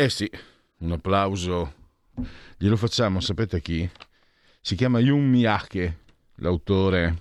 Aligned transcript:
Eh 0.00 0.08
sì, 0.08 0.26
un 0.78 0.92
applauso. 0.92 1.74
Glielo 2.56 2.78
facciamo, 2.78 3.20
sapete 3.20 3.60
chi? 3.60 3.86
Si 4.58 4.74
chiama 4.74 4.98
Yun 4.98 5.28
Miyake, 5.28 5.98
l'autore. 6.36 7.18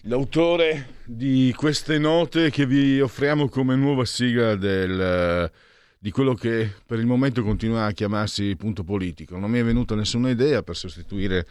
L'autore 0.00 0.96
di 1.04 1.54
queste 1.56 1.98
note 1.98 2.50
che 2.50 2.66
vi 2.66 3.00
offriamo 3.00 3.48
come 3.48 3.76
nuova 3.76 4.04
sigla 4.04 4.56
del, 4.56 5.48
di 6.00 6.10
quello 6.10 6.34
che 6.34 6.68
per 6.84 6.98
il 6.98 7.06
momento 7.06 7.44
continua 7.44 7.84
a 7.84 7.92
chiamarsi 7.92 8.56
punto 8.56 8.82
politico. 8.82 9.38
Non 9.38 9.52
mi 9.52 9.60
è 9.60 9.64
venuta 9.64 9.94
nessuna 9.94 10.30
idea 10.30 10.64
per 10.64 10.74
sostituire 10.74 11.46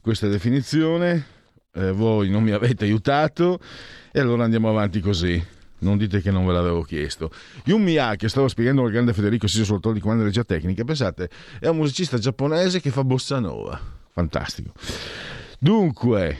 questa 0.00 0.28
definizione, 0.28 1.26
eh, 1.72 1.90
voi 1.90 2.30
non 2.30 2.44
mi 2.44 2.52
avete 2.52 2.84
aiutato 2.84 3.58
e 4.12 4.20
allora 4.20 4.44
andiamo 4.44 4.68
avanti 4.68 5.00
così 5.00 5.53
non 5.84 5.98
dite 5.98 6.20
che 6.20 6.30
non 6.30 6.44
ve 6.46 6.52
l'avevo 6.52 6.82
chiesto. 6.82 7.30
Yun 7.64 7.82
Miyake, 7.82 8.28
stavo 8.28 8.48
spiegando 8.48 8.82
al 8.82 8.90
grande 8.90 9.12
Federico 9.12 9.46
Siso 9.46 9.64
sul 9.64 9.92
di 9.92 10.00
comando 10.00 10.24
regia 10.24 10.42
tecnica, 10.42 10.82
pensate, 10.82 11.28
è 11.60 11.68
un 11.68 11.76
musicista 11.76 12.18
giapponese 12.18 12.80
che 12.80 12.90
fa 12.90 13.04
bossa 13.04 13.38
nova. 13.38 13.78
Fantastico. 14.10 14.72
Dunque, 15.58 16.38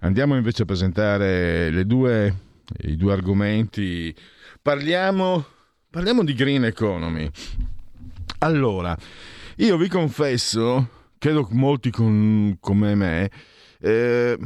andiamo 0.00 0.36
invece 0.36 0.62
a 0.62 0.66
presentare 0.66 1.84
due, 1.84 2.36
i 2.82 2.96
due 2.96 3.12
argomenti. 3.12 4.14
Parliamo, 4.62 5.44
parliamo 5.90 6.22
di 6.22 6.34
green 6.34 6.64
economy. 6.64 7.28
Allora, 8.38 8.96
io 9.56 9.76
vi 9.76 9.88
confesso, 9.88 10.88
credo 11.18 11.48
molti 11.52 11.90
con, 11.90 12.56
come 12.60 12.94
me, 12.94 13.30
eh, 13.80 14.38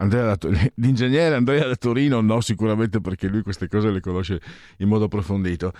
Andrea 0.00 0.34
da, 0.34 0.48
l'ingegnere 0.76 1.34
Andrea 1.34 1.66
da 1.66 1.76
Torino 1.76 2.20
no 2.20 2.40
sicuramente 2.40 3.00
perché 3.00 3.28
lui 3.28 3.42
queste 3.42 3.68
cose 3.68 3.90
le 3.90 4.00
conosce 4.00 4.40
in 4.78 4.88
modo 4.88 5.04
approfondito. 5.04 5.72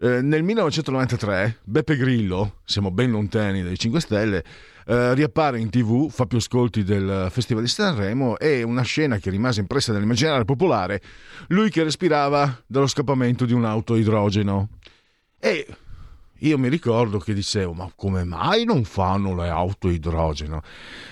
Eh, 0.00 0.20
nel 0.22 0.42
1993 0.42 1.58
Beppe 1.64 1.96
Grillo, 1.96 2.60
siamo 2.64 2.90
ben 2.90 3.10
lontani 3.10 3.62
dai 3.62 3.78
5 3.78 4.00
Stelle, 4.00 4.44
eh, 4.86 5.14
riappare 5.14 5.58
in 5.60 5.70
tv, 5.70 6.10
fa 6.10 6.26
più 6.26 6.38
ascolti 6.38 6.82
del 6.82 7.28
Festival 7.30 7.62
di 7.62 7.68
Sanremo 7.68 8.38
e 8.38 8.62
una 8.62 8.82
scena 8.82 9.18
che 9.18 9.30
rimase 9.30 9.60
impressa 9.60 9.92
nell'immaginario 9.92 10.44
popolare, 10.44 11.00
lui 11.48 11.70
che 11.70 11.82
respirava 11.82 12.62
dallo 12.66 12.86
scappamento 12.86 13.44
di 13.44 13.52
un'auto 13.52 13.96
idrogeno. 13.96 14.68
E 15.38 15.66
io 16.46 16.58
mi 16.58 16.68
ricordo 16.68 17.18
che 17.18 17.32
dicevo, 17.32 17.72
ma 17.72 17.90
come 17.94 18.24
mai 18.24 18.64
non 18.64 18.84
fanno 18.84 19.34
le 19.34 19.48
auto 19.48 19.88
idrogeno? 19.88 20.60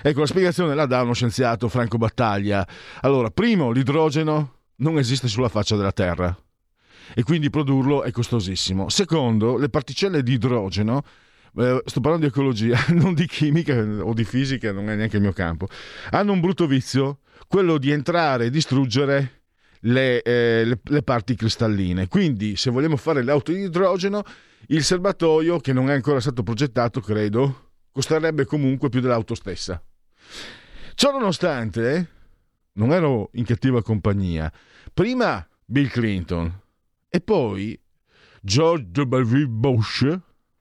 Ecco, 0.02 0.20
la 0.20 0.26
spiegazione 0.26 0.74
la 0.74 0.86
dà 0.86 1.02
uno 1.02 1.14
scienziato 1.14 1.68
Franco 1.68 1.96
Battaglia. 1.96 2.66
Allora, 3.00 3.30
primo, 3.30 3.70
l'idrogeno 3.70 4.56
non 4.76 4.98
esiste 4.98 5.28
sulla 5.28 5.48
faccia 5.48 5.76
della 5.76 5.92
Terra 5.92 6.36
e 7.14 7.22
quindi 7.22 7.50
produrlo 7.50 8.02
è 8.02 8.10
costosissimo. 8.10 8.88
Secondo, 8.88 9.56
le 9.56 9.68
particelle 9.68 10.22
di 10.22 10.32
idrogeno 10.34 11.02
eh, 11.56 11.82
sto 11.84 12.00
parlando 12.00 12.26
di 12.26 12.32
ecologia, 12.32 12.78
non 12.92 13.14
di 13.14 13.26
chimica 13.26 13.78
o 13.80 14.12
di 14.12 14.24
fisica, 14.24 14.72
non 14.72 14.88
è 14.90 14.96
neanche 14.96 15.16
il 15.16 15.22
mio 15.22 15.32
campo, 15.32 15.66
hanno 16.10 16.32
un 16.32 16.40
brutto 16.40 16.66
vizio, 16.66 17.20
quello 17.48 17.78
di 17.78 17.90
entrare 17.90 18.46
e 18.46 18.50
distruggere 18.50 19.41
le, 19.84 20.22
eh, 20.22 20.64
le, 20.64 20.80
le 20.82 21.02
parti 21.02 21.34
cristalline. 21.34 22.08
Quindi, 22.08 22.56
se 22.56 22.70
vogliamo 22.70 22.96
fare 22.96 23.22
le 23.22 23.30
auto 23.30 23.52
di 23.52 23.60
idrogeno, 23.60 24.22
il 24.68 24.82
serbatoio, 24.82 25.58
che 25.58 25.72
non 25.72 25.90
è 25.90 25.94
ancora 25.94 26.20
stato 26.20 26.42
progettato, 26.42 27.00
credo, 27.00 27.70
costerebbe 27.92 28.44
comunque 28.44 28.88
più 28.88 29.00
dell'auto 29.00 29.34
stessa. 29.34 29.82
Ciò 30.94 31.10
nonostante, 31.10 32.08
non 32.74 32.92
ero 32.92 33.30
in 33.34 33.44
cattiva 33.44 33.82
compagnia. 33.82 34.52
Prima 34.92 35.46
Bill 35.64 35.88
Clinton 35.88 36.60
e 37.08 37.20
poi 37.20 37.78
George 38.40 39.02
W. 39.02 39.46
Bush, 39.46 40.06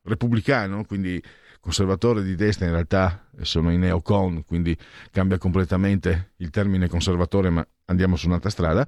repubblicano, 0.03 0.83
quindi 0.85 1.21
conservatore 1.61 2.23
di 2.23 2.35
destra 2.35 2.65
in 2.65 2.73
realtà 2.73 3.27
sono 3.41 3.71
i 3.71 3.77
neocon, 3.77 4.43
quindi 4.45 4.77
cambia 5.11 5.37
completamente 5.37 6.33
il 6.37 6.49
termine 6.49 6.89
conservatore, 6.89 7.49
ma 7.49 7.65
andiamo 7.85 8.17
su 8.17 8.27
un'altra 8.27 8.49
strada 8.49 8.85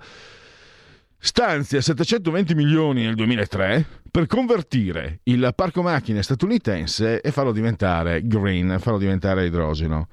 stanzia 1.25 1.79
720 1.79 2.53
milioni 2.53 3.03
nel 3.03 3.15
2003 3.15 3.85
per 4.11 4.27
convertire 4.27 5.21
il 5.23 5.53
parco 5.55 5.81
macchine 5.81 6.21
statunitense 6.21 7.21
e 7.21 7.31
farlo 7.31 7.53
diventare 7.53 8.27
green, 8.27 8.75
farlo 8.77 8.99
diventare 8.99 9.45
idrogeno. 9.45 10.09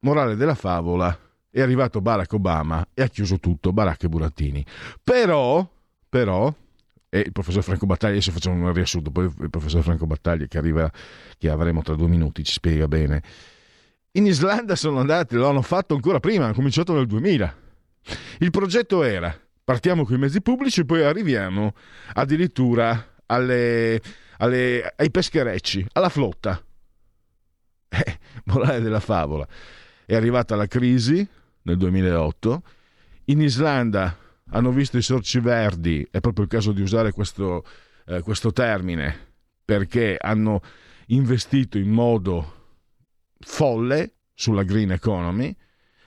Morale 0.00 0.36
della 0.36 0.54
favola, 0.54 1.18
è 1.50 1.62
arrivato 1.62 2.02
Barack 2.02 2.34
Obama 2.34 2.86
e 2.92 3.00
ha 3.00 3.08
chiuso 3.08 3.38
tutto, 3.38 3.72
Barack 3.72 4.02
e 4.02 4.08
Burattini. 4.10 4.62
Però, 5.02 5.66
però, 6.06 6.54
e 7.14 7.20
il 7.20 7.32
professor 7.32 7.62
Franco 7.62 7.84
Battaglia, 7.84 8.14
adesso 8.14 8.32
facciamo 8.32 8.54
un 8.54 8.72
riassunto, 8.72 9.10
poi 9.10 9.30
il 9.40 9.50
professor 9.50 9.82
Franco 9.82 10.06
Battaglia 10.06 10.46
che 10.46 10.56
arriva, 10.56 10.90
che 11.36 11.50
avremo 11.50 11.82
tra 11.82 11.94
due 11.94 12.08
minuti, 12.08 12.42
ci 12.42 12.54
spiega 12.54 12.88
bene. 12.88 13.22
In 14.12 14.24
Islanda 14.24 14.74
sono 14.76 14.98
andati, 14.98 15.36
lo 15.36 15.46
hanno 15.46 15.60
fatto 15.60 15.94
ancora 15.94 16.20
prima, 16.20 16.44
hanno 16.44 16.54
cominciato 16.54 16.94
nel 16.94 17.06
2000. 17.06 17.56
Il 18.38 18.50
progetto 18.50 19.02
era 19.02 19.38
Partiamo 19.62 20.04
con 20.04 20.16
i 20.16 20.18
mezzi 20.18 20.40
pubblici 20.40 20.80
e 20.80 20.84
poi 20.86 21.04
arriviamo 21.04 21.74
addirittura 22.14 23.14
alle, 23.26 24.00
alle, 24.38 24.92
ai 24.96 25.10
pescherecci, 25.10 25.86
alla 25.92 26.08
flotta. 26.08 26.60
Eh, 27.94 28.18
morale 28.46 28.80
della 28.80 29.00
favola. 29.00 29.46
È 30.06 30.14
arrivata 30.14 30.56
la 30.56 30.66
crisi 30.66 31.28
nel 31.62 31.76
2008. 31.76 32.62
In 33.26 33.42
Islanda 33.42 34.16
hanno 34.52 34.70
visto 34.70 34.96
i 34.96 35.02
sorci 35.02 35.40
verdi, 35.40 36.06
è 36.10 36.20
proprio 36.20 36.44
il 36.44 36.50
caso 36.50 36.72
di 36.72 36.80
usare 36.80 37.12
questo, 37.12 37.64
eh, 38.06 38.20
questo 38.22 38.52
termine, 38.52 39.34
perché 39.64 40.16
hanno 40.18 40.60
investito 41.06 41.78
in 41.78 41.90
modo 41.90 42.60
folle 43.38 44.14
sulla 44.34 44.62
green 44.62 44.92
economy 44.92 45.54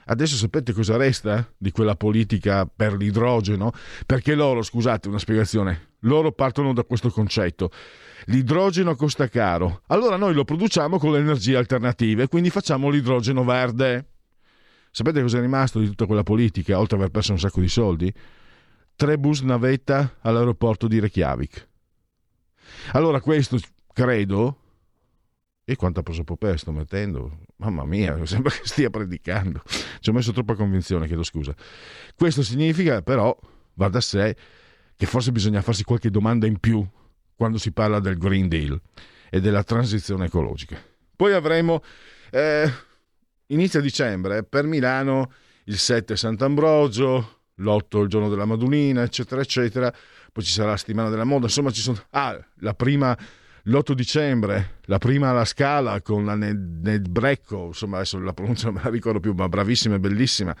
Adesso 0.08 0.36
sapete 0.36 0.72
cosa 0.72 0.96
resta 0.96 1.52
di 1.56 1.72
quella 1.72 1.96
politica 1.96 2.64
per 2.66 2.94
l'idrogeno? 2.94 3.72
Perché 4.04 4.36
loro, 4.36 4.62
scusate, 4.62 5.08
una 5.08 5.18
spiegazione, 5.18 5.94
loro 6.00 6.30
partono 6.30 6.72
da 6.72 6.84
questo 6.84 7.10
concetto. 7.10 7.70
L'idrogeno 8.26 8.94
costa 8.94 9.28
caro, 9.28 9.82
allora 9.88 10.16
noi 10.16 10.32
lo 10.32 10.44
produciamo 10.44 10.98
con 10.98 11.10
le 11.12 11.18
energie 11.18 11.56
alternative, 11.56 12.28
quindi 12.28 12.50
facciamo 12.50 12.88
l'idrogeno 12.88 13.42
verde. 13.42 14.12
Sapete 14.96 15.20
cosa 15.20 15.36
è 15.36 15.40
rimasto 15.42 15.78
di 15.78 15.88
tutta 15.88 16.06
quella 16.06 16.22
politica, 16.22 16.78
oltre 16.78 16.96
ad 16.96 17.02
aver 17.02 17.12
perso 17.12 17.32
un 17.32 17.38
sacco 17.38 17.60
di 17.60 17.68
soldi? 17.68 18.10
Tre 18.96 19.18
bus 19.18 19.42
navetta 19.42 20.16
all'aeroporto 20.22 20.88
di 20.88 20.98
Reykjavik. 20.98 21.68
Allora 22.92 23.20
questo, 23.20 23.58
credo, 23.92 24.58
E 25.66 25.76
quanta 25.76 26.02
prosopopea 26.02 26.56
sto 26.56 26.72
mettendo? 26.72 27.40
Mamma 27.56 27.84
mia, 27.84 28.16
sembra 28.24 28.50
che 28.50 28.62
stia 28.64 28.88
predicando. 28.88 29.60
Ci 30.00 30.08
ho 30.08 30.14
messo 30.14 30.32
troppa 30.32 30.54
convinzione, 30.54 31.06
chiedo 31.06 31.24
scusa. 31.24 31.54
Questo 32.14 32.42
significa 32.42 33.02
però, 33.02 33.38
va 33.74 33.88
da 33.88 34.00
sé, 34.00 34.34
che 34.96 35.04
forse 35.04 35.30
bisogna 35.30 35.60
farsi 35.60 35.84
qualche 35.84 36.08
domanda 36.08 36.46
in 36.46 36.58
più 36.58 36.82
quando 37.34 37.58
si 37.58 37.70
parla 37.70 38.00
del 38.00 38.16
Green 38.16 38.48
Deal 38.48 38.80
e 39.28 39.42
della 39.42 39.62
transizione 39.62 40.24
ecologica. 40.24 40.82
Poi 41.14 41.34
avremo, 41.34 41.82
eh, 42.30 42.72
inizio 43.48 43.80
dicembre, 43.80 44.42
per 44.42 44.64
Milano 44.64 45.32
il 45.64 45.78
7 45.78 46.16
Sant'Ambrogio, 46.16 47.40
l'8 47.54 48.02
il 48.02 48.08
giorno 48.08 48.28
della 48.28 48.44
Madunina, 48.44 49.02
eccetera, 49.02 49.40
eccetera. 49.40 49.92
Poi 50.32 50.44
ci 50.44 50.52
sarà 50.52 50.70
la 50.70 50.76
settimana 50.76 51.08
della 51.08 51.24
moda, 51.24 51.46
insomma 51.46 51.70
ci 51.70 51.80
sono... 51.80 51.98
Ah, 52.10 52.38
la 52.60 52.74
prima 52.74 53.16
l'8 53.68 53.92
dicembre, 53.92 54.78
la 54.82 54.98
prima 54.98 55.30
alla 55.30 55.44
scala 55.44 56.00
con 56.00 56.24
la 56.24 56.34
Ned 56.34 57.08
Brecco, 57.08 57.66
insomma 57.66 57.96
adesso 57.96 58.18
la 58.18 58.32
pronuncia 58.32 58.66
non 58.66 58.74
me 58.74 58.80
la 58.84 58.90
ricordo 58.90 59.18
più, 59.18 59.32
ma 59.32 59.48
bravissima 59.48 59.96
e 59.96 59.98
bellissima. 59.98 60.54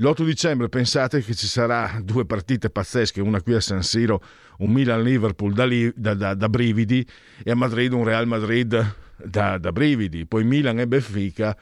L'8 0.00 0.24
dicembre 0.24 0.68
pensate 0.68 1.22
che 1.22 1.34
ci 1.34 1.48
sarà 1.48 2.00
due 2.02 2.24
partite 2.24 2.70
pazzesche, 2.70 3.20
una 3.20 3.42
qui 3.42 3.54
a 3.54 3.60
San 3.60 3.82
Siro, 3.82 4.22
un 4.58 4.70
Milan-Liverpool 4.70 5.52
da, 5.52 5.66
da, 5.94 6.14
da, 6.14 6.34
da 6.34 6.48
brividi 6.48 7.04
e 7.42 7.50
a 7.50 7.56
Madrid 7.56 7.92
un 7.92 8.04
Real 8.04 8.26
Madrid 8.26 8.94
da, 9.16 9.58
brividi, 9.72 10.24
poi 10.26 10.44
Milan 10.44 10.78
e 10.78 10.86
Benfica, 10.86 11.56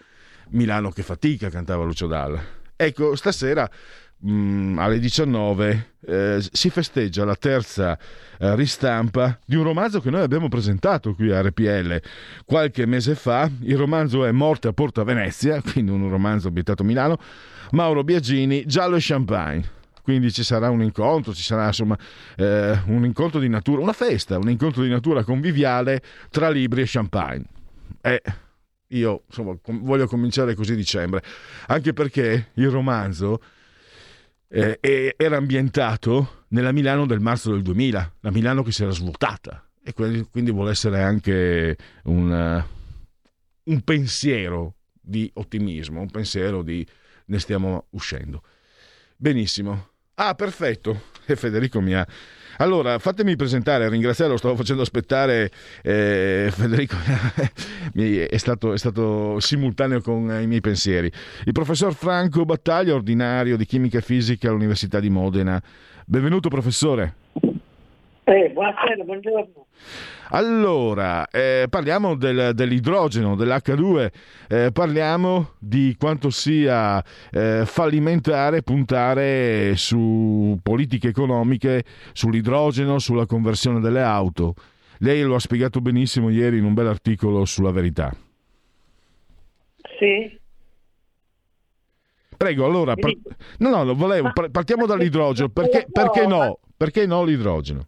Milano 0.50 0.90
che 0.90 1.02
fatica, 1.02 1.50
cantava 1.50 1.84
Lucio 1.84 2.06
Dalla. 2.06 2.40
Ecco, 2.76 3.16
stasera 3.16 3.68
mh, 4.18 4.30
mm, 4.30 4.78
alle 4.78 4.98
19 4.98 5.92
eh, 6.06 6.38
si 6.52 6.70
festeggia 6.70 7.24
la 7.24 7.36
terza 7.36 7.98
eh, 8.38 8.54
ristampa 8.54 9.38
di 9.44 9.56
un 9.56 9.64
romanzo 9.64 10.00
che 10.00 10.10
noi 10.10 10.22
abbiamo 10.22 10.48
presentato 10.48 11.14
qui 11.14 11.32
a 11.32 11.40
RPL 11.42 12.00
qualche 12.44 12.86
mese 12.86 13.14
fa. 13.14 13.50
Il 13.60 13.76
romanzo 13.76 14.24
è 14.24 14.32
Morte 14.32 14.68
a 14.68 14.72
Porta 14.72 15.04
Venezia, 15.04 15.60
quindi 15.72 15.90
un 15.90 16.08
romanzo 16.08 16.48
ambientato 16.48 16.82
a 16.82 16.86
Milano. 16.86 17.18
Mauro 17.72 18.04
Biagini, 18.04 18.64
Giallo 18.66 18.96
e 18.96 19.00
Champagne. 19.00 19.74
Quindi 20.02 20.30
ci 20.30 20.44
sarà 20.44 20.70
un 20.70 20.82
incontro, 20.82 21.34
ci 21.34 21.42
sarà 21.42 21.66
insomma 21.66 21.98
eh, 22.36 22.80
un 22.86 23.04
incontro 23.04 23.40
di 23.40 23.48
natura, 23.48 23.82
una 23.82 23.92
festa, 23.92 24.38
un 24.38 24.48
incontro 24.48 24.84
di 24.84 24.88
natura 24.88 25.24
conviviale 25.24 26.00
tra 26.30 26.48
libri 26.48 26.82
e 26.82 26.84
champagne. 26.86 27.44
E 28.00 28.22
io 28.88 29.24
insomma 29.26 29.56
voglio 29.64 30.06
cominciare 30.06 30.54
così 30.54 30.74
dicembre, 30.74 31.22
anche 31.66 31.92
perché 31.92 32.50
il 32.54 32.68
romanzo 32.68 33.42
eh, 34.48 35.14
era 35.16 35.36
ambientato 35.36 36.44
nella 36.48 36.72
Milano 36.72 37.06
del 37.06 37.20
marzo 37.20 37.52
del 37.52 37.62
2000, 37.62 38.14
la 38.20 38.30
Milano 38.30 38.62
che 38.62 38.72
si 38.72 38.82
era 38.82 38.92
svuotata 38.92 39.66
e 39.82 39.92
quindi 39.92 40.50
vuole 40.50 40.72
essere 40.72 41.00
anche 41.00 41.76
un, 42.04 42.28
uh, 42.28 43.70
un 43.70 43.80
pensiero 43.82 44.74
di 45.00 45.30
ottimismo, 45.34 46.00
un 46.00 46.10
pensiero 46.10 46.62
di 46.62 46.84
ne 47.26 47.38
stiamo 47.38 47.86
uscendo. 47.90 48.42
Benissimo. 49.16 49.90
Ah, 50.14 50.34
perfetto. 50.34 51.02
E 51.24 51.36
Federico 51.36 51.80
mi 51.80 51.94
ha 51.94 52.06
allora, 52.58 52.98
fatemi 52.98 53.36
presentare, 53.36 53.88
ringraziarlo, 53.88 54.36
stavo 54.36 54.56
facendo 54.56 54.82
aspettare 54.82 55.50
eh, 55.82 56.48
Federico, 56.52 56.96
è 57.94 58.36
stato, 58.36 58.72
è 58.72 58.78
stato 58.78 59.38
simultaneo 59.40 60.00
con 60.00 60.30
i 60.40 60.46
miei 60.46 60.60
pensieri. 60.60 61.10
Il 61.44 61.52
professor 61.52 61.94
Franco 61.94 62.44
Battaglia, 62.44 62.94
ordinario 62.94 63.56
di 63.56 63.66
chimica 63.66 63.98
e 63.98 64.02
fisica 64.02 64.48
all'Università 64.48 65.00
di 65.00 65.10
Modena. 65.10 65.60
Benvenuto 66.04 66.48
professore. 66.48 67.55
Eh, 68.28 68.50
buonasera, 68.50 69.04
buongiorno. 69.04 69.66
Allora, 70.30 71.28
eh, 71.28 71.68
parliamo 71.70 72.16
del, 72.16 72.50
dell'idrogeno, 72.54 73.36
dell'H2, 73.36 74.08
eh, 74.48 74.72
parliamo 74.72 75.50
di 75.60 75.94
quanto 75.96 76.30
sia 76.30 77.00
eh, 77.30 77.62
fallimentare 77.64 78.62
puntare 78.62 79.76
su 79.76 80.58
politiche 80.60 81.06
economiche, 81.06 81.84
sull'idrogeno, 82.12 82.98
sulla 82.98 83.26
conversione 83.26 83.78
delle 83.78 84.02
auto. 84.02 84.54
Lei 84.98 85.22
lo 85.22 85.36
ha 85.36 85.40
spiegato 85.40 85.80
benissimo 85.80 86.28
ieri 86.28 86.58
in 86.58 86.64
un 86.64 86.74
bel 86.74 86.88
articolo 86.88 87.44
sulla 87.44 87.70
verità. 87.70 88.12
Sì. 90.00 90.36
Prego, 92.36 92.64
allora, 92.64 92.96
par- 92.96 93.14
no, 93.58 93.84
no, 93.84 93.94
volevo, 93.94 94.32
partiamo 94.50 94.84
dall'idrogeno, 94.84 95.48
perché, 95.48 95.86
perché 95.88 96.26
no? 96.26 96.58
Perché 96.76 97.06
no 97.06 97.22
l'idrogeno? 97.22 97.86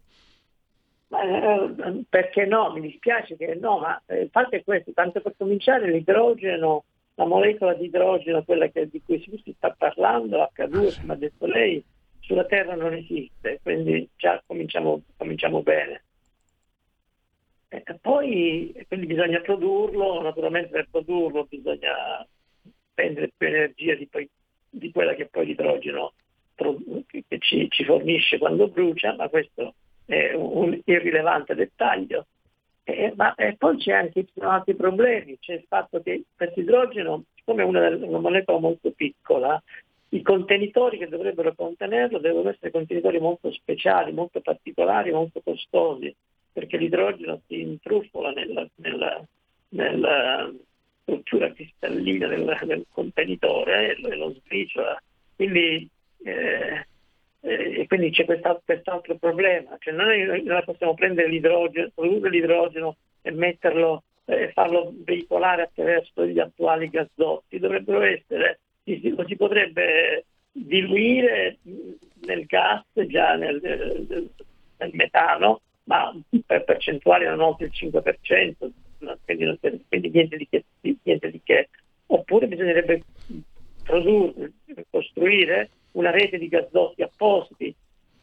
Eh, 1.10 2.04
perché 2.08 2.44
no? 2.44 2.72
Mi 2.72 2.82
dispiace 2.82 3.36
che 3.36 3.54
no, 3.54 3.78
ma 3.78 4.00
eh, 4.06 4.22
il 4.22 4.30
fatto 4.30 4.56
è 4.56 4.62
questo, 4.62 4.92
tanto 4.92 5.20
per 5.20 5.34
cominciare 5.36 5.90
l'idrogeno, 5.90 6.84
la 7.14 7.24
molecola 7.24 7.74
di 7.74 7.86
idrogeno, 7.86 8.44
quella 8.44 8.68
che, 8.68 8.88
di 8.88 9.00
cui 9.02 9.20
si 9.20 9.54
sta 9.56 9.74
parlando, 9.76 10.50
H2, 10.54 11.00
come 11.00 11.12
ha 11.12 11.16
detto 11.16 11.46
lei, 11.46 11.82
sulla 12.20 12.44
Terra 12.44 12.74
non 12.74 12.92
esiste, 12.92 13.58
quindi 13.62 14.08
già 14.16 14.42
cominciamo, 14.46 15.00
cominciamo 15.16 15.62
bene. 15.62 16.02
E 17.68 17.82
poi 18.00 18.74
quindi 18.86 19.06
bisogna 19.06 19.40
produrlo, 19.40 20.22
naturalmente 20.22 20.70
per 20.70 20.88
produrlo 20.90 21.44
bisogna 21.44 22.26
spendere 22.90 23.30
più 23.36 23.46
energia 23.46 23.94
di, 23.94 24.06
poi, 24.06 24.28
di 24.68 24.90
quella 24.90 25.14
che 25.14 25.26
poi 25.26 25.46
l'idrogeno 25.46 26.12
che 27.06 27.38
ci, 27.38 27.68
ci 27.70 27.84
fornisce 27.84 28.38
quando 28.38 28.68
brucia, 28.68 29.14
ma 29.14 29.28
questo 29.28 29.74
eh, 30.08 30.34
un 30.34 30.78
irrilevante 30.84 31.54
dettaglio. 31.54 32.26
Eh, 32.84 33.12
ma 33.16 33.34
eh, 33.34 33.54
poi 33.56 33.76
c'è 33.76 33.92
anche 33.92 34.26
altri 34.38 34.74
problemi, 34.74 35.38
c'è 35.38 35.54
il 35.54 35.64
fatto 35.68 36.00
che 36.00 36.24
questo 36.34 36.60
idrogeno, 36.60 37.24
siccome 37.34 37.62
è 37.62 37.66
una, 37.66 37.88
una 37.88 38.18
molecola 38.18 38.58
molto 38.58 38.90
piccola, 38.92 39.62
i 40.10 40.22
contenitori 40.22 40.96
che 40.96 41.08
dovrebbero 41.08 41.52
contenerlo 41.54 42.18
devono 42.18 42.48
essere 42.48 42.70
contenitori 42.70 43.20
molto 43.20 43.52
speciali, 43.52 44.12
molto 44.12 44.40
particolari, 44.40 45.10
molto 45.10 45.42
costosi, 45.44 46.14
perché 46.50 46.78
l'idrogeno 46.78 47.42
si 47.46 47.60
intrufola 47.60 48.30
nella, 48.30 48.66
nella, 48.76 49.22
nella 49.70 50.50
struttura 51.02 51.52
cristallina 51.52 52.26
del, 52.26 52.58
del 52.64 52.86
contenitore 52.90 53.96
e 53.96 54.16
lo 54.16 54.32
sbriciola. 54.32 55.02
Quindi 55.36 55.86
eh, 56.24 56.86
eh, 57.40 57.80
e 57.80 57.86
quindi 57.86 58.10
c'è 58.10 58.24
quest'altro, 58.24 58.62
quest'altro 58.64 59.16
problema, 59.16 59.76
cioè 59.78 59.94
noi 59.94 60.42
non 60.44 60.62
possiamo 60.64 60.94
prendere 60.94 61.28
l'idrogeno, 61.28 61.90
produrre 61.94 62.30
l'idrogeno 62.30 62.96
e 63.22 63.30
metterlo 63.30 64.02
e 64.24 64.42
eh, 64.42 64.52
farlo 64.52 64.92
veicolare 65.04 65.62
attraverso 65.62 66.26
gli 66.26 66.38
attuali 66.38 66.90
gasdotti, 66.90 67.58
dovrebbero 67.58 68.02
essere, 68.02 68.60
lo 68.84 69.24
si 69.26 69.36
potrebbe 69.36 70.24
diluire 70.52 71.58
nel 72.26 72.44
gas, 72.44 72.84
già 73.06 73.36
nel, 73.36 73.58
nel, 73.62 74.30
nel 74.76 74.90
metano, 74.92 75.62
ma 75.84 76.14
per 76.44 76.64
percentuali 76.64 77.24
non 77.24 77.40
oltre 77.40 77.66
il 77.66 77.72
5%, 77.74 78.70
quindi, 79.24 79.58
quindi 79.88 80.10
niente, 80.10 80.36
di 80.36 80.48
che, 80.48 80.64
niente 81.02 81.30
di 81.30 81.40
che. 81.42 81.68
Oppure 82.06 82.48
bisognerebbe 82.48 83.02
produrre, 83.82 84.52
costruire 84.90 85.70
una 85.92 86.10
rete 86.10 86.38
di 86.38 86.48
gasdotti 86.48 87.02
appositi 87.02 87.74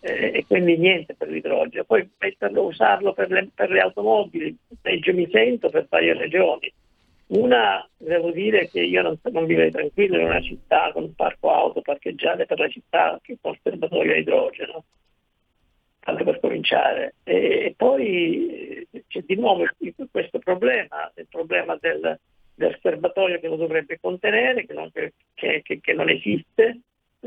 eh, 0.01 0.31
e 0.35 0.45
quindi 0.45 0.77
niente 0.77 1.15
per 1.15 1.29
l'idrogeno. 1.29 1.83
Poi 1.83 2.07
metterlo, 2.19 2.63
usarlo 2.63 3.13
per 3.13 3.31
le, 3.31 3.49
per 3.53 3.71
le 3.71 3.79
automobili, 3.79 4.55
peggio 4.81 5.13
mi 5.13 5.27
sento 5.31 5.69
per 5.69 5.87
varie 5.89 6.13
ragioni. 6.13 6.71
Una, 7.27 7.87
devo 7.97 8.29
dire 8.29 8.69
che 8.69 8.81
io 8.81 9.01
non, 9.01 9.19
non 9.31 9.45
vivrei 9.47 9.71
tranquillo 9.71 10.19
in 10.19 10.25
una 10.25 10.41
città 10.41 10.91
con 10.93 11.03
un 11.03 11.15
parco 11.15 11.51
auto 11.51 11.81
parcheggiate 11.81 12.45
per 12.45 12.59
la 12.59 12.67
città 12.67 13.19
che 13.23 13.37
con 13.41 13.57
serbatoio 13.63 14.13
a 14.13 14.17
idrogeno, 14.17 14.83
tanto 16.01 16.23
per 16.23 16.39
cominciare. 16.39 17.15
E, 17.23 17.35
e 17.65 17.73
poi 17.75 18.85
eh, 18.91 19.03
c'è 19.07 19.21
di 19.21 19.35
nuovo 19.35 19.65
questo 20.11 20.37
problema, 20.37 21.11
il 21.15 21.25
problema 21.27 21.75
del, 21.81 22.19
del 22.53 22.77
serbatoio 22.79 23.39
che 23.39 23.47
lo 23.47 23.55
dovrebbe 23.55 23.97
contenere, 23.99 24.67
che 24.67 24.73
non, 24.73 24.91
che, 24.91 25.13
che, 25.63 25.79
che 25.81 25.93
non 25.93 26.09
esiste, 26.09 26.81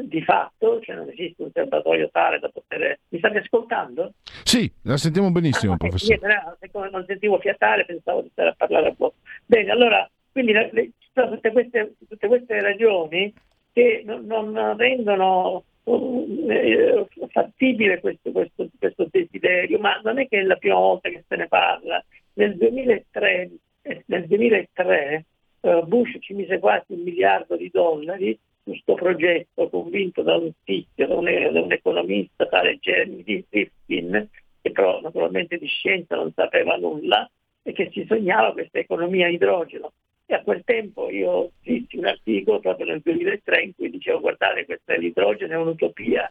di 0.06 0.22
fatto, 0.22 0.80
cioè 0.80 0.96
non 0.96 1.08
esiste 1.08 1.42
un 1.42 1.50
serbatoio 1.52 2.10
tale 2.10 2.38
da 2.38 2.48
poter... 2.48 2.98
Mi 3.08 3.18
state 3.18 3.38
ascoltando? 3.38 4.12
Sì, 4.44 4.70
la 4.82 4.96
sentiamo 4.96 5.30
benissimo, 5.30 5.72
ah, 5.72 5.76
professore. 5.76 6.18
Niente, 6.22 6.90
non 6.90 7.04
sentivo 7.06 7.38
fiatare, 7.38 7.84
pensavo 7.84 8.22
di 8.22 8.28
stare 8.30 8.50
a 8.50 8.54
parlare 8.56 8.88
a 8.88 8.94
voi. 8.96 9.10
Bene, 9.44 9.70
allora, 9.70 10.08
quindi 10.30 10.52
ci 10.98 11.08
sono 11.12 11.30
tutte 11.30 11.52
queste, 11.52 11.94
tutte 12.08 12.26
queste 12.26 12.60
ragioni 12.60 13.32
che 13.72 14.02
non, 14.04 14.24
non 14.24 14.76
rendono 14.76 15.64
uh, 15.84 17.08
fattibile 17.28 18.00
questo, 18.00 18.30
questo, 18.30 18.68
questo, 18.78 19.08
desiderio, 19.10 19.78
ma 19.78 20.00
non 20.02 20.18
è 20.18 20.28
che 20.28 20.40
è 20.40 20.42
la 20.42 20.56
prima 20.56 20.76
volta 20.76 21.08
che 21.08 21.24
se 21.26 21.36
ne 21.36 21.48
parla. 21.48 22.02
Nel 22.34 22.56
2003, 22.56 23.50
eh, 23.82 24.02
nel 24.06 24.26
2003 24.26 25.24
uh, 25.60 25.86
Bush 25.86 26.16
ci 26.20 26.34
mise 26.34 26.58
quasi 26.58 26.92
un 26.92 27.02
miliardo 27.02 27.56
di 27.56 27.68
dollari 27.72 28.38
questo 28.68 28.94
progetto 28.94 29.68
convinto 29.68 30.22
da 30.22 30.36
un 30.36 30.50
tizio, 30.64 31.06
da 31.06 31.14
un, 31.14 31.24
da 31.24 31.60
un 31.60 31.72
economista 31.72 32.46
tale 32.46 32.78
Jeremy 32.78 33.44
Rifkin, 33.48 34.28
che 34.60 34.70
però 34.70 35.00
naturalmente 35.00 35.58
di 35.58 35.66
scienza 35.66 36.16
non 36.16 36.32
sapeva 36.34 36.76
nulla, 36.76 37.28
e 37.62 37.72
che 37.72 37.90
si 37.92 38.04
sognava 38.06 38.52
questa 38.52 38.78
economia 38.78 39.26
a 39.26 39.30
idrogeno. 39.30 39.92
E 40.26 40.34
a 40.34 40.42
quel 40.42 40.62
tempo 40.64 41.10
io 41.10 41.52
scrissi 41.60 41.96
un 41.96 42.06
articolo 42.06 42.60
proprio 42.60 42.86
nel 42.86 43.00
2003 43.02 43.62
in 43.62 43.74
cui 43.74 43.90
dicevo 43.90 44.20
guardate 44.20 44.64
questa 44.66 44.94
l'idrogeno 44.96 45.52
è 45.52 45.56
un'utopia. 45.56 46.30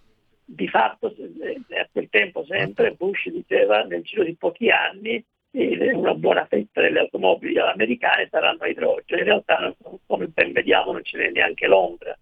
Di 0.49 0.67
fatto 0.67 1.07
a 1.07 1.87
quel 1.91 2.07
tempo 2.09 2.45
sempre 2.45 2.91
Bush 2.91 3.27
diceva 3.29 3.83
nel 3.83 4.03
giro 4.03 4.23
di 4.23 4.35
pochi 4.35 4.69
anni 4.69 5.23
una 5.51 6.13
buona 6.13 6.45
fetta 6.45 6.81
delle 6.81 6.99
automobili 6.99 7.57
americane 7.59 8.27
saranno 8.29 8.61
a 8.61 8.67
idrogeno. 8.67 9.19
In 9.19 9.25
realtà 9.25 9.75
come 10.05 10.27
ben 10.27 10.51
vediamo 10.51 10.91
non 10.91 11.03
ce 11.03 11.17
n'è 11.17 11.31
neanche 11.31 11.67
l'ombra. 11.67 12.17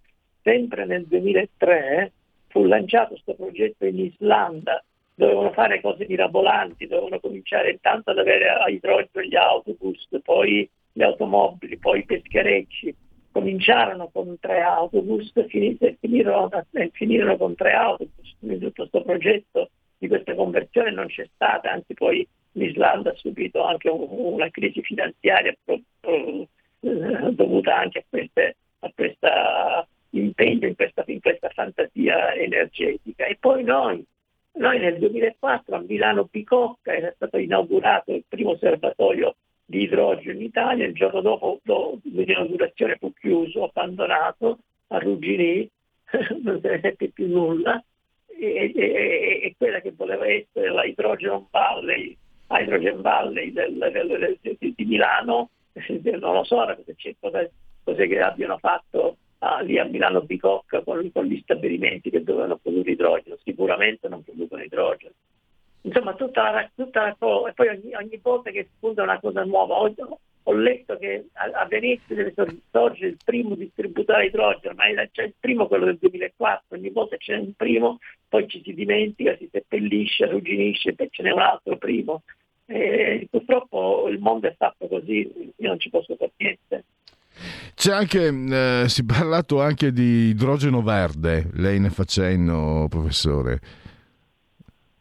Sempre 0.45 0.85
nel 0.85 1.07
2003 1.07 2.11
fu 2.49 2.65
lanciato 2.65 3.13
questo 3.13 3.33
progetto 3.33 3.83
in 3.87 3.97
Islanda 3.97 4.83
dovevano 5.15 5.51
fare 5.53 5.81
cose 5.81 6.05
mirabolanti, 6.07 6.85
dovevano 6.85 7.19
cominciare 7.19 7.71
intanto 7.71 8.11
ad 8.11 8.19
avere 8.19 8.49
a 8.49 8.69
idrogeno 8.69 9.25
gli 9.25 9.35
autobus, 9.35 10.07
poi 10.21 10.69
le 10.93 11.03
automobili, 11.03 11.79
poi 11.79 12.01
i 12.01 12.05
pescherecci. 12.05 12.95
Cominciarono 13.31 14.09
con 14.13 14.37
tre 14.39 14.61
autobus 14.61 15.33
finirono, 15.47 16.49
finirono 16.91 17.37
con 17.37 17.55
tre 17.55 17.71
autobus. 17.71 18.35
Quindi 18.37 18.59
tutto 18.59 18.83
questo 18.83 19.01
progetto 19.01 19.69
di 19.97 20.07
questa 20.07 20.35
conversione 20.35 20.91
non 20.91 21.07
c'è 21.07 21.27
stata, 21.33 21.71
anzi 21.71 21.95
poi 21.95 22.25
l'Islanda 22.51 23.09
ha 23.09 23.15
subito 23.15 23.63
anche 23.63 23.89
una 23.89 24.51
crisi 24.51 24.83
finanziaria 24.83 25.55
eh, 25.65 26.47
dovuta 27.31 27.77
anche 27.77 27.97
a, 27.97 28.03
queste, 28.07 28.57
a 28.81 28.91
questo 28.93 29.27
impegno 30.19 30.67
in 30.67 30.75
questa, 30.75 31.03
in 31.07 31.19
questa 31.21 31.49
fantasia 31.49 32.33
energetica. 32.33 33.25
E 33.25 33.37
poi 33.39 33.63
noi 33.63 34.05
noi 34.57 34.79
nel 34.79 34.97
2004 34.99 35.75
a 35.75 35.83
Milano 35.85 36.29
Bicocca 36.31 36.95
era 36.95 37.11
stato 37.13 37.37
inaugurato 37.37 38.13
il 38.13 38.23
primo 38.27 38.55
serbatoio 38.55 39.35
di 39.65 39.81
idrogeno 39.81 40.31
in 40.31 40.43
Italia, 40.43 40.85
il 40.85 40.93
giorno 40.93 41.19
dopo, 41.21 41.59
dopo 41.63 41.99
l'inaugurazione 42.03 42.95
fu 42.97 43.11
chiuso, 43.13 43.65
abbandonato 43.65 44.59
a 44.87 44.99
Rugginì, 44.99 45.69
non 46.41 46.61
se 46.61 46.69
ne 46.69 46.79
sente 46.81 47.09
più 47.09 47.27
nulla, 47.27 47.83
e, 48.27 48.71
e, 48.73 49.39
e, 49.43 49.55
quella 49.57 49.81
che 49.81 49.91
voleva 49.91 50.25
essere 50.25 50.69
la 50.69 50.85
Hydrogen 50.85 51.47
Valley, 51.49 52.15
Hydrogen 52.47 53.01
Valley 53.01 53.51
del, 53.51 53.77
del, 53.77 54.37
del, 54.41 54.73
di 54.73 54.85
Milano, 54.85 55.49
non 56.19 56.33
lo 56.33 56.43
so 56.45 56.65
cosa, 57.19 57.49
cosa 57.83 58.05
che 58.05 58.21
abbiano 58.21 58.57
fatto 58.57 59.17
lì 59.61 59.77
a 59.77 59.85
Milano 59.85 60.21
Bicocca 60.21 60.81
con, 60.81 61.11
con, 61.11 61.25
gli 61.25 61.39
stabilimenti 61.41 62.09
che 62.09 62.23
dovevano 62.23 62.57
produrre 62.57 62.91
idrogeno, 62.91 63.37
sicuramente 63.43 64.07
non 64.07 64.23
producono 64.23 64.63
idrogeno. 64.63 65.13
Insomma, 65.81 66.15
tutta 66.15 66.49
la, 66.51 66.69
tutta 66.73 67.03
la 67.03 67.15
cosa, 67.17 67.49
e 67.49 67.53
poi 67.53 67.67
ogni, 67.67 67.93
ogni, 67.93 68.19
volta 68.21 68.49
che 68.49 68.69
spunta 68.75 69.03
una 69.03 69.19
cosa 69.19 69.43
nuova, 69.43 69.75
ho, 69.75 69.93
ho 70.43 70.53
letto 70.53 70.97
che 70.97 71.27
a, 71.33 71.61
a, 71.61 71.65
Venezia 71.67 72.15
deve 72.15 72.33
sorgere 72.71 73.07
il 73.07 73.17
primo 73.23 73.53
distributore 73.53 74.21
di 74.21 74.27
idrogeno, 74.27 74.73
ma 74.73 74.85
c'è 75.11 75.23
il 75.23 75.33
primo 75.39 75.67
quello 75.67 75.85
del 75.85 75.97
2004, 75.97 76.75
ogni 76.75 76.89
volta 76.89 77.17
c'è 77.17 77.35
un 77.37 77.53
primo, 77.53 77.99
poi 78.27 78.47
ci 78.47 78.61
si 78.63 78.73
dimentica, 78.73 79.37
si 79.37 79.47
seppellisce, 79.51 80.23
arrugginisce, 80.23 80.95
e 80.97 81.07
ce 81.11 81.21
n'è 81.21 81.31
un 81.31 81.41
altro 81.41 81.77
primo. 81.77 82.23
E 82.67 83.27
purtroppo 83.29 84.07
il 84.09 84.17
mondo 84.17 84.47
è 84.47 84.55
fatto 84.57 84.87
così, 84.87 85.53
io 85.55 85.67
non 85.67 85.79
ci 85.79 85.91
posso 85.91 86.15
fare 86.15 86.31
niente. 86.37 86.83
C'è 87.75 87.91
anche, 87.91 88.27
eh, 88.27 88.87
si 88.87 89.01
è 89.01 89.05
parlato 89.05 89.61
anche 89.61 89.91
di 89.91 90.29
idrogeno 90.29 90.81
verde, 90.81 91.49
lei 91.53 91.79
ne 91.79 91.89
fa 91.89 92.03
cenno, 92.03 92.87
professore. 92.89 93.59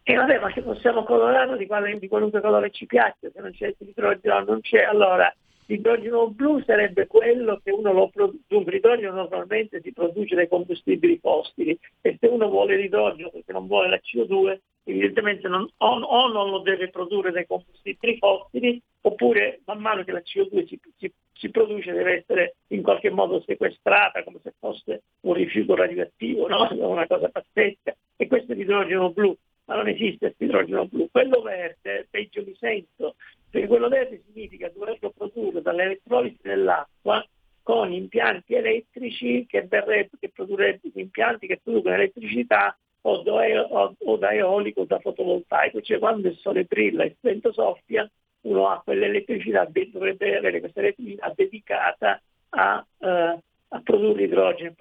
E 0.03 0.15
vabbè, 0.15 0.39
ma 0.39 0.53
se 0.53 0.61
possiamo 0.61 1.03
colorarlo 1.05 1.57
di, 1.57 1.67
quale, 1.67 1.99
di 1.99 2.09
qualunque 2.09 2.43
colore 2.43 2.71
ci 2.71 2.85
piace, 2.85 3.31
se 3.33 3.41
non 3.41 3.53
c'è 3.53 3.75
l'idrogeno 3.79 4.45
non 4.45 4.61
c'è, 4.61 4.83
allora 4.83 5.35
l'idrogeno 5.67 6.29
blu 6.29 6.63
sarebbe 6.63 7.07
quello 7.07 7.61
che 7.65 7.71
uno 7.71 7.91
lo 7.93 8.09
produce, 8.09 8.43
dunque 8.47 8.73
l'idrogeno 8.73 9.15
normalmente 9.15 9.81
si 9.83 9.93
produce 9.93 10.35
dai 10.35 10.49
combustibili 10.49 11.19
fossili. 11.19 11.79
E 12.03 12.19
se 12.21 12.27
uno 12.27 12.49
vuole 12.49 12.77
l'idrogeno 12.77 13.31
perché 13.31 13.53
non 13.53 13.67
vuole 13.67 13.89
la 13.89 14.01
CO2, 14.03 14.59
evidentemente 14.85 15.49
non, 15.49 15.69
o, 15.79 15.87
o, 15.87 16.29
non 16.29 16.51
lo 16.51 16.59
deve 16.61 16.91
produrre 16.91 17.33
dai 17.33 17.47
combustibili 17.47 18.19
fossili 18.19 18.81
oppure 19.01 19.61
man 19.65 19.81
mano 19.81 20.05
che 20.05 20.13
la 20.13 20.23
CO2 20.23 20.67
si, 20.67 20.79
si, 20.97 21.13
si, 21.33 21.51
produce 21.51 21.93
deve 21.93 22.19
essere 22.19 22.57
in 22.69 22.83
qualche 22.83 23.11
modo 23.11 23.43
sequestrata 23.43 24.23
come 24.23 24.41
se 24.43 24.55
fosse 24.59 25.03
un 25.21 25.35
rifiuto 25.35 25.75
radioattivo, 25.75 26.49
no? 26.49 26.69
una 26.89 27.07
cosa 27.07 27.29
pazzesca. 27.29 27.95
E 28.17 28.27
questo 28.27 28.53
è 28.53 28.55
l'idrogeno 28.55 29.11
blu, 29.11 29.37
ma 29.67 29.77
non 29.77 29.89
esiste 29.89 30.35
questo 30.35 30.45
idrogeno 30.45 30.87
blu. 30.87 31.09
Quello 31.11 31.43
verde, 31.43 32.07
peggio 32.11 32.43
mi 32.45 32.55
sento, 32.59 33.17
perché 33.51 33.67
quello 33.67 33.89
verde 33.89 34.23
significa 34.27 34.71
doverlo 34.71 35.11
produrre 35.11 35.63
dall'elettrolisi 35.63 36.39
dell'acqua 36.43 37.27
con 37.63 37.93
impianti 37.93 38.55
elettrici 38.55 39.47
che, 39.47 39.63
verrebbe, 39.63 40.19
che 40.21 40.29
produrrebbero 40.29 40.93
impianti 40.95 41.47
che 41.47 41.61
producono 41.63 41.95
elettricità 41.95 42.77
o 43.07 43.23
da, 43.23 43.33
o, 43.69 43.95
o 43.99 44.17
da 44.17 44.33
eolico 44.33 44.83
o 44.83 44.85
da 44.85 44.99
fotovoltaico, 44.99 45.81
cioè 45.81 45.99
quando 45.99 46.29
il 46.29 46.37
sole 46.37 46.65
brilla 46.65 47.03
e 47.05 47.09
il 47.09 47.17
vento 47.21 47.53
soffia, 47.53 48.11
uno 48.43 48.69
ha 48.69 48.81
quell'elettricità, 48.83 49.69
dovrebbe 49.91 50.37
avere 50.37 50.61
questa 50.61 50.81
elettricità 50.81 51.33
dedicata 51.35 52.21
a, 52.51 52.87
eh, 52.99 53.39
a 53.69 53.81
produrre 53.83 54.25
idrogeno. 54.25 54.75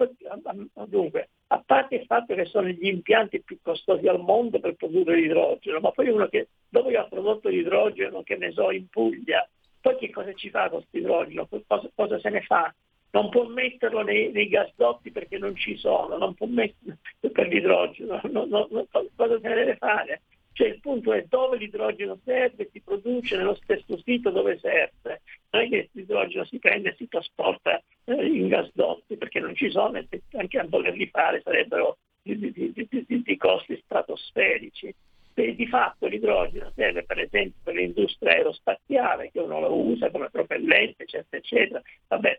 Dunque, 0.86 1.28
a 1.48 1.62
parte 1.64 1.96
il 1.96 2.06
fatto 2.06 2.34
che 2.34 2.44
sono 2.46 2.68
gli 2.68 2.86
impianti 2.86 3.42
più 3.42 3.58
costosi 3.62 4.06
al 4.06 4.20
mondo 4.20 4.58
per 4.58 4.74
produrre 4.74 5.16
l'idrogeno, 5.16 5.80
ma 5.80 5.90
poi 5.90 6.08
uno 6.08 6.26
che 6.28 6.48
dopo 6.68 6.88
che 6.88 6.96
ha 6.96 7.04
prodotto 7.04 7.48
l'idrogeno, 7.48 8.22
che 8.22 8.36
ne 8.36 8.52
so, 8.52 8.70
in 8.70 8.88
Puglia, 8.88 9.46
poi 9.80 9.96
che 9.96 10.10
cosa 10.10 10.32
ci 10.32 10.48
fa 10.48 10.70
con 10.70 10.78
questo 10.78 10.96
idrogeno? 10.96 11.46
Cosa, 11.46 11.90
cosa 11.94 12.18
se 12.18 12.30
ne 12.30 12.40
fa? 12.40 12.74
Non 13.14 13.28
può 13.30 13.46
metterlo 13.46 14.02
nei, 14.02 14.32
nei, 14.32 14.48
gasdotti 14.48 15.12
perché 15.12 15.38
non 15.38 15.54
ci 15.54 15.76
sono, 15.76 16.18
non 16.18 16.34
può 16.34 16.46
metterlo 16.46 16.98
per 17.32 17.46
l'idrogeno, 17.46 18.20
non, 18.24 18.48
non, 18.48 18.66
non, 18.70 18.86
cosa 18.90 19.38
se 19.40 19.48
ne 19.48 19.54
deve 19.54 19.76
fare? 19.76 20.22
Cioè 20.52 20.68
il 20.68 20.80
punto 20.80 21.12
è 21.12 21.24
dove 21.28 21.56
l'idrogeno 21.56 22.18
serve, 22.24 22.68
si 22.72 22.80
produce 22.80 23.36
nello 23.36 23.54
stesso 23.54 23.96
sito 24.04 24.30
dove 24.30 24.58
serve, 24.58 25.22
non 25.50 25.62
è 25.62 25.68
che 25.68 25.88
l'idrogeno 25.92 26.44
si 26.44 26.58
prende 26.58 26.90
e 26.90 26.94
si 26.96 27.08
trasporta 27.08 27.80
eh, 28.04 28.26
in 28.26 28.48
gasdotti 28.48 29.16
perché 29.16 29.38
non 29.38 29.54
ci 29.54 29.70
sono 29.70 29.96
e 29.96 30.06
anche 30.32 30.58
a 30.58 30.66
volerli 30.68 31.06
fare 31.06 31.40
sarebbero 31.42 31.98
di, 32.20 32.36
di, 32.36 32.72
di, 32.72 33.22
di 33.22 33.36
costi 33.36 33.80
stratosferici. 33.84 34.92
Di 35.34 35.66
fatto 35.66 36.06
l'idrogeno 36.06 36.70
serve 36.76 37.02
per 37.02 37.18
esempio 37.18 37.58
per 37.64 37.74
l'industria 37.74 38.34
aerospaziale 38.34 39.32
che 39.32 39.40
uno 39.40 39.58
lo 39.58 39.74
usa 39.74 40.08
come 40.08 40.30
propellente, 40.30 41.02
eccetera, 41.02 41.42
eccetera, 41.42 41.82
vabbè, 42.06 42.38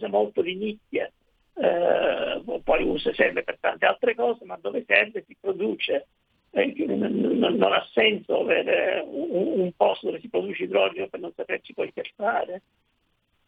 cose 0.00 0.08
molto 0.08 0.42
di 0.42 0.54
nicchia, 0.54 1.10
eh, 1.54 2.60
poi 2.64 2.84
usa, 2.84 3.12
serve 3.14 3.42
per 3.42 3.58
tante 3.60 3.84
altre 3.84 4.14
cose, 4.14 4.44
ma 4.44 4.58
dove 4.60 4.84
serve 4.86 5.24
si 5.26 5.36
produce. 5.38 6.06
Eh, 6.52 6.74
non, 6.86 7.56
non, 7.56 7.72
ha 7.72 7.86
senso 7.92 8.40
avere 8.40 9.04
un, 9.06 9.60
un, 9.60 9.72
posto 9.76 10.06
dove 10.06 10.18
si 10.18 10.28
produce 10.28 10.64
idrogeno 10.64 11.06
per 11.06 11.20
non 11.20 11.32
saperci 11.36 11.74
poi 11.74 11.92
che 11.92 12.10
fare. 12.16 12.62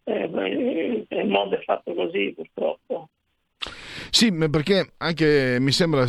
Eh, 0.04 0.24
il 0.24 1.28
mondo 1.28 1.56
è 1.56 1.62
fatto 1.62 1.94
così 1.94 2.32
purtroppo. 2.32 3.08
Sì, 4.10 4.32
perché 4.48 4.92
anche 4.98 5.56
mi 5.58 5.72
sembra 5.72 6.06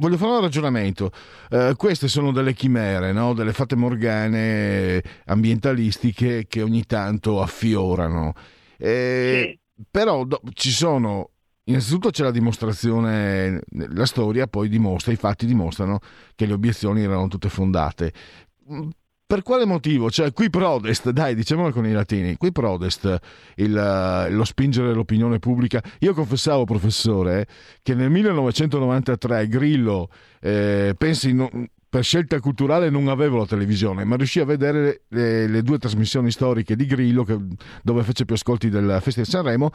voglio 0.00 0.16
fare 0.16 0.32
un 0.32 0.40
ragionamento. 0.40 1.10
Uh, 1.50 1.76
queste 1.76 2.08
sono 2.08 2.32
delle 2.32 2.54
chimere, 2.54 3.12
no? 3.12 3.34
delle 3.34 3.52
fate 3.52 3.76
morgane 3.76 5.02
ambientalistiche 5.26 6.46
che 6.48 6.62
ogni 6.62 6.84
tanto 6.84 7.40
affiorano. 7.40 8.32
Eh, 8.80 9.58
sì. 9.76 9.84
Però 9.90 10.24
do, 10.24 10.40
ci 10.54 10.70
sono. 10.70 11.30
Innanzitutto 11.64 12.10
c'è 12.10 12.24
la 12.24 12.32
dimostrazione, 12.32 13.60
la 13.70 14.06
storia 14.06 14.48
poi 14.48 14.68
dimostra, 14.68 15.12
i 15.12 15.16
fatti 15.16 15.46
dimostrano 15.46 16.00
che 16.34 16.46
le 16.46 16.54
obiezioni 16.54 17.02
erano 17.02 17.28
tutte 17.28 17.48
fondate 17.48 18.12
per 19.30 19.42
quale 19.42 19.64
motivo? 19.64 20.10
Cioè, 20.10 20.32
qui 20.32 20.50
prodest, 20.50 21.10
dai, 21.10 21.36
diciamolo 21.36 21.70
con 21.70 21.86
i 21.86 21.92
latini, 21.92 22.36
qui 22.36 22.50
prodest 22.50 23.16
il, 23.56 24.26
lo 24.28 24.44
spingere 24.44 24.92
l'opinione 24.92 25.38
pubblica. 25.38 25.80
Io 26.00 26.12
confessavo, 26.14 26.64
professore, 26.64 27.46
che 27.80 27.94
nel 27.94 28.10
1993 28.10 29.46
Grillo, 29.46 30.08
eh, 30.40 30.96
pensi, 30.98 31.32
no, 31.32 31.48
per 31.90 32.04
scelta 32.04 32.38
culturale 32.38 32.88
non 32.88 33.08
avevo 33.08 33.38
la 33.38 33.46
televisione, 33.46 34.04
ma 34.04 34.14
riuscii 34.14 34.40
a 34.40 34.44
vedere 34.44 35.02
le, 35.08 35.48
le 35.48 35.62
due 35.62 35.76
trasmissioni 35.76 36.30
storiche 36.30 36.76
di 36.76 36.86
Grillo 36.86 37.24
che, 37.24 37.36
dove 37.82 38.04
fece 38.04 38.24
più 38.24 38.36
ascolti 38.36 38.68
del 38.68 39.00
Festival 39.02 39.24
di 39.24 39.30
Sanremo 39.30 39.70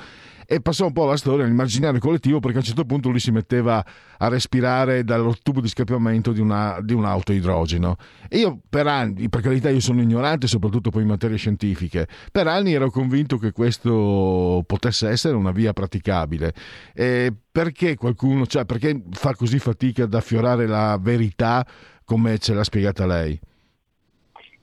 e 0.47 0.61
passò 0.61 0.85
un 0.85 0.93
po' 0.93 1.03
la 1.03 1.17
storia 1.17 1.43
nell'immaginario 1.43 1.99
collettivo 1.99 2.39
perché 2.39 2.57
a 2.57 2.59
un 2.61 2.65
certo 2.65 2.85
punto 2.85 3.09
lui 3.09 3.19
si 3.19 3.31
metteva 3.31 3.85
a 4.17 4.27
respirare 4.29 5.03
dal 5.03 5.37
tubo 5.43 5.59
di 5.59 5.67
scappamento 5.67 6.31
di, 6.31 6.39
una, 6.39 6.79
di 6.81 6.93
un'auto 6.93 7.33
idrogeno. 7.33 7.97
E 8.29 8.37
io 8.37 8.61
per 8.69 8.87
anni, 8.87 9.27
per 9.27 9.41
carità 9.41 9.69
io 9.69 9.81
sono 9.81 10.01
ignorante 10.01 10.47
soprattutto 10.47 10.91
poi 10.91 11.01
in 11.01 11.09
materie 11.09 11.35
scientifiche, 11.35 12.07
per 12.31 12.47
anni 12.47 12.71
ero 12.71 12.89
convinto 12.89 13.37
che 13.37 13.51
questo 13.51 14.63
potesse 14.65 15.09
essere 15.09 15.35
una 15.35 15.51
via 15.51 15.73
praticabile. 15.73 16.53
E 16.93 17.33
perché 17.55 17.95
qualcuno, 17.95 18.45
cioè 18.45 18.65
perché 18.65 19.01
fa 19.11 19.33
così 19.33 19.59
fatica 19.59 20.03
ad 20.03 20.13
affiorare 20.13 20.67
la 20.67 20.99
verità 20.99 21.65
come 22.03 22.37
ce 22.37 22.53
l'ha 22.53 22.65
spiegata 22.65 23.05
lei? 23.05 23.39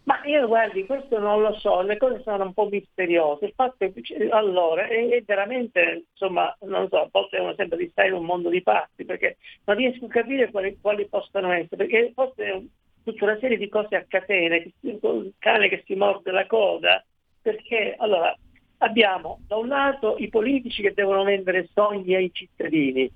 Ma 0.05 0.21
io 0.27 0.47
guardi, 0.47 0.85
questo 0.85 1.19
non 1.19 1.41
lo 1.41 1.55
so, 1.55 1.81
le 1.81 1.97
cose 1.97 2.21
sono 2.23 2.45
un 2.45 2.53
po' 2.53 2.69
misteriose. 2.71 3.47
Il 3.47 3.53
fatto 3.55 3.85
è 3.85 3.93
che 3.95 4.29
allora 4.29 4.87
è, 4.87 5.09
è 5.09 5.23
veramente, 5.25 6.05
insomma, 6.11 6.55
non 6.67 6.87
so, 6.91 7.01
a 7.01 7.09
volte 7.11 7.39
uno 7.39 7.55
sembra 7.55 7.79
di 7.79 7.89
stare 7.91 8.09
in 8.09 8.15
un 8.15 8.27
mondo 8.27 8.51
di 8.51 8.63
pazzi, 8.63 9.07
perché 9.07 9.39
non 9.65 9.79
riesco 9.79 10.05
a 10.05 10.09
capire 10.09 10.51
quali, 10.51 10.77
quali 10.79 11.09
possano 11.09 11.51
essere, 11.51 11.77
perché 11.77 12.13
forse 12.15 12.45
è 12.45 12.61
tutta 13.05 13.25
una 13.25 13.39
serie 13.41 13.57
di 13.57 13.71
cose 13.71 13.97
a 13.97 14.05
catena, 14.07 14.57
il 14.57 15.33
cane 15.39 15.69
che 15.71 15.83
si 15.87 15.95
morde 15.95 16.31
la 16.31 16.47
coda, 16.47 17.03
perché 17.41 17.95
allora 17.97 18.37
abbiamo 18.83 19.41
da 19.47 19.57
un 19.57 19.69
lato 19.69 20.17
i 20.19 20.29
politici 20.29 20.83
che 20.83 20.93
devono 20.95 21.25
vendere 21.25 21.69
sogni 21.73 22.15
ai 22.15 22.31
cittadini, 22.33 23.11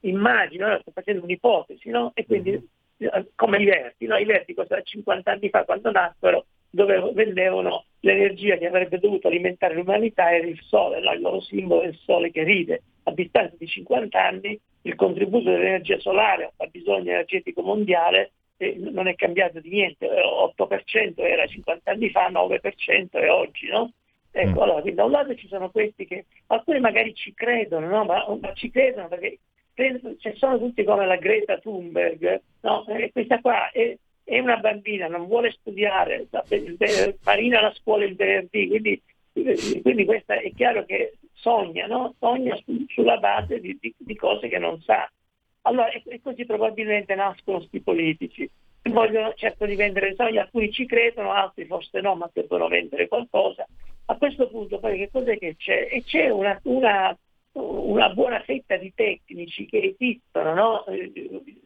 immagino, 0.00 0.66
ora 0.66 0.80
sto 0.80 0.90
facendo 0.92 1.24
un'ipotesi, 1.24 1.88
no? 1.90 2.12
E 2.14 2.26
quindi 2.26 2.50
mm-hmm 2.50 2.64
come 3.34 3.58
i 3.58 3.64
Verdi, 3.64 4.06
no? 4.06 4.16
i 4.16 4.24
Verdi 4.24 4.54
50 4.54 5.30
anni 5.30 5.48
fa 5.48 5.64
quando 5.64 5.90
nacquero 5.90 6.46
dove 6.70 6.98
vendevano 7.12 7.84
l'energia 8.00 8.56
che 8.56 8.66
avrebbe 8.66 8.98
dovuto 8.98 9.28
alimentare 9.28 9.74
l'umanità 9.74 10.34
era 10.34 10.46
il 10.46 10.58
sole, 10.62 10.98
il 10.98 11.20
loro 11.20 11.40
simbolo 11.40 11.82
è 11.82 11.88
il 11.88 11.98
sole 12.02 12.30
che 12.30 12.44
ride. 12.44 12.82
A 13.04 13.12
distanza 13.12 13.56
di 13.58 13.66
50 13.66 14.18
anni 14.18 14.58
il 14.82 14.94
contributo 14.94 15.50
dell'energia 15.50 15.98
solare 15.98 16.52
al 16.56 16.70
bisogno 16.70 17.10
energetico 17.10 17.62
mondiale 17.62 18.32
eh, 18.56 18.76
non 18.78 19.06
è 19.06 19.14
cambiato 19.16 19.60
di 19.60 19.68
niente, 19.68 20.08
8% 20.08 21.14
era 21.16 21.46
50 21.46 21.90
anni 21.90 22.10
fa, 22.10 22.30
9% 22.30 23.10
è 23.10 23.30
oggi. 23.30 23.68
No? 23.68 23.92
Ecco, 24.34 24.60
mm. 24.60 24.62
allora, 24.62 24.90
da 24.90 25.04
un 25.04 25.10
lato 25.10 25.34
ci 25.34 25.46
sono 25.46 25.70
questi 25.70 26.06
che 26.06 26.24
alcuni 26.46 26.80
magari 26.80 27.14
ci 27.14 27.34
credono, 27.34 27.86
no? 27.86 28.04
ma, 28.04 28.24
ma 28.40 28.52
ci 28.54 28.70
credono 28.70 29.08
perché 29.08 29.38
cioè, 29.74 30.34
sono 30.36 30.58
tutti 30.58 30.84
come 30.84 31.06
la 31.06 31.16
Greta 31.16 31.58
Thunberg, 31.58 32.40
no? 32.60 32.84
Questa 33.12 33.40
qua 33.40 33.70
è, 33.70 33.96
è, 34.24 34.38
una 34.38 34.56
bambina, 34.56 35.06
non 35.06 35.26
vuole 35.26 35.50
studiare, 35.50 36.28
farina 37.20 37.58
alla 37.58 37.72
scuola 37.74 38.04
il 38.04 38.14
venerdì, 38.14 38.68
quindi, 38.68 39.02
quindi 39.82 40.04
questa 40.04 40.34
è 40.34 40.52
chiaro 40.52 40.84
che 40.84 41.14
sogna, 41.32 41.86
no? 41.86 42.14
sogna 42.18 42.54
su, 42.64 42.84
sulla 42.88 43.16
base 43.16 43.60
di, 43.60 43.76
di, 43.80 43.94
di, 43.96 44.14
cose 44.14 44.48
che 44.48 44.58
non 44.58 44.80
sa. 44.82 45.10
Allora, 45.62 45.90
e, 45.90 46.02
e 46.06 46.20
così 46.22 46.44
probabilmente 46.44 47.14
nascono 47.14 47.58
questi 47.58 47.80
politici. 47.80 48.48
Vogliono 48.82 49.32
certo 49.34 49.64
di 49.64 49.76
vendere 49.76 50.14
sogni, 50.14 50.38
alcuni 50.38 50.72
ci 50.72 50.86
credono, 50.86 51.32
altri 51.32 51.66
forse 51.66 52.00
no, 52.00 52.16
ma 52.16 52.28
devono 52.32 52.68
vendere 52.68 53.08
qualcosa. 53.08 53.66
A 54.06 54.16
questo 54.16 54.48
punto 54.48 54.78
poi 54.80 54.98
che 54.98 55.10
cos'è 55.10 55.38
che 55.38 55.56
c'è? 55.56 55.88
E 55.90 56.02
c'è 56.02 56.28
una, 56.30 56.58
una 56.64 57.16
una 57.52 58.08
buona 58.10 58.40
fetta 58.40 58.76
di 58.76 58.92
tecnici 58.94 59.66
che 59.66 59.94
esistono, 59.98 60.54
no? 60.54 60.84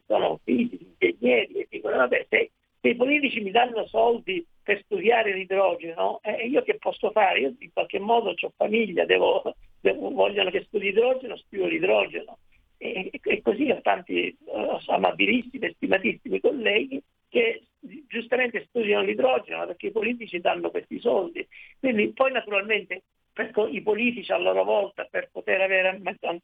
Sono 0.05 0.39
fisici, 0.43 0.85
ingegneri, 0.99 1.53
e 1.53 1.67
dicono 1.69 1.97
vabbè 1.97 2.25
se, 2.29 2.51
se, 2.81 2.87
i 2.89 2.95
politici 2.95 3.39
mi 3.41 3.51
danno 3.51 3.87
soldi 3.87 4.45
per 4.61 4.81
studiare 4.83 5.33
l'idrogeno, 5.33 6.19
eh, 6.23 6.45
io 6.47 6.61
che 6.63 6.77
posso 6.77 7.11
fare? 7.11 7.39
Io 7.39 7.53
in 7.59 7.71
qualche 7.71 7.99
modo 7.99 8.33
ho 8.37 8.53
famiglia, 8.55 9.05
devo, 9.05 9.55
devo, 9.79 10.09
vogliono 10.11 10.49
che 10.49 10.63
studi 10.67 10.89
idrogeno, 10.89 11.37
studio 11.37 11.67
l'idrogeno. 11.67 12.37
E, 12.77 13.09
e 13.21 13.41
così 13.41 13.69
ho 13.71 13.81
tanti 13.81 14.35
uh, 14.45 14.77
amabilissimi 14.91 15.65
e 15.65 15.73
stimatissimi 15.75 16.39
colleghi 16.39 17.01
che 17.29 17.63
giustamente 18.07 18.65
studiano 18.69 19.03
l'idrogeno 19.03 19.65
perché 19.65 19.87
i 19.87 19.91
politici 19.91 20.39
danno 20.39 20.69
questi 20.69 20.99
soldi. 20.99 21.45
Quindi 21.79 22.09
poi 22.09 22.31
naturalmente 22.31 23.03
ecco, 23.33 23.67
i 23.67 23.81
politici 23.81 24.31
a 24.31 24.37
loro 24.37 24.63
volta 24.63 25.07
per 25.09 25.29
poter 25.31 25.61
avere 25.61 26.01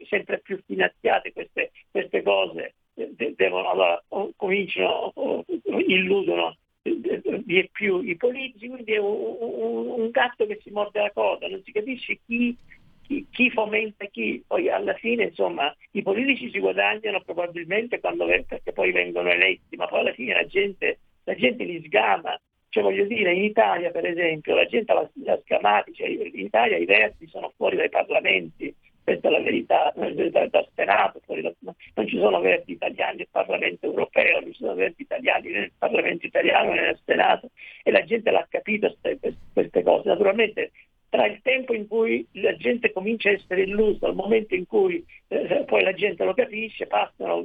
sempre 0.07 0.39
più 0.39 0.61
finanziate 0.65 1.33
queste, 1.33 1.71
queste 1.89 2.21
cose 2.21 2.75
devono, 2.93 3.69
allora, 3.69 4.03
cominciano, 4.35 5.13
illudono 5.87 6.55
di 6.83 7.59
e 7.59 7.69
più 7.72 8.01
i 8.01 8.15
politici, 8.17 8.67
quindi 8.67 8.93
è 8.93 8.98
un, 8.98 9.37
un, 9.39 9.87
un, 9.87 10.09
gatto 10.11 10.46
che 10.46 10.59
si 10.61 10.69
morde 10.69 11.00
la 11.00 11.11
coda, 11.11 11.48
non 11.48 11.61
si 11.63 11.72
capisce 11.72 12.19
chi, 12.25 12.55
chi, 13.03 13.27
chi, 13.29 13.50
fomenta 13.51 14.05
chi, 14.05 14.44
poi 14.46 14.70
alla 14.70 14.94
fine 14.96 15.25
insomma 15.25 15.74
i 15.92 16.01
politici 16.01 16.50
si 16.50 16.59
guadagnano 16.59 17.22
probabilmente 17.22 18.00
quando, 18.00 18.25
perché 18.25 18.72
poi 18.72 18.92
vengono 18.92 19.29
eletti, 19.29 19.75
ma 19.75 19.87
poi 19.87 20.00
alla 20.00 20.13
fine 20.13 20.33
la 20.33 20.46
gente, 20.46 21.00
la 21.25 21.35
gente 21.35 21.63
li 21.63 21.81
sgama, 21.85 22.39
cioè 22.70 22.83
voglio 22.83 23.05
dire, 23.05 23.33
in 23.33 23.44
Italia 23.44 23.92
per 23.92 24.05
esempio 24.05 24.55
la 24.55 24.66
gente 24.66 24.94
l'ha, 24.94 25.09
l'ha 25.24 25.39
scamati, 25.44 25.94
cioè 25.94 26.07
in 26.07 26.39
Italia 26.39 26.77
i 26.77 26.85
verdi 26.85 27.27
sono 27.27 27.53
fuori 27.55 27.75
dai 27.75 27.89
parlamenti, 27.89 28.74
questa 29.03 29.27
è 29.27 29.31
la 29.31 29.42
verità, 29.42 29.94
dal, 29.96 30.50
dal 30.50 30.68
Senato, 30.74 31.22
da, 31.27 31.53
non 31.96 32.07
ci 32.07 32.18
sono 32.18 32.39
verdi 32.39 32.72
italiani 32.72 33.18
nel 33.18 33.27
Parlamento 33.29 33.85
europeo, 33.85 34.39
non 34.39 34.53
ci 34.53 34.59
sono 34.59 34.75
verdi 34.75 35.01
italiani 35.01 35.51
nel 35.51 35.72
Parlamento 35.77 36.25
italiano 36.25 36.74
nel 36.74 36.98
Senato 37.03 37.50
e 37.83 37.92
la 37.92 38.03
gente 38.05 38.31
l'ha 38.31 38.48
capito 38.50 38.96
queste, 39.01 39.35
queste 39.51 39.83
cose. 39.83 40.07
Naturalmente 40.07 40.72
tra 41.13 41.27
il 41.27 41.41
tempo 41.43 41.75
in 41.75 41.87
cui 41.87 42.25
la 42.31 42.55
gente 42.55 42.91
comincia 42.91 43.29
a 43.29 43.33
essere 43.33 43.61
illusa, 43.61 44.07
al 44.07 44.15
momento 44.15 44.55
in 44.55 44.65
cui 44.65 45.05
eh, 45.27 45.63
poi 45.67 45.83
la 45.83 45.93
gente 45.93 46.23
lo 46.23 46.33
capisce, 46.33 46.87
passano, 46.87 47.43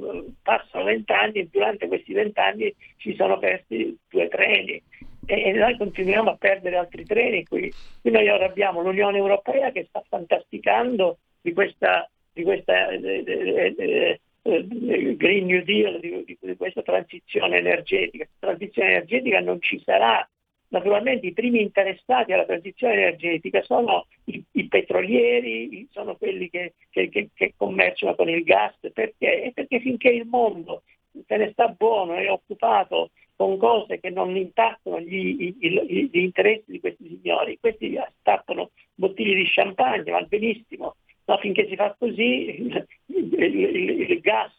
vent'anni 0.83 1.37
e 1.37 1.49
durante 1.51 1.87
questi 1.87 2.13
vent'anni 2.13 2.73
ci 2.97 3.13
sono 3.13 3.37
persi 3.37 3.95
due 4.09 4.27
treni 4.27 4.81
e 5.27 5.51
noi 5.51 5.77
continuiamo 5.77 6.31
a 6.31 6.35
perdere 6.35 6.77
altri 6.77 7.05
treni. 7.05 7.45
Qui, 7.45 7.71
qui 8.01 8.09
noi 8.09 8.27
ora 8.27 8.45
abbiamo 8.45 8.81
l'Unione 8.81 9.19
Europea 9.19 9.69
che 9.71 9.85
sta 9.87 10.03
fantasticando 10.09 11.19
di 11.39 11.53
questa, 11.53 12.09
di 12.33 12.41
questa 12.41 12.89
eh, 12.89 13.23
eh, 13.23 14.19
eh, 14.41 15.15
Green 15.15 15.45
New 15.45 15.63
Deal, 15.63 15.99
di, 15.99 16.35
di, 16.41 16.57
questa 16.57 16.81
transizione 16.81 17.57
energetica. 17.57 18.25
Questa 18.25 18.47
transizione 18.47 18.89
energetica 18.89 19.39
non 19.41 19.61
ci 19.61 19.79
sarà. 19.85 20.27
Naturalmente 20.69 21.25
i 21.25 21.33
primi 21.33 21.61
interessati 21.61 22.31
alla 22.31 22.45
transizione 22.45 22.93
energetica 22.93 23.61
sono 23.63 24.05
i, 24.25 24.43
i 24.51 24.67
petrolieri, 24.67 25.87
sono 25.91 26.15
quelli 26.15 26.49
che, 26.49 26.73
che, 26.89 27.09
che, 27.09 27.29
che 27.33 27.53
commerciano 27.57 28.15
con 28.15 28.29
il 28.29 28.43
gas, 28.43 28.75
perché? 28.93 29.51
Perché 29.53 29.79
finché 29.79 30.09
il 30.09 30.25
mondo 30.25 30.83
se 31.25 31.37
ne 31.37 31.49
sta 31.51 31.67
buono 31.69 32.17
e 32.17 32.29
occupato 32.29 33.09
con 33.35 33.57
cose 33.57 33.99
che 33.99 34.09
non 34.09 34.35
intaccano 34.35 34.99
gli, 34.99 35.55
gli, 35.57 35.79
gli, 35.79 36.19
interessi 36.19 36.71
di 36.71 36.79
questi 36.79 37.07
signori. 37.07 37.57
Questi 37.59 37.97
stappano 38.19 38.71
bottiglie 38.93 39.35
di 39.35 39.45
champagne, 39.47 40.11
va 40.11 40.21
benissimo, 40.21 40.97
ma 41.25 41.37
finché 41.37 41.67
si 41.67 41.75
fa 41.75 41.95
così 41.97 42.61
il, 42.61 42.87
il, 43.05 44.11
il 44.11 44.19
gas 44.19 44.53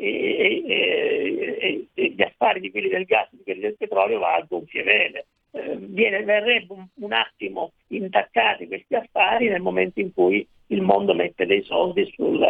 e, 0.00 0.64
e, 0.66 1.88
e, 1.94 2.08
gli 2.10 2.22
affari 2.22 2.60
di 2.60 2.70
quelli 2.70 2.88
del 2.88 3.04
gas 3.04 3.28
di 3.30 3.42
quelli 3.42 3.60
del 3.60 3.76
petrolio 3.76 4.18
va 4.18 4.34
a 4.34 4.46
gonfie 4.48 4.82
vele. 4.82 5.26
Eh, 5.52 5.76
verrebbe 6.22 6.72
un, 6.72 6.86
un, 6.94 7.12
attimo 7.12 7.72
intaccati 7.88 8.68
questi 8.68 8.94
affari 8.94 9.48
nel 9.48 9.60
momento 9.60 10.00
in 10.00 10.14
cui 10.14 10.46
il 10.68 10.80
mondo 10.80 11.12
mette 11.12 11.44
dei 11.44 11.62
soldi 11.62 12.10
sul, 12.14 12.40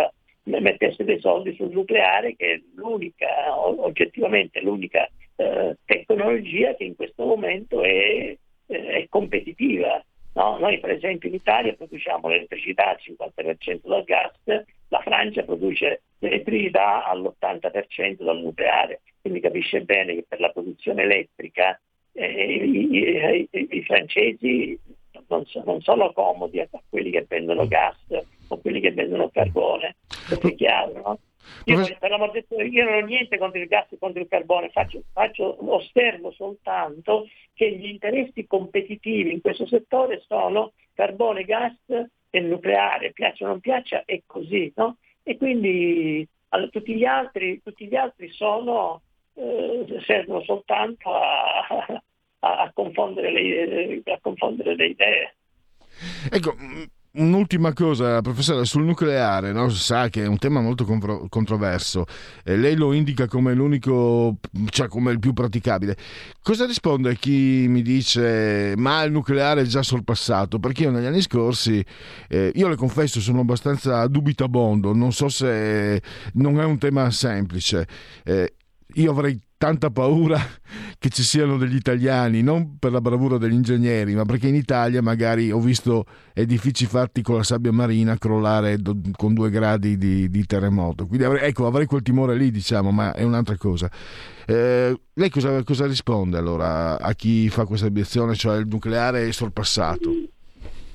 mettesse 0.44 1.04
dei 1.04 1.18
soldi 1.18 1.54
sul 1.54 1.70
nucleare 1.70 2.36
che 2.36 2.52
è 2.52 2.60
l'unica, 2.74 3.58
oggettivamente 3.58 4.60
l'unica 4.60 5.08
eh, 5.36 5.76
tecnologia 5.86 6.74
che 6.74 6.84
in 6.84 6.94
questo 6.94 7.24
momento 7.24 7.82
è, 7.82 7.88
eh, 7.88 8.36
è 8.66 9.06
competitiva. 9.08 10.04
No? 10.34 10.58
Noi 10.58 10.78
per 10.78 10.90
esempio 10.90 11.28
in 11.28 11.34
Italia 11.34 11.74
produciamo 11.74 12.28
l'elettricità 12.28 12.90
al 12.90 12.98
50% 13.00 13.80
dal 13.82 14.04
gas, 14.04 14.64
la 14.88 15.00
Francia 15.00 15.42
produce 15.42 16.02
l'elettricità 16.18 17.04
all'80% 17.04 18.22
dal 18.22 18.40
nucleare, 18.40 19.00
quindi 19.20 19.40
capisce 19.40 19.82
bene 19.82 20.14
che 20.14 20.24
per 20.28 20.40
la 20.40 20.50
produzione 20.50 21.02
elettrica 21.02 21.80
eh, 22.12 22.26
i, 22.26 23.48
i, 23.50 23.68
i, 23.70 23.82
francesi 23.82 24.78
non, 25.28 25.44
so, 25.46 25.62
non, 25.64 25.80
sono 25.80 26.12
comodi 26.12 26.60
a 26.60 26.68
quelli 26.88 27.10
che 27.10 27.24
vendono 27.28 27.66
gas 27.66 27.96
o 28.48 28.58
quelli 28.58 28.80
che 28.80 28.92
vendono 28.92 29.30
carbone, 29.30 29.96
è 30.28 30.54
chiaro, 30.54 30.92
no? 30.92 31.18
Io, 31.64 31.96
per 31.98 32.10
l'amor 32.10 32.30
di 32.30 32.44
Dio, 32.48 32.62
io 32.62 32.84
non 32.84 33.02
ho 33.02 33.06
niente 33.06 33.38
contro 33.38 33.60
il 33.60 33.68
gas 33.68 33.90
e 33.92 33.98
contro 33.98 34.22
il 34.22 34.28
carbone, 34.28 34.70
faccio, 34.70 35.02
faccio, 35.12 35.56
osservo 35.72 36.32
soltanto 36.32 37.28
che 37.54 37.70
gli 37.72 37.86
interessi 37.86 38.46
competitivi 38.46 39.32
in 39.32 39.40
questo 39.40 39.66
settore 39.66 40.22
sono 40.26 40.72
carbone, 40.94 41.44
gas 41.44 41.76
e 42.30 42.40
nucleare, 42.40 43.12
piaccia 43.12 43.44
o 43.44 43.48
non 43.48 43.60
piaccia, 43.60 44.04
è 44.04 44.22
così. 44.26 44.72
No? 44.76 44.96
E 45.22 45.36
quindi 45.36 46.26
allora, 46.50 46.70
tutti, 46.70 46.94
gli 46.94 47.04
altri, 47.04 47.60
tutti, 47.62 47.86
gli 47.86 47.96
altri, 47.96 48.30
sono, 48.30 49.02
eh, 49.34 50.02
servono 50.06 50.42
soltanto 50.42 51.12
a, 51.12 51.66
a, 52.40 52.62
a, 52.62 52.70
confondere 52.72 53.30
le, 53.30 54.02
a 54.04 54.18
confondere 54.20 54.74
le 54.74 54.86
idee. 54.86 55.34
Ecco, 56.30 56.54
Un'ultima 57.12 57.72
cosa, 57.72 58.20
professore, 58.20 58.64
sul 58.64 58.84
nucleare, 58.84 59.50
no? 59.50 59.68
sa 59.68 60.08
che 60.08 60.22
è 60.22 60.26
un 60.28 60.38
tema 60.38 60.60
molto 60.60 60.84
controverso, 61.28 62.04
eh, 62.44 62.56
lei 62.56 62.76
lo 62.76 62.92
indica 62.92 63.26
come 63.26 63.52
l'unico, 63.52 64.36
cioè 64.68 64.86
come 64.86 65.10
il 65.10 65.18
più 65.18 65.32
praticabile. 65.32 65.96
Cosa 66.40 66.66
risponde 66.66 67.10
a 67.10 67.14
chi 67.14 67.66
mi 67.68 67.82
dice 67.82 68.74
ma 68.76 69.02
il 69.02 69.10
nucleare 69.10 69.62
è 69.62 69.64
già 69.64 69.82
sorpassato? 69.82 70.60
Perché 70.60 70.84
io 70.84 70.92
negli 70.92 71.06
anni 71.06 71.20
scorsi, 71.20 71.84
eh, 72.28 72.52
io 72.54 72.68
le 72.68 72.76
confesso, 72.76 73.20
sono 73.20 73.40
abbastanza 73.40 74.06
dubitabondo, 74.06 74.94
non 74.94 75.12
so 75.12 75.28
se 75.28 76.00
non 76.34 76.60
è 76.60 76.64
un 76.64 76.78
tema 76.78 77.10
semplice. 77.10 77.88
Eh, 78.22 78.54
io 78.94 79.10
avrei 79.10 79.40
tanta 79.60 79.90
paura 79.90 80.38
che 80.98 81.10
ci 81.10 81.22
siano 81.22 81.58
degli 81.58 81.74
italiani, 81.74 82.42
non 82.42 82.78
per 82.78 82.92
la 82.92 83.00
bravura 83.00 83.36
degli 83.36 83.52
ingegneri, 83.52 84.14
ma 84.14 84.24
perché 84.24 84.48
in 84.48 84.54
Italia 84.54 85.02
magari 85.02 85.50
ho 85.50 85.58
visto 85.58 86.06
edifici 86.32 86.86
fatti 86.86 87.20
con 87.20 87.36
la 87.36 87.42
sabbia 87.42 87.70
marina 87.70 88.16
crollare 88.16 88.78
do, 88.78 88.96
con 89.16 89.34
due 89.34 89.50
gradi 89.50 89.98
di, 89.98 90.30
di 90.30 90.46
terremoto. 90.46 91.06
Quindi 91.06 91.24
avrei, 91.24 91.48
ecco, 91.48 91.66
avrei 91.66 91.84
quel 91.84 92.02
timore 92.02 92.36
lì, 92.36 92.50
diciamo, 92.50 92.90
ma 92.90 93.12
è 93.12 93.22
un'altra 93.22 93.56
cosa. 93.56 93.90
Eh, 94.46 94.98
lei 95.12 95.28
cosa, 95.28 95.62
cosa, 95.62 95.86
risponde 95.86 96.38
allora 96.38 96.98
a 96.98 97.12
chi 97.14 97.50
fa 97.50 97.66
questa 97.66 97.86
obiezione, 97.86 98.34
cioè 98.34 98.56
il 98.56 98.66
nucleare 98.66 99.28
è 99.28 99.32
sorpassato? 99.32 100.10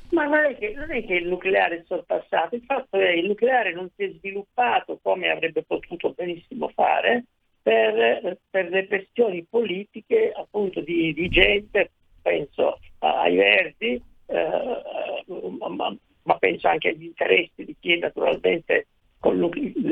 Ma 0.10 0.26
non 0.26 0.46
è, 0.46 0.58
che, 0.58 0.74
non 0.76 0.92
è, 0.92 1.06
che, 1.06 1.16
il 1.16 1.28
nucleare 1.28 1.78
è 1.78 1.84
sorpassato, 1.86 2.56
il 2.56 2.64
fatto 2.66 2.98
è 2.98 3.14
che 3.14 3.20
il 3.20 3.28
nucleare 3.28 3.74
non 3.74 3.90
si 3.96 4.06
è 4.06 4.12
sviluppato 4.18 5.00
come 5.04 5.30
avrebbe 5.30 5.64
potuto 5.64 6.14
benissimo 6.16 6.72
fare 6.74 7.26
per, 7.66 8.38
per 8.48 8.70
le 8.70 8.86
questioni 8.86 9.44
politiche 9.50 10.32
appunto 10.32 10.82
di, 10.82 11.12
di 11.14 11.28
gente, 11.30 11.90
penso 12.22 12.80
ai 13.00 13.36
Verdi, 13.36 14.00
eh, 14.28 15.24
ma, 15.58 15.98
ma, 16.22 16.38
penso 16.38 16.68
anche 16.68 16.90
agli 16.90 17.06
interessi 17.06 17.66
di 17.66 17.76
chi 17.80 17.98
naturalmente 17.98 18.86
col, 19.18 19.50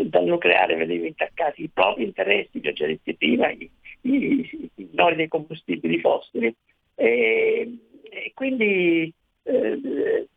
dal 0.07 0.23
nucleare 0.23 0.75
vedeva 0.75 1.07
intaccati 1.07 1.63
i 1.63 1.69
propri 1.73 2.03
interessi, 2.03 2.61
già 2.61 2.71
già 2.73 2.85
detti 2.85 3.15
prima, 3.15 3.49
i, 3.49 3.67
i, 4.01 4.69
i 4.75 4.89
nodi 4.91 5.15
dei 5.15 5.27
combustibili 5.27 5.99
fossili. 5.99 6.55
E, 6.93 7.75
e 8.03 8.31
quindi 8.35 9.11
eh, 9.41 10.27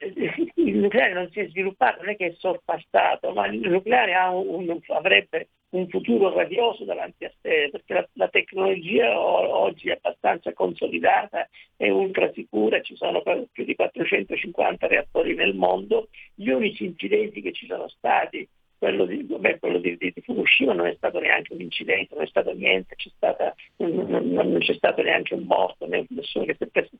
il 0.00 0.76
nucleare 0.76 1.14
non 1.14 1.30
si 1.30 1.40
è 1.40 1.48
sviluppato, 1.48 2.02
non 2.02 2.10
è 2.10 2.16
che 2.16 2.26
è 2.26 2.34
sorpassato, 2.36 3.32
ma 3.32 3.46
il 3.46 3.70
nucleare 3.70 4.12
un, 4.34 4.68
un, 4.68 4.80
avrebbe 4.88 5.48
un 5.70 5.88
futuro 5.88 6.32
radioso 6.32 6.84
davanti 6.84 7.24
a 7.24 7.32
sé, 7.40 7.68
perché 7.70 7.94
la, 7.94 8.08
la 8.14 8.28
tecnologia 8.28 9.18
o, 9.18 9.64
oggi 9.64 9.90
è 9.90 9.98
abbastanza 10.00 10.52
consolidata, 10.52 11.48
è 11.76 11.88
ultra 11.90 12.32
sicura, 12.32 12.80
ci 12.80 12.96
sono 12.96 13.22
più 13.52 13.64
di 13.64 13.74
450 13.74 14.86
reattori 14.86 15.34
nel 15.34 15.54
mondo, 15.54 16.08
gli 16.34 16.48
unici 16.48 16.84
incidenti 16.84 17.42
che 17.42 17.52
ci 17.52 17.66
sono 17.66 17.88
stati 17.88 18.48
quello 18.78 19.04
di, 19.04 19.24
beh, 19.24 19.58
quello 19.58 19.78
di, 19.78 19.96
di, 19.96 20.12
di, 20.14 20.20
Fukushima 20.22 20.72
non 20.72 20.86
è 20.86 20.94
stato 20.94 21.18
neanche 21.18 21.52
un 21.52 21.60
incidente, 21.60 22.14
non 22.14 22.24
è 22.24 22.26
stato 22.28 22.52
niente, 22.54 22.94
c'è 22.94 23.10
stata, 23.14 23.54
non, 23.76 24.30
non, 24.30 24.58
c'è 24.60 24.74
stato 24.74 25.02
neanche 25.02 25.34
un 25.34 25.42
morto, 25.42 25.86
nessuno 25.86 26.44
che 26.44 26.54
si 26.56 26.64
è, 26.64 26.66
preso, 26.66 26.90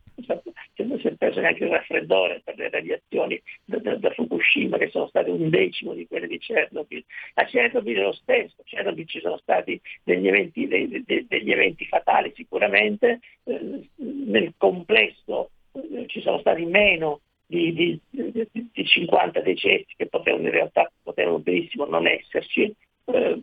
si 0.74 1.06
è 1.06 1.12
preso 1.12 1.40
neanche 1.40 1.64
il 1.64 1.70
raffreddore 1.70 2.40
per 2.44 2.56
le 2.56 2.68
radiazioni 2.68 3.40
da, 3.64 3.78
da, 3.78 3.94
da, 3.94 4.10
Fukushima 4.10 4.76
che 4.76 4.90
sono 4.90 5.06
state 5.06 5.30
un 5.30 5.48
decimo 5.50 5.94
di 5.94 6.06
quelle 6.06 6.26
di 6.26 6.38
Chernobyl. 6.38 7.04
A 7.34 7.44
Chernobyl 7.44 7.98
è 7.98 8.02
lo 8.02 8.12
stesso, 8.12 8.56
a 8.60 8.64
Chernobyl 8.64 9.06
ci 9.06 9.20
sono 9.20 9.38
stati 9.38 9.80
degli 10.02 10.26
eventi, 10.26 10.66
dei, 10.66 11.04
dei, 11.04 11.26
degli 11.28 11.52
eventi 11.52 11.86
fatali 11.86 12.32
sicuramente, 12.34 13.20
eh, 13.44 13.88
nel 13.96 14.52
complesso 14.56 15.50
eh, 15.72 16.06
ci 16.08 16.20
sono 16.20 16.38
stati 16.40 16.64
meno 16.64 17.20
di, 17.48 17.72
di, 17.72 18.00
di, 18.52 18.84
50 18.84 19.40
decessi 19.40 19.94
che 19.96 20.06
potevano 20.06 20.44
in 20.44 20.50
realtà 20.50 20.90
potevano 21.02 21.38
benissimo 21.38 21.86
non 21.86 22.06
esserci, 22.06 22.74
eh, 23.06 23.42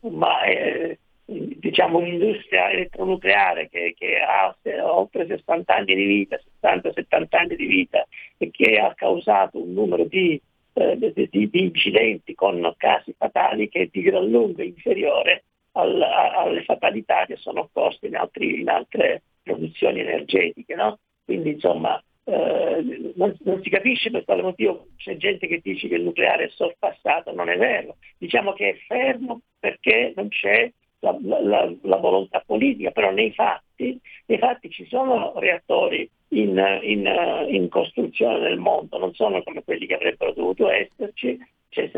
ma 0.00 0.42
è 0.42 0.98
diciamo, 1.24 1.98
un'industria 1.98 2.70
elettronucleare 2.70 3.68
che, 3.68 3.94
che, 3.96 4.18
ha 4.18 4.54
oltre 4.82 5.26
60 5.26 5.74
anni 5.74 5.94
di 5.94 6.04
vita, 6.04 6.40
60-70 6.60 7.26
anni 7.30 7.56
di 7.56 7.66
vita 7.66 8.06
e 8.38 8.50
che 8.50 8.78
ha 8.78 8.92
causato 8.94 9.62
un 9.62 9.72
numero 9.72 10.04
di, 10.04 10.40
eh, 10.74 11.28
di, 11.30 11.48
di 11.48 11.62
incidenti 11.62 12.34
con 12.34 12.74
casi 12.76 13.14
fatali 13.16 13.68
che 13.68 13.82
è 13.82 13.88
di 13.90 14.02
gran 14.02 14.28
lunga 14.28 14.64
inferiore 14.64 15.44
al, 15.72 16.02
alle 16.02 16.64
fatalità 16.64 17.24
che 17.26 17.36
sono 17.36 17.60
opposte 17.60 18.08
in, 18.08 18.18
in 18.40 18.68
altre 18.68 19.22
produzioni 19.42 20.00
energetiche. 20.00 20.74
No? 20.74 20.98
Quindi 21.24 21.52
insomma 21.52 22.02
eh, 22.24 23.12
non, 23.16 23.36
non, 23.40 23.62
si 23.62 23.70
capisce 23.70 24.10
per 24.10 24.24
quale 24.24 24.42
motivo 24.42 24.88
c'è 24.96 25.16
gente 25.16 25.46
che 25.46 25.60
dice 25.62 25.88
che 25.88 25.96
il 25.96 26.02
nucleare 26.02 26.44
è 26.44 26.48
sorpassato, 26.50 27.34
non 27.34 27.48
è 27.48 27.56
vero. 27.56 27.96
Diciamo 28.18 28.52
che 28.52 28.70
è 28.70 28.76
fermo 28.86 29.40
perché 29.58 30.12
non 30.14 30.28
c'è 30.28 30.70
la, 31.00 31.16
la, 31.20 31.72
la 31.82 31.96
volontà 31.96 32.42
politica, 32.46 32.90
però 32.90 33.10
nei 33.10 33.32
fatti, 33.32 33.98
nei 34.26 34.38
fatti 34.38 34.70
ci 34.70 34.86
sono 34.86 35.32
reattori 35.36 36.08
in, 36.28 36.56
in, 36.82 37.46
in, 37.48 37.68
costruzione 37.68 38.38
nel 38.38 38.58
mondo, 38.58 38.98
non 38.98 39.12
sono 39.14 39.42
come 39.42 39.64
quelli 39.64 39.86
che 39.86 39.94
avrebbero 39.94 40.32
dovuto 40.32 40.70
esserci, 40.70 41.38
cioè 41.68 41.90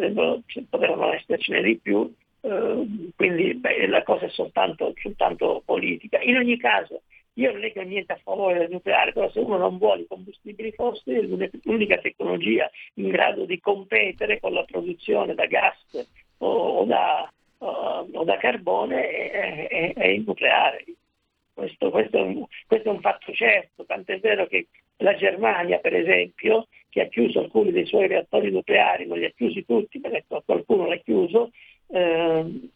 potevano 0.71 1.13
essercene 1.13 1.63
di 1.63 1.79
più, 1.79 2.13
eh, 2.41 2.87
quindi 3.15 3.55
beh, 3.55 3.87
la 3.89 4.03
cosa 4.03 4.27
è 4.27 4.31
soltanto, 4.31 4.93
soltanto 4.97 5.63
politica. 5.65 6.21
In 6.21 6.37
ogni 6.37 6.57
caso, 6.57 7.03
io 7.35 7.53
non 7.53 7.65
è 7.65 7.73
che 7.73 7.81
ho 7.81 7.85
niente 7.85 8.13
a 8.13 8.21
favore 8.23 8.59
del 8.59 8.71
nucleare, 8.71 9.13
però 9.13 9.29
se 9.31 9.41
uno 9.41 9.57
non 9.57 9.79
vuole 9.79 10.03
i 10.03 10.07
combustibili 10.07 10.73
fossili, 10.73 11.27
l'unica 11.63 11.99
tecnologia 11.99 12.71
in 12.95 13.09
grado 13.09 13.45
di 13.45 13.59
competere 13.61 14.39
con 14.39 14.53
la 14.53 14.65
produzione 14.65 15.35
da 15.35 15.47
gas 15.47 16.07
o, 16.39 16.85
da, 16.85 17.31
o 17.59 18.25
da, 18.25 18.37
carbone 18.37 19.09
è, 19.09 19.69
è, 19.69 19.93
è 19.95 20.07
il 20.07 20.23
nucleare. 20.25 20.85
Questo, 21.53 21.91
questo, 21.91 22.19
è 22.19 22.21
un, 22.21 22.45
questo, 22.67 22.89
è 22.89 22.93
un, 22.93 23.01
fatto 23.01 23.33
certo, 23.33 23.85
tant'è 23.85 24.19
vero 24.21 24.47
che 24.47 24.69
la 24.99 25.15
Germania, 25.17 25.79
per 25.79 25.95
esempio, 25.95 26.69
che 26.89 27.01
ha 27.01 27.07
chiuso 27.07 27.41
alcuni 27.41 27.73
dei 27.73 27.87
suoi 27.87 28.07
reattori 28.07 28.51
nucleari, 28.51 29.07
non 29.07 29.19
li 29.19 29.25
ha 29.25 29.33
chiusi 29.35 29.65
tutti, 29.65 29.99
ma 29.99 30.11
qualcuno 30.45 30.87
l'ha 30.87 30.97
chiuso, 30.97 31.51
eh, 31.89 32.71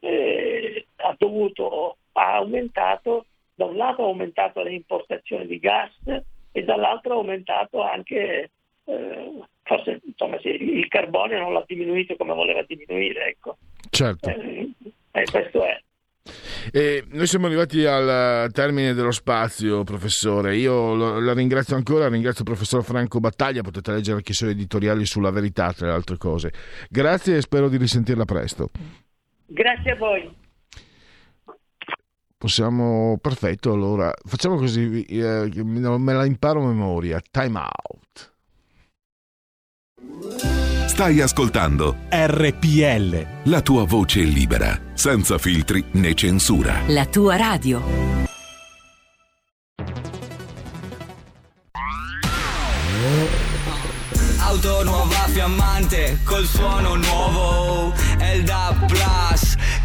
eh, 0.00 0.86
ha, 0.96 1.14
dovuto, 1.18 1.96
ha 2.12 2.36
aumentato 2.36 3.26
da 3.58 3.64
un 3.64 3.76
lato 3.76 4.02
ha 4.02 4.06
aumentato 4.06 4.62
le 4.62 4.72
importazioni 4.72 5.44
di 5.44 5.58
gas 5.58 5.90
e 6.52 6.62
dall'altro 6.62 7.14
ha 7.14 7.16
aumentato 7.16 7.82
anche, 7.82 8.50
eh, 8.84 9.32
forse 9.64 10.00
insomma, 10.04 10.38
sì, 10.38 10.48
il 10.48 10.86
carbone 10.86 11.36
non 11.36 11.52
l'ha 11.52 11.64
diminuito 11.66 12.14
come 12.14 12.34
voleva 12.34 12.62
diminuire. 12.62 13.30
Ecco. 13.30 13.56
Certo. 13.90 14.28
Eh, 14.28 14.70
eh, 15.10 15.24
questo 15.24 15.64
è. 15.64 15.76
E 16.72 17.02
noi 17.08 17.26
siamo 17.26 17.46
arrivati 17.46 17.84
al 17.84 18.52
termine 18.52 18.94
dello 18.94 19.10
spazio, 19.10 19.82
professore. 19.82 20.54
Io 20.54 20.94
la 21.18 21.32
ringrazio 21.32 21.74
ancora, 21.74 22.08
ringrazio 22.08 22.44
il 22.44 22.50
professor 22.50 22.84
Franco 22.84 23.18
Battaglia, 23.18 23.62
potete 23.62 23.90
leggere 23.90 24.18
anche 24.18 24.30
i 24.30 24.34
suoi 24.34 24.50
editoriali 24.50 25.04
sulla 25.04 25.30
verità, 25.30 25.72
tra 25.72 25.88
le 25.88 25.94
altre 25.94 26.16
cose. 26.16 26.52
Grazie 26.88 27.38
e 27.38 27.40
spero 27.40 27.68
di 27.68 27.76
risentirla 27.76 28.24
presto. 28.24 28.68
Grazie 29.46 29.90
a 29.90 29.96
voi. 29.96 30.46
Possiamo, 32.38 33.18
perfetto, 33.20 33.72
allora 33.72 34.14
facciamo 34.24 34.54
così, 34.54 35.02
eh, 35.02 35.50
me 35.64 36.12
la 36.12 36.24
imparo 36.24 36.62
a 36.62 36.68
memoria. 36.68 37.20
Time 37.32 37.58
out. 37.58 38.32
Stai 40.86 41.20
ascoltando 41.20 41.96
RPL. 42.08 43.26
La 43.50 43.60
tua 43.60 43.84
voce 43.84 44.20
libera, 44.20 44.80
senza 44.94 45.36
filtri 45.36 45.84
né 45.94 46.14
censura. 46.14 46.82
La 46.86 47.06
tua 47.06 47.34
radio. 47.34 47.82
Auto 54.38 54.84
nuova 54.84 55.26
fiammante 55.26 56.20
col 56.22 56.44
suono 56.44 56.94
nuovo. 56.94 57.92
È 58.16 58.30
il 58.30 58.44
DAB 58.44 58.86
Plus 58.86 59.56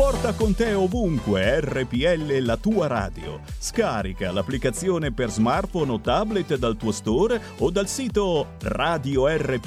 Porta 0.00 0.32
con 0.32 0.54
te 0.54 0.72
ovunque 0.72 1.60
RPL 1.60 2.38
la 2.38 2.56
tua 2.56 2.86
radio. 2.86 3.42
Scarica 3.58 4.32
l'applicazione 4.32 5.12
per 5.12 5.28
smartphone 5.28 5.92
o 5.92 6.00
tablet 6.00 6.56
dal 6.56 6.78
tuo 6.78 6.90
store 6.90 7.38
o 7.58 7.70
dal 7.70 7.86
sito 7.86 8.54
radiorpl.it. 8.62 9.66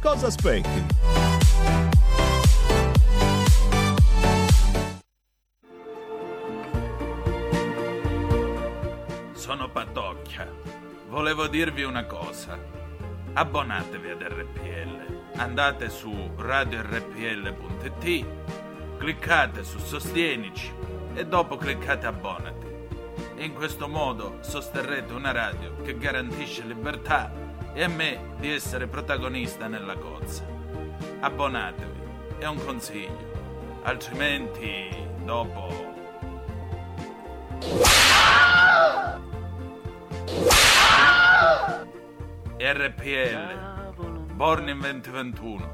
Cosa 0.00 0.28
aspetti? 0.28 0.86
Sono 9.32 9.68
Patocchia. 9.68 10.48
Volevo 11.08 11.48
dirvi 11.48 11.82
una 11.82 12.04
cosa. 12.04 12.56
Abbonatevi 13.32 14.10
ad 14.10 14.22
RPL. 14.22 14.89
Andate 15.40 15.88
su 15.88 16.30
radiorpl.it 16.36 18.26
cliccate 18.98 19.64
su 19.64 19.78
Sostienici 19.78 20.70
e 21.14 21.24
dopo 21.24 21.56
cliccate 21.56 22.06
Abbonati. 22.06 22.66
In 23.38 23.54
questo 23.54 23.88
modo 23.88 24.36
sosterrete 24.42 25.14
una 25.14 25.32
radio 25.32 25.80
che 25.80 25.96
garantisce 25.96 26.62
libertà, 26.64 27.32
e 27.72 27.82
a 27.82 27.88
me 27.88 28.34
di 28.38 28.50
essere 28.50 28.86
protagonista 28.86 29.66
nella 29.66 29.94
cozza. 29.94 30.44
Abbonatevi, 31.20 32.00
è 32.38 32.44
un 32.44 32.62
consiglio, 32.62 33.80
altrimenti 33.84 34.90
dopo... 35.24 35.88
RPL, 42.58 43.79
Born 44.40 44.70
in 44.70 44.78
2021. 44.80 45.68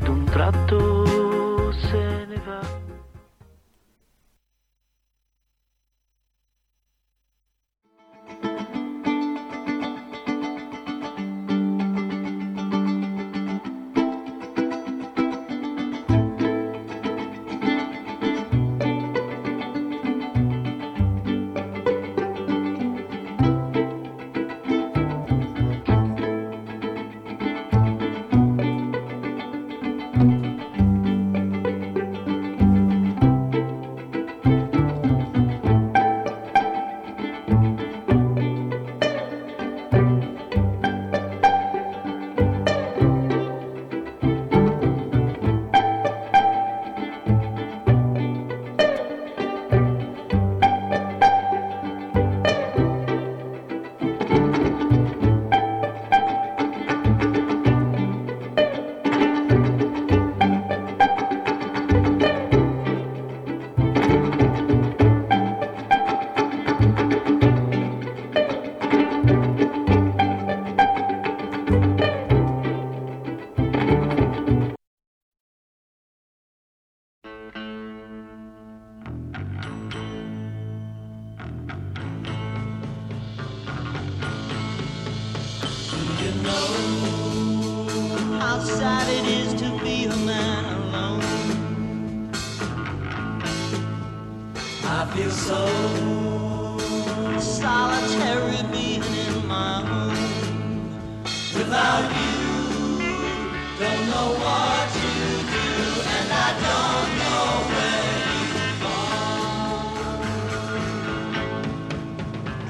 D'un 0.00 0.24
tratto 0.24 1.70
se 1.70 2.24
ne 2.26 2.40
va. 2.46 2.81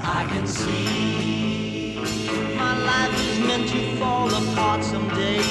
I 0.05 0.25
can 0.25 0.45
see 0.45 1.95
my 2.57 2.77
life 2.77 3.13
is 3.19 3.39
meant 3.39 3.69
to 3.69 3.95
fall 3.97 4.27
apart 4.27 4.83
someday. 4.83 5.41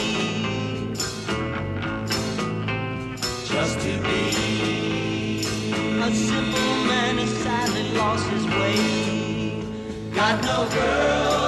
Just 3.46 3.80
to 3.80 3.98
be 4.02 5.40
a 6.00 6.14
simple 6.14 6.74
man 6.84 7.16
who 7.16 7.26
sadly 7.26 7.92
lost 7.96 8.26
his 8.28 8.44
way. 8.46 9.64
Got 10.14 10.44
no 10.44 10.68
girl. 10.68 11.41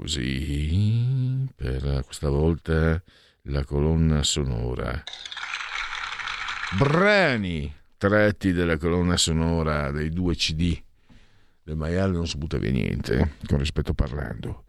Applausi 0.00 1.48
per 1.54 2.02
questa 2.04 2.30
volta 2.30 3.02
la 3.42 3.64
colonna 3.64 4.22
sonora. 4.22 5.02
Brani 6.78 7.72
tratti 7.96 8.52
della 8.52 8.78
colonna 8.78 9.16
sonora 9.16 9.90
dei 9.90 10.10
due 10.10 10.34
CD 10.34 10.80
del 11.62 11.76
maiale 11.76 12.12
non 12.12 12.26
si 12.26 12.38
butta 12.38 12.56
via 12.56 12.70
niente, 12.70 13.36
con 13.46 13.58
rispetto 13.58 13.92
parlando. 13.92 14.64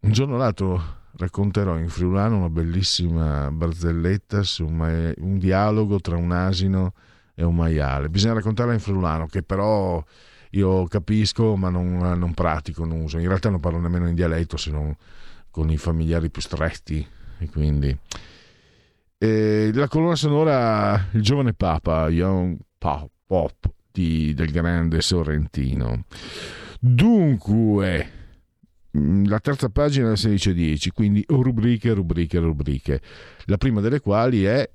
Un 0.00 0.12
giorno 0.12 0.34
o 0.34 0.38
l'altro 0.38 1.04
racconterò 1.16 1.76
in 1.78 1.88
friulano 1.88 2.36
una 2.36 2.48
bellissima 2.48 3.50
barzelletta 3.50 4.42
su 4.42 4.66
un, 4.66 4.76
ma- 4.76 5.12
un 5.16 5.38
dialogo 5.38 5.98
tra 6.00 6.16
un 6.16 6.30
asino 6.30 6.94
e 7.34 7.44
un 7.44 7.56
maiale. 7.56 8.08
Bisogna 8.08 8.34
raccontarla 8.34 8.72
in 8.72 8.80
friulano, 8.80 9.26
che 9.26 9.42
però 9.42 10.02
io 10.50 10.86
capisco, 10.86 11.56
ma 11.56 11.68
non, 11.68 11.98
non 12.18 12.34
pratico, 12.34 12.84
non 12.84 13.00
uso. 13.00 13.18
In 13.18 13.28
realtà 13.28 13.50
non 13.50 13.60
parlo 13.60 13.78
nemmeno 13.78 14.08
in 14.08 14.14
dialetto, 14.14 14.56
se 14.56 14.70
non 14.70 14.94
con 15.50 15.70
i 15.70 15.78
familiari 15.78 16.30
più 16.30 16.42
stretti. 16.42 17.06
E 17.38 17.48
quindi... 17.48 17.96
E 19.18 19.70
la 19.72 19.88
colonna 19.88 20.14
sonora 20.14 21.08
Il 21.12 21.22
giovane 21.22 21.54
Papa, 21.54 22.10
Young 22.10 22.58
Pop, 22.76 23.10
Pop 23.26 23.72
di, 23.90 24.34
del 24.34 24.50
grande 24.50 25.00
Sorrentino. 25.00 26.04
Dunque, 26.78 28.10
mm, 28.96 29.24
la 29.24 29.40
terza 29.40 29.70
pagina 29.70 30.08
del 30.08 30.18
16.10, 30.18 30.88
quindi 30.92 31.24
rubriche, 31.26 31.92
rubriche, 31.94 32.38
rubriche. 32.38 33.00
La 33.46 33.56
prima 33.56 33.80
delle 33.80 34.00
quali 34.00 34.44
è... 34.44 34.70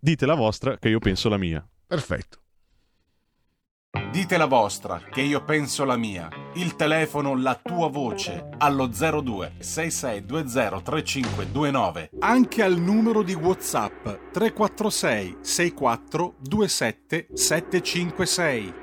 Dite 0.00 0.26
la 0.26 0.34
vostra 0.34 0.78
che 0.78 0.88
io 0.88 0.98
penso 0.98 1.28
la 1.28 1.36
mia. 1.36 1.66
Perfetto. 1.86 2.38
Dite 4.10 4.36
la 4.36 4.44
vostra, 4.44 5.00
che 5.10 5.22
io 5.22 5.42
penso 5.44 5.84
la 5.84 5.96
mia. 5.96 6.28
Il 6.54 6.76
telefono, 6.76 7.34
la 7.34 7.58
tua 7.62 7.88
voce, 7.88 8.48
allo 8.58 8.86
02 8.86 9.54
6620 9.58 10.82
3529. 10.82 12.10
Anche 12.18 12.62
al 12.62 12.78
numero 12.78 13.22
di 13.22 13.32
WhatsApp 13.32 14.06
346 14.32 15.38
64 15.40 16.34
27 16.40 17.28
756. 17.32 18.74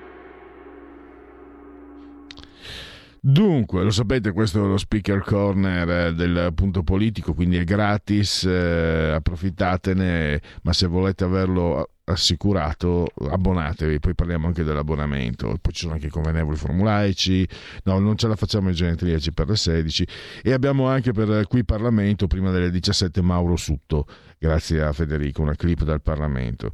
Dunque, 3.20 3.84
lo 3.84 3.92
sapete, 3.92 4.32
questo 4.32 4.64
è 4.64 4.68
lo 4.68 4.78
speaker 4.78 5.22
corner 5.24 6.14
del 6.14 6.52
punto 6.56 6.84
politico, 6.84 7.34
quindi 7.34 7.58
è 7.58 7.64
gratis, 7.64 8.44
eh, 8.44 9.14
approfittatene, 9.16 10.42
ma 10.62 10.74
se 10.74 10.86
volete 10.88 11.24
averlo 11.24 11.90
assicurato 12.06 13.08
abbonatevi 13.30 14.00
poi 14.00 14.14
parliamo 14.14 14.48
anche 14.48 14.64
dell'abbonamento 14.64 15.48
poi 15.60 15.74
ci 15.74 15.82
sono 15.82 15.94
anche 15.94 16.08
i 16.08 16.12
convenevoli 16.12 16.56
formulaici 16.56 17.48
no 17.84 17.98
non 18.00 18.16
ce 18.16 18.28
la 18.28 18.36
facciamo 18.36 18.70
i 18.70 18.74
genetriaci 18.74 19.34
per 19.34 19.50
le 19.50 19.56
16 19.56 20.08
e 20.44 20.54
abbiamo 20.54 20.88
anche 20.88 21.12
per 21.12 21.48
qui 21.48 21.66
Parlamento 21.66 22.28
prima 22.28 22.52
delle 22.52 22.70
17 22.70 23.22
Mauro 23.22 23.56
Sutto 23.56 24.06
grazie 24.38 24.82
a 24.82 24.94
Federico 24.94 25.42
una 25.42 25.56
clip 25.56 25.84
dal 25.84 26.02
Parlamento. 26.02 26.72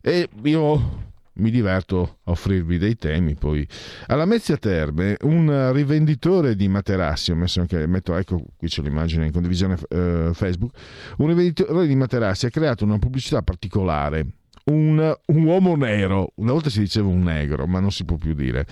E 0.00 0.28
io 0.42 1.06
mi 1.38 1.50
diverto 1.50 2.18
a 2.24 2.32
offrirvi 2.32 2.78
dei 2.78 2.96
temi 2.96 3.34
poi. 3.34 3.66
Alla 4.06 4.24
Mezzia 4.24 4.56
Terme 4.56 5.16
un 5.22 5.72
rivenditore 5.72 6.56
di 6.56 6.68
materassi 6.68 7.30
ho 7.30 7.36
messo 7.36 7.60
anche 7.60 7.86
metto 7.86 8.16
ecco 8.16 8.42
qui 8.56 8.68
c'è 8.68 8.82
l'immagine 8.82 9.26
in 9.26 9.32
condivisione 9.32 9.76
eh, 9.88 10.30
Facebook 10.32 10.76
un 11.18 11.28
rivenditore 11.28 11.86
di 11.86 11.94
materassi 11.94 12.46
ha 12.46 12.50
creato 12.50 12.84
una 12.84 12.98
pubblicità 12.98 13.42
particolare 13.42 14.26
un, 14.70 15.16
un, 15.26 15.42
uomo 15.44 15.76
nero, 15.76 16.32
una 16.36 16.52
volta 16.52 16.70
si 16.70 16.80
diceva 16.80 17.08
un 17.08 17.22
negro, 17.22 17.66
ma 17.66 17.80
non 17.80 17.90
si 17.90 18.04
può 18.04 18.16
più 18.16 18.34
dire. 18.34 18.66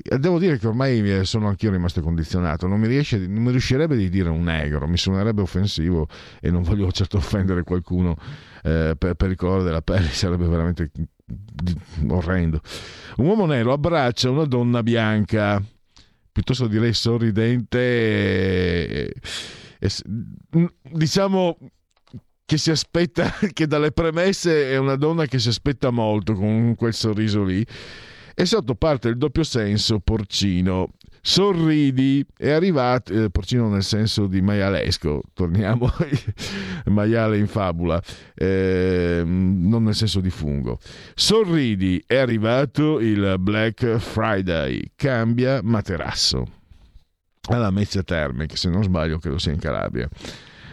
Devo 0.00 0.38
dire 0.38 0.58
che 0.58 0.66
ormai 0.68 1.24
sono 1.24 1.48
anch'io 1.48 1.72
rimasto 1.72 2.00
condizionato, 2.00 2.68
non 2.68 2.78
mi, 2.78 2.86
riesce, 2.86 3.18
non 3.18 3.42
mi 3.42 3.50
riuscirebbe 3.50 3.96
di 3.96 4.08
dire 4.08 4.28
un 4.28 4.42
negro, 4.42 4.86
mi 4.86 4.96
suonerebbe 4.96 5.42
offensivo 5.42 6.06
e 6.40 6.50
non 6.52 6.62
voglio 6.62 6.90
certo 6.92 7.16
offendere 7.16 7.64
qualcuno 7.64 8.16
eh, 8.62 8.94
per, 8.96 9.14
per 9.14 9.30
il 9.30 9.36
colore 9.36 9.64
della 9.64 9.82
pelle, 9.82 10.08
sarebbe 10.08 10.46
veramente 10.46 10.90
orrendo. 12.08 12.60
Un 13.16 13.26
uomo 13.26 13.46
nero 13.46 13.72
abbraccia 13.72 14.30
una 14.30 14.44
donna 14.44 14.84
bianca, 14.84 15.60
piuttosto 16.30 16.68
direi 16.68 16.92
sorridente, 16.92 17.78
e, 17.78 19.14
e, 19.80 19.90
diciamo 20.92 21.58
che 22.48 22.56
si 22.56 22.70
aspetta, 22.70 23.30
che 23.52 23.66
dalle 23.66 23.92
premesse 23.92 24.70
è 24.70 24.78
una 24.78 24.96
donna 24.96 25.26
che 25.26 25.38
si 25.38 25.48
aspetta 25.48 25.90
molto 25.90 26.32
con 26.32 26.74
quel 26.76 26.94
sorriso 26.94 27.44
lì. 27.44 27.62
E 28.34 28.46
sotto 28.46 28.74
parte 28.74 29.08
il 29.08 29.18
doppio 29.18 29.42
senso 29.42 29.98
porcino. 29.98 30.94
Sorridi, 31.20 32.24
è 32.34 32.48
arrivato, 32.48 33.12
eh, 33.12 33.28
porcino 33.28 33.68
nel 33.68 33.82
senso 33.82 34.26
di 34.26 34.40
maialesco, 34.40 35.20
torniamo 35.34 35.92
maiale 36.86 37.36
in 37.36 37.48
fabula, 37.48 38.02
eh, 38.34 39.22
non 39.26 39.82
nel 39.82 39.94
senso 39.94 40.20
di 40.20 40.30
fungo. 40.30 40.78
Sorridi, 41.14 42.02
è 42.06 42.16
arrivato 42.16 42.98
il 42.98 43.36
Black 43.38 43.98
Friday, 43.98 44.92
cambia 44.96 45.60
materasso. 45.62 46.46
Alla 47.50 47.70
Mezzia 47.70 48.02
Terme, 48.02 48.46
che 48.46 48.56
se 48.56 48.70
non 48.70 48.82
sbaglio 48.84 49.18
credo 49.18 49.36
sia 49.36 49.52
in 49.52 49.58
Calabria. 49.58 50.08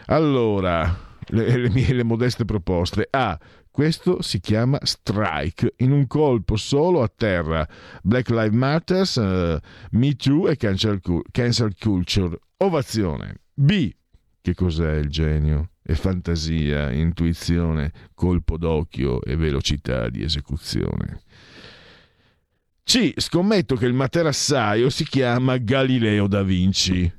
Allora, 0.05 1.04
le, 1.27 1.57
le 1.57 1.69
mie 1.69 1.93
le 1.93 2.03
modeste 2.03 2.45
proposte. 2.45 3.07
A. 3.09 3.37
Questo 3.69 4.21
si 4.21 4.39
chiama 4.39 4.79
strike, 4.83 5.73
in 5.77 5.91
un 5.91 6.07
colpo 6.07 6.55
solo 6.55 7.01
a 7.01 7.11
terra. 7.13 7.67
Black 8.01 8.29
Lives 8.29 8.53
Matter, 8.53 9.05
uh, 9.15 9.59
Me 9.97 10.15
Too 10.15 10.47
e 10.47 10.55
cancel, 10.55 11.01
cancel 11.31 11.75
Culture. 11.77 12.39
Ovazione. 12.57 13.41
B. 13.53 13.91
Che 14.41 14.53
cos'è 14.53 14.95
il 14.95 15.09
genio? 15.09 15.71
È 15.81 15.93
fantasia, 15.93 16.89
intuizione, 16.91 17.91
colpo 18.13 18.57
d'occhio 18.57 19.21
e 19.21 19.35
velocità 19.35 20.09
di 20.09 20.23
esecuzione. 20.23 21.21
C. 22.83 23.13
Scommetto 23.17 23.75
che 23.75 23.87
il 23.87 23.93
materassaio 23.93 24.89
si 24.89 25.03
chiama 25.03 25.57
Galileo 25.57 26.27
da 26.27 26.43
Vinci. 26.43 27.11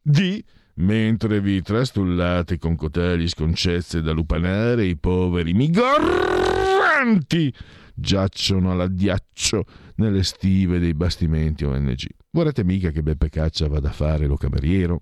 D 0.00 0.44
mentre 0.78 1.40
vi 1.40 1.62
trastullate 1.62 2.58
con 2.58 2.76
cotelli 2.76 3.28
sconcezze 3.28 4.02
da 4.02 4.12
lupanare, 4.12 4.84
i 4.84 4.96
poveri 4.96 5.52
migranti 5.52 7.52
giacciono 7.94 8.70
all'addiaccio 8.70 9.64
nelle 9.96 10.22
stive 10.22 10.78
dei 10.78 10.94
bastimenti 10.94 11.64
ONG. 11.64 12.06
Vorrete 12.30 12.62
mica 12.62 12.90
che 12.90 13.02
Beppe 13.02 13.28
Caccia 13.28 13.68
vada 13.68 13.88
a 13.88 13.92
fare 13.92 14.26
lo 14.26 14.36
cameriero? 14.36 15.00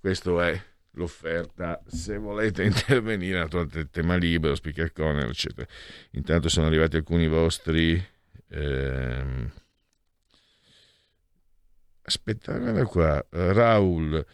Questo 0.00 0.40
è 0.40 0.60
l'offerta 0.92 1.80
se 1.86 2.16
volete 2.16 2.64
intervenire 2.64 3.38
naturalmente 3.38 3.90
tema 3.90 4.16
libero 4.16 4.54
speaker 4.54 4.92
corner 4.92 5.28
eccetera 5.28 5.68
intanto 6.12 6.48
sono 6.48 6.66
arrivati 6.66 6.96
alcuni 6.96 7.28
vostri 7.28 8.02
ehm... 8.48 9.50
aspettate 12.00 12.82
qua 12.84 13.22
Raul 13.28 14.24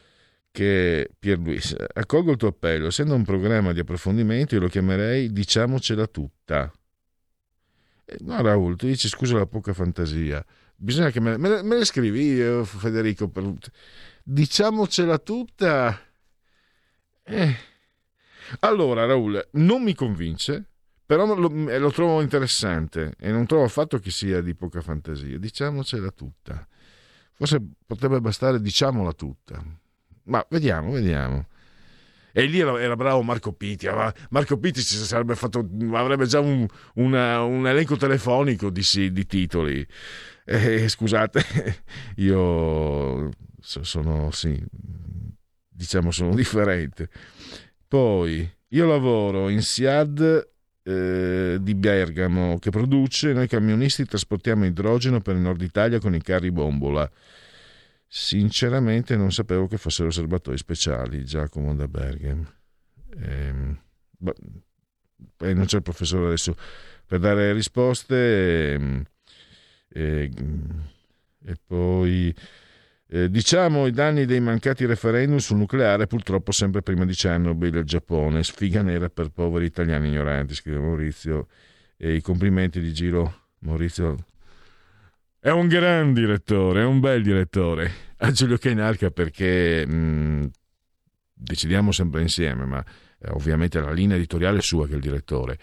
che 0.52 1.10
Pierluis, 1.18 1.74
accolgo 1.94 2.30
il 2.30 2.36
tuo 2.36 2.48
appello, 2.48 2.88
essendo 2.88 3.14
un 3.14 3.24
programma 3.24 3.72
di 3.72 3.80
approfondimento 3.80 4.54
io 4.54 4.60
lo 4.60 4.68
chiamerei 4.68 5.32
diciamocela 5.32 6.06
tutta. 6.06 6.70
Eh, 8.04 8.18
no 8.20 8.40
Raul, 8.42 8.76
tu 8.76 8.86
dici 8.86 9.08
scusa 9.08 9.38
la 9.38 9.46
poca 9.46 9.72
fantasia, 9.72 10.44
bisogna 10.76 11.10
che 11.10 11.20
me, 11.20 11.38
me, 11.38 11.62
me 11.62 11.78
le 11.78 11.84
scrivi 11.86 12.34
io 12.34 12.64
Federico, 12.64 13.28
per... 13.28 13.50
diciamocela 14.22 15.18
tutta. 15.18 15.98
Eh. 17.24 17.56
Allora 18.60 19.06
Raul, 19.06 19.48
non 19.52 19.82
mi 19.82 19.94
convince, 19.94 20.66
però 21.06 21.24
lo, 21.34 21.48
lo 21.48 21.90
trovo 21.92 22.20
interessante 22.20 23.14
e 23.18 23.30
non 23.30 23.46
trovo 23.46 23.64
affatto 23.64 23.98
che 23.98 24.10
sia 24.10 24.42
di 24.42 24.54
poca 24.54 24.82
fantasia, 24.82 25.38
diciamocela 25.38 26.10
tutta. 26.10 26.68
Forse 27.32 27.58
potrebbe 27.86 28.20
bastare 28.20 28.60
diciamola 28.60 29.14
tutta 29.14 29.80
ma 30.24 30.44
vediamo, 30.48 30.92
vediamo. 30.92 31.46
E 32.34 32.44
lì 32.46 32.60
era, 32.60 32.80
era 32.80 32.96
bravo 32.96 33.22
Marco 33.22 33.52
Pitti. 33.52 33.86
Marco 34.30 34.58
Pitti 34.58 34.80
fatto, 35.34 35.68
avrebbe 35.92 36.26
già 36.26 36.40
un, 36.40 36.66
una, 36.94 37.42
un, 37.42 37.66
elenco 37.66 37.96
telefonico 37.96 38.70
di, 38.70 38.82
di 39.12 39.26
titoli. 39.26 39.86
Eh, 40.44 40.88
scusate, 40.88 41.44
io 42.16 43.30
sono, 43.60 44.30
sì, 44.30 44.58
diciamo, 45.68 46.10
sono 46.10 46.34
differente. 46.34 47.10
Poi, 47.86 48.50
io 48.68 48.86
lavoro 48.86 49.50
in 49.50 49.60
SIAD 49.60 50.48
eh, 50.84 51.58
di 51.60 51.74
Bergamo 51.74 52.58
che 52.58 52.70
produce, 52.70 53.34
noi 53.34 53.46
camionisti 53.46 54.06
trasportiamo 54.06 54.64
idrogeno 54.64 55.20
per 55.20 55.36
il 55.36 55.42
nord 55.42 55.60
Italia 55.60 56.00
con 56.00 56.14
i 56.14 56.22
carri 56.22 56.50
bombola. 56.50 57.08
Sinceramente 58.14 59.16
non 59.16 59.32
sapevo 59.32 59.66
che 59.66 59.78
fossero 59.78 60.10
serbatoi 60.10 60.58
speciali 60.58 61.24
Giacomo 61.24 61.74
da 61.74 61.88
Berghem. 61.88 62.46
Ehm, 63.22 63.80
beh, 64.18 64.34
non 65.54 65.64
c'è 65.64 65.78
il 65.78 65.82
professore 65.82 66.26
adesso 66.26 66.54
per 67.06 67.20
dare 67.20 67.54
risposte. 67.54 68.74
Ehm, 68.74 69.04
ehm, 69.94 70.90
E 71.42 71.56
poi 71.66 72.34
eh, 73.06 73.30
diciamo 73.30 73.86
i 73.86 73.92
danni 73.92 74.26
dei 74.26 74.40
mancati 74.40 74.84
referendum 74.84 75.38
sul 75.38 75.56
nucleare, 75.56 76.06
purtroppo 76.06 76.52
sempre 76.52 76.82
prima 76.82 77.06
di 77.06 77.14
Chernobyl 77.14 77.76
il 77.76 77.84
Giappone, 77.84 78.44
sfiga 78.44 78.82
nera 78.82 79.08
per 79.08 79.30
poveri 79.30 79.64
italiani 79.64 80.08
ignoranti, 80.08 80.54
scrive 80.54 80.78
Maurizio. 80.80 81.48
E 81.96 82.14
i 82.14 82.20
complimenti 82.20 82.78
di 82.78 82.92
giro, 82.92 83.48
Maurizio. 83.60 84.26
È 85.44 85.50
un 85.50 85.66
gran 85.66 86.12
direttore, 86.12 86.82
è 86.82 86.84
un 86.84 87.00
bel 87.00 87.20
direttore. 87.20 87.90
A 88.18 88.30
Giulio 88.30 88.58
Cainarca 88.58 89.10
perché 89.10 89.84
mh, 89.84 90.50
decidiamo 91.34 91.90
sempre 91.90 92.22
insieme, 92.22 92.64
ma 92.64 92.80
eh, 93.18 93.28
ovviamente 93.30 93.80
la 93.80 93.90
linea 93.90 94.14
editoriale 94.14 94.60
sua 94.60 94.86
che 94.86 94.92
è 94.92 94.94
il 94.94 95.00
direttore 95.00 95.58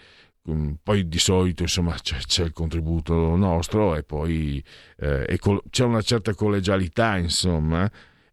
Mm, 0.50 0.72
poi 0.82 1.06
di 1.06 1.18
solito 1.18 1.62
insomma 1.62 1.94
c'è, 2.00 2.16
c'è, 2.16 2.44
il 2.44 2.52
contributo 2.52 3.36
nostro 3.36 3.94
e 3.94 4.02
poi 4.04 4.62
eh, 4.96 5.36
col- 5.38 5.62
c'è 5.68 5.84
una 5.84 6.00
certa 6.00 6.32
collegialità 6.34 7.18
insomma 7.18 7.90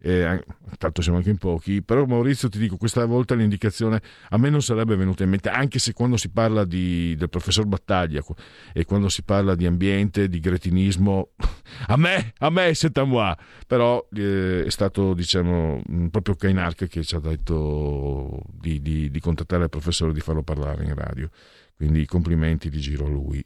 eh, 0.07 0.41
tanto 0.77 1.01
siamo 1.01 1.17
anche 1.17 1.29
in 1.29 1.37
pochi. 1.37 1.81
Però 1.81 2.05
Maurizio 2.05 2.47
ti 2.47 2.57
dico 2.57 2.77
questa 2.77 3.03
volta 3.05 3.35
l'indicazione 3.35 4.01
a 4.29 4.37
me 4.37 4.49
non 4.49 4.61
sarebbe 4.61 4.95
venuta 4.95 5.23
in 5.23 5.29
mente 5.29 5.49
anche 5.49 5.79
se 5.79 5.91
quando 5.91 6.15
si 6.15 6.29
parla 6.29 6.63
di, 6.63 7.13
del 7.17 7.29
professor 7.29 7.65
Battaglia 7.65 8.23
e 8.71 8.85
quando 8.85 9.09
si 9.09 9.23
parla 9.23 9.53
di 9.53 9.65
ambiente 9.65 10.29
di 10.29 10.39
gretinismo 10.39 11.31
a 11.87 11.97
me 11.97 12.33
a 12.37 12.49
me 12.49 12.73
c'est 12.73 12.97
à 12.97 13.03
moi. 13.03 13.35
Però 13.67 14.07
eh, 14.13 14.63
è 14.65 14.69
stato 14.69 15.13
diciamo 15.13 15.81
mm, 15.91 16.07
proprio 16.07 16.35
Kainark 16.35 16.87
che 16.87 17.03
ci 17.03 17.15
ha 17.15 17.19
detto 17.19 18.43
di, 18.49 18.81
di, 18.81 19.11
di 19.11 19.19
contattare 19.19 19.63
il 19.63 19.69
professore 19.69 20.13
di 20.13 20.21
farlo 20.21 20.41
parlare 20.41 20.85
in 20.85 20.95
radio. 20.95 21.29
Quindi 21.75 22.05
complimenti 22.05 22.69
di 22.69 22.79
giro 22.79 23.05
a 23.07 23.09
lui. 23.09 23.45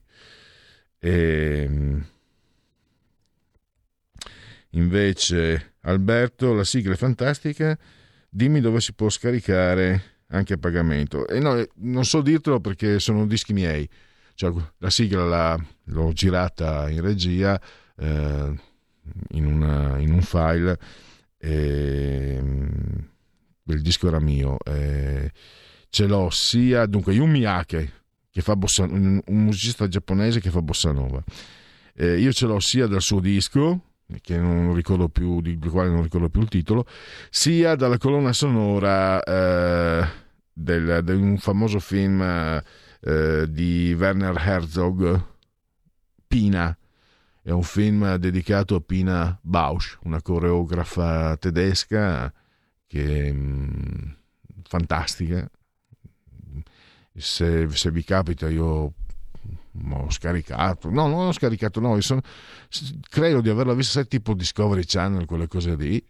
E, 0.99 1.63
ehm, 1.63 2.05
invece 4.69 5.70
Alberto, 5.81 6.53
la 6.53 6.63
sigla 6.63 6.93
è 6.93 6.97
fantastica, 6.97 7.77
dimmi 8.29 8.59
dove 8.61 8.81
si 8.81 8.93
può 8.93 9.09
scaricare 9.09 10.19
anche 10.27 10.53
a 10.53 10.57
pagamento. 10.57 11.27
E 11.27 11.39
no, 11.39 11.63
non 11.75 12.05
so 12.05 12.21
dirtelo 12.21 12.59
perché 12.59 12.99
sono 12.99 13.25
dischi 13.25 13.53
miei, 13.53 13.87
cioè, 14.35 14.51
la 14.77 14.89
sigla 14.89 15.25
la, 15.25 15.65
l'ho 15.85 16.11
girata 16.13 16.89
in 16.89 17.01
regia 17.01 17.61
eh, 17.97 18.53
in, 19.31 19.45
una, 19.45 19.97
in, 19.99 20.13
un 20.13 20.21
file 20.21 20.79
e 21.37 22.35
ehm, 22.37 23.09
il 23.65 23.81
disco 23.81 24.07
era 24.07 24.19
mio. 24.19 24.57
E 24.63 25.31
ce 25.89 26.07
l'ho 26.07 26.29
sia, 26.29 26.85
dunque, 26.85 27.13
Yumi 27.13 27.39
Miyake, 27.39 27.93
che 28.31 28.41
fa 28.41 28.55
bossa, 28.55 28.83
un, 28.83 29.21
musicista 29.27 29.87
giapponese 29.87 30.39
che 30.39 30.49
fa 30.49 30.61
bossa 30.61 30.91
nova. 30.91 31.21
Eh, 31.93 32.19
io 32.19 32.31
ce 32.31 32.45
l'ho 32.45 32.59
sia 32.59 32.87
dal 32.87 33.01
suo 33.01 33.19
disco, 33.19 33.90
che 34.21 34.37
non 34.37 34.73
ricordo 34.73 35.07
più, 35.09 35.41
di 35.41 35.57
quale 35.69 35.89
non 35.89 36.03
ricordo 36.03 36.29
più 36.29 36.41
il 36.41 36.49
titolo, 36.49 36.85
sia 37.29 37.75
dalla 37.75 37.97
colonna 37.97 38.33
sonora 38.33 39.21
eh, 39.23 40.07
del, 40.51 41.03
di 41.03 41.11
un 41.13 41.37
famoso 41.37 41.79
film 41.79 42.21
eh, 43.01 43.45
di 43.49 43.95
Werner 43.97 44.35
Herzog, 44.37 45.25
Pina. 46.27 46.75
È 47.43 47.49
un 47.49 47.63
film 47.63 48.15
dedicato 48.15 48.75
a 48.75 48.81
Pina 48.81 49.37
Bausch, 49.41 49.97
una 50.03 50.21
coreografa 50.21 51.35
tedesca 51.37 52.31
che 52.85 53.27
è 53.27 53.31
mm, 53.31 54.11
fantastica, 54.63 55.49
se, 57.15 57.67
se 57.69 57.91
vi 57.91 58.03
capita 58.03 58.47
io 58.49 58.93
ho 59.73 60.09
scaricato, 60.09 60.89
no, 60.89 61.07
non 61.07 61.27
ho 61.27 61.31
scaricato, 61.31 61.79
no, 61.79 61.99
sono, 62.01 62.21
credo 63.09 63.41
di 63.41 63.49
averla 63.49 63.73
vista 63.73 63.93
sai, 63.93 64.07
tipo 64.07 64.33
Discovery 64.33 64.83
Channel, 64.85 65.25
quelle 65.25 65.47
cose 65.47 65.75
lì, 65.75 66.03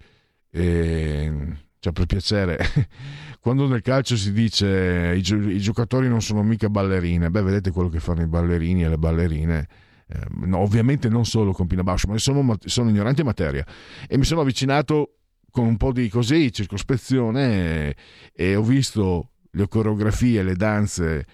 e, 0.50 1.58
cioè 1.80 1.94
per 1.94 2.06
piacere, 2.06 2.58
quando 3.40 3.68
nel 3.68 3.82
calcio 3.82 4.16
si 4.18 4.32
dice 4.32 5.14
i, 5.16 5.20
i, 5.20 5.60
giocatori 5.60 6.08
non 6.08 6.22
sono 6.22 6.44
mica 6.44 6.70
ballerine, 6.70 7.30
beh 7.30 7.42
vedete 7.42 7.72
quello 7.72 7.90
che 7.90 8.00
fanno 8.00 8.22
i 8.22 8.28
ballerini 8.28 8.84
e 8.84 8.90
le 8.90 8.98
ballerine, 8.98 9.68
eh, 10.08 10.26
no, 10.46 10.58
ovviamente 10.58 11.08
non 11.08 11.26
solo 11.26 11.52
con 11.52 11.68
Pina 11.68 11.84
Bausch, 11.84 12.06
ma 12.08 12.18
sono, 12.18 12.58
sono 12.66 12.90
ignoranti 12.90 13.22
in 13.22 13.28
materia, 13.28 13.66
e 14.08 14.18
mi 14.18 14.24
sono 14.24 14.42
avvicinato 14.42 15.18
con 15.52 15.68
un 15.68 15.78
po' 15.78 15.92
di 15.92 16.10
così, 16.10 16.52
circospezione, 16.52 17.90
e, 17.90 17.96
e 18.34 18.56
ho 18.56 18.64
visto 18.64 19.30
le 19.52 19.68
coreografie, 19.68 20.44
le 20.44 20.56
danze 20.56 21.26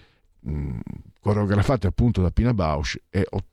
coreografate 1.20 1.86
appunto 1.86 2.22
da 2.22 2.30
Pina 2.30 2.54
Bausch 2.54 2.96
e 3.10 3.26
oh, 3.30 3.44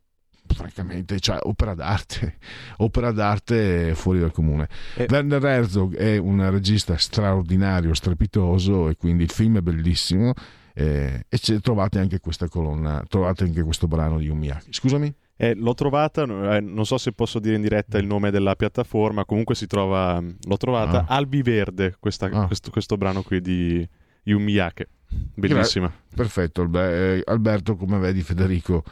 francamente 0.47 1.19
cioè, 1.19 1.39
opera 1.41 1.73
d'arte 1.73 2.37
opera 2.77 3.11
d'arte 3.11 3.93
fuori 3.95 4.19
dal 4.19 4.31
comune 4.31 4.69
e... 4.95 5.07
Werner 5.09 5.43
Herzog 5.43 5.95
è 5.95 6.17
un 6.17 6.49
regista 6.49 6.97
straordinario 6.97 7.93
strepitoso 7.93 8.89
e 8.89 8.95
quindi 8.95 9.23
il 9.23 9.31
film 9.31 9.57
è 9.57 9.61
bellissimo 9.61 10.33
eh, 10.73 11.25
e 11.27 11.59
trovate 11.61 11.99
anche 11.99 12.19
questa 12.19 12.47
colonna 12.47 13.03
trovate 13.07 13.43
anche 13.43 13.63
questo 13.63 13.87
brano 13.87 14.17
di 14.19 14.27
Umiyaki 14.27 14.71
scusami 14.71 15.13
eh, 15.37 15.53
l'ho 15.53 15.73
trovata, 15.73 16.23
eh, 16.23 16.61
non 16.61 16.85
so 16.85 16.97
se 16.97 17.11
posso 17.11 17.39
dire 17.39 17.55
in 17.55 17.61
diretta 17.61 17.97
il 17.97 18.05
nome 18.05 18.31
della 18.31 18.55
piattaforma, 18.55 19.25
comunque 19.25 19.53
si 19.53 19.67
trova, 19.67 20.17
l'ho 20.21 20.57
trovata 20.57 20.99
ah. 20.99 21.15
Albi 21.15 21.41
Verde, 21.41 21.97
questa, 21.99 22.27
ah. 22.27 22.47
questo, 22.47 22.71
questo 22.71 22.95
brano 22.95 23.21
qui 23.21 23.41
di, 23.41 23.85
Yumiyake. 24.25 24.87
Bellissima. 25.35 25.91
Perfetto, 26.13 26.69
eh, 26.73 27.21
Alberto, 27.25 27.75
come 27.75 27.97
vedi 27.99 28.21
Federico, 28.21 28.83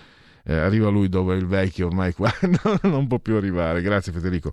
eh, 0.44 0.56
arriva 0.56 0.90
lui 0.90 1.10
dove 1.10 1.36
il 1.36 1.46
vecchio 1.46 1.88
ormai 1.88 2.14
qua 2.14 2.32
non 2.84 3.08
può 3.08 3.20
più 3.20 3.36
arrivare. 3.36 3.82
Grazie 3.82 4.12
Federico. 4.12 4.52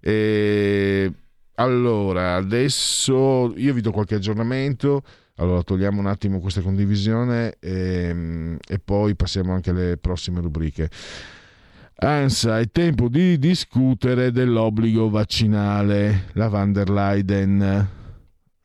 E, 0.00 1.10
allora, 1.54 2.34
adesso 2.34 3.52
io 3.56 3.72
vi 3.72 3.80
do 3.80 3.90
qualche 3.90 4.16
aggiornamento. 4.16 5.02
Allora, 5.36 5.62
togliamo 5.62 5.98
un 5.98 6.06
attimo 6.06 6.38
questa 6.38 6.60
condivisione 6.60 7.56
e, 7.58 8.56
e 8.66 8.78
poi 8.78 9.16
passiamo 9.16 9.52
anche 9.52 9.70
alle 9.70 9.96
prossime 9.96 10.40
rubriche. 10.40 10.90
Ansa, 11.96 12.58
è 12.58 12.70
tempo 12.70 13.08
di 13.08 13.38
discutere 13.38 14.30
dell'obbligo 14.30 15.08
vaccinale. 15.08 16.26
La 16.32 16.48
van 16.48 16.72
der 16.72 16.90
Leyen 16.90 17.88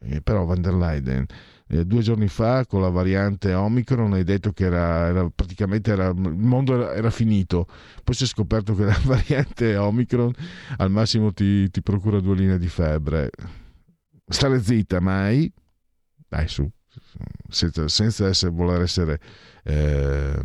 eh, 0.01 0.21
però 0.21 0.45
van 0.45 0.61
der 0.61 0.73
Leyen 0.73 1.25
eh, 1.71 1.85
due 1.85 2.01
giorni 2.01 2.27
fa 2.27 2.65
con 2.65 2.81
la 2.81 2.89
variante 2.89 3.53
Omicron 3.53 4.13
hai 4.13 4.23
detto 4.23 4.51
che 4.51 4.65
era, 4.65 5.07
era 5.07 5.29
praticamente 5.29 5.91
era, 5.91 6.07
il 6.07 6.15
mondo 6.15 6.73
era, 6.73 6.95
era, 6.95 7.11
finito. 7.11 7.67
Poi 8.03 8.15
si 8.15 8.23
è 8.23 8.27
scoperto 8.27 8.73
che 8.73 8.85
la 8.85 8.99
variante 9.05 9.75
Omicron 9.77 10.33
al 10.77 10.89
massimo 10.89 11.31
ti, 11.31 11.69
ti 11.69 11.81
procura 11.83 12.19
due 12.19 12.35
linee 12.35 12.57
di 12.57 12.67
febbre. 12.67 13.29
Stare 14.27 14.61
zitta 14.61 14.99
mai. 14.99 15.51
Dai 16.27 16.47
su. 16.47 16.67
Senza, 17.47 17.87
senza 17.87 18.27
essere, 18.27 18.51
voler 18.51 18.81
essere 18.81 19.19
eh, 19.63 20.41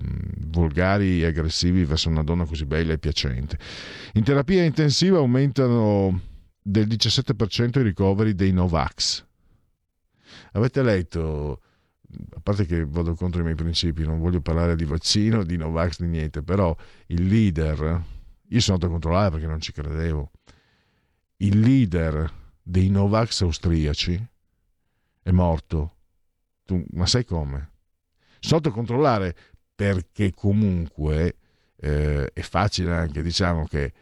volgari 0.48 1.22
e 1.22 1.26
aggressivi 1.26 1.84
verso 1.86 2.10
una 2.10 2.22
donna 2.22 2.44
così 2.44 2.66
bella 2.66 2.92
e 2.92 2.98
piacente. 2.98 3.58
In 4.12 4.24
terapia 4.24 4.62
intensiva 4.62 5.18
aumentano 5.18 6.20
del 6.62 6.86
17% 6.86 7.78
i 7.78 7.82
ricoveri 7.82 8.34
dei 8.34 8.52
Novax 8.52 9.24
Avete 10.56 10.82
letto, 10.82 11.62
a 12.34 12.40
parte 12.40 12.64
che 12.64 12.84
vado 12.84 13.14
contro 13.14 13.40
i 13.40 13.44
miei 13.44 13.56
principi, 13.56 14.04
non 14.04 14.20
voglio 14.20 14.40
parlare 14.40 14.76
di 14.76 14.84
vaccino, 14.84 15.42
di 15.42 15.56
Novax, 15.56 15.98
di 15.98 16.06
niente, 16.06 16.42
però 16.42 16.74
il 17.06 17.26
leader, 17.26 18.02
io 18.48 18.60
sono 18.60 18.76
andato 18.76 18.86
a 18.86 18.88
controllare 18.90 19.30
perché 19.30 19.46
non 19.46 19.60
ci 19.60 19.72
credevo, 19.72 20.30
il 21.38 21.58
leader 21.58 22.32
dei 22.62 22.88
Novax 22.88 23.42
austriaci 23.42 24.28
è 25.22 25.30
morto. 25.32 25.96
Tu, 26.64 26.84
ma 26.92 27.06
sai 27.06 27.24
come? 27.24 27.70
A 28.48 28.70
controllare 28.70 29.36
perché 29.74 30.32
comunque 30.32 31.36
eh, 31.76 32.30
è 32.32 32.40
facile 32.42 32.92
anche, 32.92 33.22
diciamo 33.22 33.66
che 33.66 33.92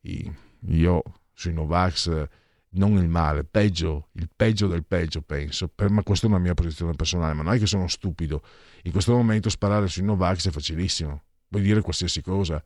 io 0.00 1.02
sui 1.32 1.52
Novax 1.52 2.26
non 2.72 2.96
il 2.98 3.08
male, 3.08 3.44
peggio, 3.44 4.08
il 4.12 4.28
peggio 4.34 4.66
del 4.68 4.84
peggio, 4.84 5.22
penso. 5.22 5.68
Per, 5.68 5.90
ma 5.90 6.02
questa 6.02 6.26
è 6.26 6.28
una 6.28 6.38
mia 6.38 6.54
posizione 6.54 6.92
personale, 6.92 7.34
ma 7.34 7.42
non 7.42 7.54
è 7.54 7.58
che 7.58 7.66
sono 7.66 7.88
stupido. 7.88 8.42
In 8.82 8.92
questo 8.92 9.12
momento 9.12 9.48
sparare 9.48 9.88
sui 9.88 10.04
Novax 10.04 10.48
è 10.48 10.50
facilissimo. 10.50 11.22
Puoi 11.48 11.62
dire 11.62 11.80
qualsiasi 11.80 12.20
cosa. 12.22 12.62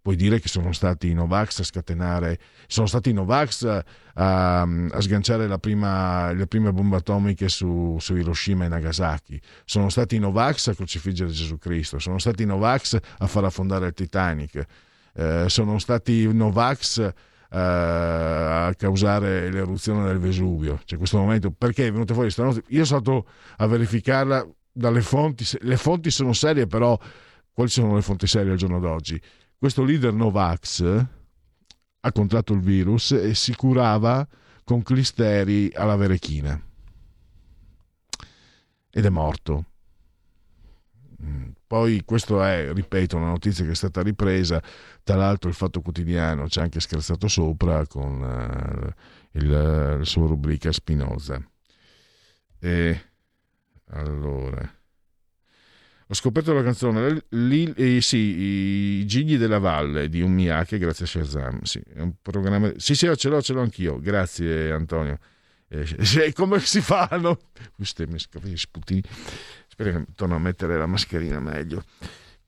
Puoi 0.00 0.14
dire 0.14 0.40
che 0.40 0.48
sono 0.48 0.72
stati 0.72 1.08
i 1.08 1.12
Novax 1.12 1.58
a 1.58 1.64
scatenare, 1.64 2.38
sono 2.68 2.86
stati 2.86 3.10
i 3.10 3.12
Novax 3.12 3.82
a, 4.14 4.62
a 4.62 5.00
sganciare 5.00 5.58
prima, 5.58 6.32
le 6.32 6.46
prime 6.46 6.72
bombe 6.72 6.96
atomiche 6.96 7.48
su, 7.48 7.96
su, 7.98 8.14
Hiroshima 8.14 8.64
e 8.64 8.68
Nagasaki, 8.68 9.38
sono 9.64 9.88
stati 9.90 10.14
i 10.14 10.18
Novax 10.18 10.68
a 10.68 10.74
crocifiggere 10.74 11.30
Gesù 11.30 11.58
Cristo, 11.58 11.98
sono 11.98 12.18
stati 12.18 12.44
i 12.44 12.46
Novax 12.46 12.96
a 13.18 13.26
far 13.26 13.44
affondare 13.44 13.88
il 13.88 13.92
Titanic, 13.92 14.64
eh, 15.14 15.44
sono 15.48 15.78
stati 15.78 16.22
i 16.22 16.32
Novax 16.32 17.12
a 17.50 18.72
causare 18.76 19.50
l'eruzione 19.50 20.06
del 20.06 20.18
Vesuvio. 20.18 20.80
Cioè, 20.84 20.98
questo 20.98 21.18
momento, 21.18 21.50
perché 21.50 21.86
è 21.86 21.92
venuto 21.92 22.14
fuori 22.14 22.30
stanotte? 22.30 22.62
Io 22.68 22.84
sono 22.84 23.00
stato 23.00 23.28
a 23.56 23.66
verificarla 23.66 24.46
dalle 24.70 25.00
fonti, 25.00 25.44
le 25.60 25.76
fonti 25.76 26.10
sono 26.10 26.32
serie, 26.32 26.66
però 26.66 26.98
quali 27.52 27.70
sono 27.70 27.94
le 27.94 28.02
fonti 28.02 28.26
serie 28.26 28.52
al 28.52 28.58
giorno 28.58 28.78
d'oggi? 28.78 29.20
Questo 29.56 29.82
leader 29.82 30.12
Novax 30.12 31.06
ha 32.00 32.12
contratto 32.12 32.52
il 32.52 32.60
virus 32.60 33.10
e 33.12 33.34
si 33.34 33.54
curava 33.56 34.26
con 34.62 34.82
clisteri 34.82 35.70
alla 35.74 35.96
verechina 35.96 36.62
ed 38.90 39.04
è 39.04 39.08
morto. 39.08 39.64
Poi 41.68 42.02
questo 42.04 42.42
è, 42.42 42.72
ripeto, 42.72 43.16
una 43.18 43.28
notizia 43.28 43.64
che 43.64 43.72
è 43.72 43.74
stata 43.74 44.02
ripresa, 44.02 44.60
tra 45.04 45.16
l'altro 45.16 45.50
il 45.50 45.54
Fatto 45.54 45.82
Quotidiano 45.82 46.48
ci 46.48 46.58
ha 46.58 46.62
anche 46.62 46.80
scherzato 46.80 47.28
sopra 47.28 47.86
con 47.86 48.22
uh, 48.22 49.38
il, 49.38 49.50
la 49.50 50.04
sua 50.04 50.26
rubrica 50.26 50.72
Spinoza. 50.72 51.40
E 52.58 53.02
allora 53.90 54.78
ho 56.10 56.14
scoperto 56.14 56.54
la 56.54 56.62
canzone 56.62 57.24
Lil, 57.30 57.74
eh, 57.76 58.00
sì, 58.00 58.16
I 58.16 59.06
Gigli 59.06 59.36
della 59.36 59.58
Valle 59.58 60.08
di 60.08 60.22
un 60.22 60.32
Miyake 60.32 60.78
grazie 60.78 61.04
a 61.04 61.08
Shazam. 61.08 61.60
Sì, 61.64 61.82
è 61.94 62.00
un 62.00 62.14
programma. 62.22 62.72
Sì, 62.76 62.94
sì, 62.94 63.14
ce 63.14 63.28
l'ho, 63.28 63.42
ce 63.42 63.52
l'ho 63.52 63.60
anch'io. 63.60 64.00
Grazie, 64.00 64.72
Antonio. 64.72 65.18
Eh, 65.68 66.32
come 66.32 66.60
si 66.60 66.80
fanno? 66.80 67.38
Queste 67.76 68.06
sputini. 68.54 69.02
Spero 69.78 69.96
che 69.96 70.06
torno 70.16 70.34
a 70.34 70.40
mettere 70.40 70.76
la 70.76 70.86
mascherina 70.86 71.38
meglio. 71.38 71.84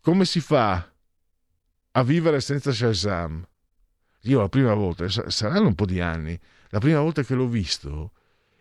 Come 0.00 0.24
si 0.24 0.40
fa 0.40 0.84
a 1.92 2.02
vivere 2.02 2.40
senza 2.40 2.72
Shazam? 2.72 3.46
Io 4.22 4.40
la 4.40 4.48
prima 4.48 4.74
volta, 4.74 5.08
saranno 5.08 5.68
un 5.68 5.76
po' 5.76 5.86
di 5.86 6.00
anni, 6.00 6.36
la 6.70 6.80
prima 6.80 6.98
volta 6.98 7.22
che 7.22 7.36
l'ho 7.36 7.46
visto 7.46 8.10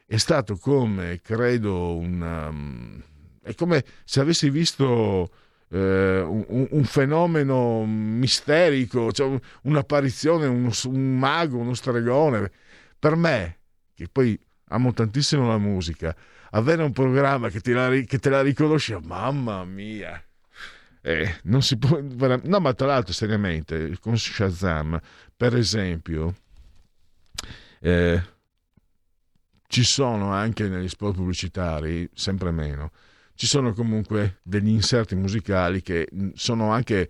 è 0.06 0.18
stato 0.18 0.58
come, 0.58 1.20
credo, 1.20 1.98
un. 1.98 2.22
Um, 2.22 3.04
è 3.42 3.56
come 3.56 3.84
se 4.04 4.20
avessi 4.20 4.52
visto 4.52 5.32
eh, 5.70 6.22
un, 6.22 6.68
un, 6.70 6.84
fenomeno 6.84 7.84
misterico, 7.88 9.12
cioè 9.12 9.36
un'apparizione, 9.64 10.46
un, 10.46 10.72
un 10.84 11.18
mago, 11.18 11.58
uno 11.58 11.74
stregone. 11.74 12.52
Per 13.00 13.16
me, 13.16 13.58
che 13.96 14.08
poi 14.12 14.40
amo 14.66 14.94
tantissimo 14.94 15.48
la 15.48 15.58
musica, 15.58 16.16
avere 16.52 16.84
un 16.84 16.92
programma 16.92 17.50
che 17.50 17.62
la, 17.74 17.90
che 17.90 18.20
te 18.20 18.30
la 18.30 18.42
riconosce, 18.42 19.00
mamma 19.02 19.64
mia. 19.66 20.22
Eh, 21.02 21.40
non 21.44 21.62
si 21.62 21.78
può, 21.78 22.00
no, 22.02 22.60
ma 22.60 22.74
tra 22.74 22.88
l'altro, 22.88 23.14
seriamente, 23.14 23.98
con 24.00 24.18
Shazam, 24.18 25.00
per 25.36 25.56
esempio, 25.56 26.36
eh, 27.80 28.22
ci 29.68 29.84
sono 29.84 30.34
anche 30.34 30.68
negli 30.68 30.90
spot 30.90 31.16
pubblicitari, 31.16 32.10
sempre 32.14 32.52
meno, 32.52 32.92
ci 33.36 33.48
sono 33.48 33.74
comunque 33.74 34.40
degli 34.44 34.70
inserti 34.70 35.16
musicali 35.16 35.82
che 35.82 36.10
sono 36.34 36.72
anche 36.72 37.10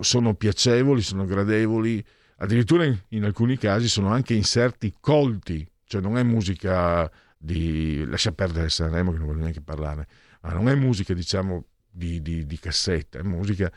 sono 0.00 0.34
piacevoli, 0.34 1.02
sono 1.02 1.24
gradevoli, 1.24 2.04
addirittura 2.38 2.84
in, 2.84 2.98
in 3.10 3.24
alcuni 3.24 3.56
casi 3.56 3.88
sono 3.88 4.08
anche 4.08 4.34
inserti 4.34 4.94
colti, 4.98 5.66
cioè 5.84 6.00
non 6.00 6.18
è 6.18 6.22
musica 6.22 7.10
di 7.44 8.04
lascia 8.06 8.32
perdere 8.32 8.70
Sanremo 8.70 9.12
che 9.12 9.18
non 9.18 9.26
voglio 9.26 9.40
neanche 9.40 9.60
parlare, 9.60 10.08
ma 10.40 10.52
non 10.52 10.68
è 10.68 10.74
musica 10.74 11.12
diciamo 11.12 11.66
di, 11.90 12.22
di, 12.22 12.46
di 12.46 12.58
cassetta, 12.58 13.18
è 13.18 13.22
musica 13.22 13.70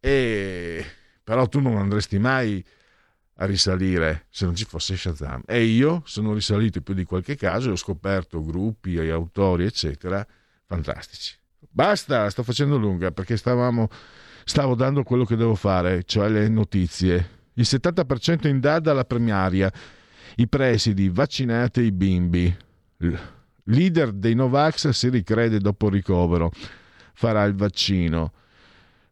e 0.00 0.84
però 1.22 1.46
tu 1.46 1.60
non 1.60 1.76
andresti 1.76 2.18
mai 2.18 2.64
a 3.38 3.46
risalire 3.46 4.26
se 4.30 4.44
non 4.44 4.54
ci 4.54 4.64
fosse 4.64 4.96
Shazam 4.96 5.42
e 5.46 5.62
io 5.62 6.02
sono 6.04 6.34
risalito 6.34 6.80
più 6.80 6.94
di 6.94 7.04
qualche 7.04 7.36
caso 7.36 7.68
e 7.68 7.72
ho 7.72 7.76
scoperto 7.76 8.44
gruppi 8.44 8.96
e 8.96 9.10
autori 9.10 9.64
eccetera 9.64 10.26
fantastici. 10.66 11.36
Basta, 11.70 12.28
sto 12.30 12.42
facendo 12.42 12.76
lunga 12.76 13.12
perché 13.12 13.36
stavamo, 13.36 13.88
stavo 14.44 14.74
dando 14.74 15.02
quello 15.04 15.24
che 15.24 15.36
devo 15.36 15.54
fare, 15.54 16.02
cioè 16.04 16.28
le 16.28 16.48
notizie. 16.48 17.42
Il 17.54 17.64
70% 17.64 18.48
in 18.48 18.58
DAD 18.58 18.88
alla 18.88 19.04
primaria, 19.04 19.72
i 20.36 20.48
presidi, 20.48 21.08
vaccinate 21.08 21.80
i 21.80 21.92
bimbi. 21.92 22.56
Leader 23.64 24.12
dei 24.12 24.34
Novax 24.34 24.88
si 24.90 25.08
ricrede 25.08 25.58
dopo 25.58 25.88
ricovero, 25.88 26.50
farà 27.14 27.44
il 27.44 27.54
vaccino. 27.54 28.32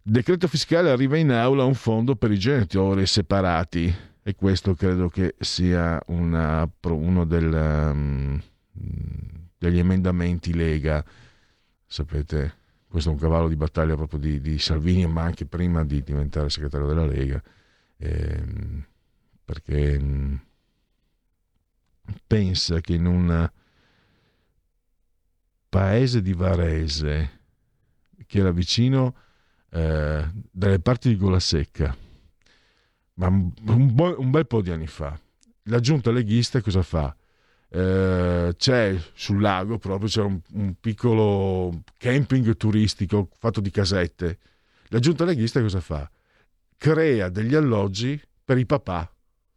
Decreto 0.02 0.48
fiscale 0.48 0.90
arriva 0.90 1.16
in 1.16 1.30
aula 1.30 1.64
un 1.64 1.74
fondo 1.74 2.16
per 2.16 2.30
i 2.32 2.38
genitori 2.38 3.06
separati. 3.06 4.10
E 4.24 4.36
questo 4.36 4.74
credo 4.74 5.08
che 5.08 5.34
sia 5.40 6.00
una, 6.06 6.68
uno 6.82 7.24
del, 7.24 7.52
um, 7.52 8.40
degli 9.58 9.78
emendamenti 9.78 10.54
Lega. 10.54 11.04
Sapete, 11.84 12.54
questo 12.88 13.10
è 13.10 13.12
un 13.12 13.18
cavallo 13.18 13.48
di 13.48 13.56
battaglia 13.56 13.96
proprio 13.96 14.20
di, 14.20 14.40
di 14.40 14.58
Salvini, 14.58 15.06
ma 15.06 15.22
anche 15.22 15.44
prima 15.44 15.84
di 15.84 16.02
diventare 16.02 16.50
segretario 16.50 16.86
della 16.86 17.06
Lega, 17.06 17.42
ehm, 17.96 18.84
perché 19.44 19.98
mh, 19.98 20.04
mm, 20.04 20.34
pensa 22.26 22.80
che 22.80 22.94
in 22.94 23.06
un 23.06 23.50
paese 25.72 26.20
di 26.20 26.34
Varese, 26.34 27.40
che 28.26 28.40
era 28.40 28.50
vicino 28.50 29.14
eh, 29.70 30.22
dalle 30.50 30.80
parti 30.80 31.08
di 31.08 31.16
Gola 31.16 31.40
Secca, 31.40 31.96
ma 33.14 33.28
un, 33.28 33.50
un, 33.68 34.14
un 34.18 34.30
bel 34.30 34.46
po' 34.46 34.60
di 34.60 34.70
anni 34.70 34.86
fa, 34.86 35.18
la 35.62 35.80
giunta 35.80 36.10
leghista 36.10 36.60
cosa 36.60 36.82
fa? 36.82 37.16
Eh, 37.70 38.54
c'è 38.54 39.00
sul 39.14 39.40
lago 39.40 39.78
proprio 39.78 40.06
c'è 40.10 40.20
un, 40.20 40.38
un, 40.52 40.74
piccolo 40.78 41.82
camping 41.96 42.54
turistico 42.58 43.30
fatto 43.38 43.62
di 43.62 43.70
casette. 43.70 44.38
La 44.88 44.98
giunta 44.98 45.24
leghista 45.24 45.62
cosa 45.62 45.80
fa? 45.80 46.10
Crea 46.76 47.30
degli 47.30 47.54
alloggi 47.54 48.20
per 48.44 48.58
i 48.58 48.66
papà, 48.66 49.10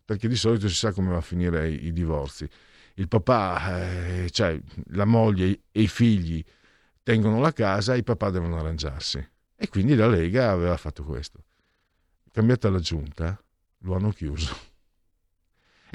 perché 0.05 0.29
di 0.29 0.37
solito 0.37 0.69
si 0.69 0.75
sa 0.75 0.93
come 0.93 1.09
va 1.09 1.17
a 1.17 1.21
finire 1.21 1.69
i, 1.69 1.87
i 1.87 1.91
divorzi. 1.91 2.49
Il 2.95 3.07
papà, 3.07 3.81
eh, 3.81 4.29
cioè 4.31 4.59
la 4.91 5.05
moglie 5.05 5.61
e 5.71 5.81
i 5.81 5.87
figli 5.87 6.43
tengono 7.03 7.39
la 7.39 7.51
casa, 7.51 7.95
i 7.95 8.03
papà 8.03 8.29
devono 8.29 8.57
arrangiarsi. 8.57 9.25
E 9.55 9.69
quindi 9.69 9.95
la 9.95 10.07
Lega 10.07 10.51
aveva 10.51 10.77
fatto 10.77 11.03
questo. 11.03 11.43
Cambiata 12.31 12.69
la 12.69 12.79
giunta, 12.79 13.41
lo 13.79 13.95
hanno 13.95 14.11
chiuso 14.11 14.73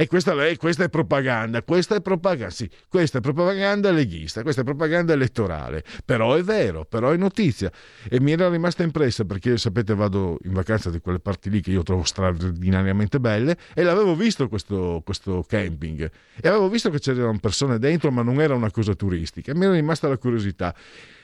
e 0.01 0.07
questa, 0.07 0.35
questa, 0.57 0.85
è 0.85 0.89
propaganda, 0.89 1.63
questa 1.63 1.95
è 1.95 2.01
propaganda, 2.01 2.49
sì, 2.49 2.67
questa 2.89 3.19
è 3.19 3.21
propaganda 3.21 3.91
leghista, 3.91 4.41
questa 4.41 4.63
è 4.63 4.65
propaganda 4.65 5.13
elettorale, 5.13 5.85
però 6.07 6.37
è 6.37 6.43
vero, 6.43 6.87
però 6.87 7.11
è 7.11 7.19
notizia. 7.19 7.71
E 8.09 8.19
mi 8.19 8.33
era 8.33 8.49
rimasta 8.49 8.83
impressa 8.83 9.27
perché 9.27 9.59
sapete 9.59 9.95
vado 9.95 10.39
in 10.45 10.55
vacanza 10.55 10.89
di 10.89 11.01
quelle 11.01 11.21
parti 11.21 11.51
lì 11.51 11.61
che 11.61 11.73
io 11.73 11.83
trovo 11.83 12.05
straordinariamente 12.05 13.21
belle 13.21 13.59
e 13.75 13.83
l'avevo 13.83 14.17
visto 14.17 14.49
questo, 14.49 15.03
questo 15.05 15.45
camping. 15.47 16.11
E 16.41 16.49
avevo 16.49 16.71
visto 16.71 16.89
che 16.89 16.99
c'erano 16.99 17.39
persone 17.39 17.79
dentro 17.79 18.11
ma 18.11 18.23
non 18.23 18.41
era 18.41 18.55
una 18.55 18.71
cosa 18.71 18.95
turistica, 18.95 19.55
mi 19.55 19.67
era 19.67 19.75
rimasta 19.75 20.09
la 20.09 20.17
curiosità. 20.17 20.75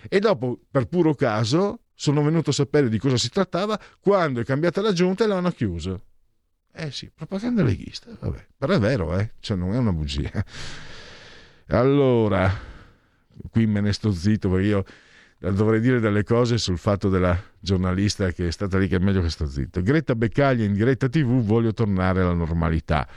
E 0.07 0.19
dopo 0.19 0.61
per 0.71 0.85
puro 0.85 1.15
caso 1.15 1.81
sono 1.95 2.23
venuto 2.23 2.51
a 2.51 2.53
sapere 2.53 2.91
di 2.91 2.99
cosa 2.99 3.17
si 3.17 3.31
trattava 3.31 3.81
quando 4.01 4.43
è 4.43 4.45
cambiata 4.45 4.83
la 4.83 4.93
giunta 4.93 5.25
e 5.25 5.29
l'hanno 5.29 5.51
chiuso. 5.51 6.03
Eh 6.79 6.91
sì, 6.91 7.11
propaganda 7.13 7.63
leghista, 7.63 8.15
vabbè. 8.21 8.47
Però 8.59 8.75
è 8.75 8.79
vero, 8.79 9.19
eh? 9.19 9.33
Cioè, 9.41 9.57
non 9.57 9.73
è 9.73 9.79
una 9.79 9.93
bugia. 9.93 10.31
Allora, 11.69 12.53
qui 13.51 13.67
me 13.67 13.81
ne 13.81 13.95
sto 13.95 14.13
zitto 14.13 14.51
perché 14.51 14.67
io 14.67 14.85
dovrei 15.39 15.81
dire 15.81 16.01
delle 16.01 16.23
cose 16.23 16.59
sul 16.59 16.77
fatto 16.77 17.09
della 17.09 17.41
giornalista 17.59 18.31
che 18.31 18.49
è 18.49 18.51
stata 18.51 18.77
lì 18.77 18.89
che 18.89 18.97
è 18.97 18.99
meglio 18.99 19.23
che 19.23 19.31
sto 19.31 19.47
zitto. 19.47 19.81
Greta 19.81 20.15
Beccaglia 20.15 20.65
in 20.65 20.75
diretta 20.75 21.09
TV, 21.09 21.43
voglio 21.43 21.73
tornare 21.73 22.21
alla 22.21 22.35
normalità. 22.35 23.09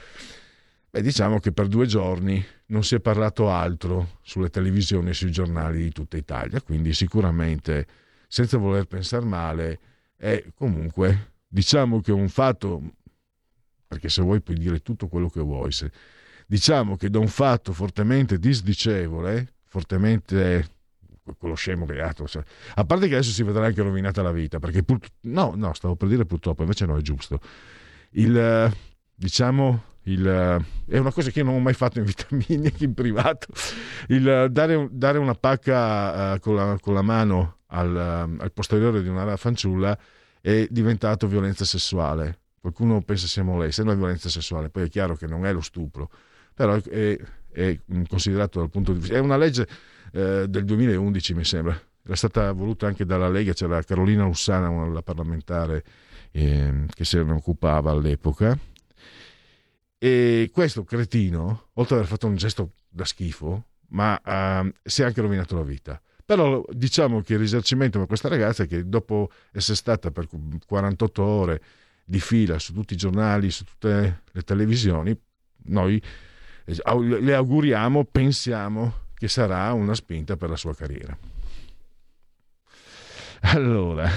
Beh, 0.89 1.01
diciamo 1.01 1.39
che 1.39 1.51
per 1.51 1.67
due 1.67 1.85
giorni 1.85 2.43
non 2.67 2.85
si 2.85 2.95
è 2.95 3.01
parlato 3.01 3.51
altro 3.51 4.19
sulle 4.21 4.49
televisioni 4.49 5.09
e 5.09 5.13
sui 5.13 5.31
giornali 5.31 5.83
di 5.83 5.91
tutta 5.91 6.15
Italia, 6.15 6.61
quindi 6.61 6.93
sicuramente, 6.93 7.85
senza 8.27 8.57
voler 8.57 8.85
pensare 8.85 9.25
male, 9.25 9.79
è 10.15 10.45
comunque, 10.55 11.33
diciamo 11.45 11.99
che 11.99 12.11
un 12.11 12.29
fatto 12.29 12.93
perché 13.89 14.07
se 14.07 14.21
vuoi 14.21 14.39
puoi 14.39 14.55
dire 14.55 14.81
tutto 14.81 15.07
quello 15.07 15.29
che 15.29 15.41
vuoi. 15.41 15.71
Se, 15.71 15.91
diciamo 16.45 16.95
che 16.95 17.09
da 17.09 17.17
un 17.17 17.27
fatto 17.27 17.73
fortemente 17.73 18.37
disdicevole, 18.37 19.53
fortemente 19.65 20.77
quello 21.37 21.55
scemo 21.55 21.85
che 21.85 21.95
cioè, 22.25 22.43
a 22.75 22.85
parte 22.85 23.07
che 23.07 23.15
adesso 23.15 23.31
si 23.31 23.43
vedrà 23.43 23.65
anche 23.65 23.81
rovinata 23.81 24.21
la 24.21 24.31
vita, 24.31 24.59
perché 24.59 24.83
pur, 24.83 24.99
no, 25.21 25.53
no, 25.55 25.73
stavo 25.73 25.95
per 25.95 26.07
dire 26.07 26.25
purtroppo, 26.25 26.61
invece 26.61 26.85
no, 26.85 26.97
è 26.97 27.01
giusto. 27.01 27.39
Il, 28.11 28.71
diciamo, 29.15 29.83
il, 30.03 30.63
è 30.87 30.97
una 30.97 31.11
cosa 31.11 31.31
che 31.31 31.39
io 31.39 31.45
non 31.45 31.55
ho 31.55 31.59
mai 31.59 31.73
fatto 31.73 31.97
in 31.97 32.05
vita 32.05 32.25
mia, 32.29 32.45
neanche 32.61 32.83
in 32.83 32.93
privato, 32.93 33.47
il 34.09 34.49
dare, 34.51 34.87
dare 34.91 35.17
una 35.17 35.35
pacca 35.35 36.33
uh, 36.33 36.39
con, 36.39 36.55
la, 36.55 36.77
con, 36.79 36.93
la, 36.93 37.01
mano 37.01 37.57
al, 37.67 37.95
al 38.37 38.51
posteriore 38.53 39.01
di 39.01 39.07
una 39.07 39.35
fanciulla 39.35 39.97
è 40.41 40.67
diventato 40.69 41.27
violenza 41.27 41.65
sessuale 41.65 42.39
qualcuno 42.59 43.01
pensa 43.01 43.27
sia 43.27 43.43
molestia, 43.43 43.83
è 43.83 43.95
violenza 43.95 44.29
sessuale, 44.29 44.69
poi 44.69 44.83
è 44.83 44.89
chiaro 44.89 45.15
che 45.15 45.27
non 45.27 45.45
è 45.45 45.53
lo 45.53 45.61
stupro, 45.61 46.09
però 46.53 46.75
è, 46.75 47.19
è 47.51 47.79
considerato 48.07 48.59
dal 48.59 48.69
punto 48.69 48.93
di 48.93 48.99
vista... 48.99 49.15
È 49.15 49.19
una 49.19 49.37
legge 49.37 49.67
eh, 50.11 50.45
del 50.47 50.65
2011 50.65 51.33
mi 51.33 51.43
sembra, 51.43 51.79
era 52.03 52.15
stata 52.15 52.51
voluta 52.51 52.87
anche 52.87 53.05
dalla 53.05 53.29
Lega, 53.29 53.53
c'era 53.53 53.83
Carolina 53.83 54.25
Ussana, 54.25 54.87
la 54.87 55.01
parlamentare 55.01 55.83
eh, 56.31 56.85
che 56.89 57.05
se 57.05 57.23
ne 57.23 57.33
occupava 57.33 57.91
all'epoca, 57.91 58.57
E 60.01 60.49
questo 60.53 60.83
cretino, 60.83 61.67
oltre 61.73 61.95
ad 61.95 62.01
aver 62.01 62.07
fatto 62.07 62.27
un 62.27 62.35
gesto 62.35 62.71
da 62.87 63.03
schifo, 63.05 63.65
ma 63.89 64.19
uh, 64.63 64.71
si 64.83 65.01
è 65.01 65.05
anche 65.05 65.21
rovinato 65.21 65.55
la 65.55 65.63
vita. 65.63 66.01
Però 66.25 66.63
diciamo 66.69 67.21
che 67.21 67.33
il 67.33 67.39
risarcimento 67.39 67.97
per 67.97 68.07
questa 68.07 68.29
ragazza 68.29 68.63
è 68.63 68.67
che 68.67 68.87
dopo 68.87 69.29
essere 69.51 69.75
stata 69.75 70.11
per 70.11 70.27
48 70.65 71.23
ore 71.23 71.61
di 72.09 72.19
fila 72.19 72.57
su 72.57 72.73
tutti 72.73 72.93
i 72.93 72.97
giornali, 72.97 73.51
su 73.51 73.63
tutte 73.63 74.23
le 74.31 74.41
televisioni, 74.41 75.15
noi 75.65 76.01
le 76.65 77.35
auguriamo, 77.35 78.03
pensiamo 78.05 79.05
che 79.13 79.27
sarà 79.27 79.71
una 79.73 79.93
spinta 79.93 80.35
per 80.35 80.49
la 80.49 80.55
sua 80.55 80.73
carriera. 80.73 81.15
Allora, 83.41 84.09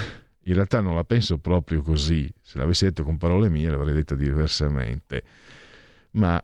in 0.45 0.53
realtà 0.55 0.81
non 0.81 0.95
la 0.95 1.03
penso 1.03 1.37
proprio 1.37 1.83
così, 1.83 2.31
se 2.41 2.57
l'avessi 2.57 2.85
detto 2.85 3.03
con 3.03 3.17
parole 3.17 3.47
mie 3.47 3.69
l'avrei 3.69 3.93
detta 3.93 4.15
diversamente, 4.15 5.23
ma 6.11 6.43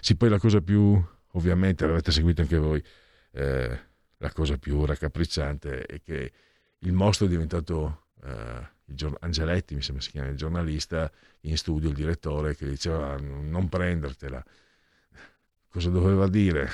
sì, 0.00 0.14
poi 0.14 0.28
la 0.28 0.38
cosa 0.38 0.60
più, 0.60 1.02
ovviamente 1.32 1.86
l'avete 1.86 2.12
seguito 2.12 2.42
anche 2.42 2.58
voi, 2.58 2.84
eh, 3.32 3.80
la 4.18 4.32
cosa 4.32 4.58
più 4.58 4.84
raccapricciante 4.84 5.86
è 5.86 6.02
che 6.02 6.32
il 6.80 6.92
mostro 6.92 7.26
è 7.26 7.30
diventato 7.30 8.08
eh, 8.24 8.71
Angeletti, 9.20 9.74
mi 9.74 9.82
sembra 9.82 10.02
si 10.02 10.10
chiama 10.10 10.28
il 10.28 10.36
giornalista, 10.36 11.10
in 11.42 11.56
studio 11.56 11.88
il 11.88 11.94
direttore 11.94 12.54
che 12.56 12.68
diceva 12.68 13.16
non 13.18 13.68
prendertela. 13.68 14.44
Cosa 15.68 15.90
doveva 15.90 16.28
dire? 16.28 16.68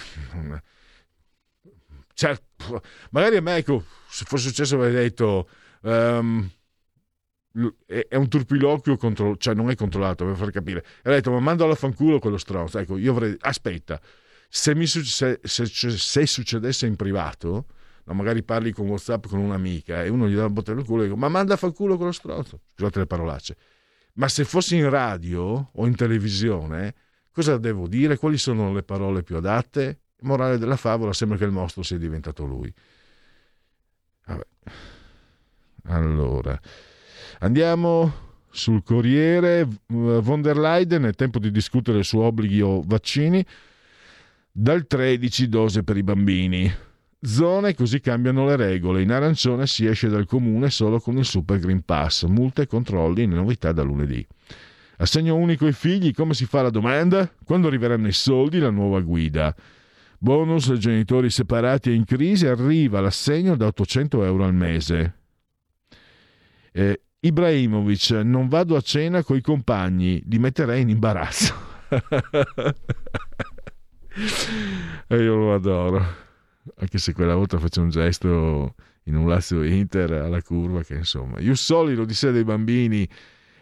Certo, 2.12 2.82
magari 3.10 3.36
a 3.36 3.42
me, 3.42 3.56
ecco, 3.56 3.84
se 4.08 4.24
fosse 4.24 4.48
successo 4.48 4.74
avrei 4.74 4.92
detto 4.92 5.48
um, 5.82 6.50
è 7.86 8.16
un 8.16 8.28
turpiloquio, 8.28 8.96
contro, 8.96 9.36
cioè 9.36 9.54
non 9.54 9.70
è 9.70 9.76
controllato, 9.76 10.24
per 10.24 10.36
far 10.36 10.50
capire. 10.50 10.84
Ha 11.02 11.10
detto 11.10 11.30
ma 11.30 11.40
mando 11.40 11.64
alla 11.64 11.74
fanculo 11.74 12.18
quello 12.18 12.38
stronzo. 12.38 12.78
Ecco, 12.78 12.96
io 12.96 13.12
avrei... 13.12 13.36
Aspetta, 13.38 14.00
se, 14.48 14.74
mi, 14.74 14.86
se, 14.86 15.40
se, 15.42 15.66
se 15.66 16.26
succedesse 16.26 16.86
in 16.86 16.96
privato, 16.96 17.66
no, 18.08 18.14
magari 18.14 18.42
parli 18.42 18.72
con 18.72 18.88
Whatsapp 18.88 19.26
con 19.26 19.38
un'amica 19.38 20.02
e 20.02 20.08
uno 20.08 20.28
gli 20.28 20.34
dà 20.34 20.46
un 20.46 20.52
botte 20.52 20.72
nel 20.72 20.84
culo 20.84 21.02
e 21.02 21.04
dico 21.04 21.16
ma 21.16 21.28
manda 21.28 21.54
a 21.54 21.56
far 21.56 21.72
culo 21.72 21.96
quello 21.96 22.12
stronzo. 22.12 22.60
Scusate 22.74 23.00
le 23.00 23.06
parolacce. 23.06 23.56
Ma 24.14 24.28
se 24.28 24.44
fossi 24.44 24.76
in 24.76 24.88
radio 24.88 25.70
o 25.72 25.86
in 25.86 25.94
televisione, 25.94 26.94
cosa 27.30 27.58
devo 27.58 27.86
dire? 27.86 28.16
Quali 28.16 28.38
sono 28.38 28.72
le 28.72 28.82
parole 28.82 29.22
più 29.22 29.36
adatte? 29.36 30.00
Morale 30.22 30.58
della 30.58 30.76
favola, 30.76 31.12
sembra 31.12 31.36
che 31.36 31.44
il 31.44 31.52
mostro 31.52 31.82
sia 31.82 31.98
diventato 31.98 32.44
lui. 32.44 32.72
Vabbè. 34.26 34.46
Allora, 35.84 36.58
andiamo 37.38 38.26
sul 38.50 38.82
Corriere. 38.82 39.68
Von 39.86 40.42
der 40.42 40.56
Leyen 40.56 41.04
è 41.04 41.12
tempo 41.12 41.38
di 41.38 41.52
discutere 41.52 42.02
su 42.02 42.18
obblighi 42.18 42.60
o 42.60 42.82
vaccini 42.84 43.44
dal 44.50 44.86
13 44.86 45.48
dose 45.48 45.84
per 45.84 45.96
i 45.96 46.02
bambini. 46.02 46.86
Zone 47.20 47.74
così 47.74 48.00
cambiano 48.00 48.46
le 48.46 48.56
regole. 48.56 49.02
In 49.02 49.10
arancione 49.10 49.66
si 49.66 49.86
esce 49.86 50.08
dal 50.08 50.26
comune 50.26 50.70
solo 50.70 51.00
con 51.00 51.18
il 51.18 51.24
Super 51.24 51.58
Green 51.58 51.82
Pass. 51.84 52.24
Multe 52.24 52.62
e 52.62 52.66
controlli, 52.66 53.26
novità 53.26 53.72
da 53.72 53.82
lunedì. 53.82 54.24
Assegno 54.98 55.36
unico 55.36 55.66
ai 55.66 55.72
figli, 55.72 56.12
come 56.12 56.34
si 56.34 56.44
fa 56.44 56.62
la 56.62 56.70
domanda? 56.70 57.32
Quando 57.44 57.68
arriveranno 57.68 58.08
i 58.08 58.12
soldi, 58.12 58.58
la 58.58 58.70
nuova 58.70 59.00
guida. 59.00 59.54
Bonus 60.18 60.72
genitori 60.72 61.30
separati 61.30 61.90
e 61.90 61.94
in 61.94 62.04
crisi, 62.04 62.46
arriva 62.46 63.00
l'assegno 63.00 63.54
da 63.54 63.66
800 63.66 64.24
euro 64.24 64.44
al 64.44 64.54
mese. 64.54 65.14
Eh, 66.72 67.00
Ibrahimovic, 67.20 68.10
non 68.24 68.48
vado 68.48 68.74
a 68.74 68.80
cena 68.80 69.22
coi 69.22 69.40
compagni, 69.40 70.20
li 70.26 70.38
metterei 70.38 70.82
in 70.82 70.88
imbarazzo. 70.88 71.54
e 75.06 75.16
io 75.16 75.36
lo 75.36 75.54
adoro, 75.54 76.04
anche 76.76 76.98
se 76.98 77.12
quella 77.12 77.34
volta 77.34 77.58
faccio 77.58 77.80
un 77.80 77.90
gesto 77.90 78.74
in 79.04 79.16
un 79.16 79.28
Lazio 79.28 79.62
Inter 79.62 80.12
alla 80.12 80.42
curva 80.42 80.82
che 80.82 80.94
insomma, 80.94 81.40
io 81.40 81.54
soli 81.54 81.94
l'odissea 81.94 82.30
dei 82.30 82.44
bambini 82.44 83.08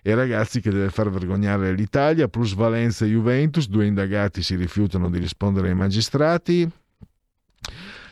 e 0.03 0.15
ragazzi 0.15 0.61
che 0.61 0.71
deve 0.71 0.91
far 0.91 1.11
vergognare 1.11 1.73
l'Italia, 1.73 2.29
plus 2.29 2.55
Valenza 2.55 3.05
e 3.05 3.09
Juventus, 3.09 3.69
due 3.69 3.87
indagati 3.87 4.43
si 4.43 4.55
rifiutano 4.55 5.11
di 5.11 5.19
rispondere 5.19 5.69
ai 5.69 5.75
magistrati. 5.75 6.71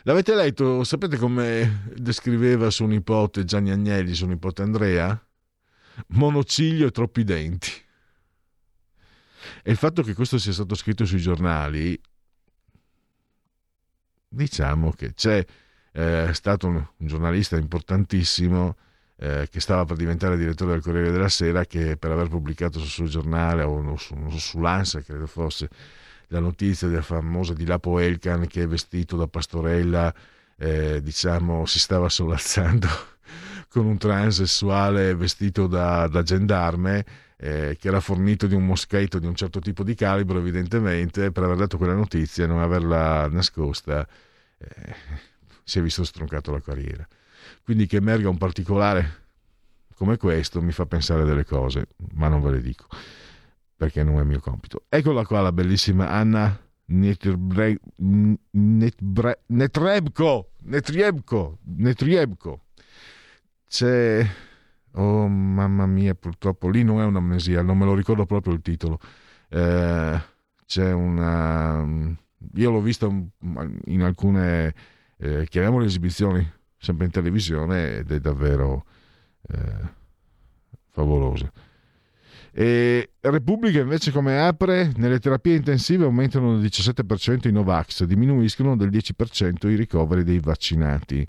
L'avete 0.03 0.35
letto? 0.35 0.83
Sapete 0.83 1.17
come 1.17 1.89
descriveva 1.95 2.69
suo 2.69 2.85
nipote 2.85 3.45
Gianni 3.45 3.71
Agnelli, 3.71 4.13
suo 4.13 4.27
nipote 4.27 4.61
Andrea? 4.61 5.19
Monociglio 6.07 6.87
e 6.87 6.91
troppi 6.91 7.23
denti. 7.23 7.71
E 9.63 9.71
il 9.71 9.77
fatto 9.77 10.03
che 10.03 10.13
questo 10.13 10.37
sia 10.37 10.51
stato 10.51 10.75
scritto 10.75 11.05
sui 11.05 11.19
giornali 11.19 11.99
diciamo 14.35 14.91
che 14.91 15.13
c'è 15.13 15.43
eh, 15.91 16.29
stato 16.33 16.67
un, 16.67 16.75
un, 16.75 17.07
giornalista 17.07 17.55
importantissimo 17.55 18.75
eh, 19.17 19.47
che 19.49 19.59
stava 19.61 19.85
per 19.85 19.95
diventare 19.95 20.37
direttore 20.37 20.73
del 20.73 20.81
Corriere 20.81 21.11
della 21.11 21.29
Sera 21.29 21.65
che 21.65 21.95
per 21.95 22.11
aver 22.11 22.27
pubblicato 22.27 22.79
sul 22.79 22.89
suo 22.89 23.05
giornale 23.05 23.63
o 23.63 23.95
su, 23.95 24.15
sull'Ansa 24.29 25.01
credo 25.01 25.25
fosse 25.25 25.69
la 26.27 26.39
notizia 26.39 26.87
del 26.89 27.03
famoso 27.03 27.53
di 27.53 27.65
Lapo 27.65 27.99
Elkan 27.99 28.45
che 28.47 28.67
vestito 28.67 29.15
da 29.15 29.27
pastorella 29.27 30.13
eh, 30.57 31.01
diciamo 31.01 31.65
si 31.65 31.79
stava 31.79 32.09
solazzando 32.09 32.87
con 33.69 33.85
un 33.85 33.97
transessuale 33.97 35.15
vestito 35.15 35.67
da, 35.67 36.07
da 36.07 36.23
gendarme 36.23 37.05
eh, 37.37 37.77
che 37.79 37.87
era 37.87 37.99
fornito 37.99 38.47
di 38.47 38.55
un 38.55 38.65
moschetto 38.65 39.19
di 39.19 39.27
un 39.27 39.35
certo 39.35 39.59
tipo 39.59 39.83
di 39.83 39.95
calibro 39.95 40.39
evidentemente 40.39 41.31
per 41.31 41.43
aver 41.43 41.57
dato 41.57 41.77
quella 41.77 41.93
notizia 41.93 42.43
e 42.43 42.47
non 42.47 42.59
averla 42.59 43.27
nascosta 43.29 44.05
eh, 44.57 44.95
si 45.63 45.79
è 45.79 45.81
visto 45.81 46.03
stroncato 46.03 46.51
la 46.51 46.61
carriera. 46.61 47.07
Quindi 47.63 47.85
che 47.85 47.97
emerga 47.97 48.29
un 48.29 48.37
particolare 48.37 49.23
come 49.95 50.17
questo 50.17 50.61
mi 50.61 50.71
fa 50.71 50.85
pensare 50.85 51.23
delle 51.23 51.45
cose, 51.45 51.87
ma 52.13 52.27
non 52.27 52.41
ve 52.41 52.51
le 52.51 52.61
dico 52.61 52.87
perché 53.77 54.03
non 54.03 54.19
è 54.19 54.23
mio 54.23 54.39
compito. 54.39 54.83
Eccola 54.89 55.25
qua 55.25 55.41
la 55.41 55.51
bellissima 55.51 56.09
Anna 56.09 56.57
Netrebko, 56.85 57.79
Netriebko, 60.57 61.57
Netriebko. 61.63 62.61
C'è 63.67 64.25
Oh 64.97 65.27
mamma 65.27 65.85
mia, 65.85 66.15
purtroppo 66.15 66.69
lì 66.69 66.83
non 66.83 67.01
è 67.01 67.03
un'amnesia, 67.03 67.61
non 67.61 67.77
me 67.77 67.83
lo 67.83 67.95
ricordo 67.95 68.25
proprio 68.25 68.53
il 68.53 68.61
titolo. 68.61 68.97
Eh, 69.49 70.21
c'è 70.65 70.93
una 70.93 72.15
io 72.53 72.71
l'ho 72.71 72.81
vista 72.81 73.07
in 73.07 74.01
alcune, 74.01 74.73
eh, 75.17 75.45
chiamiamole 75.49 75.85
esibizioni, 75.85 76.47
sempre 76.77 77.05
in 77.05 77.11
televisione, 77.11 77.97
ed 77.97 78.11
è 78.11 78.19
davvero 78.19 78.85
eh, 79.47 79.89
favolosa. 80.91 81.51
E 82.51 83.09
Repubblica 83.19 83.81
invece 83.81 84.11
come 84.11 84.39
apre, 84.39 84.91
nelle 84.95 85.19
terapie 85.19 85.55
intensive 85.55 86.05
aumentano 86.05 86.57
del 86.57 86.69
17% 86.69 87.49
i 87.49 87.51
Novax, 87.51 88.05
diminuiscono 88.05 88.77
del 88.77 88.89
10% 88.89 89.69
i 89.69 89.75
ricoveri 89.75 90.23
dei 90.23 90.39
vaccinati 90.39 91.25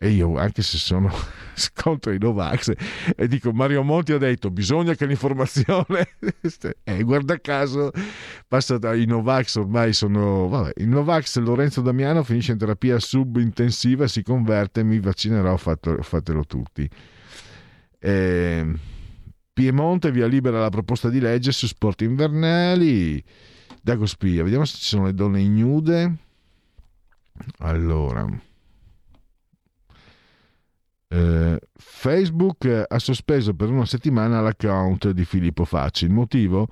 e 0.00 0.10
io 0.10 0.36
anche 0.36 0.62
se 0.62 0.78
sono 0.78 1.10
contro 1.74 2.12
i 2.12 2.18
Novax 2.18 2.72
e 3.16 3.26
dico 3.26 3.52
Mario 3.52 3.82
Monti 3.82 4.12
ha 4.12 4.18
detto 4.18 4.50
bisogna 4.50 4.94
che 4.94 5.06
l'informazione 5.06 6.08
e 6.84 7.02
guarda 7.02 7.40
caso 7.40 7.90
passa 8.46 8.78
dai 8.78 9.06
Novax 9.06 9.56
ormai 9.56 9.92
sono 9.92 10.48
vabbè, 10.48 10.74
il 10.76 10.88
Novax 10.88 11.38
Lorenzo 11.38 11.80
Damiano 11.80 12.22
finisce 12.22 12.52
in 12.52 12.58
terapia 12.58 13.00
subintensiva 13.00 14.06
si 14.06 14.22
converte 14.22 14.84
mi 14.84 15.00
vaccinerò 15.00 15.56
fatelo, 15.56 16.02
fatelo 16.02 16.44
tutti. 16.44 16.88
E, 18.00 18.72
Piemonte 19.52 20.12
via 20.12 20.26
libera 20.26 20.60
la 20.60 20.70
proposta 20.70 21.08
di 21.08 21.18
legge 21.18 21.50
su 21.50 21.66
sport 21.66 22.02
invernali. 22.02 23.22
Dago 23.82 24.06
Spia 24.06 24.44
vediamo 24.44 24.64
se 24.64 24.76
ci 24.76 24.84
sono 24.84 25.06
le 25.06 25.14
donne 25.14 25.40
ignude. 25.40 26.14
Allora 27.58 28.46
eh, 31.08 31.58
Facebook 31.74 32.84
ha 32.86 32.98
sospeso 32.98 33.54
per 33.54 33.70
una 33.70 33.86
settimana 33.86 34.40
l'account 34.40 35.10
di 35.10 35.24
Filippo 35.24 35.64
Facci. 35.64 36.04
Il 36.04 36.12
motivo? 36.12 36.68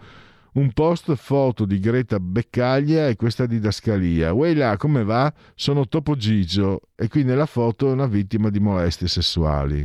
Un 0.52 0.72
post 0.72 1.14
foto 1.16 1.66
di 1.66 1.78
Greta 1.78 2.18
Beccaglia 2.18 3.08
e 3.08 3.16
questa 3.16 3.46
didascalia. 3.46 4.32
Uè 4.32 4.54
là, 4.54 4.76
come 4.76 5.04
va? 5.04 5.32
Sono 5.54 5.86
Topo 5.86 6.16
Gigio 6.16 6.88
e 6.94 7.08
qui 7.08 7.24
nella 7.24 7.46
foto 7.46 7.88
è 7.88 7.92
una 7.92 8.06
vittima 8.06 8.48
di 8.48 8.58
molestie 8.58 9.08
sessuali. 9.08 9.80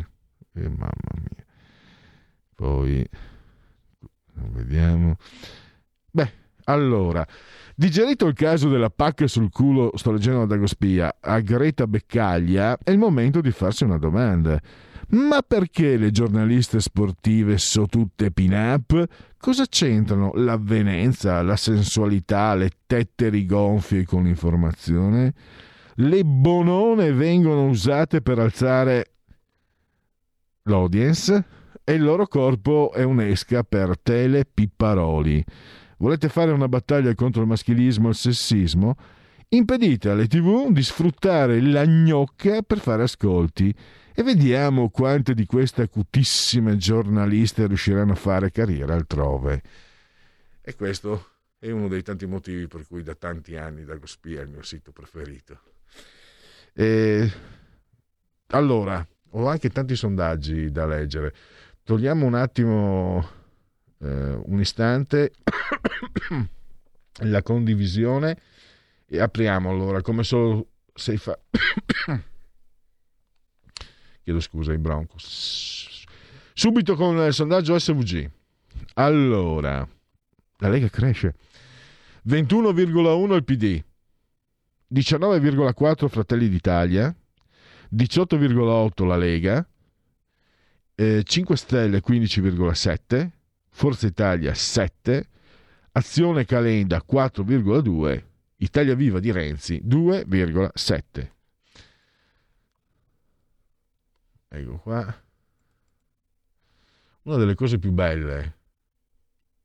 Eh, 0.54 0.70
mamma 0.70 0.92
mia. 1.16 1.46
Poi 2.56 3.06
vediamo. 4.34 5.18
Beh, 6.10 6.32
allora, 6.72 7.26
Digerito 7.82 8.28
il 8.28 8.34
caso 8.34 8.70
della 8.70 8.92
pacca 8.92 9.26
sul 9.26 9.50
culo, 9.50 9.92
sto 9.96 10.12
leggendo 10.12 10.46
da 10.46 10.56
Gospia, 10.56 11.18
a 11.20 11.40
Greta 11.40 11.88
Beccaglia, 11.88 12.78
è 12.78 12.92
il 12.92 13.00
momento 13.00 13.42
di 13.42 13.50
farsi 13.50 13.84
una 13.84 13.98
domanda. 13.98 14.62
Ma 15.10 15.42
perché 15.42 15.98
le 15.98 16.12
giornaliste 16.12 16.80
sportive 16.80 17.58
sono 17.58 17.88
tutte 17.88 18.32
pin-up? 18.32 19.04
Cosa 19.36 19.66
c'entrano 19.66 20.32
l'avvenenza, 20.36 21.42
la 21.42 21.56
sensualità, 21.56 22.54
le 22.54 22.70
tette 22.86 23.30
rigonfie 23.30 24.06
con 24.06 24.26
l'informazione? 24.26 25.34
Le 25.96 26.24
bonone 26.24 27.12
vengono 27.12 27.68
usate 27.68 28.22
per 28.22 28.38
alzare 28.38 29.12
l'audience 30.66 31.46
e 31.84 31.94
il 31.94 32.04
loro 32.04 32.28
corpo 32.28 32.92
è 32.94 33.02
un'esca 33.02 33.64
per 33.64 34.00
tele 34.00 34.46
pipparoli. 34.46 35.44
Volete 36.02 36.30
fare 36.30 36.50
una 36.50 36.68
battaglia 36.68 37.14
contro 37.14 37.44
il 37.44 37.48
maschilismo 37.48 38.08
e 38.08 38.10
il 38.10 38.16
sessismo? 38.16 38.96
Impedite 39.50 40.10
alle 40.10 40.26
tv 40.26 40.72
di 40.72 40.82
sfruttare 40.82 41.62
la 41.62 41.86
gnocca 41.86 42.64
per 42.64 42.80
fare 42.80 43.04
ascolti 43.04 43.72
e 44.12 44.24
vediamo 44.24 44.90
quante 44.90 45.36
di 45.36 45.46
queste 45.46 45.84
acutissime 45.84 46.76
giornaliste 46.78 47.68
riusciranno 47.68 48.14
a 48.14 48.16
fare 48.16 48.50
carriera 48.50 48.96
altrove. 48.96 49.62
E 50.64 50.76
questo 50.76 51.34
è 51.60 51.70
uno 51.70 51.88
dei 51.88 52.02
tanti 52.02 52.26
motivi 52.26 52.66
per 52.66 52.88
cui 52.88 53.04
da 53.04 53.14
tanti 53.14 53.56
anni 53.56 53.84
Dago 53.84 54.08
Spia 54.08 54.40
è 54.40 54.44
il 54.44 54.50
mio 54.50 54.64
sito 54.64 54.92
preferito. 54.92 55.60
E 56.74 57.32
allora, 58.48 59.08
ho 59.34 59.48
anche 59.48 59.70
tanti 59.70 59.96
sondaggi 59.96 60.72
da 60.72 60.88
leggere. 60.88 61.32
Togliamo 61.84 62.26
un 62.26 62.34
attimo, 62.34 63.24
eh, 64.02 64.40
un 64.46 64.60
istante, 64.60 65.32
la 67.24 67.42
condivisione 67.42 68.38
e 69.08 69.20
apriamo 69.20 69.70
allora 69.70 70.02
come 70.02 70.24
solo 70.24 70.68
sei 70.94 71.18
fa... 71.18 71.38
Chiedo 74.24 74.40
scusa 74.40 74.72
ai 74.72 74.78
Broncos. 74.78 76.06
Subito 76.54 76.96
con 76.96 77.18
il 77.18 77.34
sondaggio 77.34 77.78
SVG. 77.78 78.30
Allora, 78.94 79.88
la 80.58 80.70
Lega 80.70 80.90
cresce. 80.90 81.36
21,1 82.28 83.34
il 83.34 83.44
PD, 83.44 83.84
19,4 84.94 86.08
Fratelli 86.08 86.50
d'Italia, 86.50 87.16
18,8 87.96 89.06
la 89.08 89.18
Lega, 89.18 89.68
eh, 90.94 91.24
5 91.24 91.58
Stelle 91.58 92.02
15,7, 92.06 93.30
Forza 93.72 94.06
Italia 94.06 94.54
7, 94.54 95.30
Azione 95.94 96.46
Calenda 96.46 97.04
4,2, 97.10 98.24
Italia 98.58 98.94
Viva 98.94 99.20
di 99.20 99.32
Renzi 99.32 99.82
2,7. 99.84 101.32
Ecco 104.50 104.78
qua. 104.78 105.24
Una 107.24 107.38
delle 107.38 107.56
cose 107.56 107.80
più 107.80 107.92
belle 107.92 108.58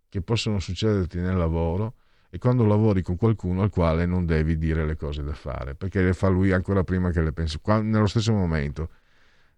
che 0.09 0.23
possono 0.23 0.61
succederti 0.61 1.19
nel 1.19 1.37
lavoro 1.37 1.97
è 2.31 2.39
quando 2.39 2.65
lavori 2.65 3.03
con 3.03 3.17
qualcuno 3.17 3.63
al 3.63 3.71
quale 3.71 4.07
non 4.07 4.25
devi 4.25 4.57
dire 4.57 4.87
le 4.87 4.97
cose 4.97 5.23
da 5.23 5.35
fare, 5.35 5.75
perché 5.75 6.03
le 6.03 6.13
fa 6.13 6.29
lui 6.29 6.53
ancora 6.53 6.85
prima 6.85 7.11
che 7.11 7.23
le 7.23 7.33
pensi. 7.33 7.59
nello 7.83 8.07
stesso 8.07 8.33
momento, 8.33 8.91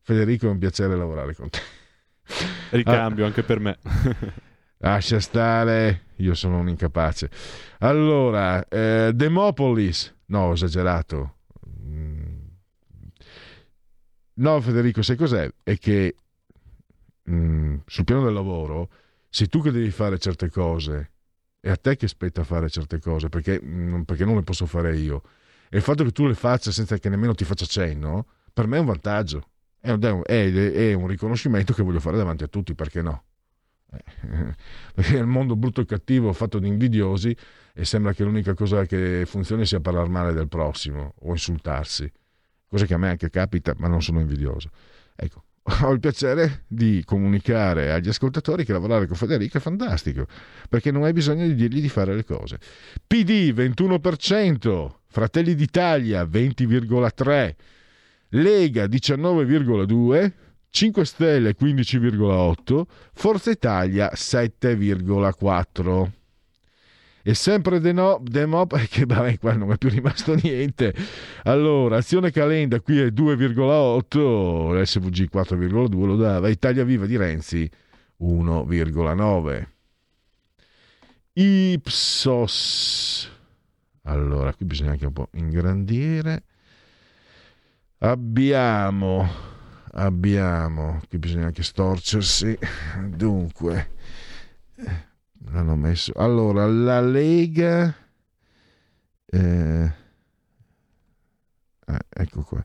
Federico 0.01 0.47
è 0.47 0.51
un 0.51 0.59
piacere 0.59 0.97
lavorare 0.97 1.35
con 1.35 1.49
te. 1.51 1.61
Ricambio 2.71 3.25
ah. 3.25 3.27
anche 3.27 3.43
per 3.43 3.61
me. 3.61 3.79
Lascia 4.79 5.19
stare, 5.21 6.07
io 6.17 6.35
sono 6.35 6.59
un 6.59 6.69
incapace. 6.69 7.31
Allora, 7.79 8.67
eh, 8.69 9.13
Demopolis, 9.15 10.15
no, 10.27 10.47
ho 10.47 10.53
esagerato. 10.53 11.39
No, 14.39 14.61
Federico, 14.61 15.03
sai 15.03 15.17
cos'è? 15.17 15.51
È 15.63 15.77
che 15.79 16.15
mh, 17.25 17.35
mm, 17.35 17.77
sul 17.87 18.05
piano 18.05 18.25
del 18.25 18.33
lavoro 18.33 18.89
sei 19.29 19.49
tu 19.49 19.61
che 19.61 19.73
devi 19.73 19.91
fare 19.91 20.19
certe 20.19 20.49
cose, 20.49 21.11
è 21.61 21.71
a 21.71 21.77
te 21.77 21.97
che 21.97 22.07
spetta 22.07 22.45
fare 22.45 22.71
certe 22.71 23.01
cose, 23.01 23.29
perché, 23.29 23.61
mh, 23.61 23.97
mm, 23.97 24.03
perché 24.03 24.25
non 24.25 24.37
le 24.37 24.43
posso 24.43 24.67
fare 24.67 24.97
io. 24.97 25.23
E 25.69 25.79
il 25.79 25.83
fatto 25.83 26.05
che 26.05 26.13
tu 26.13 26.27
le 26.27 26.35
faccia 26.35 26.71
senza 26.71 26.99
che 26.99 27.09
nemmeno 27.09 27.35
ti 27.35 27.45
faccia 27.45 27.67
cenno, 27.67 28.27
per 28.53 28.67
me 28.69 28.77
è 28.77 28.81
un 28.81 28.87
vantaggio. 28.87 29.49
È 29.97 30.23
è, 30.23 30.93
un 30.93 31.07
riconoscimento 31.07 31.73
che 31.73 31.83
voglio 31.83 32.01
fare 32.01 32.17
davanti 32.17 32.45
a 32.45 32.49
tutti, 32.49 32.75
perché 32.75 33.03
no? 33.03 33.25
Eh, 33.93 34.55
perché 34.95 35.17
il 35.17 35.27
mondo 35.27 35.57
brutto 35.57 35.81
e 35.81 35.87
cattivo 35.87 36.33
fatto 36.33 36.59
di 36.59 36.69
invidiosi 36.69 37.35
e 37.73 37.85
sembra 37.85 38.13
che 38.13 38.25
l'unica 38.25 38.55
cosa 38.55 38.85
che 38.85 39.25
funzioni 39.27 39.65
sia 39.65 39.81
parlare 39.81 40.09
male 40.09 40.33
del 40.33 40.49
prossimo 40.49 41.15
o 41.21 41.31
insultarsi 41.31 42.11
cosa 42.69 42.85
che 42.85 42.95
a 42.95 42.99
me 42.99 43.09
anche 43.09 43.31
capita, 43.31 43.75
ma 43.79 43.89
non 43.89 44.03
sono 44.03 44.21
invidioso. 44.21 44.71
Ecco, 45.17 45.45
ho 45.83 45.91
il 45.91 46.01
piacere 46.01 46.65
di 46.69 47.03
comunicare 47.05 47.91
agli 47.93 48.09
ascoltatori 48.09 48.65
che 48.65 48.73
lavorare 48.73 49.07
con 49.07 49.17
Federico 49.17 49.57
è 49.59 49.61
fantastico, 49.61 50.27
perché 50.69 50.91
non 50.91 51.03
hai 51.05 51.13
bisogno 51.13 51.47
di 51.47 51.55
dirgli 51.55 51.81
di 51.81 51.89
fare 51.89 52.15
le 52.15 52.25
cose. 52.25 52.59
PD 53.07 53.53
21%, 53.53 54.91
Fratelli 55.07 55.55
d'Italia 55.55 56.23
20,3%, 56.25 57.55
Lega 58.31 58.85
19,2%, 58.85 60.33
5 60.71 61.05
Stelle 61.05 61.57
15,8%, 61.59 62.83
Forza 63.13 63.51
Italia 63.51 64.11
7,4%. 64.15 66.11
E 67.23 67.35
sempre 67.35 67.79
Demo, 67.81 68.23
Demo 68.23 68.67
perché 68.67 69.05
vabbè, 69.07 69.39
qua 69.39 69.53
non 69.53 69.73
è 69.73 69.77
più 69.77 69.91
rimasto 69.91 70.35
niente. 70.35 70.95
Allora, 71.45 71.99
azione 71.99 72.31
calenda 72.31 72.81
qui 72.81 73.01
è 73.01 73.07
2,8, 73.07 74.81
l'SVG 74.81 75.29
4,2 75.31 76.07
lo 76.07 76.17
dava, 76.17 76.49
Italia 76.49 76.85
Viva 76.85 77.05
di 77.07 77.17
Renzi 77.17 77.71
1,9. 78.23 79.67
Ipsos. 81.35 83.31
Allora, 84.03 84.55
qui 84.55 84.65
bisogna 84.65 84.93
anche 84.93 85.07
un 85.07 85.13
po' 85.13 85.29
ingrandire. 85.35 86.45
Abbiamo, 88.01 89.29
abbiamo, 89.91 91.01
qui 91.09 91.19
bisogna 91.19 91.47
anche 91.47 91.65
storcersi. 91.65 92.57
Dunque, 93.09 93.91
l'hanno 95.51 95.75
messo. 95.75 96.13
Allora, 96.15 96.65
la 96.67 97.01
Lega... 97.01 97.93
Eh, 99.27 99.93
eh, 101.87 101.99
ecco 102.09 102.43
qua. 102.43 102.65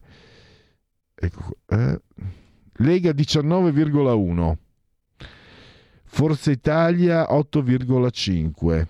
Ecco 1.15 1.55
qua. 1.65 1.79
Eh, 1.79 1.99
Lega 2.73 3.09
19,1. 3.09 4.55
Forza 6.03 6.51
Italia 6.51 7.23
8,5. 7.31 8.85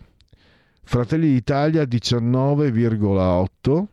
Fratelli 0.83 1.31
d'Italia 1.31 1.83
19,8. 1.83 3.87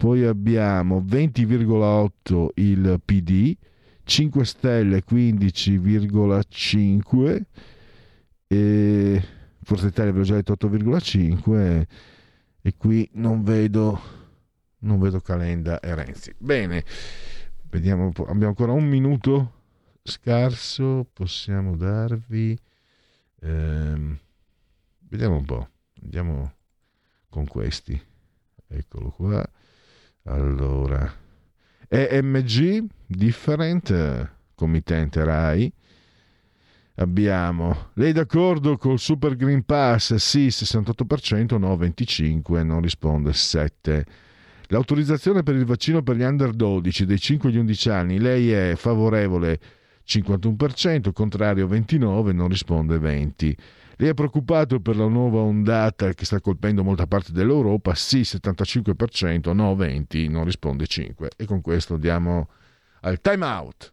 Poi 0.00 0.24
abbiamo 0.24 1.04
20,8 1.06 2.48
il 2.54 3.02
PD, 3.04 3.54
5 4.02 4.44
Stelle 4.46 5.04
15,5 5.06 7.42
e 8.46 9.22
Forza 9.62 9.88
Italia 9.88 10.10
avevo 10.10 10.24
già 10.24 10.36
detto 10.36 10.54
8,5 10.54 11.86
e 12.62 12.74
qui 12.78 13.06
non 13.12 13.42
vedo 13.42 14.00
non 14.78 14.98
vedo 15.00 15.20
Calenda 15.20 15.80
e 15.80 15.94
Renzi. 15.94 16.34
Bene 16.38 16.82
vediamo 17.68 18.06
abbiamo 18.06 18.46
ancora 18.46 18.72
un 18.72 18.88
minuto 18.88 19.52
scarso 20.02 21.06
possiamo 21.12 21.76
darvi 21.76 22.58
ehm, 23.42 24.18
vediamo 25.10 25.36
un 25.36 25.44
po' 25.44 25.68
andiamo 26.02 26.54
con 27.28 27.46
questi. 27.46 28.02
Eccolo 28.66 29.10
qua 29.10 29.46
allora 30.24 31.12
EMG 31.88 32.84
different 33.06 34.30
committente 34.54 35.24
RAI 35.24 35.72
Abbiamo 37.00 37.88
lei 37.94 38.12
d'accordo 38.12 38.76
col 38.76 38.98
Super 38.98 39.34
Green 39.34 39.64
Pass? 39.64 40.14
Sì, 40.16 40.48
68%, 40.48 41.56
no 41.56 41.74
25%, 41.74 42.62
non 42.62 42.82
risponde 42.82 43.30
7%. 43.30 44.02
L'autorizzazione 44.66 45.42
per 45.42 45.54
il 45.56 45.64
vaccino 45.64 46.02
per 46.02 46.16
gli 46.16 46.22
under 46.22 46.52
12 46.52 47.06
dei 47.06 47.18
5 47.18 47.48
agli 47.48 47.56
11 47.56 47.88
anni, 47.88 48.18
lei 48.18 48.52
è 48.52 48.74
favorevole 48.76 49.58
51%, 50.06 51.10
contrario 51.12 51.66
29%, 51.66 52.34
non 52.34 52.48
risponde 52.48 52.98
20%. 52.98 53.54
Lei 54.00 54.08
è 54.08 54.14
preoccupato 54.14 54.80
per 54.80 54.96
la 54.96 55.08
nuova 55.08 55.40
ondata 55.40 56.14
che 56.14 56.24
sta 56.24 56.40
colpendo 56.40 56.82
molta 56.82 57.06
parte 57.06 57.32
dell'Europa? 57.32 57.94
Sì, 57.94 58.20
75%, 58.20 59.52
no 59.52 59.74
20%, 59.74 60.30
non 60.30 60.44
risponde 60.44 60.84
5%. 60.84 61.26
E 61.36 61.44
con 61.44 61.60
questo 61.60 61.94
andiamo 61.94 62.48
al 63.02 63.20
time 63.20 63.44
out. 63.44 63.92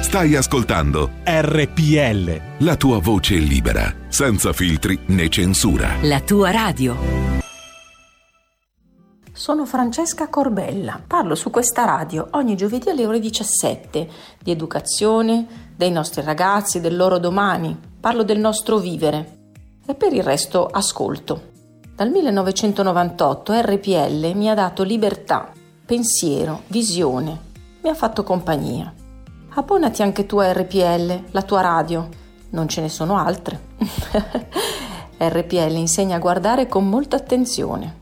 Stai 0.00 0.34
ascoltando 0.34 1.08
RPL. 1.22 2.64
La 2.64 2.76
tua 2.76 2.98
voce 2.98 3.36
libera, 3.36 3.94
senza 4.08 4.52
filtri 4.52 4.98
né 5.06 5.28
censura. 5.28 5.98
La 6.02 6.20
tua 6.20 6.50
radio. 6.50 7.31
Sono 9.42 9.66
Francesca 9.66 10.28
Corbella. 10.28 11.00
Parlo 11.04 11.34
su 11.34 11.50
questa 11.50 11.84
radio 11.84 12.28
ogni 12.34 12.54
giovedì 12.54 12.90
alle 12.90 13.04
ore 13.04 13.18
17 13.18 14.08
di 14.40 14.52
educazione, 14.52 15.72
dei 15.74 15.90
nostri 15.90 16.22
ragazzi, 16.22 16.80
del 16.80 16.94
loro 16.94 17.18
domani. 17.18 17.76
Parlo 17.98 18.22
del 18.22 18.38
nostro 18.38 18.78
vivere. 18.78 19.38
E 19.84 19.96
per 19.96 20.12
il 20.12 20.22
resto 20.22 20.66
ascolto. 20.66 21.50
Dal 21.92 22.10
1998 22.10 23.52
RPL 23.62 24.30
mi 24.36 24.48
ha 24.48 24.54
dato 24.54 24.84
libertà, 24.84 25.50
pensiero, 25.84 26.60
visione. 26.68 27.36
Mi 27.82 27.90
ha 27.90 27.94
fatto 27.94 28.22
compagnia. 28.22 28.94
Abbonati 29.54 30.02
anche 30.02 30.24
tu 30.24 30.38
a 30.38 30.52
RPL, 30.52 31.32
la 31.32 31.42
tua 31.42 31.62
radio. 31.62 32.08
Non 32.50 32.68
ce 32.68 32.80
ne 32.80 32.88
sono 32.88 33.18
altre. 33.18 33.60
RPL 35.18 35.74
insegna 35.74 36.14
a 36.14 36.20
guardare 36.20 36.68
con 36.68 36.88
molta 36.88 37.16
attenzione 37.16 38.01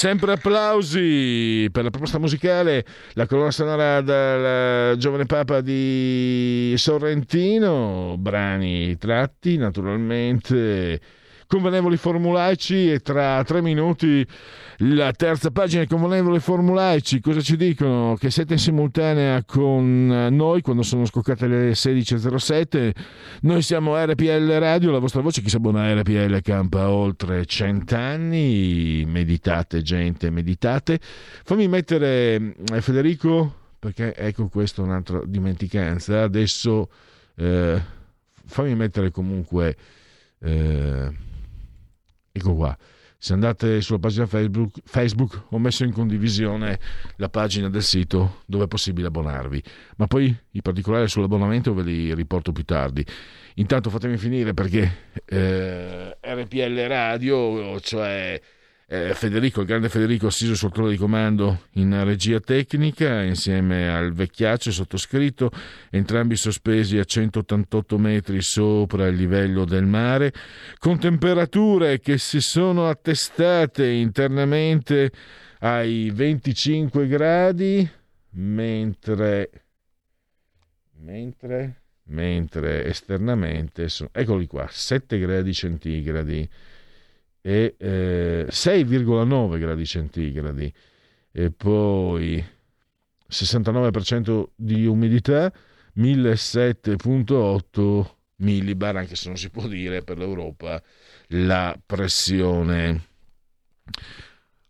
Sempre 0.00 0.32
applausi 0.32 1.68
per 1.70 1.82
la 1.82 1.90
proposta 1.90 2.18
musicale, 2.18 2.86
la 3.12 3.26
colonna 3.26 3.50
sonora 3.50 4.00
del 4.00 4.96
giovane 4.96 5.26
papa 5.26 5.60
di 5.60 6.72
Sorrentino, 6.78 8.16
brani 8.18 8.96
tratti 8.96 9.58
naturalmente 9.58 10.98
convenevoli 11.50 11.96
formulaici 11.96 12.92
e 12.92 13.00
tra 13.00 13.42
tre 13.42 13.60
minuti 13.60 14.24
la 14.82 15.10
terza 15.10 15.50
pagina 15.50 15.84
convenevoli 15.84 16.38
formulaici. 16.38 17.20
Cosa 17.20 17.40
ci 17.40 17.56
dicono? 17.56 18.14
Che 18.16 18.30
siete 18.30 18.52
in 18.52 18.60
simultanea 18.60 19.42
con 19.44 20.28
noi 20.30 20.60
quando 20.60 20.82
sono 20.82 21.04
scoccate 21.06 21.48
le 21.48 21.70
16.07 21.72 22.92
noi 23.40 23.62
siamo 23.62 23.96
RPL 23.96 24.58
Radio 24.60 24.92
la 24.92 25.00
vostra 25.00 25.22
voce 25.22 25.42
chi 25.42 25.48
si 25.48 25.56
abbona 25.56 25.82
a 25.82 25.92
RPL 26.00 26.40
campa 26.40 26.88
oltre 26.88 27.44
cent'anni. 27.46 29.04
Meditate 29.04 29.82
gente 29.82 30.30
meditate. 30.30 31.00
Fammi 31.02 31.66
mettere 31.66 32.54
eh, 32.72 32.80
Federico 32.80 33.56
perché 33.76 34.14
ecco 34.14 34.46
questa 34.46 34.82
è 34.82 34.84
un'altra 34.84 35.20
dimenticanza. 35.26 36.22
Adesso 36.22 36.88
eh, 37.34 37.82
fammi 38.46 38.76
mettere 38.76 39.10
comunque 39.10 39.76
eh, 40.38 41.28
Ecco 42.32 42.54
qua. 42.54 42.76
Se 43.22 43.34
andate 43.34 43.82
sulla 43.82 43.98
pagina 43.98 44.24
Facebook, 44.24 44.78
Facebook, 44.82 45.42
ho 45.50 45.58
messo 45.58 45.84
in 45.84 45.92
condivisione 45.92 46.80
la 47.16 47.28
pagina 47.28 47.68
del 47.68 47.82
sito 47.82 48.42
dove 48.46 48.64
è 48.64 48.66
possibile 48.66 49.08
abbonarvi, 49.08 49.62
ma 49.96 50.06
poi 50.06 50.34
i 50.52 50.62
particolari 50.62 51.06
sull'abbonamento 51.06 51.74
ve 51.74 51.82
li 51.82 52.14
riporto 52.14 52.50
più 52.52 52.64
tardi. 52.64 53.04
Intanto 53.56 53.90
fatemi 53.90 54.16
finire 54.16 54.54
perché 54.54 55.10
eh, 55.26 56.16
RPL 56.18 56.86
Radio, 56.86 57.78
cioè 57.80 58.40
eh, 58.92 59.14
Federico, 59.14 59.60
il 59.60 59.68
grande 59.68 59.88
Federico 59.88 60.26
assiso 60.26 60.56
sul 60.56 60.72
trono 60.72 60.88
di 60.88 60.96
comando 60.96 61.66
in 61.74 62.02
regia 62.02 62.40
tecnica 62.40 63.22
insieme 63.22 63.88
al 63.88 64.12
vecchiaccio 64.12 64.72
sottoscritto, 64.72 65.52
entrambi 65.90 66.34
sospesi 66.34 66.98
a 66.98 67.04
188 67.04 67.98
metri 67.98 68.42
sopra 68.42 69.06
il 69.06 69.14
livello 69.14 69.64
del 69.64 69.86
mare, 69.86 70.32
con 70.78 70.98
temperature 70.98 72.00
che 72.00 72.18
si 72.18 72.40
sono 72.40 72.88
attestate 72.88 73.86
internamente 73.86 75.12
ai 75.60 76.10
25 76.12 77.06
gradi, 77.06 77.88
mentre, 78.30 79.50
mentre, 80.96 81.82
mentre 82.06 82.86
esternamente 82.86 83.88
sono, 83.88 84.10
eccoli 84.12 84.48
qua, 84.48 84.66
7 84.68 85.16
gradi 85.16 85.54
centigradi 85.54 86.48
e 87.40 87.74
eh, 87.78 88.46
6,9 88.48 89.58
gradi 89.58 89.86
centigradi. 89.86 90.72
E 91.32 91.50
poi 91.50 92.44
69% 93.30 94.48
di 94.54 94.86
umidità 94.86 95.52
1007.8 95.96 98.10
millibar 98.36 98.96
anche 98.96 99.16
se 99.16 99.28
non 99.28 99.36
si 99.36 99.50
può 99.50 99.66
dire 99.66 100.02
per 100.02 100.16
l'Europa 100.18 100.80
la 101.28 101.78
pressione. 101.84 103.08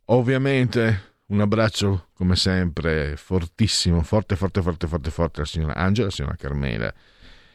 Ovviamente 0.06 1.08
un 1.26 1.40
abbraccio 1.40 2.06
come 2.14 2.36
sempre 2.36 3.16
fortissimo 3.16 4.02
forte 4.02 4.34
forte 4.34 4.62
forte 4.62 4.88
forte 4.88 5.10
forte 5.10 5.40
alla 5.40 5.48
signora 5.48 5.74
Angela 5.76 6.06
alla 6.06 6.14
signora 6.14 6.36
Carmela 6.36 6.94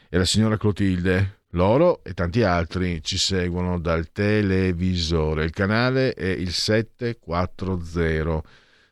e 0.09 0.15
alla 0.15 0.25
signora 0.25 0.57
Clotilde 0.57 1.39
loro 1.55 2.03
e 2.03 2.13
tanti 2.13 2.43
altri 2.43 3.01
ci 3.01 3.17
seguono 3.17 3.79
dal 3.79 4.11
televisore. 4.11 5.43
Il 5.45 5.51
canale 5.51 6.13
è 6.13 6.27
il 6.27 6.51
740 6.51 8.43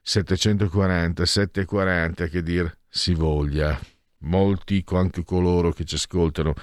740 0.01 1.25
740 1.25 2.27
che 2.27 2.41
dir 2.41 2.77
si 2.89 3.13
voglia. 3.13 3.79
Molti, 4.25 4.83
anche 4.91 5.23
coloro 5.23 5.71
che 5.71 5.83
ci 5.83 5.95
ascoltano 5.95 6.53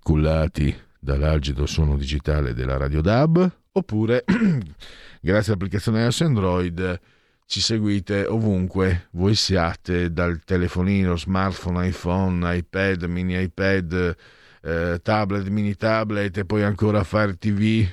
cullati 0.00 0.74
dall'algido 0.98 1.66
suono 1.66 1.96
digitale 1.96 2.54
della 2.54 2.76
Radio 2.76 3.00
DAB, 3.00 3.50
oppure 3.72 4.22
grazie 5.20 5.52
all'applicazione 5.52 6.02
iOS 6.02 6.20
Android 6.20 7.00
ci 7.46 7.60
seguite 7.60 8.26
ovunque 8.26 9.08
voi 9.12 9.34
siate, 9.34 10.12
dal 10.12 10.40
telefonino, 10.44 11.16
smartphone, 11.16 11.88
iPhone, 11.88 12.56
iPad, 12.56 13.02
mini 13.04 13.42
iPad, 13.42 14.16
eh, 14.62 15.00
tablet, 15.02 15.46
mini 15.48 15.74
tablet 15.74 16.36
e 16.36 16.44
poi 16.44 16.62
ancora 16.62 17.04
Fire 17.04 17.36
TV, 17.36 17.86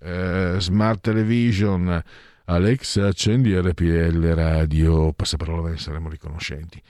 eh, 0.00 0.56
Smart 0.58 1.00
Television. 1.00 2.02
Alexa, 2.44 3.06
accendi 3.06 3.56
RPL 3.56 4.34
Radio, 4.34 5.12
passaparola 5.12 5.62
ve 5.62 5.70
ne 5.70 5.78
saremo 5.78 6.08
riconoscenti. 6.08 6.82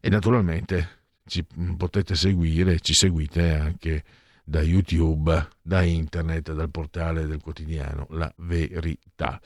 E 0.00 0.08
naturalmente 0.08 1.00
ci 1.26 1.44
potete 1.76 2.14
seguire, 2.14 2.80
ci 2.80 2.94
seguite 2.94 3.54
anche 3.54 4.04
da 4.44 4.62
YouTube, 4.62 5.48
da 5.60 5.82
internet, 5.82 6.52
dal 6.52 6.70
portale 6.70 7.26
del 7.26 7.40
quotidiano 7.40 8.06
La 8.10 8.32
Verità. 8.38 9.40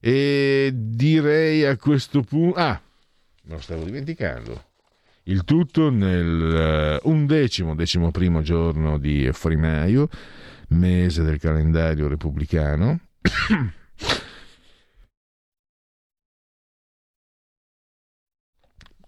E 0.00 0.70
direi 0.74 1.64
a 1.64 1.76
questo 1.76 2.22
punto... 2.22 2.58
Ah, 2.58 2.80
me 3.44 3.54
lo 3.54 3.60
stavo 3.60 3.84
dimenticando. 3.84 4.72
Il 5.26 5.44
tutto 5.44 5.88
nel 5.88 7.00
uh, 7.02 7.08
undecimo, 7.08 7.74
decimo 7.74 8.10
primo 8.10 8.42
giorno 8.42 8.98
di 8.98 9.30
Frimaio, 9.32 10.08
mese 10.68 11.22
del 11.22 11.38
calendario 11.38 12.08
repubblicano. 12.08 13.00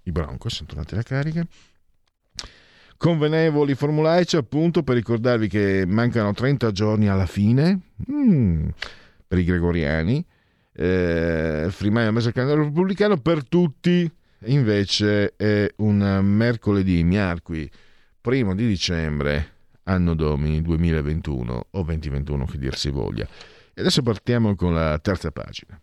I 0.05 0.11
Broncos 0.11 0.55
sono 0.55 0.69
tornati 0.69 0.95
alla 0.95 1.03
carica. 1.03 1.47
Convenevoli 2.97 3.75
formulaici 3.75 4.37
appunto 4.37 4.83
per 4.83 4.95
ricordarvi 4.95 5.49
che 5.49 5.85
mancano 5.87 6.33
30 6.33 6.73
giorni 6.73 7.09
alla 7.09 7.27
fine 7.27 7.79
mm, 8.11 8.69
per 9.27 9.39
i 9.39 9.45
gregoriani. 9.45 10.25
Eh, 10.73 11.67
Frimaio, 11.69 12.11
mese 12.11 12.25
del 12.27 12.33
calendario 12.33 12.65
repubblicano 12.65 13.19
per 13.19 13.47
tutti 13.47 14.11
invece 14.45 15.35
è 15.37 15.73
un 15.77 16.21
mercoledì, 16.23 17.03
miarqui, 17.03 17.71
primo 18.21 18.55
di 18.55 18.67
dicembre, 18.67 19.55
anno 19.85 20.15
domini 20.15 20.63
2021 20.63 21.67
o 21.71 21.83
2021 21.83 22.45
che 22.47 22.59
dir 22.59 22.77
si 22.77 22.91
voglia. 22.91 23.27
E 23.73 23.81
adesso 23.81 24.03
partiamo 24.03 24.55
con 24.55 24.75
la 24.75 24.99
terza 24.99 25.31
pagina. 25.31 25.81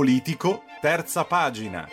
politico, 0.00 0.64
terza 0.80 1.24
pagina. 1.24 1.86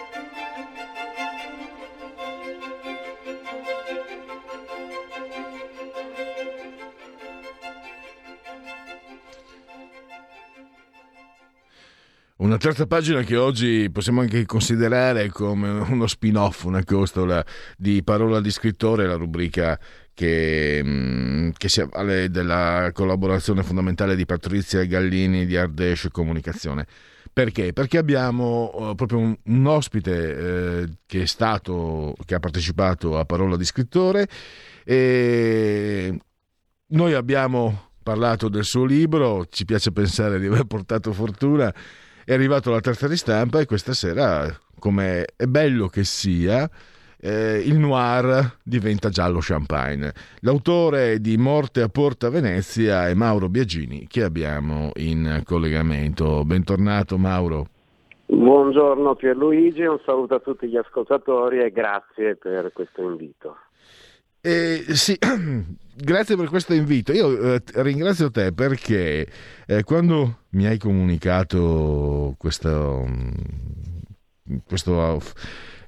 Una 12.37 12.55
terza 12.55 12.87
pagina 12.87 13.23
che 13.23 13.35
oggi 13.35 13.89
possiamo 13.91 14.21
anche 14.21 14.45
considerare 14.45 15.27
come 15.27 15.67
uno 15.69 16.07
spin-off, 16.07 16.63
una 16.63 16.85
costola 16.85 17.45
di 17.75 18.01
parola 18.03 18.39
di 18.39 18.51
scrittore, 18.51 19.05
la 19.05 19.15
rubrica 19.15 19.77
che, 20.13 20.79
mm, 20.81 21.49
che, 21.57 21.67
si 21.67 21.81
avvale 21.81 22.29
della 22.29 22.91
collaborazione 22.93 23.63
fondamentale 23.63 24.15
di 24.15 24.25
Patrizia 24.25 24.85
Gallini 24.85 25.45
di 25.45 25.57
Ardèche 25.57 26.09
Comunicazione. 26.09 26.87
Perché? 27.37 27.71
Perché 27.71 27.99
abbiamo 27.99 28.71
uh, 28.73 28.95
proprio 28.95 29.19
un, 29.19 29.37
un 29.43 29.67
ospite 29.67 30.37
eh, 30.81 30.89
che 31.05 31.21
è 31.21 31.25
stato, 31.27 32.15
che 32.25 32.33
ha 32.33 32.39
partecipato 32.39 33.19
a 33.19 33.25
Parola 33.25 33.55
di 33.55 33.63
Scrittore 33.63 34.27
e 34.83 36.19
noi 36.87 37.13
abbiamo 37.13 37.91
parlato 38.01 38.49
del 38.49 38.63
suo 38.63 38.85
libro, 38.85 39.45
ci 39.51 39.65
piace 39.65 39.91
pensare 39.91 40.39
di 40.39 40.47
aver 40.47 40.63
portato 40.63 41.13
fortuna 41.13 41.71
è 42.25 42.33
arrivato 42.33 42.71
la 42.71 42.79
terza 42.79 43.05
ristampa 43.05 43.59
e 43.59 43.67
questa 43.67 43.93
sera, 43.93 44.59
come 44.79 45.25
è 45.35 45.45
bello 45.45 45.89
che 45.89 46.05
sia, 46.05 46.67
eh, 47.19 47.61
il 47.65 47.77
noir 47.77 48.57
diventa 48.63 49.09
giallo 49.09 49.39
champagne. 49.41 50.13
L'autore 50.41 51.19
di 51.19 51.37
Morte 51.37 51.81
a 51.81 51.89
Porta 51.89 52.29
Venezia 52.29 53.07
è 53.07 53.13
Mauro 53.13 53.49
Biagini, 53.49 54.07
che 54.07 54.23
abbiamo 54.23 54.91
in 54.95 55.41
collegamento. 55.43 56.43
Bentornato 56.45 57.17
Mauro. 57.17 57.67
Buongiorno 58.25 59.15
Pierluigi, 59.15 59.83
un 59.83 59.99
saluto 60.05 60.35
a 60.35 60.39
tutti 60.39 60.67
gli 60.67 60.75
ascoltatori 60.75 61.59
e 61.59 61.71
grazie 61.71 62.35
per 62.35 62.71
questo 62.73 63.01
invito. 63.01 63.55
Eh, 64.41 64.83
sì, 64.89 65.17
grazie 65.95 66.35
per 66.35 66.49
questo 66.49 66.73
invito. 66.73 67.13
Io 67.13 67.55
eh, 67.55 67.61
ringrazio 67.75 68.29
te 68.29 68.51
perché 68.51 69.27
eh, 69.65 69.83
quando 69.83 70.39
mi 70.51 70.65
hai 70.65 70.77
comunicato 70.77 72.35
questo, 72.37 73.05
mm, 73.07 74.57
questo 74.67 75.21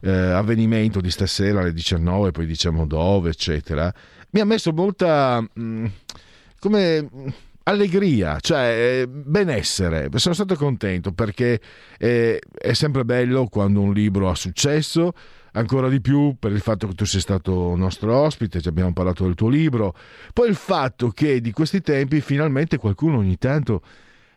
eh, 0.01 0.09
avvenimento 0.11 1.01
di 1.01 1.11
stasera 1.11 1.61
alle 1.61 1.73
19, 1.73 2.31
poi 2.31 2.45
diciamo 2.45 2.85
dove, 2.85 3.29
eccetera, 3.29 3.93
mi 4.31 4.39
ha 4.39 4.45
messo 4.45 4.71
molta 4.71 5.41
mh, 5.41 5.61
mm, 5.61 5.85
come 6.59 7.01
mm, 7.01 7.27
allegria, 7.63 8.39
cioè 8.39 9.01
eh, 9.01 9.07
benessere. 9.07 10.09
Sono 10.15 10.35
stato 10.35 10.55
contento 10.55 11.11
perché 11.11 11.59
eh, 11.97 12.39
è 12.51 12.73
sempre 12.73 13.05
bello 13.05 13.47
quando 13.47 13.81
un 13.81 13.93
libro 13.93 14.29
ha 14.29 14.35
successo 14.35 15.13
ancora 15.53 15.89
di 15.89 15.99
più 15.99 16.35
per 16.37 16.51
il 16.51 16.61
fatto 16.61 16.87
che 16.87 16.93
tu 16.93 17.05
sei 17.05 17.21
stato 17.21 17.75
nostro 17.75 18.15
ospite, 18.15 18.61
ci 18.61 18.67
abbiamo 18.67 18.93
parlato 18.93 19.23
del 19.23 19.35
tuo 19.35 19.49
libro, 19.49 19.95
poi 20.33 20.49
il 20.49 20.55
fatto 20.55 21.09
che 21.09 21.41
di 21.41 21.51
questi 21.51 21.81
tempi 21.81 22.21
finalmente 22.21 22.77
qualcuno 22.77 23.17
ogni 23.17 23.37
tanto 23.37 23.81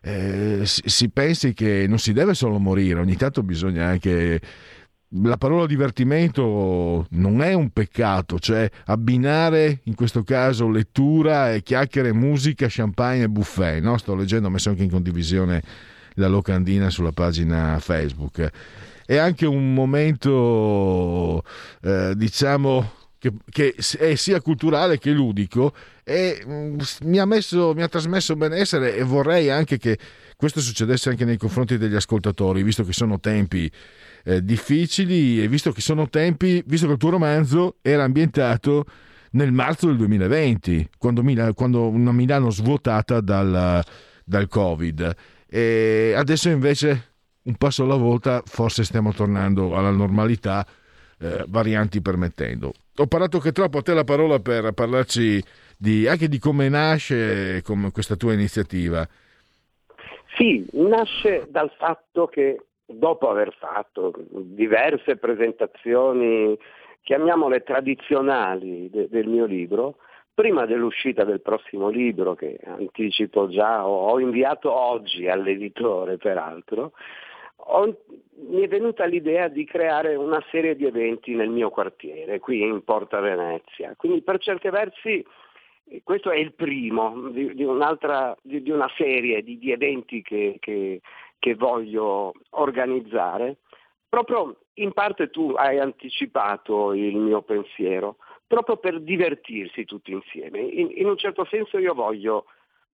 eh, 0.01 0.61
si, 0.63 0.81
si 0.85 1.09
pensi 1.09 1.53
che 1.53 1.85
non 1.87 1.99
si 1.99 2.13
deve 2.13 2.33
solo 2.33 2.57
morire, 2.57 2.99
ogni 2.99 3.15
tanto 3.15 3.43
bisogna 3.43 3.85
anche 3.85 4.41
la 5.21 5.37
parola 5.37 5.65
divertimento 5.65 7.05
non 7.11 7.41
è 7.41 7.53
un 7.53 7.69
peccato, 7.69 8.39
cioè 8.39 8.69
abbinare 8.85 9.79
in 9.83 9.95
questo 9.95 10.23
caso 10.23 10.69
lettura 10.69 11.53
e 11.53 11.61
chiacchiere, 11.61 12.13
musica, 12.13 12.67
champagne 12.69 13.23
e 13.23 13.29
buffet. 13.29 13.81
No? 13.81 13.97
Sto 13.97 14.15
leggendo, 14.15 14.47
ho 14.47 14.51
messo 14.51 14.69
anche 14.69 14.83
in 14.83 14.89
condivisione 14.89 15.61
la 16.15 16.27
locandina 16.27 16.89
sulla 16.89 17.11
pagina 17.11 17.79
Facebook 17.79 18.51
è 19.05 19.17
anche 19.17 19.45
un 19.45 19.73
momento, 19.73 21.43
eh, 21.81 22.13
diciamo, 22.15 22.91
che, 23.19 23.31
che, 23.49 23.75
è 23.97 24.15
sia 24.15 24.41
culturale 24.41 24.97
che 24.97 25.11
ludico 25.11 25.73
e 26.03 26.43
mm, 26.45 26.79
mi, 27.03 27.19
ha 27.19 27.25
messo, 27.25 27.73
mi 27.73 27.81
ha 27.81 27.87
trasmesso 27.87 28.35
benessere 28.35 28.95
e 28.95 29.03
vorrei 29.03 29.49
anche 29.49 29.77
che 29.77 29.97
questo 30.35 30.59
succedesse 30.61 31.09
anche 31.09 31.25
nei 31.25 31.37
confronti 31.37 31.77
degli 31.77 31.95
ascoltatori, 31.95 32.63
visto 32.63 32.83
che 32.83 32.93
sono 32.93 33.19
tempi 33.19 33.71
eh, 34.23 34.43
difficili 34.43 35.41
e 35.41 35.47
visto 35.47 35.71
che 35.71 35.81
sono 35.81 36.09
tempi, 36.09 36.63
visto 36.65 36.87
che 36.87 36.93
il 36.93 36.97
tuo 36.97 37.09
romanzo 37.09 37.75
era 37.81 38.03
ambientato 38.03 38.85
nel 39.31 39.51
marzo 39.51 39.87
del 39.87 39.97
2020, 39.97 40.89
quando, 40.97 41.23
Mil- 41.23 41.53
quando 41.55 41.87
una 41.87 42.11
Milano 42.11 42.49
svuotata 42.49 43.19
dal, 43.19 43.83
dal 44.23 44.47
Covid. 44.47 45.15
E 45.47 46.13
adesso 46.15 46.49
invece 46.49 47.11
un 47.43 47.55
passo 47.55 47.83
alla 47.83 47.95
volta 47.95 48.41
forse 48.45 48.83
stiamo 48.83 49.13
tornando 49.13 49.75
alla 49.75 49.91
normalità, 49.91 50.65
eh, 51.19 51.45
varianti 51.47 52.01
permettendo. 52.01 52.73
Ho 52.97 53.07
parlato 53.07 53.39
che 53.39 53.51
troppo, 53.51 53.79
a 53.79 53.81
te 53.81 53.93
la 53.93 54.03
parola 54.03 54.39
per 54.39 54.71
parlarci 54.71 55.43
di, 55.77 56.07
anche 56.07 56.27
di 56.27 56.37
come 56.39 56.69
nasce 56.69 57.61
come 57.63 57.91
questa 57.91 58.15
tua 58.15 58.33
iniziativa. 58.33 59.07
Sì, 60.37 60.65
nasce 60.73 61.47
dal 61.49 61.71
fatto 61.77 62.27
che 62.27 62.57
dopo 62.85 63.29
aver 63.29 63.53
fatto 63.57 64.13
diverse 64.29 65.17
presentazioni, 65.17 66.57
chiamiamole 67.01 67.63
tradizionali 67.63 68.89
de- 68.89 69.07
del 69.09 69.27
mio 69.27 69.45
libro, 69.45 69.97
prima 70.33 70.65
dell'uscita 70.65 71.23
del 71.23 71.41
prossimo 71.41 71.89
libro, 71.89 72.33
che 72.33 72.59
anticipo 72.65 73.47
già, 73.47 73.87
ho 73.87 74.19
inviato 74.19 74.71
oggi 74.71 75.27
all'editore 75.27 76.17
peraltro, 76.17 76.93
ho, 77.65 77.97
mi 78.49 78.61
è 78.61 78.67
venuta 78.67 79.05
l'idea 79.05 79.47
di 79.47 79.63
creare 79.63 80.15
una 80.15 80.43
serie 80.49 80.75
di 80.75 80.85
eventi 80.85 81.33
nel 81.35 81.49
mio 81.49 81.69
quartiere, 81.69 82.39
qui 82.39 82.61
in 82.61 82.83
Porta 82.83 83.19
Venezia. 83.19 83.93
Quindi 83.95 84.21
per 84.21 84.39
certi 84.39 84.69
versi 84.69 85.25
questo 86.03 86.31
è 86.31 86.37
il 86.37 86.53
primo 86.53 87.29
di, 87.29 87.53
di, 87.53 87.65
di, 88.41 88.61
di 88.63 88.71
una 88.71 88.89
serie 88.95 89.43
di, 89.43 89.71
eventi 89.71 90.21
che, 90.21 90.57
che, 90.59 91.01
che 91.43 91.55
voglio 91.55 92.31
organizzare. 92.51 93.57
Proprio 94.07 94.59
in 94.75 94.93
parte 94.93 95.29
tu 95.29 95.51
hai 95.57 95.77
anticipato 95.77 96.93
il 96.93 97.17
mio 97.17 97.41
pensiero, 97.41 98.15
proprio 98.47 98.77
per 98.77 99.01
divertirsi 99.01 99.83
tutti 99.83 100.13
insieme. 100.13 100.59
In, 100.59 100.89
in 100.95 101.05
un 101.05 101.17
certo 101.17 101.43
senso 101.43 101.79
io 101.79 101.93
voglio 101.93 102.45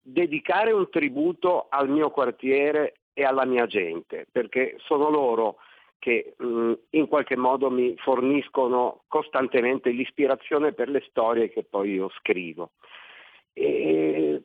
dedicare 0.00 0.72
un 0.72 0.88
tributo 0.88 1.66
al 1.68 1.90
mio 1.90 2.08
quartiere 2.08 3.00
e 3.12 3.22
alla 3.22 3.44
mia 3.44 3.66
gente, 3.66 4.26
perché 4.32 4.76
sono 4.78 5.10
loro 5.10 5.56
che 5.98 6.34
mh, 6.38 6.72
in 6.92 7.06
qualche 7.06 7.36
modo 7.36 7.70
mi 7.70 7.94
forniscono 7.98 9.02
costantemente 9.08 9.90
l'ispirazione 9.90 10.72
per 10.72 10.88
le 10.88 11.04
storie 11.06 11.50
che 11.50 11.64
poi 11.64 11.92
io 11.92 12.08
scrivo. 12.16 12.70
E, 13.52 14.40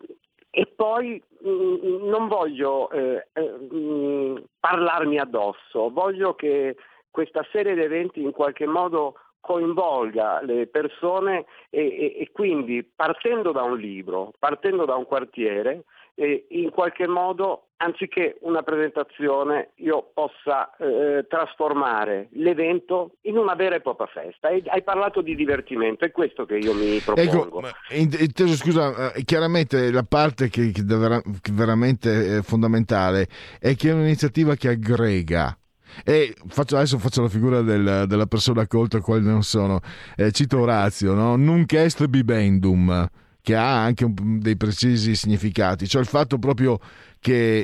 e 0.56 0.68
poi 0.68 1.20
mh, 1.40 2.08
non 2.08 2.28
voglio 2.28 2.88
eh, 2.92 3.28
eh, 3.34 4.44
parlarmi 4.60 5.18
addosso, 5.18 5.90
voglio 5.90 6.36
che 6.36 6.76
questa 7.10 7.44
serie 7.52 7.74
di 7.74 7.82
eventi 7.82 8.22
in 8.22 8.32
qualche 8.32 8.68
modo 8.68 9.16
coinvolga 9.40 10.44
le 10.44 10.68
persone 10.68 11.46
e, 11.72 11.82
e, 11.82 12.16
e 12.20 12.30
quindi 12.32 12.84
partendo 12.84 13.52
da 13.52 13.64
un 13.64 13.80
libro, 13.80 14.32
partendo 14.38 14.86
da 14.86 14.96
un 14.96 15.06
quartiere, 15.06 15.86
eh, 16.14 16.46
in 16.50 16.70
qualche 16.70 17.08
modo, 17.08 17.70
anziché 17.84 18.38
una 18.42 18.64
presentazione, 18.64 19.72
io 19.76 20.12
possa 20.14 20.76
eh, 20.78 21.26
trasformare 21.28 22.30
l'evento 22.32 23.16
in 23.22 23.38
una 23.38 23.56
vera 23.56 23.76
e 23.76 23.82
propria 23.82 24.08
festa. 24.08 24.48
Hai, 24.48 24.64
hai, 24.68 24.84
parlato 24.84 25.22
di 25.22 25.36
divertimento, 25.36 26.06
è 26.06 26.12
questo 26.12 26.46
che 26.46 26.58
io 26.58 26.74
mi 26.74 26.98
ecco, 26.98 27.14
propongo. 27.14 27.68
Ecco, 27.90 28.24
inteso, 28.24 28.56
scusa, 28.56 29.14
eh, 29.14 29.24
chiaramente 29.24 29.92
la 29.92 30.06
parte 30.08 30.50
che, 30.50 30.72
che, 30.72 30.84
che 30.84 31.52
veramente 31.52 32.38
è 32.38 32.42
fondamentale 32.42 33.28
è 33.60 33.76
che 33.76 33.90
è 33.90 33.94
un'iniziativa 33.94 34.56
che 34.56 34.70
aggrega 34.70 35.58
e 36.04 36.34
faccio, 36.48 36.78
adesso 36.78 36.98
faccio 36.98 37.22
la 37.22 37.30
figura 37.30 37.62
del, 37.62 38.06
della 38.08 38.26
persona 38.26 38.66
colta, 38.66 39.02
quale 39.02 39.22
non 39.22 39.44
sono. 39.44 39.80
Eh, 40.16 40.32
cito 40.32 40.60
Orazio, 40.60 41.14
no? 41.14 41.36
Nunc 41.36 41.74
est 41.74 42.06
bibendum 42.08 43.10
che 43.44 43.56
ha 43.56 43.84
anche 43.84 44.06
un, 44.06 44.40
dei 44.40 44.56
precisi 44.56 45.16
significati, 45.16 45.88
cioè 45.88 46.02
il 46.02 46.08
fatto 46.08 46.40
proprio 46.40 46.80
che 47.20 47.60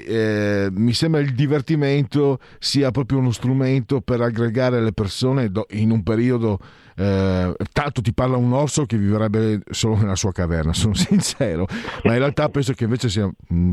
eh, 0.65 0.69
mi 0.71 0.93
sembra 0.93 1.21
il 1.21 1.33
divertimento 1.33 2.39
sia 2.59 2.91
proprio 2.91 3.19
uno 3.19 3.31
strumento 3.31 4.01
per 4.01 4.21
aggregare 4.21 4.81
le 4.81 4.91
persone 4.91 5.51
in 5.71 5.91
un 5.91 6.03
periodo 6.03 6.59
eh, 6.95 7.55
tanto 7.71 8.01
ti 8.01 8.13
parla 8.13 8.35
un 8.35 8.51
orso 8.51 8.85
che 8.85 8.97
vivrebbe 8.97 9.61
solo 9.69 9.95
nella 9.95 10.17
sua 10.17 10.33
caverna, 10.33 10.73
sono 10.75 10.93
sincero, 10.93 11.65
ma 12.03 12.11
in 12.11 12.19
realtà 12.19 12.49
penso 12.49 12.73
che 12.73 12.83
invece 12.83 13.07
sia 13.07 13.25
mh, 13.25 13.55
mm, 13.55 13.71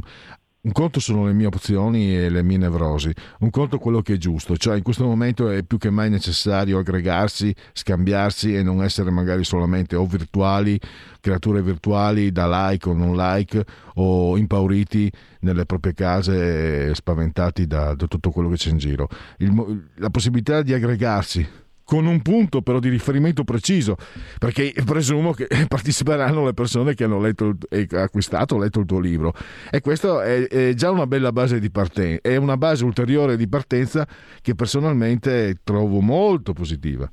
un 0.67 0.73
conto 0.73 0.99
sono 0.99 1.27
le 1.27 1.33
mie 1.33 1.47
opzioni 1.47 2.17
e 2.17 2.29
le 2.29 2.43
mie 2.43 2.59
nevrosi, 2.59 3.13
un 3.39 3.51
conto 3.51 3.79
quello 3.79 4.03
che 4.03 4.15
è 4.15 4.17
giusto, 4.17 4.57
cioè 4.57 4.77
in 4.77 4.83
questo 4.83 5.05
momento 5.05 5.49
è 5.49 5.63
più 5.63 5.79
che 5.79 5.91
mai 5.91 6.11
necessario 6.11 6.79
aggregarsi, 6.79 7.55
scambiarsi 7.73 8.53
e 8.53 8.65
non 8.65 8.83
essere 8.83 9.13
magari 9.13 9.45
solamente 9.45 9.95
o 9.95 10.05
virtuali, 10.07 10.79
creature 11.21 11.63
virtuali 11.63 12.33
da 12.33 12.69
like 12.69 12.89
o 12.89 12.95
non 12.95 13.17
like 13.17 13.65
o 13.95 14.37
impauriti 14.37 15.11
nelle 15.41 15.67
proprie 15.67 15.95
case 15.95 16.93
spaventati 16.97 17.69
da, 17.69 17.95
da 17.95 18.07
tutto 18.09 18.31
quello 18.31 18.49
che 18.49 18.57
c'è 18.57 18.71
in 18.71 18.79
giro. 18.79 19.09
Il, 19.39 19.91
la 19.95 20.11
possibilità 20.11 20.63
di 20.63 20.75
aggregarsi 20.75 21.49
con 21.87 22.05
un 22.05 22.21
punto 22.21 22.63
però 22.63 22.81
di 22.81 22.89
riferimento 22.89 23.45
preciso, 23.45 23.97
perché 24.39 24.73
presumo 24.85 25.33
che 25.33 25.47
parteciperanno 25.69 26.45
le 26.45 26.53
persone 26.53 26.95
che 26.95 27.05
hanno 27.05 27.21
letto 27.21 27.55
e 27.71 27.87
acquistato 27.93 28.59
letto 28.59 28.81
il 28.81 28.87
tuo 28.87 28.99
libro. 28.99 29.33
E 29.71 29.81
questa 29.81 30.25
è, 30.25 30.49
è, 30.49 30.75
già 30.75 30.91
una 30.91 31.07
bella 31.07 31.31
base 31.31 31.61
di 31.61 31.71
partenza, 31.71 32.21
è 32.21 32.37
una 32.37 32.57
base 32.57 32.85
ulteriore 32.85 33.37
di 33.37 33.49
partenza 33.49 34.07
che 34.43 34.55
personalmente 34.55 35.61
trovo 35.63 36.01
molto 36.01 36.53
positiva. 36.53 37.09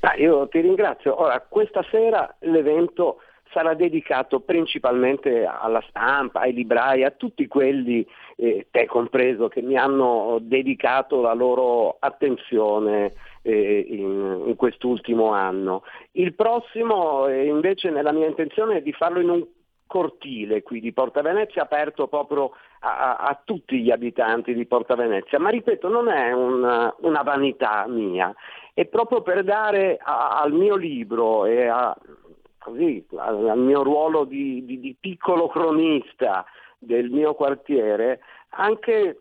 Ah, 0.00 0.14
io 0.16 0.46
ti 0.48 0.60
ringrazio. 0.60 1.20
Ora, 1.20 1.44
questa 1.48 1.84
sera 1.90 2.32
l'evento 2.40 3.18
sarà 3.56 3.72
dedicato 3.72 4.40
principalmente 4.40 5.46
alla 5.46 5.82
stampa, 5.88 6.40
ai 6.40 6.52
librai, 6.52 7.04
a 7.04 7.10
tutti 7.10 7.46
quelli, 7.46 8.06
eh, 8.36 8.66
te 8.70 8.84
compreso, 8.84 9.48
che 9.48 9.62
mi 9.62 9.78
hanno 9.78 10.36
dedicato 10.42 11.22
la 11.22 11.32
loro 11.32 11.96
attenzione 11.98 13.14
eh, 13.40 13.86
in, 13.88 14.42
in, 14.44 14.56
quest'ultimo 14.56 15.32
anno. 15.32 15.84
Il 16.12 16.34
prossimo 16.34 17.28
eh, 17.28 17.46
invece 17.46 17.88
nella 17.88 18.12
mia 18.12 18.26
intenzione 18.26 18.76
è 18.76 18.82
di 18.82 18.92
farlo 18.92 19.20
in 19.20 19.30
un 19.30 19.46
cortile 19.86 20.62
qui 20.62 20.80
di 20.80 20.92
Porta 20.92 21.22
Venezia 21.22 21.62
aperto 21.62 22.08
proprio 22.08 22.50
a, 22.80 23.16
a, 23.16 23.28
a 23.28 23.40
tutti 23.42 23.80
gli 23.80 23.90
abitanti 23.90 24.52
di 24.52 24.66
Porta 24.66 24.96
Venezia, 24.96 25.38
ma 25.38 25.48
ripeto 25.48 25.88
non 25.88 26.08
è 26.08 26.30
una, 26.32 26.94
una 27.00 27.22
vanità 27.22 27.86
mia, 27.88 28.34
è 28.74 28.84
proprio 28.84 29.22
per 29.22 29.44
dare 29.44 29.96
a, 29.98 30.40
al 30.40 30.52
mio 30.52 30.76
libro 30.76 31.46
e 31.46 31.70
così, 32.66 33.06
al, 33.16 33.58
mio 33.58 33.82
ruolo 33.84 34.24
di, 34.24 34.64
di, 34.64 34.80
di 34.80 34.96
piccolo 34.98 35.46
cronista 35.46 36.44
del 36.78 37.10
mio 37.10 37.34
quartiere 37.34 38.20
anche 38.50 39.20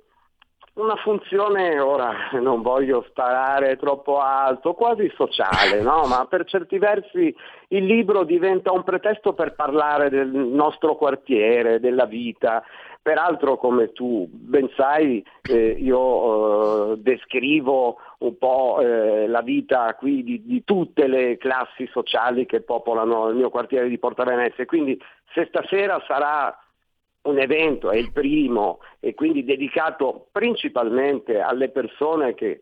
una 0.74 0.96
funzione, 0.98 1.80
ora 1.80 2.12
non 2.34 2.62
voglio 2.62 3.06
sparare 3.08 3.78
troppo 3.78 4.20
alto, 4.20 4.74
quasi 4.74 5.10
sociale, 5.16 5.82
no? 5.82 6.04
ma 6.08 6.26
per 6.30 6.44
certi 6.46 6.78
versi 6.80 7.34
il 7.70 7.86
libro 7.86 8.24
diventa 8.26 8.72
un 8.74 8.84
pretesto 8.84 9.34
per 9.34 9.56
parlare 9.56 10.10
del 10.10 10.28
nostro 10.28 10.96
quartiere, 10.96 11.80
della 11.80 12.06
vita. 12.06 12.62
Peraltro, 13.06 13.57
come 13.57 13.91
tu 13.91 14.27
ben 14.32 14.68
sai, 14.76 15.23
eh, 15.48 15.77
io 15.77 16.94
eh, 16.94 16.98
descrivo 16.98 17.99
un 18.22 18.36
po' 18.40 18.80
eh, 18.82 19.27
la 19.27 19.44
vita 19.44 19.94
qui 19.94 20.23
di, 20.23 20.44
di, 20.44 20.64
tutte 20.64 21.06
le 21.06 21.38
classi 21.38 21.88
sociali 21.91 22.48
che 22.48 22.61
popolano 22.61 23.27
il 23.27 23.36
mio 23.36 23.52
quartiere 23.52 23.90
di 23.90 23.99
Porta 23.99 24.23
Venezia. 24.23 24.65
Quindi 24.65 24.99
se 25.36 25.45
stasera 25.49 26.03
sarà 26.07 26.52
un 27.26 27.38
evento, 27.38 27.91
è 27.91 27.98
il 27.98 28.11
primo 28.11 28.80
e 28.99 29.14
quindi 29.14 29.44
dedicato 29.44 30.26
principalmente 30.32 31.40
alle 31.40 31.69
persone 31.69 32.34
che, 32.34 32.61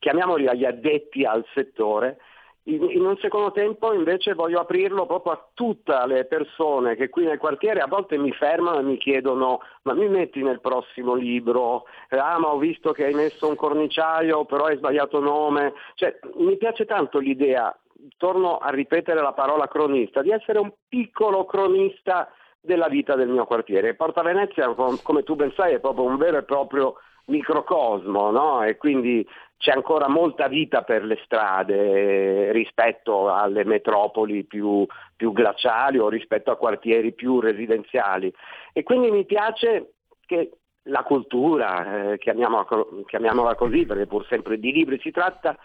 chiamiamoli 0.00 0.48
agli 0.48 0.64
addetti 0.64 1.24
al 1.24 1.46
settore, 1.54 2.18
in, 2.66 3.04
un 3.04 3.16
secondo 3.18 3.52
tempo 3.52 3.92
invece 3.92 4.32
voglio 4.32 4.60
aprirlo 4.60 5.04
proprio 5.04 5.32
a 5.32 5.48
tutte 5.52 5.94
le 6.06 6.24
persone 6.24 6.96
che 6.96 7.10
qui 7.10 7.24
nel 7.24 7.38
quartiere 7.38 7.80
a 7.80 7.86
volte 7.86 8.16
mi 8.16 8.32
fermano 8.32 8.78
e 8.78 8.82
mi 8.82 8.96
chiedono 8.96 9.60
ma 9.82 9.92
mi 9.92 10.08
metti 10.08 10.42
nel 10.42 10.60
prossimo 10.60 11.14
libro? 11.14 11.84
Ah 12.08 12.38
ma 12.38 12.48
ho 12.48 12.58
visto 12.58 12.92
che 12.92 13.04
hai 13.04 13.14
messo 13.14 13.48
un 13.48 13.56
corniciaio 13.56 14.44
però 14.46 14.64
hai 14.64 14.76
sbagliato 14.76 15.20
nome. 15.20 15.74
Cioè, 15.94 16.18
mi 16.36 16.56
piace 16.56 16.84
tanto 16.86 17.18
l'idea, 17.18 17.76
torno 18.16 18.58
a 18.58 18.70
ripetere 18.70 19.20
la 19.20 19.32
parola 19.32 19.68
cronista, 19.68 20.22
di 20.22 20.30
essere 20.30 20.58
un 20.58 20.72
piccolo 20.88 21.44
cronista 21.44 22.30
della 22.60 22.88
vita 22.88 23.14
del 23.14 23.28
mio 23.28 23.44
quartiere. 23.44 23.94
Porta 23.94 24.22
Venezia, 24.22 24.72
come 25.02 25.22
tu 25.22 25.34
ben 25.34 25.52
sai, 25.54 25.74
è 25.74 25.80
proprio 25.80 26.04
un 26.04 26.16
vero 26.16 26.38
e 26.38 26.44
proprio 26.44 26.94
microcosmo, 27.26 28.30
no? 28.30 28.62
E 28.62 28.76
quindi 28.76 29.26
c'è 29.56 29.72
ancora 29.72 30.08
molta 30.08 30.48
vita 30.48 30.82
per 30.82 31.04
le 31.04 31.18
strade 31.24 32.52
rispetto 32.52 33.32
alle 33.32 33.64
metropoli 33.64 34.44
più, 34.44 34.86
più 35.16 35.32
glaciali 35.32 35.98
o 35.98 36.08
rispetto 36.08 36.50
a 36.50 36.56
quartieri 36.56 37.12
più 37.12 37.40
residenziali. 37.40 38.32
E 38.72 38.82
quindi 38.82 39.10
mi 39.10 39.24
piace 39.24 39.94
che 40.26 40.50
la 40.84 41.02
cultura, 41.02 42.12
eh, 42.12 42.18
chiamiamola, 42.18 42.66
chiamiamola, 43.06 43.54
così, 43.54 43.86
perché 43.86 44.06
pur 44.06 44.26
sempre 44.26 44.58
di 44.58 44.72
libri 44.72 44.98
si 45.00 45.10
tratta, 45.10 45.56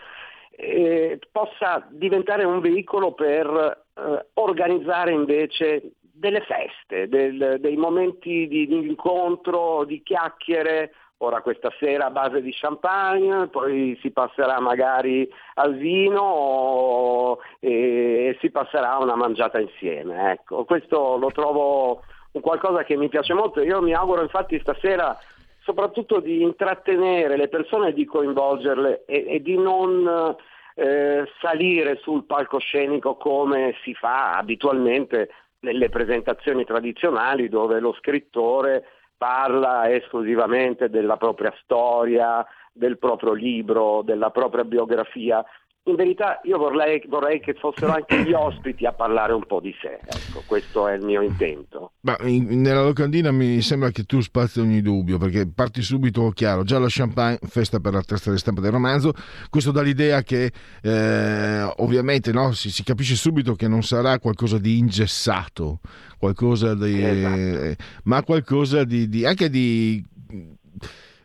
eh, 0.52 1.20
possa 1.32 1.86
diventare 1.90 2.44
un 2.44 2.60
veicolo 2.60 3.14
per 3.14 3.86
eh, 3.96 4.28
organizzare 4.36 5.12
invece 5.12 5.94
delle 6.00 6.42
feste, 6.42 7.08
del, 7.08 7.58
dei 7.60 7.78
momenti 7.78 8.48
di, 8.48 8.68
di, 8.68 8.88
incontro, 8.88 9.86
di 9.86 10.04
chiacchiere, 10.04 10.94
ora 11.22 11.42
questa 11.42 11.70
sera 11.80 12.06
a 12.06 12.12
base 12.12 12.42
di 12.42 12.52
champagne, 12.54 13.48
poi 13.48 13.98
si 14.02 14.12
passerà 14.12 14.60
magari 14.60 15.30
al 15.56 15.76
vino 15.76 17.40
e, 17.60 17.70
e 17.70 18.38
si 18.40 18.50
passerà 18.52 18.98
una 18.98 19.16
mangiata 19.16 19.60
insieme. 19.60 20.32
Ecco, 20.32 20.64
questo 20.66 21.18
lo 21.18 21.32
trovo 21.32 22.04
un 22.32 22.42
qualcosa 22.42 22.84
che 22.84 22.96
mi 22.96 23.10
piace 23.10 23.34
molto. 23.34 23.62
Io 23.62 23.82
mi 23.82 23.94
auguro 23.94 24.22
infatti 24.22 24.60
stasera 24.60 25.18
soprattutto 25.62 26.20
di 26.20 26.42
intrattenere 26.42 27.36
le 27.36 27.50
persone 27.50 27.94
di 27.94 28.06
coinvolgerle 28.06 29.04
e, 29.06 29.26
e 29.28 29.42
di 29.42 29.58
non 29.58 30.36
eh, 30.76 31.26
salire 31.42 31.98
sul 32.02 32.24
palcoscenico 32.24 33.16
come 33.16 33.76
si 33.84 33.94
fa 33.94 34.38
abitualmente 34.38 35.30
nelle 35.62 35.90
presentazioni 35.90 36.64
tradizionali 36.64 37.50
dove 37.50 37.82
lo 37.82 37.94
scrittore 37.94 38.86
parla 39.20 39.94
esclusivamente 39.94 40.90
della 40.90 41.18
propria 41.18 41.54
storia, 41.62 42.46
del 42.72 42.98
proprio 42.98 43.34
libro, 43.34 44.02
della 44.02 44.30
propria 44.30 44.64
biografia 44.64 45.44
in 45.90 45.96
verità 45.96 46.40
io 46.44 46.58
vorrei, 46.58 47.02
vorrei, 47.08 47.40
che 47.40 47.54
fossero 47.54 47.92
anche 47.94 48.24
gli 48.24 48.34
ospiti 48.34 48.86
a 48.86 48.94
parlare 48.94 49.34
un 49.34 49.46
po' 49.46 49.60
di 49.60 49.74
sé, 49.82 50.00
ecco, 50.04 50.44
questo 50.46 50.88
è 50.88 50.94
il 50.94 51.04
mio 51.04 51.22
intento. 51.22 51.94
Ma 52.02 52.16
in, 52.22 52.62
nella 52.62 52.84
locandina 52.84 53.32
mi 53.32 53.62
sembra 53.62 53.90
che 53.90 54.04
tu 54.04 54.22
spazi 54.22 54.60
ogni 54.60 54.82
dubbio, 54.82 55.18
perché 55.18 55.48
parti 55.48 55.82
subito 55.82 56.30
chiaro, 56.32 56.64
già 56.64 56.78
lo 56.78 56.88
champagne, 56.90 57.40
festa 57.48 57.80
per 57.80 57.94
la 57.94 58.02
testa 58.02 58.32
di 58.32 58.38
stampa 58.38 58.62
del 58.62 58.72
romanzo, 58.72 59.14
questo 59.50 59.72
dà 59.72 59.82
l'idea 59.82 60.22
che 60.22 60.52
eh, 60.82 61.74
ovviamente 61.78 62.32
no, 62.32 62.52
si, 62.52 62.70
si, 62.72 62.84
capisce 62.84 63.16
subito 63.16 63.56
che 63.56 63.68
non 63.68 63.84
sarà 63.84 64.20
qualcosa 64.20 64.58
di 64.58 64.78
ingessato, 64.78 65.80
qualcosa 66.18 66.76
di, 66.76 67.04
esatto. 67.04 67.36
eh, 67.36 67.76
ma 68.04 68.24
qualcosa 68.24 68.84
di, 68.84 69.08
di 69.10 69.26
anche 69.26 69.50
di... 69.50 70.04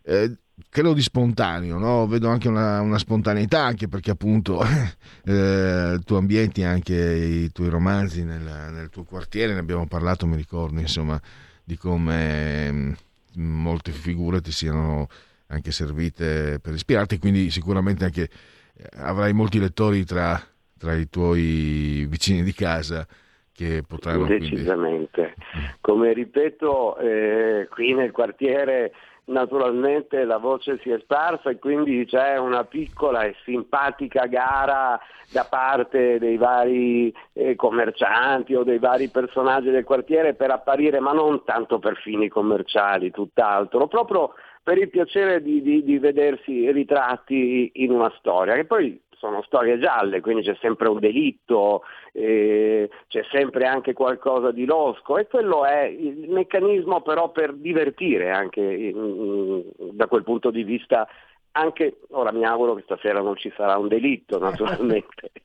Eh, 0.07 0.39
credo 0.75 0.93
di 0.93 1.03
spontaneo, 1.03 1.79
no? 1.79 2.05
vedo 2.09 2.27
anche 2.29 2.49
una, 2.49 2.81
una, 2.81 2.99
spontaneità, 2.99 3.63
anche 3.63 3.87
perché 3.87 4.11
appunto 4.11 4.61
eh, 5.25 6.01
tu 6.05 6.15
ambienti 6.15 6.65
anche 6.65 6.95
i 6.95 7.53
tuoi 7.53 7.69
romanzi 7.69 8.25
nel, 8.25 8.43
nel, 8.43 8.91
tuo 8.91 9.05
quartiere, 9.05 9.53
ne 9.53 9.61
abbiamo 9.61 9.87
parlato, 9.87 10.27
mi 10.27 10.35
ricordo, 10.35 10.81
insomma, 10.81 11.17
di 11.63 11.77
come 11.77 12.73
mm, 12.73 12.93
molte 13.35 13.93
figure 13.93 14.41
ti 14.41 14.51
siano 14.51 15.07
anche 15.47 15.71
servite 15.71 16.59
per 16.61 16.75
ispirarti, 16.75 17.21
quindi 17.21 17.53
sicuramente 17.53 18.05
anche 18.07 18.29
eh, 18.75 18.89
avrai 18.97 19.33
molti 19.33 19.61
lettori 19.61 20.05
tra, 20.05 20.43
tra 20.77 20.93
i 20.93 21.09
tuoi 21.09 22.05
vicini 22.09 22.43
di 22.43 22.53
casa 22.53 23.07
che 23.53 23.85
potranno... 23.87 24.27
Decisamente. 24.27 25.35
Quindi... 25.53 25.71
Come 25.81 26.13
ripeto, 26.13 26.99
eh, 26.99 27.69
qui 27.71 27.95
nel 27.95 28.11
quartiere 28.11 28.91
naturalmente 29.27 30.25
la 30.25 30.39
voce 30.39 30.79
si 30.83 30.91
è 30.91 30.99
sparsa 30.99 31.51
e 31.51 31.59
quindi 31.59 32.05
c'è 32.07 32.37
una 32.37 32.65
piccola 32.65 33.23
e 33.23 33.35
simpatica 33.45 34.27
gara 34.27 35.01
da 35.31 35.47
parte 35.49 36.19
dei 36.19 36.37
vari 36.37 37.15
eh, 37.33 37.57
commercianti 37.57 38.55
o 38.55 38.63
dei 38.63 38.79
vari 38.79 39.09
personaggi 39.09 39.71
del 39.71 39.85
quartiere 39.85 40.35
per 40.35 40.51
apparire, 40.51 41.01
ma 41.01 41.13
non 41.13 41.45
tanto 41.45 41.79
per 41.79 41.97
fini 41.97 42.29
commerciali, 42.29 43.11
tutt'altro, 43.11 43.87
proprio 43.87 44.35
per 44.63 44.79
il 44.79 44.89
piacere 44.89 45.43
di, 45.43 45.61
di, 45.63 45.85
di 45.85 45.99
vedersi 45.99 46.71
ritratti 46.71 47.71
in 47.75 47.91
una 47.91 48.13
storia, 48.19 48.55
che 48.55 48.65
poi 48.65 49.01
sono 49.25 49.43
storie 49.43 49.79
gialle, 49.79 50.21
quindi 50.21 50.43
c'è 50.43 50.55
sempre 50.61 50.89
un 50.89 50.99
delitto, 50.99 51.83
eh, 52.13 52.91
c'è 53.09 53.25
sempre 53.31 53.65
anche 53.65 53.95
qualcosa 53.95 54.51
di 54.51 54.67
losco 54.67 55.17
e 55.17 55.27
quello 55.27 55.65
è 55.65 55.85
il 55.85 56.29
meccanismo 56.29 57.01
però 57.01 57.31
per 57.31 57.55
divertire 57.55 58.31
anche 58.31 58.61
in, 58.61 58.97
in, 58.97 59.63
da 59.97 60.07
quel 60.09 60.25
punto 60.25 60.51
di 60.51 60.63
vista 60.63 61.09
anche 61.53 62.01
ora 62.11 62.33
mi 62.33 62.45
auguro 62.45 62.75
che 62.75 62.83
stasera 62.83 63.21
non 63.21 63.37
ci 63.37 63.51
sarà 63.57 63.79
un 63.79 63.89
delitto 63.89 64.39
naturalmente. 64.39 65.31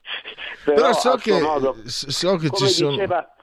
Però, 0.62 0.76
però 0.76 0.92
so, 0.92 1.14
che, 1.14 1.40
modo, 1.40 1.74
so 1.86 2.36
che 2.36 2.50
ci 2.50 2.66
sono 2.66 2.90
diceva, 2.90 3.34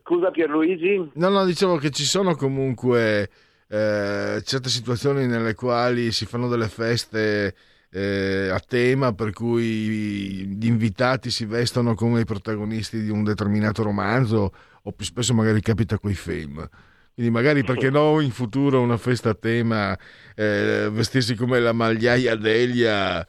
scusa 0.00 0.30
Pierluigi? 0.30 1.10
No 1.12 1.28
no 1.28 1.44
dicevo 1.44 1.76
che 1.76 1.90
ci 1.90 2.04
sono 2.04 2.34
comunque 2.36 3.28
eh, 3.68 4.40
certe 4.42 4.68
situazioni 4.70 5.26
nelle 5.26 5.54
quali 5.54 6.10
si 6.10 6.24
fanno 6.24 6.48
delle 6.48 6.68
feste 6.68 7.54
eh, 7.92 8.48
a 8.52 8.60
tema 8.60 9.12
per 9.12 9.32
cui 9.32 10.46
gli 10.46 10.66
invitati 10.66 11.30
si 11.30 11.44
vestono 11.44 11.94
come 11.94 12.20
i 12.20 12.24
protagonisti 12.24 13.02
di 13.02 13.10
un 13.10 13.24
determinato 13.24 13.82
romanzo 13.82 14.52
o 14.82 14.92
più 14.92 15.04
spesso 15.04 15.34
magari 15.34 15.60
capita 15.60 15.98
quei 15.98 16.14
film. 16.14 16.68
Quindi 17.12 17.32
magari 17.36 17.64
perché 17.64 17.90
no 17.90 18.20
in 18.20 18.30
futuro 18.30 18.80
una 18.80 18.96
festa 18.96 19.30
a 19.30 19.34
tema 19.34 19.94
eh, 20.34 20.88
vestirsi 20.90 21.34
come 21.34 21.58
la 21.60 21.72
magliaia 21.72 22.34
Delia 22.34 23.18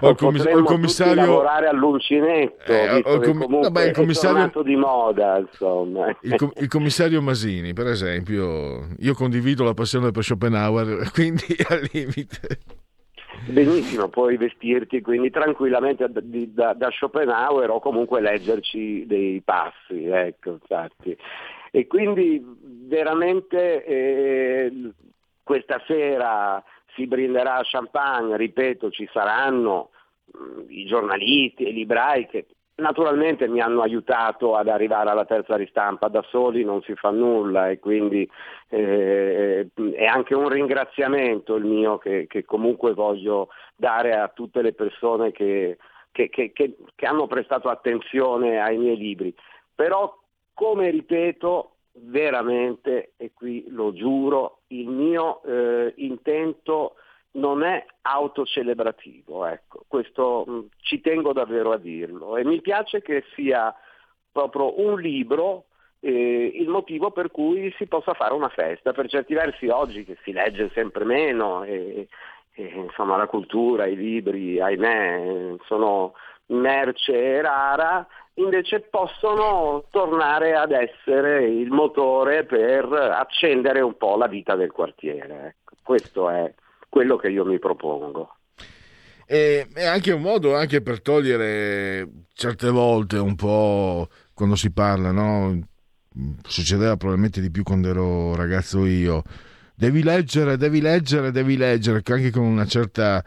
o 0.00 0.10
il, 0.10 0.16
commiss- 0.16 0.44
o 0.44 0.58
il 0.58 0.64
commissario 0.64 1.14
lavorare 1.14 1.68
all'uncinetto 1.68 2.70
eh, 2.70 3.00
o 3.04 3.14
il, 3.14 3.22
com- 3.22 3.60
vabbè, 3.60 3.84
il 3.84 3.94
commissario 3.94 4.62
di 4.62 4.76
moda 4.76 5.38
insomma 5.38 6.14
il, 6.20 6.36
com- 6.36 6.52
il, 6.56 6.68
commissario 6.68 7.22
Masini 7.22 7.72
per 7.72 7.86
esempio 7.86 8.88
io 8.98 9.14
condivido 9.14 9.64
la 9.64 9.72
passione 9.72 10.10
per 10.10 10.22
Schopenhauer 10.22 11.10
quindi 11.14 11.56
al 11.68 11.88
limite 11.90 12.58
benissimo 13.46 14.08
puoi 14.08 14.36
vestirti 14.36 15.00
quindi 15.00 15.30
tranquillamente 15.30 16.08
da, 16.08 16.20
da, 16.22 16.72
da 16.74 16.90
Schopenhauer 16.90 17.70
o 17.70 17.80
comunque 17.80 18.20
leggerci 18.20 19.06
dei 19.06 19.40
passi 19.42 20.06
ecco 20.06 20.52
infatti. 20.52 21.16
E 21.70 21.86
quindi 21.86 22.42
veramente 22.86 23.84
eh, 23.84 24.92
questa 25.42 25.82
sera 25.86 26.62
si 26.94 27.06
brinderà 27.06 27.56
a 27.56 27.64
champagne, 27.64 28.36
ripeto, 28.36 28.90
ci 28.90 29.08
saranno 29.12 29.90
mm, 30.36 30.64
i 30.68 30.84
giornalisti 30.84 31.64
e 31.64 31.70
i 31.70 31.72
librai 31.72 32.26
che 32.28 32.46
naturalmente 32.82 33.48
mi 33.48 33.60
hanno 33.60 33.80
aiutato 33.80 34.54
ad 34.56 34.68
arrivare 34.68 35.08
alla 35.08 35.24
terza 35.24 35.56
ristampa, 35.56 36.08
da 36.08 36.22
soli 36.28 36.64
non 36.64 36.82
si 36.82 36.94
fa 36.94 37.10
nulla 37.10 37.70
e 37.70 37.78
quindi 37.78 38.28
eh, 38.68 39.68
è 39.94 40.04
anche 40.04 40.34
un 40.34 40.48
ringraziamento 40.48 41.54
il 41.54 41.64
mio 41.64 41.96
che, 41.98 42.26
che, 42.28 42.44
comunque 42.44 42.92
voglio 42.92 43.48
dare 43.74 44.14
a 44.14 44.28
tutte 44.28 44.60
le 44.60 44.74
persone 44.74 45.32
che, 45.32 45.78
che, 46.10 46.28
che 46.30 47.06
hanno 47.06 47.26
prestato 47.26 47.68
attenzione 47.68 48.60
ai 48.60 48.76
miei 48.76 48.96
libri. 48.96 49.34
Però 49.74 50.18
come 50.52 50.90
ripeto 50.90 51.76
veramente, 51.92 53.12
e 53.16 53.32
qui 53.32 53.64
lo 53.68 53.92
giuro, 53.92 54.60
il 54.68 54.88
mio 54.88 55.42
eh, 55.44 55.92
intento 55.96 56.96
non 57.32 57.62
è 57.62 57.84
autocelebrativo, 58.02 59.46
ecco, 59.46 59.84
questo 59.88 60.44
mm, 60.48 60.60
ci 60.82 61.00
tengo 61.00 61.32
davvero 61.32 61.72
a 61.72 61.78
dirlo 61.78 62.36
e 62.36 62.44
mi 62.44 62.60
piace 62.60 63.00
che 63.00 63.24
sia 63.34 63.74
proprio 64.30 64.80
un 64.80 65.00
libro 65.00 65.66
eh, 66.00 66.52
il 66.54 66.68
motivo 66.68 67.10
per 67.10 67.30
cui 67.30 67.72
si 67.78 67.86
possa 67.86 68.12
fare 68.12 68.34
una 68.34 68.48
festa, 68.48 68.92
per 68.92 69.08
certi 69.08 69.34
versi 69.34 69.68
oggi 69.68 70.04
che 70.04 70.18
si 70.24 70.32
legge 70.32 70.70
sempre 70.74 71.04
meno 71.04 71.62
e, 71.62 72.08
e 72.54 72.62
insomma 72.62 73.16
la 73.16 73.26
cultura, 73.26 73.86
i 73.86 73.96
libri, 73.96 74.60
ahimè, 74.60 75.56
sono 75.66 76.14
merce 76.46 77.40
rara, 77.40 78.06
invece 78.34 78.80
possono 78.80 79.84
tornare 79.90 80.54
ad 80.54 80.72
essere 80.72 81.44
il 81.44 81.70
motore 81.70 82.44
per 82.44 82.92
accendere 82.92 83.80
un 83.80 83.96
po' 83.96 84.16
la 84.16 84.26
vita 84.26 84.56
del 84.56 84.72
quartiere. 84.72 85.54
Ecco, 85.56 85.74
questo 85.82 86.28
è 86.28 86.52
quello 86.92 87.16
che 87.16 87.30
io 87.30 87.46
mi 87.46 87.58
propongo. 87.58 88.36
E, 89.24 89.66
è 89.72 89.86
anche 89.86 90.12
un 90.12 90.20
modo 90.20 90.54
anche 90.54 90.82
per 90.82 91.00
togliere 91.00 92.06
certe 92.34 92.68
volte 92.68 93.16
un 93.16 93.34
po' 93.34 94.08
quando 94.34 94.56
si 94.56 94.70
parla, 94.70 95.10
no? 95.10 95.58
Succedeva 96.46 96.98
probabilmente 96.98 97.40
di 97.40 97.50
più 97.50 97.62
quando 97.62 97.88
ero 97.88 98.34
ragazzo 98.34 98.84
io. 98.84 99.22
Devi 99.74 100.02
leggere, 100.02 100.58
devi 100.58 100.82
leggere, 100.82 101.30
devi 101.30 101.56
leggere, 101.56 102.02
anche 102.04 102.30
con 102.30 102.42
una 102.42 102.66
certa 102.66 103.24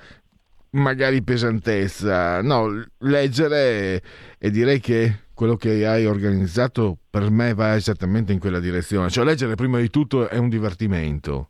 magari 0.74 1.24
pesantezza. 1.24 2.44
No, 2.44 2.68
leggere 3.00 4.00
e 4.38 4.52
direi 4.52 4.80
che 4.80 5.22
quello 5.34 5.56
che 5.56 5.88
hai 5.88 6.06
organizzato 6.06 7.00
per 7.10 7.32
me 7.32 7.56
va 7.56 7.74
esattamente 7.74 8.32
in 8.32 8.38
quella 8.38 8.60
direzione. 8.60 9.10
Cioè 9.10 9.26
leggere 9.26 9.56
prima 9.56 9.80
di 9.80 9.90
tutto 9.90 10.30
è 10.30 10.38
un 10.38 10.50
divertimento. 10.50 11.50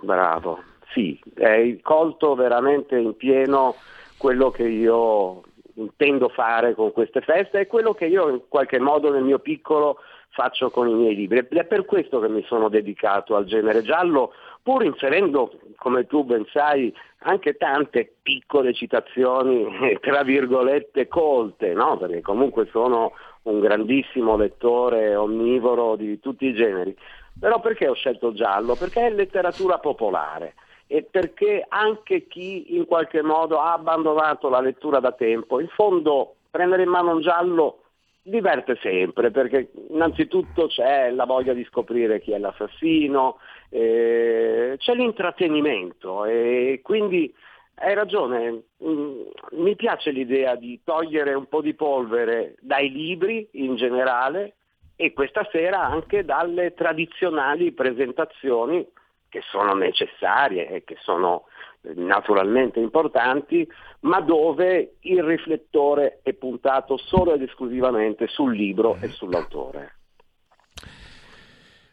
Bravo, 0.00 0.60
sì, 0.94 1.20
hai 1.40 1.80
colto 1.82 2.34
veramente 2.36 2.96
in 2.96 3.16
pieno 3.16 3.74
quello 4.16 4.50
che 4.50 4.62
io 4.62 5.42
intendo 5.74 6.28
fare 6.28 6.74
con 6.74 6.92
queste 6.92 7.20
feste 7.20 7.60
e 7.60 7.66
quello 7.66 7.92
che 7.92 8.06
io 8.06 8.28
in 8.28 8.40
qualche 8.48 8.78
modo 8.78 9.10
nel 9.10 9.24
mio 9.24 9.40
piccolo 9.40 9.98
faccio 10.30 10.70
con 10.70 10.88
i 10.88 10.94
miei 10.94 11.16
libri. 11.16 11.44
È 11.48 11.64
per 11.64 11.84
questo 11.84 12.20
che 12.20 12.28
mi 12.28 12.44
sono 12.44 12.68
dedicato 12.68 13.34
al 13.34 13.44
genere 13.44 13.82
giallo, 13.82 14.32
pur 14.62 14.84
inserendo, 14.84 15.52
come 15.76 16.06
tu 16.06 16.24
ben 16.24 16.46
sai, 16.52 16.94
anche 17.18 17.56
tante 17.56 18.14
piccole 18.22 18.72
citazioni, 18.72 19.66
tra 20.00 20.22
virgolette, 20.22 21.08
colte, 21.08 21.72
no? 21.72 21.96
perché 21.96 22.20
comunque 22.20 22.68
sono 22.70 23.12
un 23.42 23.60
grandissimo 23.60 24.36
lettore 24.36 25.14
onnivoro 25.16 25.96
di 25.96 26.20
tutti 26.20 26.46
i 26.46 26.54
generi. 26.54 26.96
Però 27.38 27.60
perché 27.60 27.88
ho 27.88 27.94
scelto 27.94 28.32
giallo? 28.32 28.76
Perché 28.76 29.06
è 29.06 29.10
letteratura 29.10 29.78
popolare 29.78 30.54
e 30.86 31.02
perché 31.02 31.64
anche 31.68 32.26
chi 32.26 32.76
in 32.76 32.84
qualche 32.86 33.22
modo 33.22 33.58
ha 33.58 33.72
abbandonato 33.72 34.48
la 34.48 34.60
lettura 34.60 35.00
da 35.00 35.12
tempo, 35.12 35.60
in 35.60 35.68
fondo 35.68 36.36
prendere 36.50 36.82
in 36.82 36.90
mano 36.90 37.12
un 37.12 37.20
giallo 37.20 37.80
diverte 38.26 38.78
sempre 38.80 39.30
perché 39.30 39.70
innanzitutto 39.90 40.66
c'è 40.68 41.10
la 41.10 41.26
voglia 41.26 41.52
di 41.52 41.64
scoprire 41.64 42.20
chi 42.20 42.32
è 42.32 42.38
l'assassino, 42.38 43.38
eh, 43.68 44.76
c'è 44.78 44.94
l'intrattenimento 44.94 46.24
e 46.24 46.80
quindi 46.82 47.32
hai 47.76 47.94
ragione, 47.94 48.62
mm, 48.82 49.20
mi 49.52 49.76
piace 49.76 50.10
l'idea 50.10 50.54
di 50.54 50.80
togliere 50.84 51.34
un 51.34 51.46
po' 51.48 51.60
di 51.60 51.74
polvere 51.74 52.54
dai 52.60 52.90
libri 52.90 53.46
in 53.52 53.76
generale 53.76 54.54
e 54.96 55.12
questa 55.12 55.46
sera 55.50 55.82
anche 55.82 56.24
dalle 56.24 56.72
tradizionali 56.72 57.72
presentazioni 57.72 58.86
che 59.34 59.42
sono 59.50 59.74
necessarie 59.74 60.68
e 60.68 60.84
che 60.84 60.96
sono 61.00 61.46
eh, 61.82 61.92
naturalmente 61.96 62.78
importanti, 62.78 63.68
ma 64.00 64.20
dove 64.20 64.98
il 65.00 65.24
riflettore 65.24 66.20
è 66.22 66.32
puntato 66.34 66.96
solo 66.96 67.34
ed 67.34 67.42
esclusivamente 67.42 68.28
sul 68.28 68.54
libro 68.54 68.96
e 69.00 69.08
sull'autore. 69.08 69.96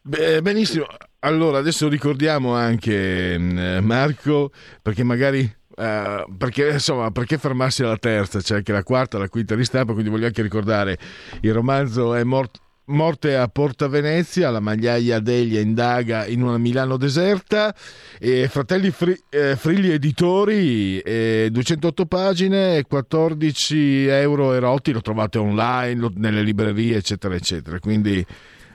Beh, 0.04 0.44
benissimo, 0.44 0.86
allora 1.22 1.58
adesso 1.58 1.90
ricordiamo 1.90 2.54
anche 2.54 3.36
mm, 3.40 3.80
Marco, 3.80 4.52
perché 4.84 5.04
magari 5.04 5.60
Uh, 5.74 6.36
perché 6.38 6.72
insomma 6.72 7.12
perché 7.12 7.38
fermarsi 7.38 7.82
alla 7.82 7.98
terza 7.98 8.40
c'è 8.40 8.56
anche 8.56 8.74
la 8.74 8.84
quarta 8.84 9.18
la 9.18 9.30
quinta 9.30 9.56
ristampa 9.56 9.94
quindi 9.94 10.12
voglio 10.12 10.26
anche 10.26 10.42
ricordare 10.42 10.98
il 11.40 11.54
romanzo 11.54 12.14
è 12.14 12.24
morto 12.26 12.60
Morte 12.92 13.36
a 13.36 13.48
Porta 13.48 13.88
Venezia, 13.88 14.50
la 14.50 14.60
magliaia 14.60 15.20
Delia 15.20 15.60
indaga 15.60 16.26
in 16.28 16.44
una 16.44 16.58
Milano 16.58 16.98
deserta, 16.98 17.74
e 18.20 18.48
Fratelli 18.48 18.92
Fri, 18.92 19.18
eh, 19.30 19.56
Frilli 19.56 19.92
Editori, 19.92 21.00
eh, 21.00 21.50
208 21.52 22.06
pagine, 22.06 22.84
14 22.88 24.06
euro 24.08 24.54
erotti, 24.54 24.92
lo 24.92 25.02
trovate 25.02 25.40
online, 25.40 26.00
lo, 26.00 26.12
nelle 26.16 26.42
librerie, 26.44 26.98
eccetera, 26.98 27.34
eccetera. 27.34 27.80
Quindi 27.80 28.24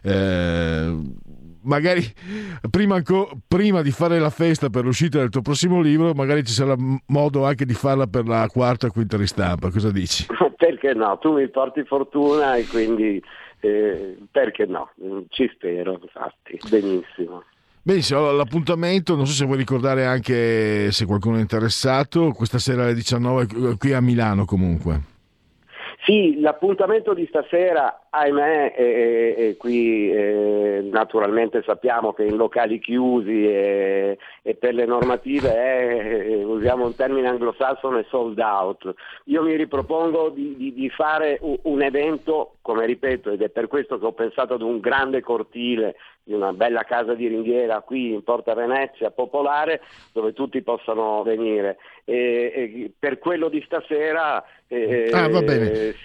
eh, 0.03 0.97
magari 1.63 2.03
prima, 2.71 2.97
anco, 2.97 3.31
prima, 3.47 3.83
di 3.83 3.91
fare 3.91 4.19
la 4.19 4.31
festa 4.31 4.71
per 4.71 4.85
l'uscita 4.85 5.19
del 5.19 5.29
tuo 5.29 5.43
prossimo 5.43 5.81
libro, 5.81 6.13
magari 6.15 6.45
ci 6.45 6.53
sarà 6.53 6.75
modo 7.07 7.45
anche 7.45 7.67
di 7.67 7.75
farla 7.75 8.07
per 8.07 8.27
la 8.27 8.49
quarta 8.51 8.87
o 8.87 8.91
quinta 8.91 9.17
ristampa. 9.17 9.71
Cosa 9.71 9.91
dici? 9.91 10.27
Perché 10.57 10.95
no? 10.95 11.19
Tu 11.21 11.33
mi 11.33 11.49
porti 11.49 11.85
fortuna 11.85 12.57
e 12.57 12.67
quindi 12.67 13.23
eh, 13.67 14.17
perché 14.31 14.67
no? 14.67 14.91
Ci 15.29 15.51
spero, 15.55 15.99
infatti, 16.01 16.59
benissimo. 16.71 17.43
Benissimo, 17.83 18.33
l'appuntamento, 18.33 19.15
non 19.15 19.27
so 19.27 19.33
se 19.33 19.45
vuoi 19.45 19.59
ricordare 19.59 20.07
anche 20.07 20.91
se 20.91 21.07
qualcuno 21.07 21.37
è 21.37 21.41
interessato, 21.41 22.33
questa 22.33 22.59
sera 22.59 22.83
alle 22.83 22.95
19 22.95 23.77
qui 23.79 23.93
a 23.93 24.01
Milano 24.01 24.45
comunque. 24.45 25.15
Sì, 26.07 26.39
l'appuntamento 26.39 27.15
di 27.15 27.27
stasera, 27.27 28.07
ahimè, 28.11 28.75
e, 28.77 29.35
e 29.37 29.57
qui 29.57 30.09
eh, 30.09 30.89
naturalmente 30.89 31.65
sappiamo 31.67 32.13
che 32.13 32.23
in 32.23 32.37
locali 32.37 32.79
chiusi 32.79 33.45
e, 33.45 34.17
e 34.41 34.55
per 34.55 34.75
le 34.75 34.87
normative 34.87 35.49
è, 35.53 36.45
usiamo 36.45 36.85
un 36.85 36.95
termine 36.95 37.27
anglosassone, 37.27 38.07
sold 38.09 38.39
out. 38.39 38.95
Io 39.25 39.43
mi 39.43 39.57
ripropongo 39.57 40.29
di, 40.29 40.55
di, 40.57 40.73
di 40.75 40.89
fare 40.91 41.41
un 41.41 41.83
evento, 41.83 42.53
come 42.63 42.87
ripeto, 42.87 43.33
ed 43.33 43.43
è 43.43 43.49
per 43.49 43.67
questo 43.67 43.99
che 43.99 44.07
ho 44.07 44.13
pensato 44.13 44.55
ad 44.55 44.63
un 44.63 44.79
grande 44.79 45.21
cortile 45.23 45.97
di 46.27 46.33
una 46.33 46.53
bella 46.53 46.83
casa 46.83 47.15
di 47.15 47.29
ringhiera 47.29 47.83
qui 47.83 48.13
in 48.13 48.25
Porta 48.25 48.53
Venezia 48.53 49.13
popolare 49.13 49.81
dove 50.13 50.33
tutti 50.33 50.61
possano 50.61 51.23
venire. 51.23 51.77
E, 52.05 52.53
e 52.53 52.93
per 52.99 53.21
quello 53.21 53.49
di 53.49 53.63
stasera 53.65 54.45
eh, 54.67 55.09
ah, 55.13 55.29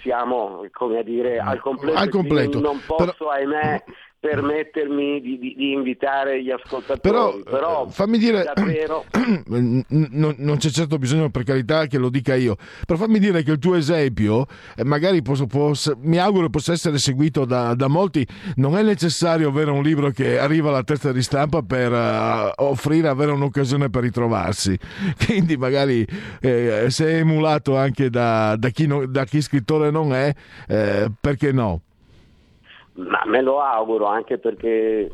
siamo 0.00 0.64
come 0.70 0.98
a 0.98 1.02
dire 1.02 1.40
al 1.40 1.58
completo, 1.58 1.98
al 1.98 2.08
completo. 2.08 2.60
non 2.60 2.80
posso 2.86 3.14
Però... 3.16 3.30
ahimè 3.30 3.82
permettermi 4.22 5.20
di, 5.20 5.36
di, 5.36 5.54
di, 5.56 5.72
invitare 5.72 6.40
gli 6.44 6.50
ascoltatori. 6.52 7.00
Però, 7.00 7.36
Però 7.42 7.86
eh, 7.88 7.90
fammi 7.90 8.18
dire, 8.18 8.44
davvero... 8.54 9.04
non, 9.48 10.34
non, 10.38 10.56
c'è 10.58 10.68
certo 10.70 10.96
bisogno 10.96 11.28
per 11.28 11.42
carità 11.42 11.86
che 11.86 11.98
lo 11.98 12.08
dica 12.08 12.36
io, 12.36 12.54
però 12.86 13.00
fammi 13.00 13.18
dire 13.18 13.42
che 13.42 13.50
il 13.50 13.58
tuo 13.58 13.74
esempio, 13.74 14.46
eh, 14.76 14.84
magari 14.84 15.22
posso, 15.22 15.46
posso, 15.46 15.98
mi 16.02 16.18
auguro 16.18 16.50
possa 16.50 16.70
essere 16.70 16.98
seguito 16.98 17.44
da, 17.44 17.74
da, 17.74 17.88
molti, 17.88 18.24
non 18.56 18.78
è 18.78 18.84
necessario 18.84 19.48
avere 19.48 19.72
un 19.72 19.82
libro 19.82 20.10
che 20.10 20.38
arriva 20.38 20.68
alla 20.68 20.84
testa 20.84 21.10
di 21.10 21.20
stampa 21.20 21.62
per 21.62 21.90
uh, 21.90 22.62
offrire, 22.62 23.08
avere 23.08 23.32
un'occasione 23.32 23.90
per 23.90 24.02
ritrovarsi. 24.02 24.78
Quindi 25.26 25.56
magari 25.56 26.06
eh, 26.40 26.86
se 26.90 27.06
è 27.08 27.16
emulato 27.16 27.76
anche 27.76 28.08
da, 28.08 28.54
da, 28.54 28.68
chi, 28.68 28.86
non, 28.86 29.10
da 29.10 29.24
chi 29.24 29.40
scrittore 29.40 29.90
non 29.90 30.14
è, 30.14 30.32
eh, 30.68 31.10
perché 31.20 31.50
no? 31.50 31.80
Ma 32.94 33.22
me 33.24 33.40
lo 33.40 33.60
auguro 33.60 34.04
anche 34.04 34.36
perché 34.36 35.10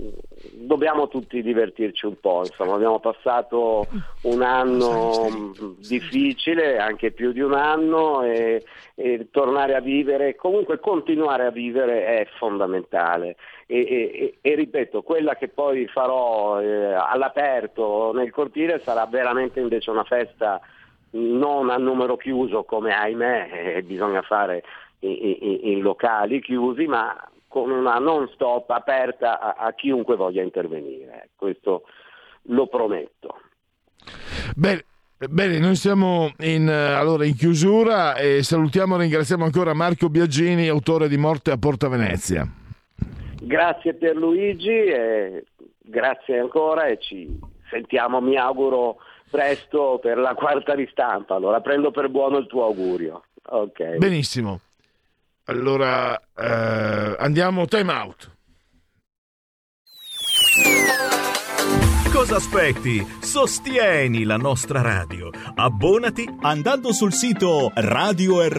dobbiamo 0.53 1.07
tutti 1.07 1.41
divertirci 1.43 2.07
un 2.07 2.19
po', 2.19 2.41
insomma 2.45 2.75
abbiamo 2.75 2.99
passato 2.99 3.87
un 4.23 4.43
anno 4.43 5.53
difficile, 5.79 6.79
anche 6.79 7.13
più 7.13 7.31
di 7.31 7.41
un 7.41 7.55
anno 7.55 8.23
e, 8.23 8.65
e 8.97 9.29
tornare 9.31 9.77
a 9.77 9.81
vivere, 9.81 10.35
comunque 10.35 10.81
continuare 10.81 11.47
a 11.47 11.51
vivere 11.51 12.05
è 12.05 12.27
fondamentale. 12.37 13.37
E, 13.67 13.79
e, 13.79 14.39
e 14.41 14.55
ripeto, 14.57 15.03
quella 15.03 15.37
che 15.37 15.47
poi 15.47 15.87
farò 15.87 16.61
eh, 16.61 16.95
all'aperto 16.95 18.13
nel 18.13 18.33
cortile 18.33 18.81
sarà 18.81 19.07
veramente 19.07 19.61
invece 19.61 19.91
una 19.91 20.05
festa 20.05 20.61
non 21.11 21.71
a 21.71 21.77
numero 21.77 22.17
chiuso 22.17 22.65
come 22.65 22.93
ahimè 22.93 23.77
eh, 23.77 23.83
bisogna 23.83 24.23
fare 24.23 24.63
in, 25.01 25.37
in, 25.41 25.59
in 25.63 25.81
locali 25.81 26.41
chiusi, 26.41 26.87
ma 26.87 27.17
con 27.49 27.71
una 27.71 27.99
non 27.99 28.29
stop 28.35 28.71
aperta 28.71 29.41
a, 29.41 29.55
a 29.67 29.73
chiunque 29.73 30.17
voglia 30.17 30.43
intervenire. 30.43 31.31
Questo 31.35 31.83
lo 32.43 32.67
prometto. 32.67 33.41
Bene. 34.55 34.85
Bene, 35.19 35.59
noi 35.59 35.75
siamo 35.75 36.33
in, 36.43 36.69
allora, 36.69 37.25
in, 37.25 37.35
chiusura 37.35 38.15
e 38.15 38.45
salutiamo 38.45 38.95
e 38.95 38.99
ringraziamo 39.01 39.43
ancora 39.43 39.75
Marco 39.75 40.09
Biagini, 40.09 40.69
autore 40.69 41.09
di 41.09 41.17
Morte 41.17 41.51
a 41.51 41.57
Porta 41.57 41.89
Venezia. 41.89 42.47
Grazie 43.41 43.95
Pierluigi, 43.95 44.69
e 44.69 45.45
grazie 45.81 46.39
ancora 46.39 46.87
e 46.87 46.99
ci 47.01 47.37
sentiamo, 47.69 48.21
mi 48.21 48.37
auguro, 48.37 48.99
presto 49.29 49.99
per 50.01 50.19
la 50.19 50.35
quarta 50.35 50.75
ristampa. 50.75 51.35
Allora 51.35 51.61
prendo 51.61 51.91
per 51.91 52.09
buono 52.11 52.37
il 52.37 52.47
tuo 52.47 52.65
augurio. 52.67 53.25
Okay. 53.43 53.99
Benissimo. 53.99 54.61
Allora 55.49 56.19
eh, 56.37 57.17
andiamo 57.19 57.65
time 57.67 57.93
out. 57.93 58.37
Cosa 62.13 62.37
aspetti? 62.37 63.07
Sostieni 63.21 64.25
la 64.25 64.37
nostra 64.37 64.83
radio. 64.83 65.31
Abbonati 65.55 66.29
andando 66.41 66.93
sul 66.93 67.15
sito 67.15 67.71
radiorpl.it. 67.75 68.51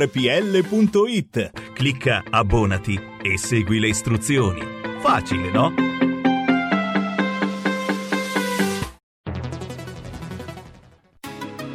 Clicca 1.74 2.24
abbonati 2.28 3.00
e 3.22 3.38
segui 3.38 3.80
le 3.80 3.90
istruzioni. 3.90 4.62
Facile, 5.00 5.52
no? 5.52 5.99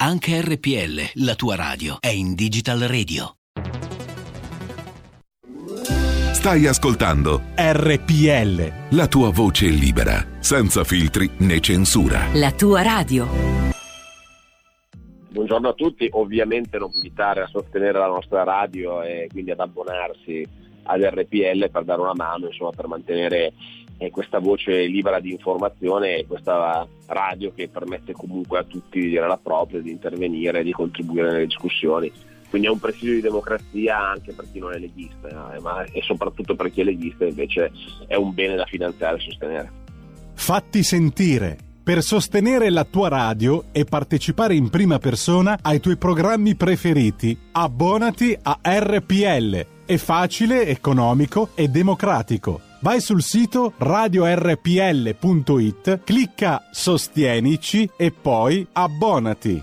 Anche 0.00 0.40
RPL, 0.40 1.24
la 1.24 1.34
tua 1.34 1.56
radio, 1.56 1.96
è 1.98 2.06
in 2.06 2.36
Digital 2.36 2.78
Radio. 2.82 3.34
Stai 6.34 6.66
ascoltando 6.68 7.42
RPL. 7.56 8.96
La 8.96 9.08
tua 9.08 9.32
voce 9.32 9.66
libera, 9.66 10.24
senza 10.38 10.84
filtri 10.84 11.28
né 11.38 11.58
censura. 11.58 12.28
La 12.34 12.52
tua 12.52 12.82
radio. 12.82 13.26
Buongiorno 15.30 15.68
a 15.70 15.72
tutti, 15.72 16.08
ovviamente 16.12 16.78
non 16.78 16.90
invitare 16.94 17.42
a 17.42 17.48
sostenere 17.48 17.98
la 17.98 18.06
nostra 18.06 18.44
radio 18.44 19.02
e 19.02 19.26
quindi 19.32 19.50
ad 19.50 19.58
abbonarsi 19.58 20.46
ad 20.84 21.02
RPL 21.02 21.70
per 21.72 21.82
dare 21.82 22.00
una 22.00 22.14
mano, 22.14 22.46
insomma, 22.46 22.70
per 22.70 22.86
mantenere 22.86 23.52
e 23.98 24.10
questa 24.10 24.38
voce 24.38 24.86
libera 24.86 25.18
di 25.18 25.32
informazione 25.32 26.24
questa 26.26 26.86
radio 27.06 27.52
che 27.52 27.68
permette 27.68 28.12
comunque 28.12 28.58
a 28.60 28.64
tutti 28.64 29.00
di 29.00 29.08
dire 29.08 29.26
la 29.26 29.38
propria, 29.42 29.80
di 29.80 29.90
intervenire, 29.90 30.62
di 30.62 30.72
contribuire 30.72 31.32
nelle 31.32 31.46
discussioni. 31.46 32.10
Quindi 32.48 32.68
è 32.68 32.70
un 32.70 32.78
presidio 32.78 33.14
di 33.14 33.20
democrazia 33.20 33.98
anche 33.98 34.32
per 34.32 34.46
chi 34.50 34.58
non 34.58 34.72
è 34.72 34.78
leghista, 34.78 35.54
eh, 35.54 35.60
ma 35.60 35.84
e 35.84 36.00
soprattutto 36.02 36.54
per 36.54 36.70
chi 36.70 36.80
è 36.80 36.84
leghista 36.84 37.26
invece 37.26 37.70
è 38.06 38.14
un 38.14 38.32
bene 38.32 38.54
da 38.54 38.64
finanziare 38.64 39.16
e 39.16 39.20
sostenere. 39.20 39.72
Fatti 40.32 40.82
sentire. 40.82 41.58
Per 41.82 42.02
sostenere 42.02 42.70
la 42.70 42.84
tua 42.84 43.08
radio 43.08 43.64
e 43.72 43.84
partecipare 43.84 44.54
in 44.54 44.68
prima 44.68 44.98
persona 44.98 45.58
ai 45.62 45.80
tuoi 45.80 45.96
programmi 45.96 46.54
preferiti, 46.54 47.36
abbonati 47.52 48.38
a 48.40 48.60
RPL. 48.62 49.66
È 49.86 49.96
facile, 49.96 50.66
economico 50.66 51.50
e 51.54 51.68
democratico 51.68 52.67
Vai 52.80 53.00
sul 53.00 53.22
sito 53.22 53.72
radiorpl.it, 53.76 54.60
clicca 56.04 56.68
Sostienici 56.70 57.90
e 57.96 58.12
poi 58.12 58.66
abbonati. 58.72 59.62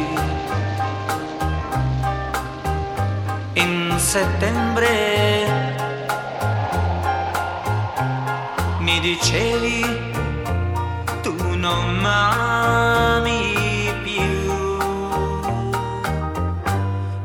settembre. 4.01 4.89
Mi 8.79 8.99
dicevi 8.99 9.85
tu 11.21 11.35
non 11.55 11.97
m'ami 11.97 13.93
più. 14.03 14.77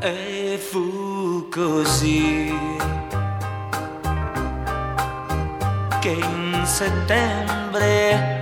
E 0.00 0.60
fu 0.70 1.48
così 1.50 2.54
che 6.00 6.10
in 6.10 6.62
settembre 6.64 8.40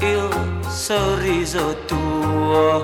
il 0.00 0.64
sorriso 0.66 1.76
tuo 1.84 2.82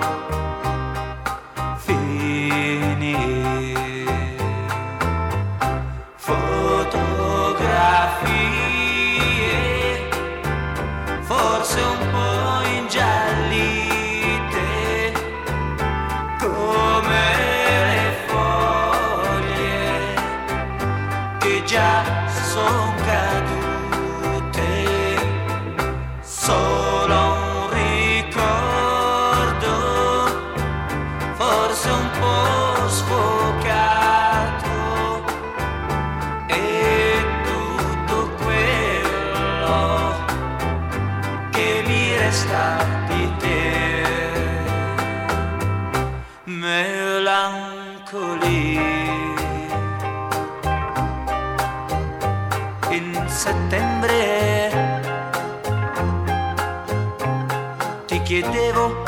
chiedevo 58.41 59.03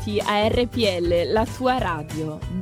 Abbonati 0.04 0.20
a 0.20 0.48
RPL, 0.48 1.32
la 1.32 1.46
tua 1.46 1.78
radio. 1.78 2.53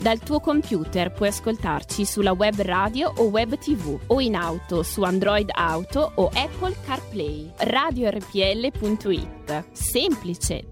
Dal 0.00 0.20
tuo 0.20 0.38
computer 0.38 1.10
puoi 1.10 1.28
ascoltarci 1.28 2.04
sulla 2.04 2.30
web 2.30 2.60
radio 2.60 3.12
o 3.16 3.24
web 3.24 3.58
tv 3.58 3.98
o 4.06 4.20
in 4.20 4.36
auto 4.36 4.84
su 4.84 5.02
Android 5.02 5.50
Auto 5.52 6.12
o 6.14 6.30
Apple 6.32 6.76
CarPlay. 6.84 7.50
RadioRPL.it. 7.56 9.64
Semplice. 9.72 10.68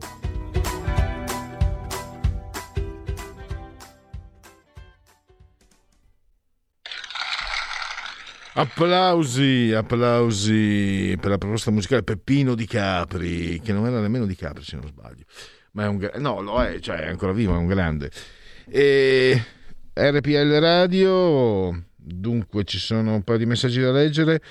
Applausi, 8.54 9.72
applausi 9.72 11.16
per 11.20 11.30
la 11.30 11.38
proposta 11.38 11.72
musicale 11.72 12.04
Peppino 12.04 12.54
di 12.54 12.66
Capri, 12.66 13.60
che 13.60 13.72
non 13.72 13.86
era 13.86 14.00
nemmeno 14.00 14.26
di 14.26 14.36
Capri 14.36 14.62
se 14.62 14.76
non 14.76 14.86
sbaglio, 14.86 15.24
ma 15.72 15.82
è 15.84 15.88
un 15.88 16.10
no, 16.18 16.40
lo 16.40 16.62
è, 16.62 16.78
cioè 16.80 16.98
è 16.98 17.08
ancora 17.08 17.32
vivo, 17.32 17.54
è 17.54 17.56
un 17.56 17.66
grande. 17.66 18.12
E 18.70 19.42
RPL 19.94 20.58
Radio, 20.60 21.84
dunque 21.96 22.64
ci 22.64 22.78
sono 22.78 23.14
un 23.14 23.22
paio 23.22 23.38
di 23.38 23.46
messaggi 23.46 23.80
da 23.80 23.90
leggere. 23.90 24.42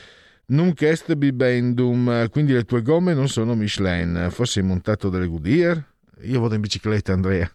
Nunc 0.47 0.81
est 0.81 1.13
bibendum, 1.13 2.27
quindi 2.29 2.53
le 2.53 2.63
tue 2.63 2.81
gomme 2.81 3.13
non 3.13 3.27
sono 3.27 3.53
Michelin, 3.53 4.29
forse 4.31 4.59
hai 4.61 4.65
montato 4.65 5.09
delle 5.09 5.27
Goodyear? 5.27 5.83
Io 6.21 6.39
vado 6.39 6.55
in 6.55 6.61
bicicletta, 6.61 7.13
Andrea. 7.13 7.49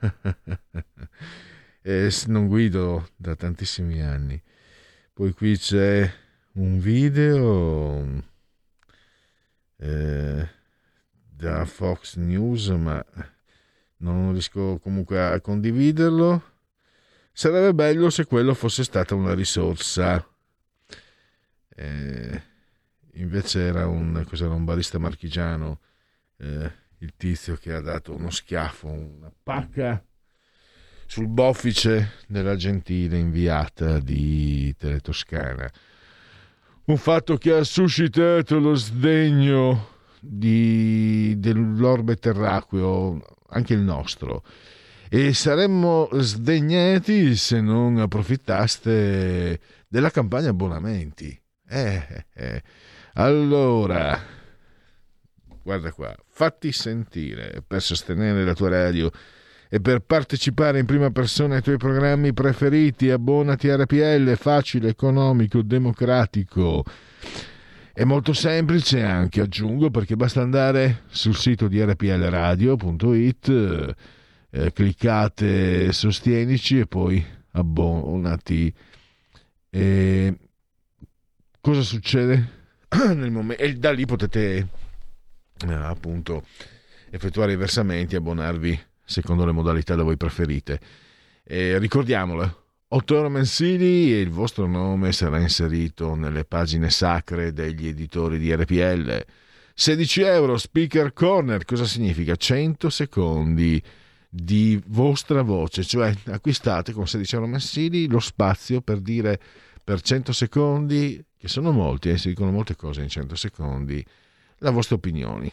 Eh, 1.86 2.10
non 2.28 2.46
guido 2.46 3.10
da 3.14 3.36
tantissimi 3.36 4.02
anni. 4.02 4.42
Poi 5.12 5.34
qui 5.34 5.58
c'è 5.58 6.10
un 6.52 6.78
video 6.78 8.22
eh, 9.76 10.48
da 11.28 11.64
Fox 11.66 12.16
News, 12.16 12.68
ma 12.68 13.04
non 14.12 14.32
riesco 14.32 14.78
comunque 14.82 15.20
a 15.20 15.40
condividerlo. 15.40 16.42
Sarebbe 17.32 17.74
bello 17.74 18.10
se 18.10 18.26
quello 18.26 18.54
fosse 18.54 18.84
stata 18.84 19.14
una 19.14 19.34
risorsa. 19.34 20.24
Eh, 21.76 22.42
invece 23.14 23.60
era 23.60 23.86
un, 23.86 24.24
cos'era, 24.28 24.54
un 24.54 24.64
barista 24.64 24.98
marchigiano, 24.98 25.80
eh, 26.36 26.70
il 26.98 27.14
tizio 27.16 27.56
che 27.56 27.72
ha 27.72 27.80
dato 27.80 28.14
uno 28.14 28.30
schiaffo, 28.30 28.88
una 28.88 29.32
pacca 29.42 30.02
sul 31.06 31.28
boffice 31.28 32.12
della 32.26 32.56
gentile 32.56 33.18
inviata 33.18 33.98
di 33.98 34.74
Teletoscana. 34.76 35.70
un 36.86 36.96
fatto 36.96 37.36
che 37.36 37.52
ha 37.52 37.64
suscitato 37.64 38.58
lo 38.58 38.74
sdegno 38.74 39.88
di, 40.20 41.34
dell'orbe 41.38 42.16
terracqueo, 42.16 43.20
anche 43.54 43.74
il 43.74 43.80
nostro. 43.80 44.42
E 45.08 45.32
saremmo 45.32 46.08
sdegnati 46.12 47.36
se 47.36 47.60
non 47.60 47.98
approfittaste 47.98 49.60
della 49.88 50.10
campagna 50.10 50.50
abbonamenti. 50.50 51.40
Eh, 51.68 52.06
eh, 52.08 52.26
eh. 52.34 52.62
Allora, 53.14 54.20
guarda 55.62 55.92
qua, 55.92 56.14
fatti 56.28 56.72
sentire 56.72 57.62
per 57.66 57.80
sostenere 57.80 58.44
la 58.44 58.54
tua 58.54 58.70
radio 58.70 59.10
e 59.68 59.80
per 59.80 60.00
partecipare 60.00 60.78
in 60.78 60.86
prima 60.86 61.10
persona 61.10 61.56
ai 61.56 61.62
tuoi 61.62 61.76
programmi 61.76 62.32
preferiti, 62.32 63.10
abbonati 63.10 63.68
a 63.70 63.76
RPL, 63.76 64.36
facile, 64.36 64.88
economico, 64.88 65.62
democratico. 65.62 66.84
È 67.96 68.02
molto 68.02 68.32
semplice 68.32 69.04
anche, 69.04 69.40
aggiungo, 69.40 69.88
perché 69.88 70.16
basta 70.16 70.40
andare 70.40 71.02
sul 71.10 71.36
sito 71.36 71.68
di 71.68 71.80
rplradio.it, 71.80 73.48
eh, 74.50 74.72
cliccate 74.72 75.92
sostienici 75.92 76.80
e 76.80 76.86
poi 76.86 77.24
abbonati. 77.52 78.74
E 79.70 80.38
cosa 81.60 81.82
succede? 81.82 82.48
Nel 83.14 83.30
momento, 83.30 83.62
e 83.62 83.74
da 83.74 83.92
lì 83.92 84.06
potete 84.06 84.56
eh, 85.64 85.72
appunto 85.72 86.44
effettuare 87.10 87.52
i 87.52 87.56
versamenti, 87.56 88.16
abbonarvi 88.16 88.76
secondo 89.04 89.44
le 89.44 89.52
modalità 89.52 89.94
da 89.94 90.02
voi 90.02 90.16
preferite. 90.16 90.80
E 91.44 91.78
ricordiamolo, 91.78 92.63
8 92.94 93.16
euro 93.16 93.28
mensili 93.28 94.12
e 94.12 94.20
il 94.20 94.30
vostro 94.30 94.68
nome 94.68 95.10
sarà 95.10 95.40
inserito 95.40 96.14
nelle 96.14 96.44
pagine 96.44 96.90
sacre 96.90 97.52
degli 97.52 97.88
editori 97.88 98.38
di 98.38 98.54
RPL. 98.54 99.26
16 99.74 100.20
euro 100.20 100.56
speaker 100.56 101.12
corner, 101.12 101.64
cosa 101.64 101.86
significa? 101.86 102.36
100 102.36 102.88
secondi 102.90 103.82
di 104.28 104.80
vostra 104.86 105.42
voce, 105.42 105.82
cioè 105.82 106.14
acquistate 106.26 106.92
con 106.92 107.08
16 107.08 107.34
euro 107.34 107.48
mensili 107.48 108.06
lo 108.06 108.20
spazio 108.20 108.80
per 108.80 109.00
dire 109.00 109.40
per 109.82 110.00
100 110.00 110.32
secondi, 110.32 111.20
che 111.36 111.48
sono 111.48 111.72
molti, 111.72 112.10
eh, 112.10 112.16
si 112.16 112.28
dicono 112.28 112.52
molte 112.52 112.76
cose 112.76 113.02
in 113.02 113.08
100 113.08 113.34
secondi, 113.34 114.06
la 114.58 114.70
vostra 114.70 114.94
opinione. 114.94 115.52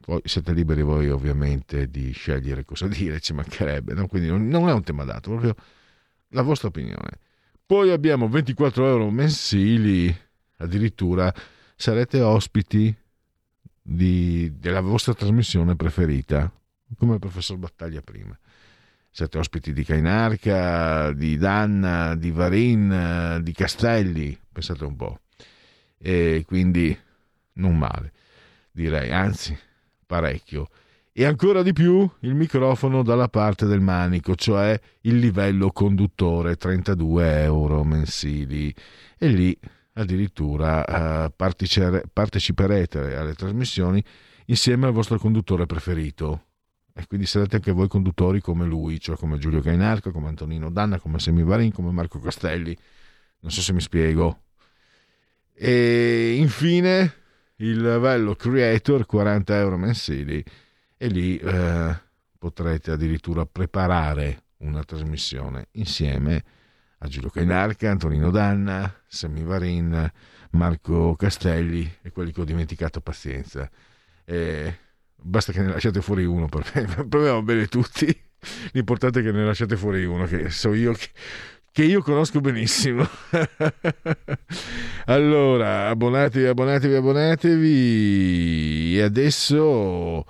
Poi 0.00 0.20
siete 0.24 0.52
liberi 0.52 0.82
voi 0.82 1.08
ovviamente 1.08 1.88
di 1.88 2.10
scegliere 2.10 2.64
cosa 2.64 2.88
dire, 2.88 3.20
ci 3.20 3.32
mancherebbe, 3.32 3.94
no? 3.94 4.08
quindi 4.08 4.28
non 4.28 4.68
è 4.68 4.72
un 4.72 4.82
tema 4.82 5.04
dato, 5.04 5.30
proprio 5.30 5.54
la 6.30 6.42
vostra 6.42 6.68
opinione. 6.68 7.18
Poi 7.64 7.90
abbiamo 7.90 8.28
24 8.28 8.86
euro 8.86 9.10
mensili, 9.10 10.14
addirittura 10.56 11.32
sarete 11.76 12.20
ospiti 12.20 12.94
di, 13.82 14.52
della 14.58 14.80
vostra 14.80 15.14
trasmissione 15.14 15.76
preferita, 15.76 16.50
come 16.96 17.14
il 17.14 17.20
professor 17.20 17.56
Battaglia 17.56 18.00
prima. 18.00 18.38
Siete 19.10 19.38
ospiti 19.38 19.72
di 19.72 19.84
Cainarca, 19.84 21.12
di 21.12 21.36
Danna, 21.36 22.14
di 22.14 22.30
Varin, 22.30 23.40
di 23.42 23.52
Castelli, 23.52 24.38
pensate 24.52 24.84
un 24.84 24.96
po'. 24.96 25.20
E 25.98 26.44
quindi 26.46 26.96
non 27.54 27.76
male, 27.76 28.12
direi, 28.70 29.10
anzi 29.10 29.58
parecchio 30.06 30.68
e 31.18 31.24
ancora 31.24 31.64
di 31.64 31.72
più 31.72 32.08
il 32.20 32.36
microfono 32.36 33.02
dalla 33.02 33.26
parte 33.26 33.66
del 33.66 33.80
manico, 33.80 34.36
cioè 34.36 34.78
il 35.00 35.16
livello 35.16 35.72
conduttore, 35.72 36.54
32 36.54 37.42
euro 37.42 37.82
mensili. 37.82 38.72
E 39.18 39.26
lì 39.26 39.58
addirittura 39.94 41.24
uh, 41.26 41.32
parteciperete 42.12 43.16
alle 43.16 43.34
trasmissioni 43.34 44.00
insieme 44.44 44.86
al 44.86 44.92
vostro 44.92 45.18
conduttore 45.18 45.66
preferito. 45.66 46.44
E 46.94 47.04
quindi 47.08 47.26
sarete 47.26 47.56
anche 47.56 47.72
voi 47.72 47.88
conduttori 47.88 48.40
come 48.40 48.64
lui, 48.64 49.00
cioè 49.00 49.16
come 49.16 49.38
Giulio 49.38 49.58
Gainarco, 49.58 50.12
come 50.12 50.28
Antonino 50.28 50.70
Danna, 50.70 51.00
come 51.00 51.18
Semivarin, 51.18 51.72
come 51.72 51.90
Marco 51.90 52.20
Castelli. 52.20 52.78
Non 53.40 53.50
so 53.50 53.60
se 53.60 53.72
mi 53.72 53.80
spiego. 53.80 54.42
E 55.52 56.36
infine 56.36 57.12
il 57.56 57.80
livello 57.80 58.36
creator, 58.36 59.04
40 59.04 59.58
euro 59.58 59.76
mensili 59.76 60.44
e 60.98 61.06
lì 61.06 61.38
eh, 61.38 61.96
potrete 62.36 62.90
addirittura 62.90 63.46
preparare 63.46 64.42
una 64.58 64.82
trasmissione 64.82 65.68
insieme 65.72 66.44
a 66.98 67.06
Giulio 67.06 67.30
Cainarca, 67.30 67.90
Antonino 67.90 68.30
Danna, 68.30 68.92
Sammy 69.06 69.42
Varin, 69.42 70.10
Marco 70.50 71.14
Castelli 71.14 71.98
e 72.02 72.10
quelli 72.10 72.32
che 72.32 72.40
ho 72.40 72.44
dimenticato, 72.44 73.00
pazienza. 73.00 73.70
E 74.24 74.78
basta 75.14 75.52
che 75.52 75.60
ne 75.60 75.68
lasciate 75.68 76.02
fuori 76.02 76.24
uno, 76.24 76.48
per 76.48 76.68
me, 76.74 77.06
va 77.06 77.42
bene 77.42 77.66
tutti. 77.66 78.06
L'importante 78.72 79.20
è 79.20 79.22
che 79.22 79.30
ne 79.30 79.44
lasciate 79.44 79.76
fuori 79.76 80.04
uno, 80.04 80.26
che 80.26 80.50
so 80.50 80.74
io 80.74 80.92
che, 80.92 81.10
che 81.70 81.84
io 81.84 82.02
conosco 82.02 82.40
benissimo. 82.40 83.06
allora, 85.06 85.88
abbonatevi, 85.88 86.46
abbonatevi, 86.46 86.94
abbonatevi. 86.94 88.98
E 88.98 89.02
adesso 89.02 90.24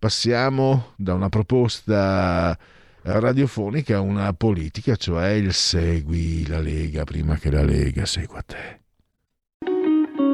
passiamo 0.00 0.94
da 0.96 1.12
una 1.12 1.28
proposta 1.28 2.58
radiofonica 3.02 3.98
a 3.98 4.00
una 4.00 4.32
politica, 4.32 4.96
cioè 4.96 5.28
il 5.28 5.52
segui 5.52 6.46
la 6.46 6.58
Lega 6.58 7.04
prima 7.04 7.36
che 7.36 7.50
la 7.50 7.62
Lega 7.62 8.06
segua 8.06 8.42
te. 8.42 8.80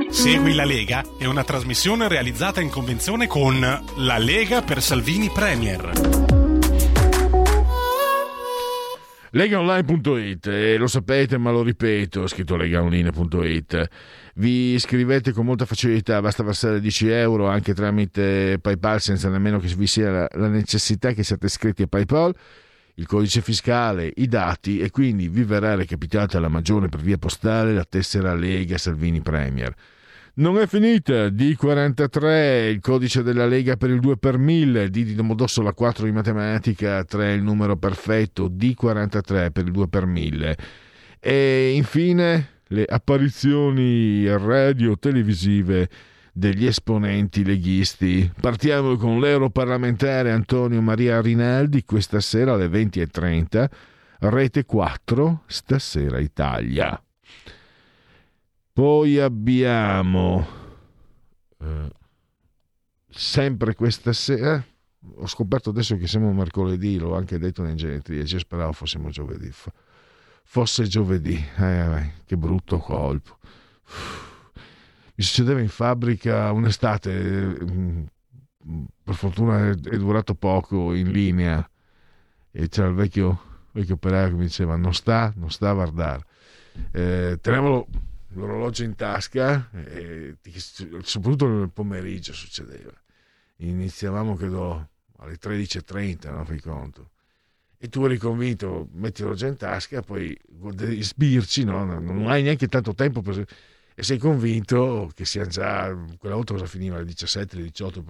Segui 0.08 0.54
la 0.54 0.64
Lega 0.64 1.04
è 1.18 1.26
una 1.26 1.42
trasmissione 1.42 2.08
realizzata 2.08 2.60
in 2.60 2.70
convenzione 2.70 3.26
con 3.26 3.58
La 3.60 4.18
Lega 4.18 4.62
per 4.62 4.80
Salvini 4.80 5.28
Premier. 5.30 6.35
Legaonline.it, 9.36 10.46
eh, 10.46 10.76
lo 10.78 10.86
sapete 10.86 11.36
ma 11.36 11.50
lo 11.50 11.62
ripeto, 11.62 12.26
scritto 12.26 12.56
legaonline.it 12.56 13.88
vi 14.36 14.72
iscrivete 14.72 15.32
con 15.32 15.44
molta 15.44 15.66
facilità, 15.66 16.20
basta 16.22 16.42
versare 16.42 16.80
10 16.80 17.08
euro 17.08 17.46
anche 17.46 17.74
tramite 17.74 18.58
PayPal 18.60 18.98
senza 19.00 19.28
nemmeno 19.28 19.58
che 19.58 19.68
vi 19.76 19.86
sia 19.86 20.26
la 20.30 20.48
necessità 20.48 21.12
che 21.12 21.22
siate 21.22 21.46
iscritti 21.46 21.82
a 21.82 21.86
PayPal, 21.86 22.34
il 22.94 23.06
codice 23.06 23.42
fiscale, 23.42 24.10
i 24.16 24.26
dati 24.26 24.78
e 24.78 24.90
quindi 24.90 25.28
vi 25.28 25.42
verrà 25.42 25.74
recapitata 25.74 26.40
la 26.40 26.48
maggiore 26.48 26.88
per 26.88 27.00
via 27.00 27.18
postale 27.18 27.74
la 27.74 27.84
tessera 27.84 28.34
Lega 28.34 28.78
Salvini 28.78 29.20
Premier. 29.20 29.74
Non 30.38 30.58
è 30.58 30.66
finita, 30.66 31.28
D43 31.28 32.68
il 32.68 32.80
codice 32.80 33.22
della 33.22 33.46
Lega 33.46 33.78
per 33.78 33.88
il 33.88 34.00
2 34.00 34.18
per 34.18 34.36
1000, 34.36 34.90
D 34.90 35.02
di 35.02 35.14
Domodossola 35.14 35.72
4 35.72 36.04
di 36.04 36.12
matematica, 36.12 37.02
3 37.04 37.32
il 37.32 37.42
numero 37.42 37.78
perfetto, 37.78 38.50
D43 38.50 39.50
per 39.50 39.64
il 39.64 39.70
2 39.70 39.88
per 39.88 40.04
1000. 40.04 40.56
E 41.20 41.72
infine 41.74 42.60
le 42.66 42.84
apparizioni 42.84 44.28
radio 44.28 44.98
televisive 44.98 45.88
degli 46.34 46.66
esponenti 46.66 47.42
leghisti. 47.42 48.30
Partiamo 48.38 48.96
con 48.96 49.18
l'europarlamentare 49.18 50.32
Antonio 50.32 50.82
Maria 50.82 51.18
Rinaldi 51.22 51.82
questa 51.82 52.20
sera 52.20 52.52
alle 52.52 52.68
20.30, 52.68 53.66
Rete 54.18 54.66
4, 54.66 55.44
stasera 55.46 56.18
Italia. 56.18 57.00
Poi 58.76 59.18
abbiamo 59.18 60.46
eh, 61.60 61.90
sempre 63.08 63.74
questa 63.74 64.12
sera, 64.12 64.62
ho 65.14 65.26
scoperto 65.26 65.70
adesso 65.70 65.96
che 65.96 66.06
siamo 66.06 66.30
mercoledì, 66.34 66.98
l'ho 66.98 67.16
anche 67.16 67.38
detto 67.38 67.62
nei 67.62 67.74
genetriaci, 67.74 68.38
speravo 68.38 68.72
fossimo 68.72 69.08
giovedì 69.08 69.50
fosse 70.46 70.84
giovedì. 70.84 71.42
Eh, 71.58 72.12
che 72.26 72.36
brutto 72.36 72.78
colpo. 72.78 73.38
Mi 75.14 75.24
succedeva 75.24 75.60
in 75.60 75.68
fabbrica 75.68 76.52
un'estate, 76.52 77.58
mm, 77.64 78.04
per 79.02 79.14
fortuna 79.14 79.70
è 79.70 79.74
durato 79.74 80.34
poco 80.34 80.92
in 80.92 81.10
linea 81.10 81.66
e 82.50 82.68
c'era 82.68 82.88
il 82.88 82.94
vecchio, 82.94 83.40
vecchio 83.72 83.94
operaio 83.94 84.28
che 84.28 84.34
mi 84.34 84.44
diceva 84.44 84.76
non 84.76 84.92
sta, 84.92 85.32
non 85.36 85.50
sta 85.50 85.70
a 85.70 85.74
guardare. 85.74 86.24
Eh, 86.92 87.38
tenevano 87.40 87.86
l'orologio 88.28 88.84
in 88.84 88.94
tasca, 88.94 89.70
e, 89.72 90.36
soprattutto 91.02 91.48
nel 91.48 91.70
pomeriggio 91.70 92.32
succedeva. 92.32 92.92
Iniziavamo 93.56 94.34
credo 94.36 94.88
alle 95.18 95.38
13.30, 95.38 96.30
non 96.30 96.44
fai 96.44 96.60
conto 96.60 97.10
e 97.78 97.88
tu 97.88 98.04
eri 98.04 98.16
convinto, 98.16 98.88
mettilo 98.92 99.34
già 99.34 99.46
in 99.46 99.56
tasca, 99.56 100.02
poi 100.02 100.36
sbirci, 101.00 101.64
no? 101.64 101.84
non 101.84 102.26
hai 102.28 102.42
neanche 102.42 102.68
tanto 102.68 102.94
tempo 102.94 103.20
per... 103.20 103.44
e 103.94 104.02
sei 104.02 104.18
convinto 104.18 105.10
che 105.14 105.24
sia 105.24 105.46
già, 105.46 105.94
quella 106.18 106.34
volta 106.34 106.54
cosa 106.54 106.66
finiva, 106.66 106.96
alle 106.96 107.04
17, 107.04 107.56
alle 107.56 107.66
18, 107.66 108.02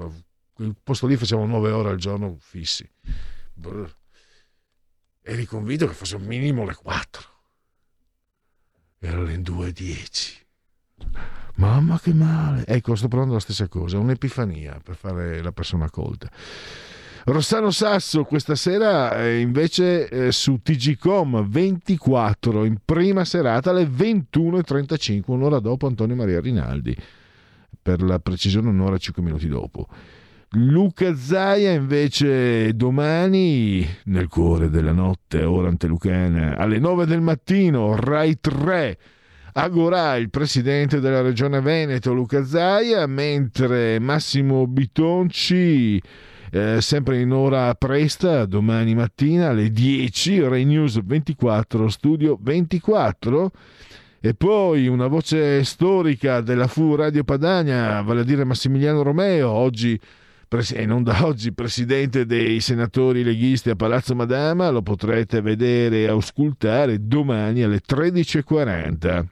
quel 0.52 0.74
posto 0.82 1.06
lì 1.06 1.16
facevamo 1.16 1.46
9 1.46 1.70
ore 1.70 1.90
al 1.90 1.98
giorno 1.98 2.36
fissi. 2.38 2.88
Eri 5.22 5.44
convinto 5.44 5.88
che 5.88 5.94
fosse 5.94 6.16
un 6.16 6.24
minimo 6.24 6.64
le 6.64 6.74
4. 6.74 7.34
Erano 8.98 9.24
le 9.24 9.38
2.10. 9.38 10.44
Mamma 11.56 11.98
che 12.00 12.12
male. 12.12 12.64
Ecco, 12.66 12.94
sto 12.94 13.08
provando 13.08 13.34
la 13.34 13.40
stessa 13.40 13.68
cosa, 13.68 13.98
un'epifania 13.98 14.80
per 14.82 14.96
fare 14.96 15.42
la 15.42 15.52
persona 15.52 15.90
colta. 15.90 16.30
Rossano 17.24 17.70
Sasso 17.70 18.22
questa 18.22 18.54
sera 18.54 19.20
eh, 19.20 19.40
invece 19.40 20.08
eh, 20.08 20.32
su 20.32 20.60
TGCom 20.62 21.48
24 21.48 22.64
in 22.64 22.76
prima 22.84 23.24
serata 23.24 23.70
alle 23.70 23.84
21.35, 23.84 25.22
un'ora 25.26 25.58
dopo 25.58 25.88
Antonio 25.88 26.14
Maria 26.14 26.40
Rinaldi, 26.40 26.96
per 27.82 28.00
la 28.02 28.20
precisione 28.20 28.68
un'ora 28.68 28.94
e 28.94 29.00
5 29.00 29.22
minuti 29.22 29.48
dopo. 29.48 29.88
Luca 30.50 31.14
Zaia 31.16 31.72
invece 31.72 32.72
domani 32.74 33.86
nel 34.04 34.28
cuore 34.28 34.70
della 34.70 34.92
notte, 34.92 35.42
ora 35.42 35.68
antelucana, 35.68 36.56
alle 36.56 36.78
9 36.78 37.04
del 37.04 37.20
mattino, 37.20 37.96
Rai 37.96 38.38
3. 38.40 38.98
Agorà 39.54 40.16
il 40.16 40.30
presidente 40.30 41.00
della 41.00 41.20
regione 41.20 41.60
Veneto 41.60 42.12
Luca 42.12 42.44
Zaia, 42.44 43.06
mentre 43.06 43.98
Massimo 43.98 44.66
Bitonci 44.66 46.00
eh, 46.52 46.80
sempre 46.80 47.20
in 47.20 47.32
ora 47.32 47.74
presta, 47.74 48.46
domani 48.46 48.94
mattina 48.94 49.48
alle 49.48 49.70
10, 49.70 50.48
Rai 50.48 50.64
News 50.64 51.02
24, 51.04 51.88
Studio 51.88 52.38
24. 52.40 53.50
E 54.20 54.34
poi 54.34 54.86
una 54.86 55.08
voce 55.08 55.64
storica 55.64 56.40
della 56.40 56.66
FU 56.66 56.94
Radio 56.94 57.24
Padania, 57.24 58.00
vale 58.02 58.20
a 58.20 58.24
dire 58.24 58.44
Massimiliano 58.44 59.02
Romeo, 59.02 59.50
oggi 59.50 60.00
e 60.48 60.86
non 60.86 61.02
da 61.02 61.26
oggi 61.26 61.52
presidente 61.52 62.24
dei 62.24 62.60
senatori 62.60 63.24
leghisti 63.24 63.70
a 63.70 63.74
Palazzo 63.74 64.14
Madama, 64.14 64.70
lo 64.70 64.80
potrete 64.80 65.40
vedere 65.40 66.02
e 66.02 66.08
auscultare 66.08 67.04
domani 67.04 67.62
alle 67.62 67.80
13.40. 67.86 69.24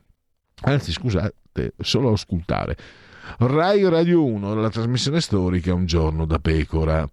Anzi, 0.62 0.90
scusate, 0.90 1.74
solo 1.78 2.12
ascoltare 2.12 2.76
Rai 3.38 3.88
Radio 3.88 4.24
1, 4.24 4.54
la 4.54 4.70
trasmissione 4.70 5.20
storica 5.20 5.72
Un 5.72 5.86
giorno 5.86 6.26
da 6.26 6.38
pecora. 6.38 7.08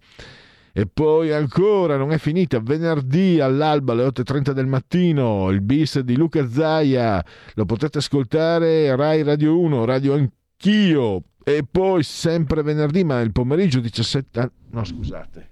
E 0.74 0.86
poi 0.86 1.32
ancora, 1.32 1.96
non 1.96 2.12
è 2.12 2.18
finita, 2.18 2.58
venerdì 2.58 3.40
all'alba 3.40 3.92
alle 3.92 4.06
8.30 4.06 4.50
del 4.52 4.66
mattino, 4.66 5.50
il 5.50 5.60
bis 5.60 6.00
di 6.00 6.16
Luca 6.16 6.48
Zaia, 6.48 7.24
lo 7.54 7.64
potete 7.66 7.98
ascoltare 7.98 8.96
Rai 8.96 9.22
Radio 9.22 9.58
1, 9.60 9.84
Radio 9.84 10.14
Anch'io, 10.14 11.22
e 11.44 11.64
poi 11.68 12.02
sempre 12.02 12.62
venerdì, 12.62 13.04
ma 13.04 13.20
il 13.20 13.32
pomeriggio 13.32 13.80
17... 13.80 14.50
no 14.70 14.84
scusate, 14.84 15.50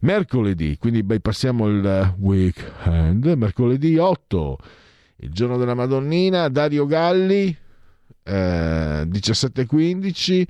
mercoledì, 0.00 0.76
quindi 0.78 1.02
bypassiamo 1.02 1.66
il 1.68 2.14
weekend, 2.18 3.26
mercoledì 3.36 3.96
8, 3.96 4.58
il 5.16 5.32
giorno 5.32 5.56
della 5.56 5.74
Madonnina, 5.74 6.48
Dario 6.48 6.86
Galli, 6.86 7.56
eh, 8.22 9.06
17.15 9.08 10.46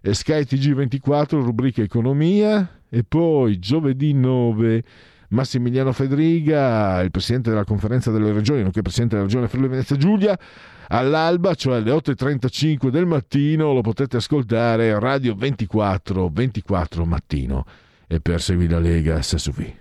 e 0.00 0.14
Sky 0.14 0.42
TG24 0.42 1.42
rubrica 1.42 1.82
economia. 1.82 2.80
E 2.94 3.04
poi 3.04 3.58
giovedì 3.58 4.12
9 4.12 4.84
Massimiliano 5.28 5.92
Federiga, 5.92 7.00
il 7.00 7.10
presidente 7.10 7.48
della 7.48 7.64
conferenza 7.64 8.10
delle 8.10 8.32
regioni, 8.32 8.62
nonché 8.62 8.82
presidente 8.82 9.14
della 9.14 9.26
regione 9.26 9.48
Friuli 9.48 9.68
Venezia 9.68 9.96
Giulia, 9.96 10.38
all'alba, 10.92 11.54
cioè 11.54 11.76
alle 11.76 11.90
8.35 11.90 12.88
del 12.88 13.06
mattino, 13.06 13.72
lo 13.72 13.80
potete 13.80 14.18
ascoltare 14.18 14.98
Radio 14.98 15.34
24, 15.34 16.28
24 16.28 17.04
mattino. 17.04 17.64
E 18.06 18.20
per 18.20 18.40
Segui 18.40 18.68
la 18.68 18.78
Lega, 18.78 19.20
SSV. 19.20 19.72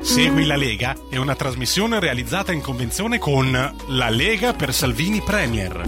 Segui 0.00 0.46
la 0.46 0.56
Lega 0.56 0.96
è 1.10 1.16
una 1.16 1.34
trasmissione 1.34 1.98
realizzata 1.98 2.52
in 2.52 2.60
convenzione 2.60 3.18
con 3.18 3.50
La 3.88 4.08
Lega 4.08 4.54
per 4.54 4.72
Salvini 4.72 5.20
Premier. 5.20 5.82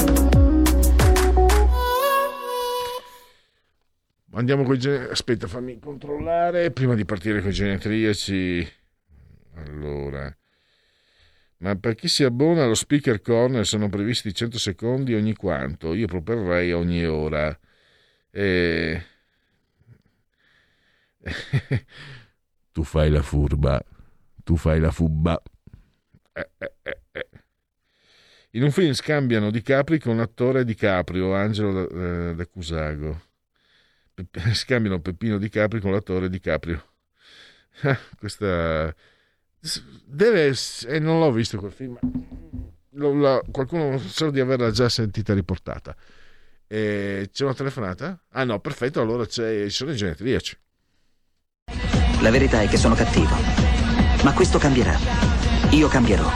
Andiamo 4.35 4.65
con 4.65 4.75
i 4.75 4.79
gen- 4.79 5.09
Aspetta, 5.11 5.47
fammi 5.47 5.79
controllare 5.79 6.71
prima 6.73 6.95
di 6.95 7.05
partire 7.05 7.41
con 7.41 7.51
i 7.51 7.55
genetriaci. 7.55 8.69
Allora. 9.67 10.35
Ma 11.63 11.77
per 11.77 11.95
chi 11.95 12.09
si 12.09 12.25
abbona 12.25 12.65
allo 12.65 12.75
speaker 12.75 13.21
corner 13.21 13.65
sono 13.65 13.89
previsti 13.89 14.35
100 14.35 14.59
secondi 14.59 15.15
ogni 15.15 15.35
quanto? 15.35 15.95
Io 15.95 16.07
proporrei 16.07 16.73
ogni 16.73 17.05
ora. 17.07 17.57
E... 18.33 19.03
tu 22.73 22.83
fai 22.83 23.11
la 23.11 23.23
furba 23.23 23.81
tu 24.45 24.57
fai 24.57 24.81
la 24.81 24.91
fubba. 24.91 25.41
Eh, 26.35 26.51
eh, 26.59 26.75
eh. 27.13 27.29
In 28.53 28.63
un 28.65 28.71
film 28.71 28.93
scambiano 28.93 29.51
Di 29.51 29.63
Capri 29.63 29.99
con 30.01 30.17
l'attore 30.17 30.65
Di 30.65 30.75
Caprio, 30.75 31.33
Angelo 31.35 31.87
da, 31.87 32.33
da 32.33 32.47
Cusago. 32.47 33.23
Pe- 34.15 34.27
scambiano 34.55 35.01
Peppino 35.01 35.39
Di 35.39 35.49
Capri 35.49 35.81
con 35.81 35.93
l'attore 35.93 36.29
Di 36.29 36.41
Caprio. 36.41 36.87
Ah, 37.85 37.99
questa 38.19 38.95
deve 40.05 40.55
eh, 40.87 40.99
non 40.99 41.19
l'ho 41.19 41.33
visto 41.33 41.59
quel 41.59 41.73
film, 41.73 41.99
lo, 42.91 43.13
lo, 43.13 43.43
qualcuno 43.51 43.99
so 43.99 44.31
di 44.31 44.41
averla 44.41 44.71
già 44.71 44.89
sentita 44.89 45.35
riportata. 45.35 45.95
E 46.67 47.29
c'è 47.31 47.45
una 47.45 47.55
telefonata? 47.55 48.23
Ah 48.31 48.45
no, 48.45 48.59
perfetto, 48.61 49.01
allora 49.01 49.27
c'è, 49.27 49.65
ci 49.65 49.71
sono 49.71 49.93
i 49.93 49.97
genetriaci. 49.97 50.59
La 52.21 52.31
verità 52.31 52.63
è 52.63 52.69
che 52.69 52.77
sono 52.77 52.95
cattivo 52.95 53.73
ma 54.23 54.33
questo 54.33 54.59
cambierà. 54.59 54.97
Io 55.71 55.89
cambierò. 55.89 56.31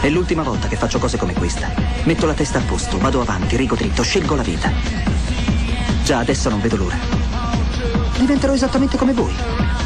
È 0.00 0.08
l'ultima 0.08 0.42
volta 0.42 0.68
che 0.68 0.76
faccio 0.76 0.98
cose 0.98 1.16
come 1.16 1.32
questa. 1.32 1.72
Metto 2.04 2.26
la 2.26 2.34
testa 2.34 2.58
a 2.58 2.62
posto, 2.62 2.98
vado 2.98 3.20
avanti, 3.20 3.56
rigo 3.56 3.76
dritto, 3.76 4.02
scelgo 4.02 4.34
la 4.34 4.42
vita. 4.42 4.70
Già 6.02 6.18
adesso 6.18 6.48
non 6.48 6.60
vedo 6.60 6.76
l'ora. 6.76 6.98
Diventerò 8.18 8.52
esattamente 8.52 8.96
come 8.96 9.12
voi. 9.12 9.85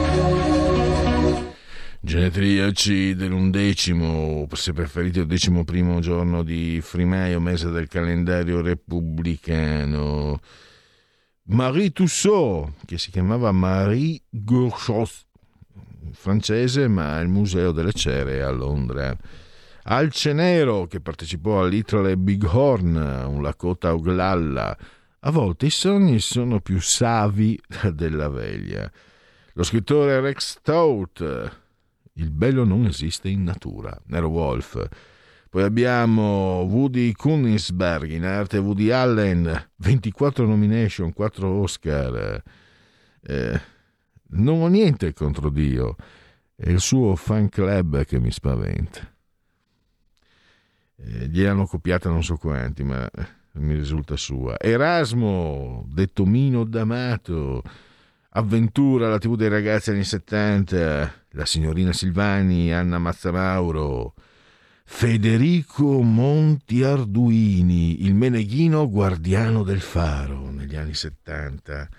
Genetriaci 2.11 3.15
dell'undecimo, 3.15 4.45
se 4.51 4.73
preferite 4.73 5.21
il 5.21 5.27
decimo 5.27 5.63
primo 5.63 6.01
giorno 6.01 6.43
di 6.43 6.81
Frimaio, 6.81 7.39
mese 7.39 7.69
del 7.69 7.87
calendario 7.87 8.59
repubblicano. 8.59 10.41
Marie 11.43 11.93
Tussaud, 11.93 12.73
che 12.85 12.97
si 12.97 13.11
chiamava 13.11 13.53
Marie 13.53 14.23
Gourchos, 14.29 15.25
francese, 16.11 16.89
ma 16.89 17.15
al 17.15 17.29
Museo 17.29 17.71
delle 17.71 17.93
Cere 17.93 18.43
a 18.43 18.51
Londra. 18.51 19.15
Alce 19.83 20.33
Nero, 20.33 20.87
che 20.87 20.99
partecipò 20.99 21.61
all'Itrale 21.61 22.17
Bighorn, 22.17 23.23
un 23.25 23.41
Lakota 23.41 23.93
Oglalla. 23.93 24.77
A 25.21 25.31
volte 25.31 25.67
i 25.67 25.71
sogni 25.71 26.19
sono 26.19 26.59
più 26.59 26.81
savi 26.81 27.57
della 27.93 28.27
veglia. 28.27 28.91
Lo 29.53 29.63
scrittore 29.63 30.19
Rex 30.19 30.57
Stout, 30.57 31.59
il 32.13 32.31
bello 32.31 32.63
non 32.63 32.85
esiste 32.85 33.29
in 33.29 33.43
natura. 33.43 33.99
Nero 34.07 34.27
Wolf. 34.27 34.87
Poi 35.49 35.63
abbiamo 35.63 36.61
Woody 36.61 37.11
Kunnisberg 37.11 38.09
in 38.09 38.23
arte 38.23 38.57
Woody 38.57 38.89
Allen, 38.89 39.69
24 39.75 40.45
nomination, 40.45 41.11
4 41.11 41.47
Oscar. 41.49 42.41
Eh, 43.21 43.61
non 44.29 44.61
ho 44.61 44.67
niente 44.67 45.13
contro 45.13 45.49
Dio, 45.49 45.97
è 46.55 46.69
il 46.69 46.79
suo 46.79 47.15
fan 47.15 47.49
club 47.49 48.05
che 48.05 48.19
mi 48.19 48.31
spaventa. 48.31 49.01
Eh, 50.95 51.27
gliel'hanno 51.27 51.65
copiata 51.65 52.09
non 52.09 52.23
so 52.23 52.37
quanti, 52.37 52.83
ma 52.83 53.09
mi 53.53 53.73
risulta 53.73 54.15
sua. 54.15 54.57
Erasmo, 54.57 55.85
detto 55.89 56.25
Mino 56.25 56.63
D'Amato, 56.63 57.61
Avventura, 58.29 59.09
la 59.09 59.17
tv 59.17 59.35
dei 59.35 59.49
ragazzi 59.49 59.89
anni 59.89 60.05
70, 60.05 61.20
la 61.31 61.45
signorina 61.45 61.93
Silvani, 61.93 62.73
Anna 62.73 62.97
Mazzamauro, 62.97 64.13
Federico 64.83 66.01
Monti 66.01 66.83
Arduini, 66.83 68.03
il 68.03 68.13
meneghino 68.13 68.89
guardiano 68.89 69.63
del 69.63 69.79
faro 69.79 70.49
negli 70.49 70.75
anni 70.75 70.93
70, 70.93 71.89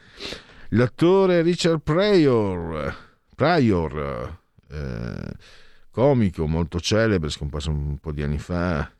l'attore 0.70 1.42
Richard 1.42 1.80
Pryor, 1.80 2.94
Pryor 3.34 4.40
eh, 4.68 5.32
comico 5.90 6.46
molto 6.46 6.80
celebre, 6.80 7.30
scomparso 7.30 7.70
un 7.70 7.98
po' 7.98 8.12
di 8.12 8.22
anni 8.22 8.38
fa. 8.38 8.90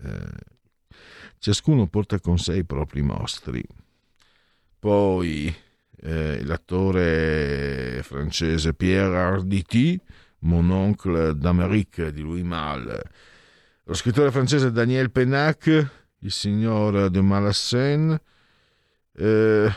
Eh, 0.00 0.56
ciascuno 1.38 1.86
porta 1.86 2.18
con 2.20 2.38
sé 2.38 2.56
i 2.56 2.64
propri 2.64 3.02
mostri. 3.02 3.64
poi 4.78 5.54
eh, 6.00 6.44
l'attore 6.44 8.00
francese 8.02 8.74
Pierre 8.74 9.16
Arditi, 9.16 10.00
Mon 10.40 10.70
oncle 10.70 11.36
d'Amérique 11.36 12.12
di 12.12 12.20
Louis 12.20 12.44
Malle, 12.44 13.02
lo 13.84 13.94
scrittore 13.94 14.30
francese 14.30 14.70
Daniel 14.70 15.10
Pennac, 15.10 15.90
il 16.18 16.30
signor 16.30 17.10
de 17.10 17.20
Malassène, 17.20 18.20
eh, 19.12 19.72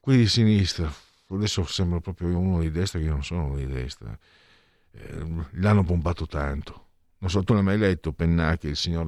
quelli 0.00 0.20
di 0.20 0.28
sinistra, 0.28 0.92
adesso 1.28 1.64
sembra 1.64 2.00
proprio 2.00 2.36
uno 2.38 2.60
di 2.60 2.70
destra 2.70 2.98
che 2.98 3.04
io 3.06 3.12
non 3.12 3.24
sono 3.24 3.46
uno 3.46 3.56
di 3.56 3.66
destra, 3.66 4.16
eh, 4.92 5.26
l'hanno 5.52 5.84
pompato 5.84 6.26
tanto. 6.26 6.86
Non 7.18 7.30
so, 7.30 7.42
tu 7.42 7.54
l'hai 7.54 7.62
mai 7.62 7.78
letto 7.78 8.12
Pennac, 8.12 8.64
il 8.64 8.76
signor 8.76 9.06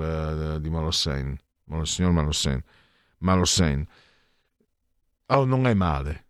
uh, 0.57 0.61
di 0.61 0.71
Malassène, 0.71 1.37
il 1.71 1.87
signor 1.87 2.13
Malassène, 2.13 2.63
Malassène. 3.25 3.87
Oh, 5.27 5.45
non 5.45 5.67
è 5.67 5.75
male, 5.75 6.27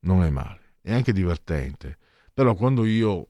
non 0.00 0.22
è 0.22 0.30
male, 0.30 0.76
è 0.80 0.92
anche 0.92 1.12
divertente. 1.12 1.98
Però 2.32 2.54
quando 2.54 2.84
io 2.84 3.28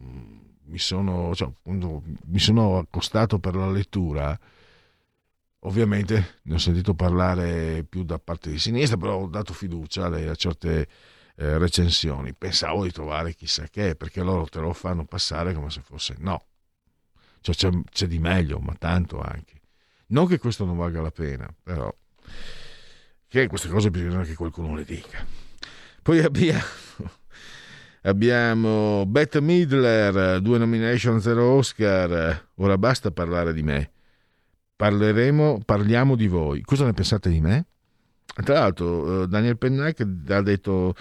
mm, 0.00 0.40
mi 0.64 0.78
sono, 0.78 1.34
cioè, 1.34 1.50
mi 1.64 2.38
sono 2.38 2.78
accostato 2.78 3.38
per 3.38 3.54
la 3.54 3.70
lettura, 3.70 4.38
ovviamente 5.60 6.40
ne 6.44 6.54
ho 6.54 6.58
sentito 6.58 6.94
parlare 6.94 7.84
più 7.84 8.02
da 8.02 8.18
parte 8.18 8.50
di 8.50 8.58
sinistra, 8.58 8.96
però 8.96 9.18
ho 9.18 9.28
dato 9.28 9.52
fiducia 9.52 10.06
a 10.06 10.34
certe 10.34 10.88
eh, 11.36 11.58
recensioni. 11.58 12.32
Pensavo 12.32 12.84
di 12.84 12.92
trovare 12.92 13.34
chissà 13.34 13.68
che, 13.68 13.94
perché 13.94 14.22
loro 14.22 14.46
te 14.46 14.60
lo 14.60 14.72
fanno 14.72 15.04
passare 15.04 15.52
come 15.52 15.68
se 15.68 15.82
fosse 15.82 16.16
no. 16.18 16.46
Cioè 17.40 17.54
c'è, 17.54 17.70
c'è 17.90 18.06
di 18.06 18.18
meglio, 18.18 18.58
ma 18.58 18.74
tanto 18.74 19.20
anche. 19.20 19.53
Non 20.14 20.28
che 20.28 20.38
questo 20.38 20.64
non 20.64 20.76
valga 20.76 21.00
la 21.00 21.10
pena, 21.10 21.52
però 21.60 21.92
che 23.26 23.48
queste 23.48 23.68
cose 23.68 23.90
bisogna 23.90 24.22
che 24.22 24.36
qualcuno 24.36 24.76
le 24.76 24.84
dica. 24.84 25.26
Poi 26.02 26.20
abbiamo, 26.20 26.62
abbiamo 28.02 29.06
Bette 29.06 29.40
Midler, 29.40 30.40
due 30.40 30.58
nomination, 30.58 31.20
zero 31.20 31.56
Oscar. 31.56 32.48
Ora 32.54 32.78
basta 32.78 33.10
parlare 33.10 33.52
di 33.52 33.64
me. 33.64 33.90
Parleremo, 34.76 35.62
parliamo 35.64 36.14
di 36.14 36.28
voi. 36.28 36.62
Cosa 36.62 36.84
ne 36.84 36.92
pensate 36.92 37.28
di 37.28 37.40
me? 37.40 37.66
Tra 38.24 38.54
l'altro, 38.60 39.24
eh, 39.24 39.26
Daniel 39.26 39.58
Pennac 39.58 40.06
ha 40.28 40.42
detto, 40.42 40.94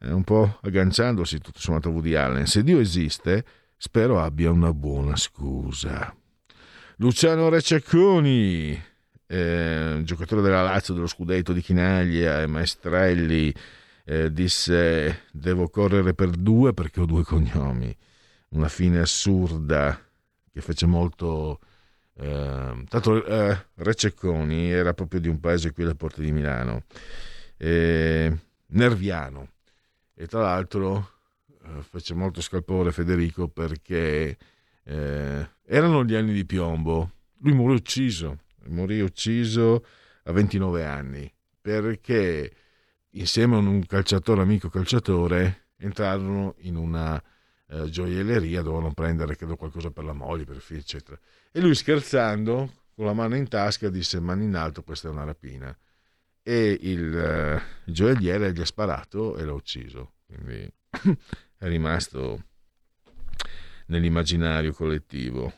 eh, 0.00 0.12
un 0.12 0.24
po' 0.24 0.58
agganciandosi 0.60 1.38
tutto 1.38 1.58
sommato 1.58 1.88
a 1.88 1.92
Woody 1.92 2.12
Allen, 2.12 2.46
se 2.46 2.62
Dio 2.62 2.80
esiste, 2.80 3.46
spero 3.78 4.20
abbia 4.20 4.50
una 4.50 4.74
buona 4.74 5.16
scusa. 5.16 6.17
Luciano 7.00 7.48
Rececconi, 7.48 8.84
eh, 9.28 10.00
giocatore 10.02 10.42
della 10.42 10.62
Lazio 10.62 10.94
dello 10.94 11.06
scudetto 11.06 11.52
di 11.52 11.60
Chinaglia 11.60 12.42
e 12.42 12.48
Maestrelli, 12.48 13.54
eh, 14.04 14.32
disse 14.32 15.26
devo 15.30 15.68
correre 15.68 16.14
per 16.14 16.30
due 16.30 16.74
perché 16.74 17.00
ho 17.00 17.06
due 17.06 17.22
cognomi. 17.22 17.96
Una 18.48 18.68
fine 18.68 18.98
assurda 18.98 19.96
che 20.52 20.60
fece 20.60 20.86
molto... 20.86 21.60
Eh, 22.14 22.84
tanto 22.88 23.24
eh, 23.24 23.66
Rececconi 23.76 24.68
era 24.72 24.92
proprio 24.92 25.20
di 25.20 25.28
un 25.28 25.38
paese 25.38 25.70
qui 25.70 25.84
alle 25.84 25.94
porte 25.94 26.20
di 26.20 26.32
Milano, 26.32 26.82
eh, 27.58 28.36
Nerviano, 28.66 29.50
e 30.14 30.26
tra 30.26 30.40
l'altro 30.40 31.12
eh, 31.62 31.80
fece 31.88 32.14
molto 32.14 32.40
scalpore 32.40 32.90
Federico 32.90 33.46
perché 33.46 34.36
eh, 34.88 35.48
erano 35.66 36.04
gli 36.04 36.14
anni 36.14 36.32
di 36.32 36.46
piombo. 36.46 37.12
Lui 37.40 37.54
morì 37.54 37.74
ucciso, 37.74 38.38
morì 38.66 39.00
ucciso 39.00 39.84
a 40.24 40.32
29 40.32 40.84
anni 40.84 41.32
perché 41.60 42.52
insieme 43.10 43.56
a 43.56 43.58
un 43.58 43.84
calciatore, 43.84 44.40
amico 44.40 44.70
calciatore, 44.70 45.68
entrarono 45.76 46.54
in 46.60 46.76
una 46.76 47.22
eh, 47.68 47.90
gioielleria, 47.90 48.62
dovevano 48.62 48.94
prendere 48.94 49.36
credo 49.36 49.56
qualcosa 49.56 49.90
per 49.90 50.04
la 50.04 50.14
moglie, 50.14 50.44
per 50.44 50.56
il 50.56 50.62
figlio, 50.62 50.80
eccetera. 50.80 51.18
E 51.52 51.60
lui 51.60 51.74
scherzando, 51.74 52.72
con 52.94 53.04
la 53.04 53.12
mano 53.12 53.36
in 53.36 53.46
tasca, 53.46 53.90
disse 53.90 54.18
mano 54.18 54.42
in 54.42 54.54
alto, 54.54 54.82
questa 54.82 55.08
è 55.08 55.10
una 55.10 55.24
rapina. 55.24 55.76
E 56.42 56.78
il, 56.80 57.14
eh, 57.14 57.62
gioielliere 57.84 58.52
gli 58.52 58.60
ha 58.60 58.64
sparato 58.64 59.36
e 59.36 59.44
l'ha 59.44 59.52
ucciso. 59.52 60.14
Quindi 60.24 60.66
è 61.58 61.66
rimasto 61.68 62.47
nell'immaginario 63.88 64.72
collettivo. 64.72 65.52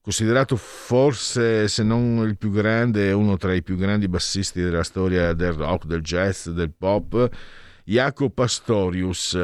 considerato 0.00 0.56
forse, 0.56 1.68
se 1.68 1.82
non 1.82 2.26
il 2.26 2.36
più 2.36 2.50
grande, 2.50 3.12
uno 3.12 3.36
tra 3.36 3.52
i 3.54 3.62
più 3.62 3.76
grandi 3.76 4.08
bassisti 4.08 4.60
della 4.62 4.84
storia 4.84 5.32
del 5.32 5.52
rock, 5.52 5.86
del 5.86 6.00
jazz, 6.00 6.48
del 6.48 6.70
pop, 6.70 7.28
Jaco 7.84 8.30
Pastorius, 8.30 9.36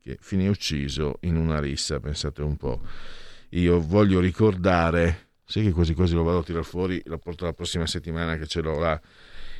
che 0.00 0.16
finì 0.20 0.46
ucciso 0.46 1.18
in 1.22 1.36
una 1.36 1.58
rissa, 1.58 1.98
pensate 1.98 2.42
un 2.42 2.56
po'. 2.56 2.80
Io 3.50 3.80
voglio 3.80 4.20
ricordare, 4.20 5.30
sai 5.44 5.64
che 5.64 5.72
quasi 5.72 5.94
quasi 5.94 6.14
lo 6.14 6.22
vado 6.22 6.38
a 6.38 6.42
tirare 6.44 6.64
fuori, 6.64 7.02
lo 7.06 7.18
porto 7.18 7.44
la 7.44 7.52
prossima 7.52 7.86
settimana 7.86 8.36
che 8.36 8.46
ce 8.46 8.60
l'ho 8.60 8.78
là, 8.78 9.00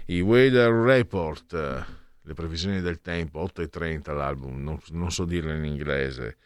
i 0.06 0.20
Weather 0.20 0.70
Report, 0.70 1.52
le 2.22 2.34
previsioni 2.34 2.80
del 2.80 3.00
tempo, 3.00 3.42
8.30 3.42 4.14
l'album, 4.14 4.62
non, 4.62 4.78
non 4.90 5.10
so 5.10 5.24
dirlo 5.24 5.52
in 5.52 5.64
inglese, 5.64 6.36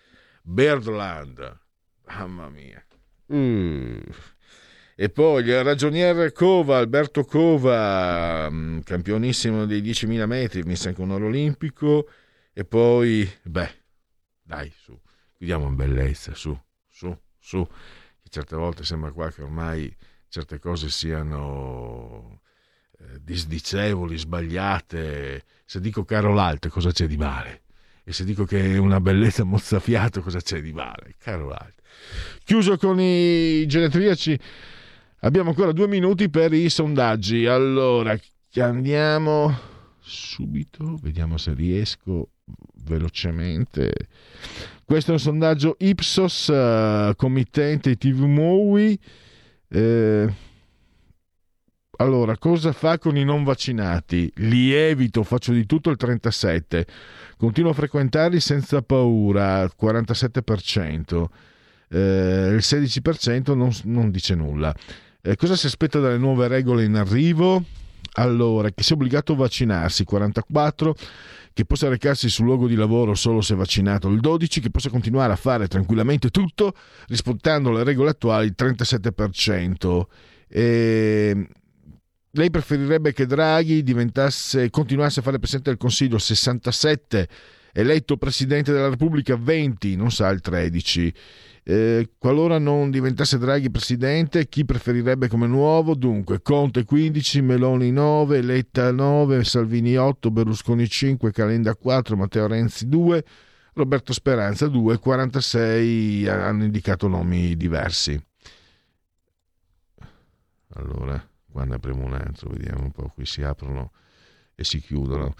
Birdland, 0.42 1.60
mamma 2.06 2.48
mia. 2.48 2.84
Mm. 3.32 4.00
E 4.94 5.08
poi 5.08 5.42
il 5.42 5.64
ragioniere 5.64 6.32
Cova, 6.32 6.76
Alberto 6.76 7.24
Cova, 7.24 8.48
mm, 8.50 8.80
campionissimo 8.80 9.64
dei 9.64 9.80
10.000 9.80 10.26
metri, 10.26 10.62
vinse 10.62 10.88
anche 10.88 11.00
un 11.00 11.10
oro 11.10 11.26
olimpico. 11.26 12.08
E 12.52 12.64
poi, 12.64 13.28
beh, 13.42 13.70
dai, 14.42 14.70
su, 14.76 14.98
chiudiamo 15.34 15.66
in 15.66 15.76
bellezza, 15.76 16.34
su, 16.34 16.56
su, 16.88 17.16
su. 17.38 17.66
Certe 18.28 18.56
volte 18.56 18.84
sembra 18.84 19.12
qua 19.12 19.30
che 19.30 19.42
ormai 19.42 19.94
certe 20.28 20.58
cose 20.58 20.88
siano 20.88 22.40
eh, 22.98 23.18
disdicevoli, 23.20 24.16
sbagliate. 24.16 25.44
Se 25.64 25.80
dico 25.80 26.04
caro 26.04 26.32
l'alto, 26.32 26.68
cosa 26.68 26.90
c'è 26.92 27.06
di 27.06 27.16
male? 27.16 27.62
E 28.04 28.12
se 28.12 28.24
dico 28.24 28.44
che 28.44 28.74
è 28.74 28.78
una 28.78 29.00
bellezza 29.00 29.44
mozzafiato, 29.44 30.22
cosa 30.22 30.40
c'è 30.40 30.60
di 30.60 30.72
male? 30.72 31.14
Caro 31.18 31.48
l'altro. 31.48 31.84
Chiuso 32.44 32.76
con 32.76 32.98
i 32.98 33.64
genetriaci, 33.66 34.38
abbiamo 35.20 35.50
ancora 35.50 35.72
due 35.72 35.86
minuti 35.86 36.28
per 36.28 36.52
i 36.52 36.68
sondaggi. 36.68 37.46
Allora, 37.46 38.18
andiamo 38.56 39.56
subito, 40.00 40.98
vediamo 41.00 41.36
se 41.38 41.54
riesco 41.54 42.30
velocemente. 42.84 43.92
Questo 44.84 45.10
è 45.10 45.14
un 45.14 45.20
sondaggio 45.20 45.76
Ipsos, 45.78 46.48
uh, 46.48 47.14
committente 47.14 47.96
TV 47.96 48.24
Mowi. 48.24 48.98
Eh, 49.68 50.34
allora, 51.98 52.38
cosa 52.38 52.72
fa 52.72 52.98
con 52.98 53.16
i 53.16 53.24
non 53.24 53.44
vaccinati? 53.44 54.32
Li 54.36 54.72
evito, 54.72 55.22
faccio 55.22 55.52
di 55.52 55.66
tutto 55.66 55.90
il 55.90 55.96
37. 55.96 56.86
Continuo 57.36 57.70
a 57.70 57.74
frequentarli 57.74 58.40
senza 58.40 58.80
paura, 58.80 59.64
47%. 59.64 61.24
Eh, 61.88 62.48
il 62.50 62.62
16% 62.62 63.54
non, 63.54 63.70
non 63.84 64.10
dice 64.10 64.34
nulla. 64.34 64.74
Eh, 65.20 65.36
cosa 65.36 65.54
si 65.54 65.66
aspetta 65.66 66.00
dalle 66.00 66.16
nuove 66.16 66.48
regole 66.48 66.84
in 66.84 66.94
arrivo? 66.94 67.62
Allora, 68.14 68.70
che 68.70 68.82
sia 68.82 68.96
obbligato 68.96 69.34
a 69.34 69.36
vaccinarsi, 69.36 70.06
44%, 70.10 70.92
che 71.52 71.66
possa 71.66 71.88
recarsi 71.88 72.30
sul 72.30 72.46
luogo 72.46 72.66
di 72.66 72.74
lavoro 72.74 73.14
solo 73.14 73.42
se 73.42 73.54
vaccinato, 73.54 74.08
il 74.08 74.20
12%, 74.20 74.60
che 74.62 74.70
possa 74.70 74.88
continuare 74.88 75.34
a 75.34 75.36
fare 75.36 75.68
tranquillamente 75.68 76.30
tutto 76.30 76.74
rispettando 77.08 77.70
le 77.70 77.84
regole 77.84 78.10
attuali, 78.10 78.46
il 78.46 78.54
37%. 78.56 80.02
E 80.48 81.46
lei 82.34 82.50
preferirebbe 82.50 83.12
che 83.12 83.26
Draghi 83.26 83.84
continuasse 84.70 85.20
a 85.20 85.22
fare 85.22 85.38
Presidente 85.38 85.70
del 85.70 85.78
Consiglio 85.78 86.18
67, 86.18 87.28
eletto 87.72 88.16
Presidente 88.16 88.72
della 88.72 88.88
Repubblica 88.88 89.36
20, 89.36 89.96
non 89.96 90.10
sa 90.10 90.30
il 90.30 90.40
13. 90.40 91.14
Eh, 91.64 92.10
qualora 92.18 92.58
non 92.58 92.90
diventasse 92.90 93.36
Draghi 93.36 93.70
Presidente, 93.70 94.48
chi 94.48 94.64
preferirebbe 94.64 95.28
come 95.28 95.46
nuovo? 95.46 95.94
Dunque, 95.94 96.40
Conte 96.40 96.84
15, 96.84 97.42
Meloni 97.42 97.92
9, 97.92 98.40
Letta 98.40 98.90
9, 98.90 99.44
Salvini 99.44 99.96
8, 99.96 100.30
Berlusconi 100.30 100.88
5, 100.88 101.30
Calenda 101.32 101.74
4, 101.74 102.16
Matteo 102.16 102.46
Renzi 102.46 102.88
2, 102.88 103.24
Roberto 103.74 104.14
Speranza 104.14 104.68
2, 104.68 104.98
46 104.98 106.28
hanno 106.28 106.64
indicato 106.64 107.08
nomi 107.08 107.56
diversi. 107.56 108.18
Allora 110.74 111.31
quando 111.52 111.74
apriamo 111.74 112.04
un 112.04 112.14
altro, 112.14 112.50
vediamo 112.50 112.82
un 112.82 112.90
po', 112.90 113.12
qui 113.14 113.26
si 113.26 113.42
aprono 113.42 113.92
e 114.54 114.64
si 114.64 114.80
chiudono. 114.80 115.34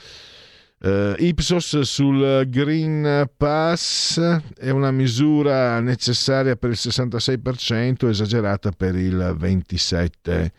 Uh, 0.78 1.14
Ipsos 1.18 1.80
sul 1.80 2.44
Green 2.48 3.30
Pass 3.36 4.20
è 4.56 4.70
una 4.70 4.90
misura 4.90 5.78
necessaria 5.80 6.56
per 6.56 6.70
il 6.70 6.78
66%, 6.78 8.08
esagerata 8.08 8.70
per 8.72 8.96
il 8.96 9.36
27%. 9.38 10.50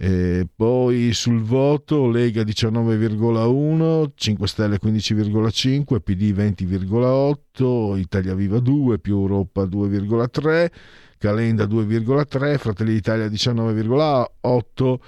E 0.00 0.46
poi 0.54 1.12
sul 1.12 1.42
voto 1.42 2.08
Lega 2.08 2.42
19,1, 2.42 4.10
5 4.14 4.46
Stelle 4.46 4.78
15,5, 4.80 5.98
PD 5.98 6.32
20,8, 6.32 7.98
Italia 7.98 8.34
Viva 8.36 8.60
2, 8.60 9.00
più 9.00 9.16
Europa 9.16 9.64
2,3, 9.64 10.70
Calenda 11.18 11.64
2,3, 11.64 12.56
Fratelli 12.58 12.94
d'Italia 12.94 13.26
19,8, 13.26 14.98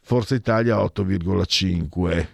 Forza 0.00 0.34
Italia 0.34 0.76
8,5. 0.76 2.26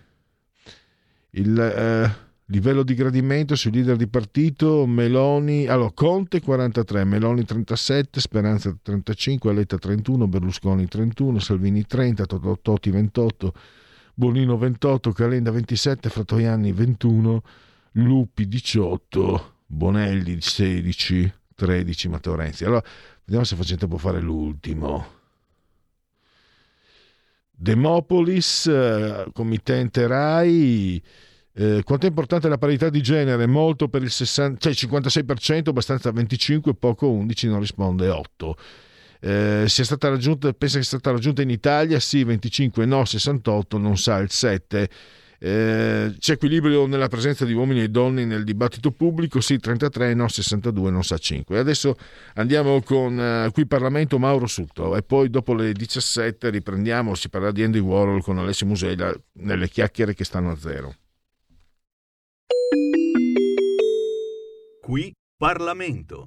Il 1.31 1.59
eh, 1.59 2.15
livello 2.53 2.83
di 2.83 2.95
gradimento 2.95 3.57
sui 3.57 3.73
leader 3.73 3.97
di 3.97 4.07
partito 4.07 4.85
Meloni, 4.87 5.67
allora 5.67 5.91
Conte 5.93 6.41
43, 6.41 7.05
Meloni 7.05 7.45
37, 7.45 8.21
Speranza 8.21 8.77
35, 8.81 9.53
Letta 9.55 9.79
31, 9.79 10.29
Berlusconi 10.29 10.87
31, 10.87 11.39
Salvini 11.39 11.87
30, 11.87 12.27
Totti 12.61 12.91
28, 12.91 13.55
Bonino 14.13 14.59
28, 14.59 15.13
Calenda 15.13 15.51
27, 15.51 16.11
Fratoianni 16.11 16.73
21, 16.73 17.43
Lupi 17.93 18.47
18, 18.47 19.55
Bonelli 19.67 20.39
16, 20.39 21.33
13, 21.55 22.09
Matteo 22.09 22.35
Renzi. 22.35 22.65
Allora, 22.65 22.85
vediamo 23.25 23.45
se 23.45 23.57
facciamo 23.57 23.79
tempo 23.79 23.97
a 23.97 23.99
fare 23.99 24.21
l'ultimo. 24.21 25.21
Demopolis, 27.51 28.67
eh, 28.67 29.27
committente 29.33 30.07
RAI, 30.07 31.03
eh, 31.55 31.83
quanto 31.85 32.07
è 32.07 32.09
importante 32.09 32.49
la 32.49 32.59
parità 32.59 32.89
di 32.89 33.03
genere? 33.03 33.47
Molto 33.47 33.89
per 33.89 34.03
il 34.03 34.11
60, 34.11 34.59
cioè 34.59 34.73
56%, 34.73 35.69
abbastanza 35.69 36.11
25%, 36.11 36.73
poco 36.73 37.07
11%, 37.09 37.49
non 37.49 37.61
risponde 37.61 38.09
8%. 38.09 38.55
Eh, 39.21 39.65
sia 39.69 39.85
stata 39.85 40.09
raggiunta, 40.09 40.53
pensa 40.53 40.79
che 40.79 40.85
sia 40.85 40.99
stata 40.99 41.15
raggiunta 41.15 41.43
in 41.43 41.51
Italia? 41.51 42.01
Sì, 42.01 42.25
25, 42.25 42.85
no, 42.87 43.05
68, 43.05 43.79
non 43.79 43.97
sa 43.97 44.19
il 44.19 44.31
7. 44.31 44.89
Eh, 45.45 46.15
c'è 46.21 46.35
equilibrio 46.35 46.87
nella 46.87 47.09
presenza 47.09 47.45
di 47.45 47.53
uomini 47.53 47.83
e 47.83 47.89
donne 47.89 48.25
nel 48.25 48.45
dibattito 48.45 48.93
pubblico? 48.93 49.41
Sì, 49.41 49.59
33, 49.59 50.15
no, 50.15 50.29
62, 50.29 50.89
non 50.93 51.03
sa 51.03 51.19
5. 51.19 51.59
Adesso 51.59 51.97
andiamo 52.35 52.81
con 52.83 53.19
eh, 53.19 53.51
qui 53.53 53.67
Parlamento 53.67 54.21
Mauro 54.21 54.47
Sutto 54.47 54.97
e 54.97 55.03
poi 55.03 55.31
dopo 55.31 55.53
le 55.55 55.73
17 55.73 56.49
riprendiamo, 56.49 57.17
si 57.17 57.29
parlerà 57.29 57.51
di 57.51 57.65
Andy 57.65 57.81
Warhol 57.81 58.23
con 58.23 58.39
Alessio 58.39 58.67
Musella 58.67 59.13
nelle 59.39 59.69
chiacchiere 59.69 60.15
che 60.15 60.23
stanno 60.23 60.53
a 60.53 60.57
zero. 60.57 60.95
Qui 64.81 65.13
Parlamento. 65.37 66.27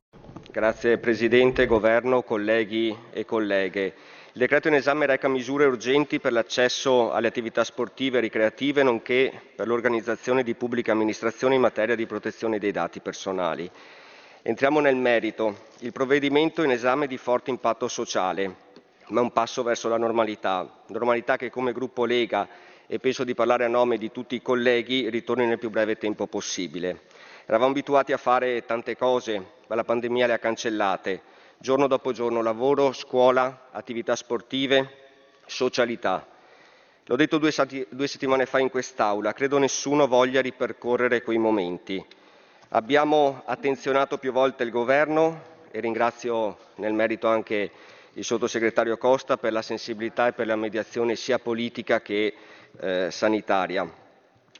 Grazie 0.51 0.97
Presidente, 0.97 1.67
Governo, 1.67 2.21
colleghi 2.21 2.93
e 3.13 3.23
colleghe. 3.23 3.93
Il 4.35 4.41
decreto 4.41 4.67
in 4.67 4.73
esame 4.73 5.05
reca 5.05 5.29
misure 5.29 5.63
urgenti 5.63 6.19
per 6.19 6.33
l'accesso 6.33 7.13
alle 7.13 7.29
attività 7.29 7.63
sportive 7.63 8.17
e 8.17 8.19
ricreative, 8.19 8.83
nonché 8.83 9.31
per 9.55 9.65
l'organizzazione 9.65 10.43
di 10.43 10.55
pubbliche 10.55 10.91
amministrazioni 10.91 11.55
in 11.55 11.61
materia 11.61 11.95
di 11.95 12.05
protezione 12.05 12.59
dei 12.59 12.73
dati 12.73 12.99
personali. 12.99 13.71
Entriamo 14.41 14.81
nel 14.81 14.97
merito. 14.97 15.67
Il 15.79 15.93
provvedimento 15.93 16.63
in 16.63 16.71
esame 16.71 17.05
è 17.05 17.07
di 17.07 17.15
forte 17.15 17.49
impatto 17.49 17.87
sociale, 17.87 18.55
ma 19.07 19.21
è 19.21 19.23
un 19.23 19.31
passo 19.31 19.63
verso 19.63 19.87
la 19.87 19.97
normalità, 19.97 20.69
normalità 20.87 21.37
che 21.37 21.49
come 21.49 21.71
gruppo 21.71 22.03
Lega, 22.03 22.45
e 22.87 22.99
penso 22.99 23.23
di 23.23 23.33
parlare 23.33 23.63
a 23.63 23.69
nome 23.69 23.97
di 23.97 24.11
tutti 24.11 24.35
i 24.35 24.41
colleghi, 24.41 25.09
ritorni 25.09 25.45
nel 25.45 25.59
più 25.59 25.69
breve 25.69 25.97
tempo 25.97 26.27
possibile. 26.27 27.03
Eravamo 27.45 27.71
abituati 27.71 28.11
a 28.11 28.17
fare 28.17 28.65
tante 28.65 28.97
cose, 28.97 29.41
ma 29.67 29.75
la 29.75 29.85
pandemia 29.85 30.27
le 30.27 30.33
ha 30.33 30.39
cancellate. 30.39 31.21
Giorno 31.57 31.87
dopo 31.87 32.11
giorno 32.11 32.41
lavoro, 32.41 32.91
scuola, 32.91 33.67
attività 33.71 34.15
sportive, 34.15 34.89
socialità. 35.45 36.25
L'ho 37.05 37.15
detto 37.15 37.37
due, 37.37 37.51
due 37.89 38.07
settimane 38.07 38.45
fa 38.45 38.59
in 38.59 38.69
quest'Aula, 38.69 39.33
credo 39.33 39.57
nessuno 39.57 40.07
voglia 40.07 40.41
ripercorrere 40.41 41.21
quei 41.21 41.37
momenti. 41.37 42.03
Abbiamo 42.69 43.43
attenzionato 43.45 44.17
più 44.17 44.31
volte 44.31 44.63
il 44.63 44.69
Governo 44.69 45.53
e 45.71 45.79
ringrazio 45.79 46.57
nel 46.75 46.93
merito 46.93 47.27
anche 47.27 47.71
il 48.13 48.23
sottosegretario 48.23 48.97
Costa 48.97 49.37
per 49.37 49.51
la 49.51 49.61
sensibilità 49.61 50.27
e 50.27 50.33
per 50.33 50.47
la 50.47 50.55
mediazione 50.55 51.15
sia 51.15 51.39
politica 51.39 52.01
che 52.01 52.33
eh, 52.79 53.11
sanitaria. 53.11 53.89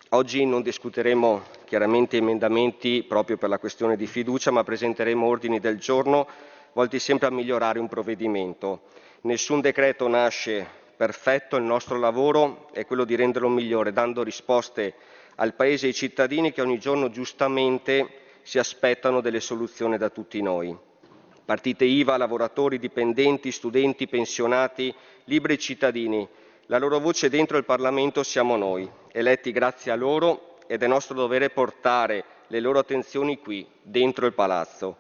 Oggi 0.10 0.46
non 0.46 0.62
discuteremo 0.62 1.44
chiaramente 1.66 2.18
emendamenti 2.18 3.04
proprio 3.04 3.38
per 3.38 3.50
la 3.50 3.58
questione 3.58 3.98
di 3.98 4.08
fiducia, 4.08 4.52
ma 4.52 4.64
presenteremo 4.64 5.26
ordini 5.26 5.60
del 5.60 5.78
giorno 5.78 6.28
volti 6.76 7.00
sempre 7.00 7.28
a 7.28 7.32
migliorare 7.32 7.80
un 7.80 7.88
provvedimento. 7.88 8.82
Nessun 9.22 9.62
decreto 9.62 10.10
nasce 10.10 10.68
perfetto, 10.98 11.56
il 11.56 11.64
nostro 11.64 11.98
lavoro 11.98 12.70
è 12.74 12.86
quello 12.86 13.06
di 13.06 13.16
renderlo 13.16 13.48
migliore, 13.48 13.94
dando 13.94 14.24
risposte 14.24 14.94
al 15.36 15.54
Paese 15.54 15.86
e 15.86 15.90
ai 15.90 15.96
cittadini 15.96 16.52
che 16.52 16.62
ogni 16.62 16.78
giorno 16.78 17.10
giustamente 17.10 18.24
si 18.42 18.60
aspettano 18.60 19.22
delle 19.22 19.40
soluzioni 19.40 19.98
da 19.98 20.10
tutti 20.10 20.42
noi. 20.42 20.78
Partite 21.46 21.86
IVA, 21.86 22.18
lavoratori, 22.18 22.78
dipendenti, 22.78 23.52
studenti, 23.52 24.08
pensionati, 24.08 24.94
liberi 25.26 25.58
cittadini 25.58 26.28
la 26.68 26.80
loro 26.80 27.00
voce 27.00 27.30
dentro 27.30 27.58
il 27.58 27.64
Parlamento 27.64 28.24
siamo 28.24 28.58
noi, 28.58 28.90
eletti 29.12 29.52
grazie 29.52 29.92
a 29.92 29.96
loro 29.96 30.58
ed 30.66 30.82
è 30.82 30.88
nostro 30.88 31.16
dovere 31.16 31.52
portare 31.52 32.24
le 32.48 32.60
loro 32.60 32.80
attenzioni 32.80 33.38
qui, 33.38 33.68
dentro 33.84 34.26
il 34.26 34.34
Palazzo. 34.34 34.98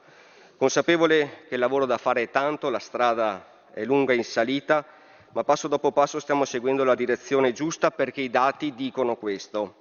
Consapevole 0.57 1.43
che 1.49 1.55
il 1.55 1.59
lavoro 1.59 1.85
da 1.85 1.97
fare 1.97 2.21
è 2.21 2.29
tanto, 2.31 2.69
la 2.69 2.79
strada 2.79 3.45
è 3.73 3.83
lunga 3.83 4.13
in 4.13 4.23
salita, 4.23 4.85
ma 5.33 5.43
passo 5.43 5.67
dopo 5.67 5.91
passo 5.91 6.17
stiamo 6.21 6.45
seguendo 6.45 6.85
la 6.85 6.95
direzione 6.95 7.51
giusta 7.51 7.91
perché 7.91 8.21
i 8.21 8.29
dati 8.29 8.73
dicono 8.73 9.17
questo. 9.17 9.75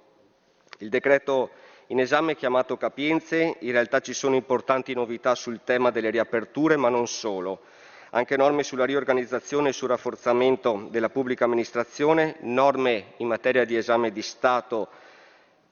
Il 0.79 0.89
decreto 0.89 1.51
in 1.87 2.01
esame 2.01 2.35
chiamato 2.35 2.75
Capienze, 2.75 3.55
in 3.61 3.71
realtà 3.71 4.01
ci 4.01 4.11
sono 4.11 4.35
importanti 4.35 4.93
novità 4.93 5.33
sul 5.33 5.61
tema 5.63 5.91
delle 5.91 6.09
riaperture, 6.09 6.75
ma 6.75 6.89
non 6.89 7.07
solo 7.07 7.61
anche 8.09 8.35
norme 8.37 8.63
sulla 8.63 8.85
riorganizzazione 8.85 9.69
e 9.69 9.73
sul 9.73 9.89
rafforzamento 9.89 10.87
della 10.89 11.09
pubblica 11.09 11.45
amministrazione, 11.45 12.35
norme 12.41 13.13
in 13.17 13.27
materia 13.27 13.63
di 13.65 13.75
esame 13.77 14.11
di 14.11 14.21
Stato 14.21 14.89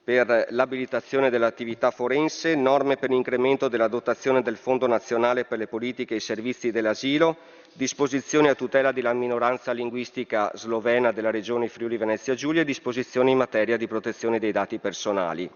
per 0.04 0.48
l'abilitazione 0.50 1.30
dell'attività 1.30 1.90
forense, 1.90 2.54
norme 2.54 2.98
per 2.98 3.08
l'incremento 3.08 3.68
della 3.68 3.88
dotazione 3.88 4.42
del 4.42 4.58
Fondo 4.58 4.86
nazionale 4.86 5.46
per 5.46 5.56
le 5.56 5.66
politiche 5.66 6.12
e 6.12 6.16
i 6.18 6.20
servizi 6.20 6.70
dell'asilo, 6.70 7.38
disposizioni 7.72 8.48
a 8.48 8.54
tutela 8.54 8.92
della 8.92 9.14
minoranza 9.14 9.72
linguistica 9.72 10.50
slovena 10.54 11.10
della 11.10 11.30
regione 11.30 11.68
Friuli 11.68 11.96
Venezia 11.96 12.34
Giulia 12.34 12.60
e 12.60 12.66
disposizioni 12.66 13.30
in 13.30 13.38
materia 13.38 13.78
di 13.78 13.86
protezione 13.86 14.38
dei 14.38 14.52
dati 14.52 14.78
personali. 14.78 15.50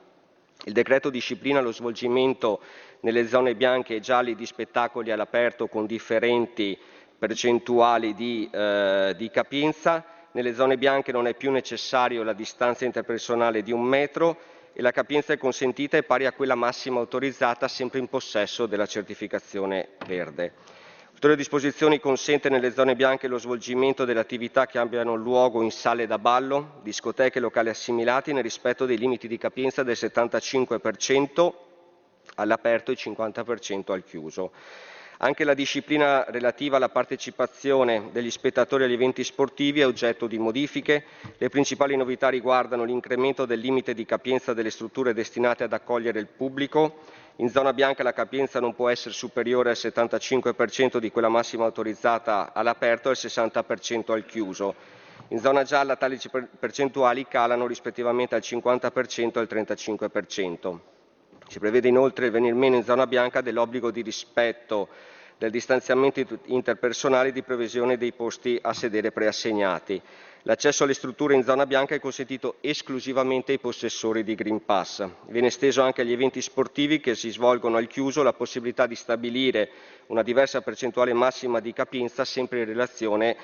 Il 0.65 0.73
decreto 0.73 1.11
disciplina 1.11 1.61
lo 1.61 1.71
svolgimento 1.71 2.61
nelle 3.01 3.29
zone 3.29 3.55
bianche 3.55 3.97
e 3.97 4.01
gialle 4.01 4.35
di 4.35 4.47
spettacoli 4.47 5.11
all'aperto 5.11 5.67
con 5.69 5.85
differenti 5.85 6.77
percentuali 7.19 8.15
di, 8.15 8.49
eh, 8.51 9.15
di 9.15 9.31
capienza. 9.31 10.05
Nelle 10.33 10.55
zone 10.55 10.77
bianche 10.77 11.11
non 11.11 11.27
è 11.27 11.35
più 11.35 11.51
necessario 11.51 12.23
la 12.23 12.35
distanza 12.35 12.85
interpersonale 12.85 13.63
di 13.63 13.73
un 13.73 13.83
metro 13.83 14.37
e 14.75 14.83
la 14.83 14.91
capienza 14.91 15.37
consentita 15.39 15.97
è 15.97 16.03
pari 16.03 16.27
a 16.27 16.33
quella 16.33 16.55
massima 16.55 17.01
autorizzata 17.01 17.67
sempre 17.67 17.99
in 17.99 18.09
possesso 18.09 18.67
della 18.67 18.85
certificazione 18.85 19.91
verde. 20.07 20.53
Ulteriori 21.13 21.43
disposizioni 21.43 21.99
consente 21.99 22.51
nelle 22.51 22.73
zone 22.73 22.95
bianche 22.95 23.27
lo 23.27 23.39
svolgimento 23.39 24.05
delle 24.05 24.21
attività 24.21 24.67
che 24.67 24.79
abbiano 24.79 25.15
luogo 25.15 25.63
in 25.63 25.73
sale 25.73 26.07
da 26.07 26.19
ballo, 26.19 26.81
discoteche 26.83 27.39
e 27.39 27.41
locali 27.41 27.71
assimilati 27.71 28.33
nel 28.33 28.45
rispetto 28.45 28.85
dei 28.85 28.99
limiti 28.99 29.27
di 29.27 29.39
capienza 29.39 29.83
del 29.83 29.97
75% 29.99 31.53
all'aperto 32.37 32.93
e 32.93 32.97
50% 32.97 33.93
al 33.93 34.05
chiuso. 34.05 34.53
Anche 35.21 35.43
la 35.43 35.55
disciplina 35.55 36.25
relativa 36.29 36.77
alla 36.77 36.91
partecipazione 36.91 38.11
degli 38.13 38.31
spettatori 38.31 38.85
agli 38.85 38.93
eventi 38.93 39.25
sportivi 39.25 39.81
è 39.81 39.87
oggetto 39.87 40.29
di 40.29 40.39
modifiche. 40.39 41.07
Le 41.39 41.49
principali 41.49 41.97
novità 41.97 42.29
riguardano 42.29 42.85
l'incremento 42.85 43.45
del 43.45 43.59
limite 43.59 43.95
di 43.95 44.05
capienza 44.05 44.55
delle 44.55 44.71
strutture 44.71 45.13
destinate 45.15 45.65
ad 45.65 45.73
accogliere 45.73 46.21
il 46.21 46.29
pubblico. 46.29 47.01
In 47.39 47.49
zona 47.49 47.73
bianca 47.73 48.05
la 48.05 48.13
capienza 48.13 48.61
non 48.61 48.77
può 48.77 48.89
essere 48.89 49.13
superiore 49.13 49.71
al 49.71 49.77
75% 49.77 50.99
di 50.99 51.11
quella 51.11 51.29
massima 51.29 51.65
autorizzata 51.65 52.53
all'aperto 52.53 53.09
e 53.09 53.11
al 53.11 53.17
60% 53.19 54.13
al 54.13 54.25
chiuso. 54.25 54.77
In 55.31 55.41
zona 55.41 55.65
gialla 55.65 55.97
tali 55.97 56.17
percentuali 56.61 57.27
calano 57.27 57.67
rispettivamente 57.67 58.37
al 58.37 58.43
50% 58.45 59.33
e 59.35 59.39
al 59.41 59.49
35%. 59.51 60.79
Si 61.49 61.59
prevede 61.59 61.89
inoltre 61.89 62.27
il 62.27 62.31
venir 62.33 62.53
meno 62.53 62.77
in 62.77 62.85
zona 62.85 63.07
bianca 63.07 63.41
dell'obbligo 63.41 63.91
di 63.91 64.03
rispetto 64.03 64.89
del 65.39 65.51
distanziamento 65.51 66.23
interpersonale 66.45 67.29
e 67.29 67.33
di 67.33 67.43
previsione 67.43 67.97
dei 67.97 68.13
posti 68.13 68.59
a 68.61 68.75
sedere 68.75 69.13
preassegnati. 69.13 70.01
L'accesso 70.43 70.85
alle 70.85 70.93
strutture 70.93 71.35
in 71.35 71.45
zona 71.45 71.65
bianca 71.65 71.95
è 71.95 72.01
consentito 72.01 72.57
esclusivamente 72.61 73.53
ai 73.53 73.59
possessori 73.59 74.25
di 74.25 74.35
Green 74.35 74.63
Pass. 74.63 75.09
Viene 75.29 75.47
esteso 75.47 75.81
anche 75.81 76.03
agli 76.03 76.13
eventi 76.13 76.43
sportivi 76.43 77.01
che 77.01 77.15
si 77.15 77.31
svolgono 77.31 77.79
al 77.79 77.87
chiuso 77.87 78.23
la 78.23 78.35
possibilità 78.35 78.87
di 78.87 78.95
stabilire 78.95 79.71
una 80.09 80.23
diversa 80.23 80.61
percentuale 80.61 81.15
massima 81.15 81.61
di 81.61 81.73
capienza 81.73 82.27
sempre 82.27 82.61
in 82.61 82.67
relazione 82.67 83.37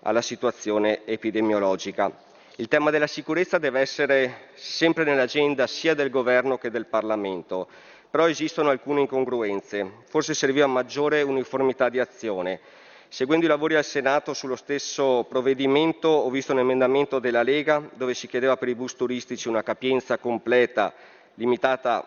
alla 0.00 0.22
situazione 0.22 1.04
epidemiologica. 1.04 2.30
Il 2.56 2.68
tema 2.68 2.90
della 2.90 3.06
sicurezza 3.06 3.56
deve 3.56 3.80
essere 3.80 4.48
sempre 4.54 5.04
nell'agenda 5.04 5.66
sia 5.66 5.94
del 5.94 6.10
Governo 6.10 6.58
che 6.58 6.70
del 6.70 6.84
Parlamento, 6.84 7.66
però 8.10 8.28
esistono 8.28 8.68
alcune 8.68 9.00
incongruenze. 9.00 9.90
Forse 10.06 10.34
serviva 10.34 10.66
maggiore 10.66 11.22
uniformità 11.22 11.88
di 11.88 11.98
azione. 11.98 12.60
Seguendo 13.08 13.46
i 13.46 13.48
lavori 13.48 13.74
al 13.74 13.84
Senato 13.84 14.34
sullo 14.34 14.56
stesso 14.56 15.24
provvedimento 15.30 16.08
ho 16.08 16.28
visto 16.28 16.52
un 16.52 16.58
emendamento 16.58 17.18
della 17.20 17.42
Lega 17.42 17.82
dove 17.94 18.12
si 18.12 18.26
chiedeva 18.26 18.58
per 18.58 18.68
i 18.68 18.74
bus 18.74 18.96
turistici 18.96 19.48
una 19.48 19.62
capienza 19.62 20.18
completa 20.18 20.92
limitata 21.36 22.06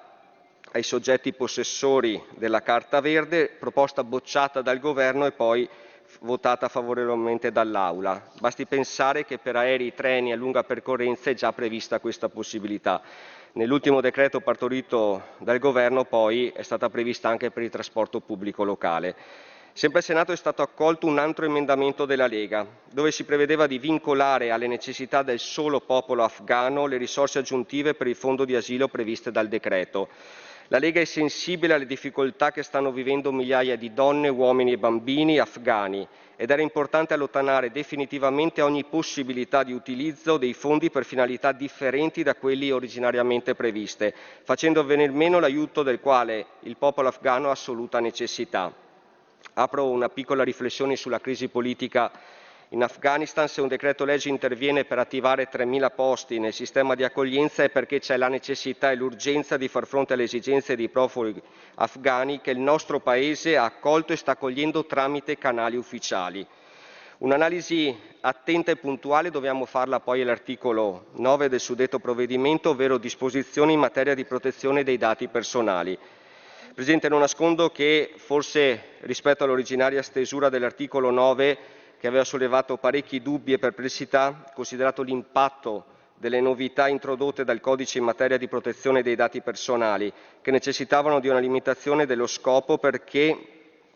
ai 0.74 0.84
soggetti 0.84 1.34
possessori 1.34 2.22
della 2.36 2.62
carta 2.62 3.02
verde, 3.02 3.48
proposta 3.48 4.04
bocciata 4.04 4.62
dal 4.62 4.78
Governo 4.80 5.26
e 5.26 5.32
poi 5.32 5.68
votata 6.22 6.68
favorevolmente 6.68 7.52
dall'Aula. 7.52 8.32
Basti 8.40 8.66
pensare 8.66 9.26
che 9.26 9.38
per 9.38 9.56
aerei, 9.56 9.94
treni 9.94 10.32
a 10.32 10.36
lunga 10.36 10.64
percorrenza 10.64 11.30
è 11.30 11.34
già 11.34 11.52
prevista 11.54 12.00
questa 12.00 12.30
possibilità. 12.30 13.02
Nell'ultimo 13.54 14.02
decreto 14.02 14.42
partorito 14.42 15.28
dal 15.38 15.60
Governo 15.60 16.04
poi 16.04 16.50
è 16.50 16.62
stata 16.62 16.90
prevista 16.90 17.30
anche 17.30 17.52
per 17.52 17.64
il 17.64 17.70
trasporto 17.70 18.20
pubblico 18.20 18.64
locale. 18.64 19.16
Sempre 19.72 20.00
al 20.00 20.06
Senato 20.06 20.32
è 20.32 20.38
stato 20.38 20.62
accolto 20.62 21.06
un 21.06 21.20
altro 21.20 21.46
emendamento 21.46 22.06
della 22.06 22.28
Lega, 22.28 22.66
dove 22.90 23.12
si 23.12 23.26
prevedeva 23.26 23.68
di 23.68 23.78
vincolare 23.78 24.52
alle 24.52 24.68
necessità 24.68 25.22
del 25.22 25.40
solo 25.40 25.82
popolo 25.82 26.24
afghano 26.24 26.86
le 26.86 26.96
risorse 26.96 27.40
aggiuntive 27.40 27.94
per 27.94 28.08
il 28.08 28.16
fondo 28.16 28.46
di 28.46 28.56
asilo 28.56 28.88
previste 28.88 29.32
dal 29.32 29.50
decreto. 29.50 30.08
La 30.70 30.80
Lega 30.80 31.00
è 31.00 31.06
sensibile 31.06 31.76
alle 31.76 31.86
difficoltà 31.86 32.52
che 32.52 32.64
stanno 32.64 32.92
vivendo 32.92 33.32
migliaia 33.32 33.76
di 33.76 33.94
donne, 33.94 34.30
uomini 34.30 34.72
e 34.72 34.78
bambini 34.80 35.38
afghani 35.38 36.08
ed 36.36 36.50
era 36.50 36.64
importante 36.64 37.14
allontanare 37.14 37.70
definitivamente 37.72 38.64
ogni 38.64 38.84
possibilità 38.84 39.62
di 39.62 39.74
utilizzo 39.74 40.38
dei 40.38 40.54
fondi 40.54 40.90
per 40.90 41.06
finalità 41.06 41.52
differenti 41.52 42.24
da 42.24 42.34
quelli 42.34 42.72
originariamente 42.72 43.54
previste, 43.54 44.12
facendo 44.44 44.84
venir 44.84 45.12
meno 45.12 45.40
l'aiuto 45.40 45.84
del 45.84 46.00
quale 46.00 46.48
il 46.62 46.78
popolo 46.78 47.10
afghano 47.10 47.50
ha 47.50 47.52
assoluta 47.52 48.00
necessità. 48.00 48.74
Apro 49.54 49.88
una 49.92 50.10
piccola 50.10 50.44
riflessione 50.44 50.96
sulla 50.96 51.22
crisi 51.22 51.48
politica 51.48 52.12
in 52.70 52.82
Afghanistan 52.82 53.48
se 53.48 53.62
un 53.62 53.68
decreto 53.68 54.06
legge 54.06 54.30
interviene 54.30 54.86
per 54.86 54.98
attivare 54.98 55.50
3.000 55.52 55.92
posti 55.94 56.40
nel 56.40 56.52
sistema 56.52 56.96
di 56.96 57.04
accoglienza 57.04 57.64
è 57.64 57.70
perché 57.70 58.00
c'è 58.00 58.18
la 58.18 58.28
necessità 58.28 58.90
e 58.90 58.96
l'urgenza 58.96 59.56
di 59.56 59.68
far 59.68 59.86
fronte 59.86 60.14
alle 60.14 60.24
esigenze 60.24 60.76
dei 60.76 60.90
profughi 60.90 61.40
afghani 61.76 62.42
che 62.42 62.52
il 62.52 62.58
nostro 62.58 63.00
Paese 63.00 63.56
ha 63.56 63.66
accolto 63.66 64.14
e 64.14 64.16
sta 64.16 64.32
accogliendo 64.32 64.86
tramite 64.86 65.38
canali 65.38 65.76
ufficiali. 65.76 66.46
Un'analisi 67.20 67.96
attenta 68.22 68.72
e 68.72 68.76
puntuale 68.78 69.30
dobbiamo 69.30 69.66
farla 69.66 70.00
poi 70.00 70.22
all'articolo 70.22 71.06
9 71.14 71.48
del 71.48 71.60
suddetto 71.60 72.00
provvedimento, 72.00 72.72
ovvero 72.72 72.98
disposizioni 72.98 73.74
in 73.74 73.80
materia 73.80 74.16
di 74.16 74.26
protezione 74.26 74.84
dei 74.84 74.98
dati 74.98 75.28
personali. 75.28 75.98
Presidente, 76.74 77.08
non 77.08 77.22
nascondo 77.22 77.70
che 77.70 78.12
forse 78.18 78.98
rispetto 79.02 79.46
all'originaria 79.46 80.02
stesura 80.02 80.50
dell'articolo 80.50 81.10
9 81.10 81.58
che 82.00 82.08
aveva 82.08 82.24
sollevato 82.24 82.78
parecchi 82.78 83.22
dubbi 83.22 83.54
e 83.54 83.58
perplessità, 83.60 84.52
considerato 84.54 85.02
l'impatto 85.02 85.86
delle 86.18 86.40
novità 86.42 86.88
introdotte 86.88 87.44
dal 87.44 87.60
codice 87.60 87.98
in 87.98 88.04
materia 88.06 88.38
di 88.38 88.48
protezione 88.48 89.02
dei 89.02 89.16
dati 89.16 89.42
personali, 89.42 90.12
che 90.42 90.52
necessitavano 90.52 91.20
di 91.20 91.28
una 91.28 91.40
limitazione 91.40 92.06
dello 92.06 92.28
scopo 92.28 92.78
perché 92.78 93.50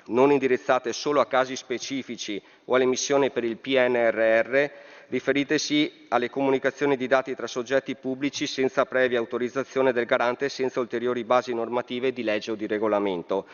non 0.07 0.31
indirizzate 0.31 0.91
solo 0.91 1.21
a 1.21 1.27
casi 1.27 1.55
specifici 1.55 2.41
o 2.65 2.75
alle 2.75 2.85
missioni 2.85 3.29
per 3.29 3.43
il 3.43 3.57
PNRR, 3.57 4.69
riferitesi 5.09 6.05
alle 6.09 6.29
comunicazioni 6.29 6.95
di 6.95 7.07
dati 7.07 7.33
tra 7.35 7.47
soggetti 7.47 7.95
pubblici 7.95 8.45
senza 8.45 8.85
previa 8.85 9.17
autorizzazione 9.17 9.91
del 9.91 10.05
garante 10.05 10.45
e 10.45 10.49
senza 10.49 10.79
ulteriori 10.79 11.23
basi 11.23 11.53
normative 11.53 12.13
di 12.13 12.23
legge 12.23 12.51
o 12.51 12.55
di 12.55 12.67
regolamento. 12.67 13.45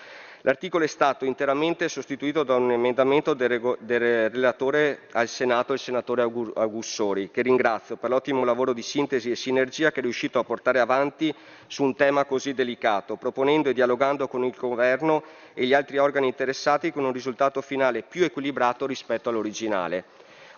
L'articolo 0.42 0.84
è 0.84 0.88
stato 0.88 1.26
interamente 1.26 1.88
sostituito 1.90 2.44
da 2.44 2.56
un 2.56 2.72
emendamento 2.72 3.34
del, 3.34 3.78
del 3.80 4.30
relatore 4.30 5.08
al 5.14 5.28
Senato, 5.28 5.74
il 5.74 5.80
senatore 5.80 6.22
Augussori, 6.22 7.32
che 7.32 7.42
ringrazio 7.42 7.96
per 7.96 8.12
l'ottimo 8.12 8.44
lavoro 8.44 8.72
di 8.74 8.84
sintesi 8.84 9.32
e 9.32 9.36
sinergia 9.36 9.92
che 9.92 10.02
è 10.02 10.04
riuscito 10.04 10.38
a 10.38 10.44
portare 10.44 10.80
avanti 10.80 11.34
su 11.66 11.84
un 11.84 11.96
tema 11.96 12.26
così 12.26 12.54
delicato, 12.54 13.16
proponendo 13.16 13.70
e 13.70 13.74
dialogando 13.74 14.28
con 14.28 14.44
il 14.44 14.54
Governo 14.56 15.24
e 15.56 15.66
gli 15.66 15.74
altri 15.74 15.98
organi 15.98 16.28
interessati 16.28 16.92
con 16.92 17.06
un 17.06 17.14
risultato 17.14 17.62
finale 17.62 18.04
più 18.04 18.24
equilibrato 18.24 18.86
rispetto 18.86 19.30
all'originale 19.30 20.04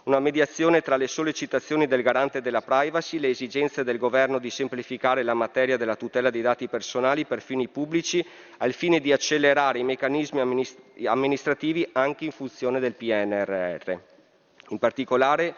una 0.07 0.19
mediazione 0.21 0.81
tra 0.81 0.95
le 0.95 1.05
sollecitazioni 1.07 1.85
del 1.85 2.01
garante 2.01 2.41
della 2.41 2.61
privacy, 2.61 3.19
le 3.19 3.27
esigenze 3.27 3.83
del 3.83 3.97
governo 3.97 4.39
di 4.39 4.49
semplificare 4.49 5.21
la 5.21 5.33
materia 5.33 5.75
della 5.75 5.97
tutela 5.97 6.29
dei 6.29 6.41
dati 6.41 6.69
personali 6.69 7.25
per 7.25 7.41
fini 7.41 7.67
pubblici, 7.67 8.25
al 8.59 8.71
fine 8.71 9.01
di 9.01 9.11
accelerare 9.11 9.79
i 9.79 9.83
meccanismi 9.83 10.39
amministrativi 11.05 11.87
anche 11.91 12.23
in 12.23 12.31
funzione 12.31 12.79
del 12.79 12.93
PNRR. 12.95 13.91
In 14.69 14.79
particolare, 14.79 15.53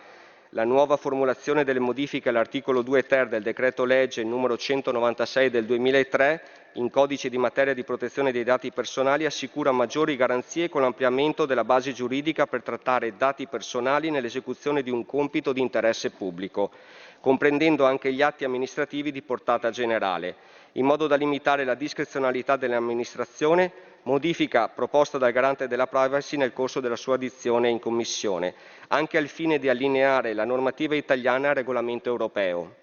la 0.54 0.64
nuova 0.64 0.98
formulazione 0.98 1.64
delle 1.64 1.78
modifiche 1.80 2.30
all'articolo 2.30 2.82
2 2.82 3.06
ter 3.06 3.28
del 3.28 3.44
decreto 3.44 3.86
legge 3.86 4.24
numero 4.24 4.58
196 4.58 5.50
del 5.52 5.66
2003 5.66 6.42
in 6.74 6.90
codice 6.90 7.30
di 7.30 7.38
materia 7.38 7.76
di 7.76 7.84
protezione 7.84 8.32
dei 8.32 8.44
dati 8.44 8.72
personali 8.72 9.26
assicura 9.26 9.72
maggiori 9.72 10.16
garanzie 10.16 10.68
con 10.68 10.82
l'ampliamento 10.82 11.46
della 11.46 11.64
base 11.64 11.94
giuridica 11.94 12.48
per 12.48 12.64
trattare 12.64 13.16
dati 13.16 13.46
personali 13.46 14.10
nell'esecuzione 14.10 14.82
di 14.82 14.90
un 14.90 15.06
compito 15.06 15.54
di 15.54 15.62
interesse 15.62 16.10
pubblico, 16.10 16.72
comprendendo 17.20 17.86
anche 17.86 18.12
gli 18.12 18.22
atti 18.24 18.44
amministrativi 18.44 19.12
di 19.12 19.22
portata 19.22 19.70
generale, 19.70 20.36
in 20.74 20.86
modo 20.86 21.06
da 21.06 21.16
limitare 21.16 21.64
la 21.64 21.76
discrezionalità 21.76 22.56
dell'amministrazione, 22.56 23.72
modifica 24.04 24.70
proposta 24.70 25.18
dal 25.18 25.32
garante 25.32 25.68
della 25.68 25.88
privacy 25.88 26.38
nel 26.38 26.54
corso 26.54 26.80
della 26.80 26.96
sua 26.96 27.16
addizione 27.16 27.70
in 27.70 27.80
Commissione, 27.80 28.54
anche 28.90 29.18
al 29.18 29.28
fine 29.28 29.60
di 29.60 29.70
allineare 29.70 30.34
la 30.34 30.46
normativa 30.46 30.96
italiana 30.96 31.50
al 31.50 31.56
regolamento 31.56 32.10
europeo. 32.10 32.76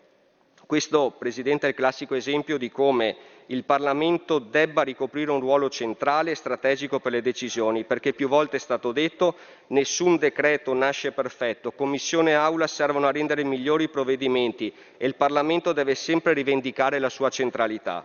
Questo, 0.66 1.14
Presidente, 1.16 1.66
è 1.66 1.68
il 1.68 1.76
classico 1.76 2.16
esempio 2.16 2.58
di 2.58 2.72
come 2.72 3.16
il 3.46 3.62
Parlamento 3.64 4.40
debba 4.40 4.82
ricoprire 4.82 5.30
un 5.30 5.38
ruolo 5.38 5.68
centrale 5.70 6.32
e 6.32 6.34
strategico 6.34 6.98
per 6.98 7.12
le 7.12 7.22
decisioni, 7.22 7.84
perché 7.84 8.12
più 8.12 8.26
volte 8.26 8.56
è 8.56 8.58
stato 8.60 8.90
detto 8.90 9.36
nessun 9.68 10.16
decreto 10.16 10.74
nasce 10.74 11.12
perfetto, 11.12 11.70
Commissione 11.70 12.32
e 12.32 12.34
Aula 12.34 12.66
servono 12.66 13.06
a 13.06 13.12
rendere 13.12 13.44
migliori 13.44 13.84
i 13.84 13.88
provvedimenti 13.88 14.74
e 14.96 15.06
il 15.06 15.14
Parlamento 15.14 15.72
deve 15.72 15.94
sempre 15.94 16.32
rivendicare 16.32 16.98
la 16.98 17.10
sua 17.10 17.28
centralità. 17.30 18.04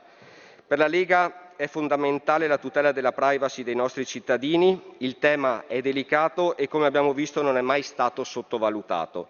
Per 0.68 0.78
la 0.78 0.88
Lega 0.88 1.51
è 1.62 1.68
fondamentale 1.68 2.48
la 2.48 2.58
tutela 2.58 2.92
della 2.92 3.12
privacy 3.12 3.62
dei 3.62 3.76
nostri 3.76 4.04
cittadini, 4.04 4.82
il 4.98 5.20
tema 5.20 5.66
è 5.68 5.80
delicato 5.80 6.58
e 6.58 6.68
come 6.68 6.88
abbiamo 6.88 7.14
visto 7.14 7.44
non 7.44 7.56
è 7.56 7.62
mai 7.62 7.84
stato 7.84 8.24
sottovalutato. 8.24 9.28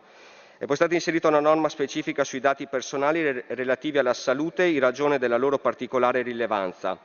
È 0.58 0.66
poi 0.66 0.78
stata 0.78 0.94
inserita 0.94 1.28
una 1.28 1.42
norma 1.42 1.68
specifica 1.68 2.24
sui 2.24 2.40
dati 2.40 2.68
personali 2.68 3.44
relativi 3.48 3.98
alla 3.98 4.14
salute 4.14 4.64
in 4.64 4.80
ragione 4.80 5.20
della 5.20 5.36
loro 5.36 5.58
particolare 5.58 6.22
rilevanza. 6.22 6.98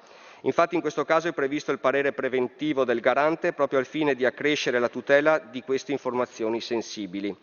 Infatti 0.42 0.76
in 0.76 0.80
questo 0.80 1.04
caso 1.04 1.26
è 1.26 1.32
previsto 1.32 1.72
il 1.72 1.80
parere 1.80 2.12
preventivo 2.12 2.84
del 2.84 3.00
garante 3.00 3.52
proprio 3.52 3.80
al 3.80 3.86
fine 3.86 4.14
di 4.14 4.24
accrescere 4.24 4.78
la 4.78 4.88
tutela 4.88 5.38
di 5.40 5.60
queste 5.62 5.90
informazioni 5.90 6.60
sensibili. 6.60 7.36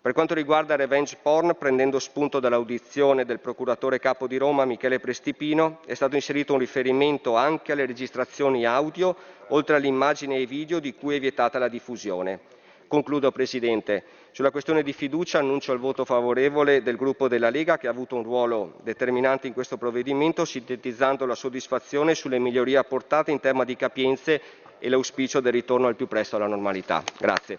Per 0.00 0.12
quanto 0.12 0.32
riguarda 0.32 0.76
revenge 0.76 1.18
porn, 1.20 1.56
prendendo 1.58 1.98
spunto 1.98 2.38
dall'audizione 2.38 3.24
del 3.24 3.40
procuratore 3.40 3.98
capo 3.98 4.28
di 4.28 4.36
Roma 4.36 4.64
Michele 4.64 5.00
Prestipino, 5.00 5.80
è 5.86 5.94
stato 5.94 6.14
inserito 6.14 6.52
un 6.52 6.60
riferimento 6.60 7.34
anche 7.34 7.72
alle 7.72 7.84
registrazioni 7.84 8.64
audio, 8.64 9.16
oltre 9.48 9.74
all'immagine 9.74 10.36
e 10.36 10.46
video 10.46 10.78
di 10.78 10.94
cui 10.94 11.16
è 11.16 11.20
vietata 11.20 11.58
la 11.58 11.68
diffusione. 11.68 12.40
Concludo, 12.86 13.32
Presidente. 13.32 14.04
Sulla 14.30 14.50
questione 14.50 14.82
di 14.82 14.92
fiducia 14.92 15.40
annuncio 15.40 15.72
il 15.72 15.78
voto 15.78 16.04
favorevole 16.04 16.82
del 16.82 16.96
gruppo 16.96 17.28
della 17.28 17.50
Lega 17.50 17.76
che 17.76 17.86
ha 17.86 17.90
avuto 17.90 18.14
un 18.14 18.22
ruolo 18.22 18.78
determinante 18.82 19.46
in 19.46 19.52
questo 19.52 19.76
provvedimento, 19.76 20.44
sintetizzando 20.44 21.26
la 21.26 21.34
soddisfazione 21.34 22.14
sulle 22.14 22.38
migliorie 22.38 22.78
apportate 22.78 23.30
in 23.30 23.40
tema 23.40 23.64
di 23.64 23.76
capienze 23.76 24.40
e 24.78 24.88
l'auspicio 24.88 25.40
del 25.40 25.52
ritorno 25.52 25.88
al 25.88 25.96
più 25.96 26.06
presto 26.06 26.36
alla 26.36 26.46
normalità. 26.46 27.02
Grazie. 27.18 27.58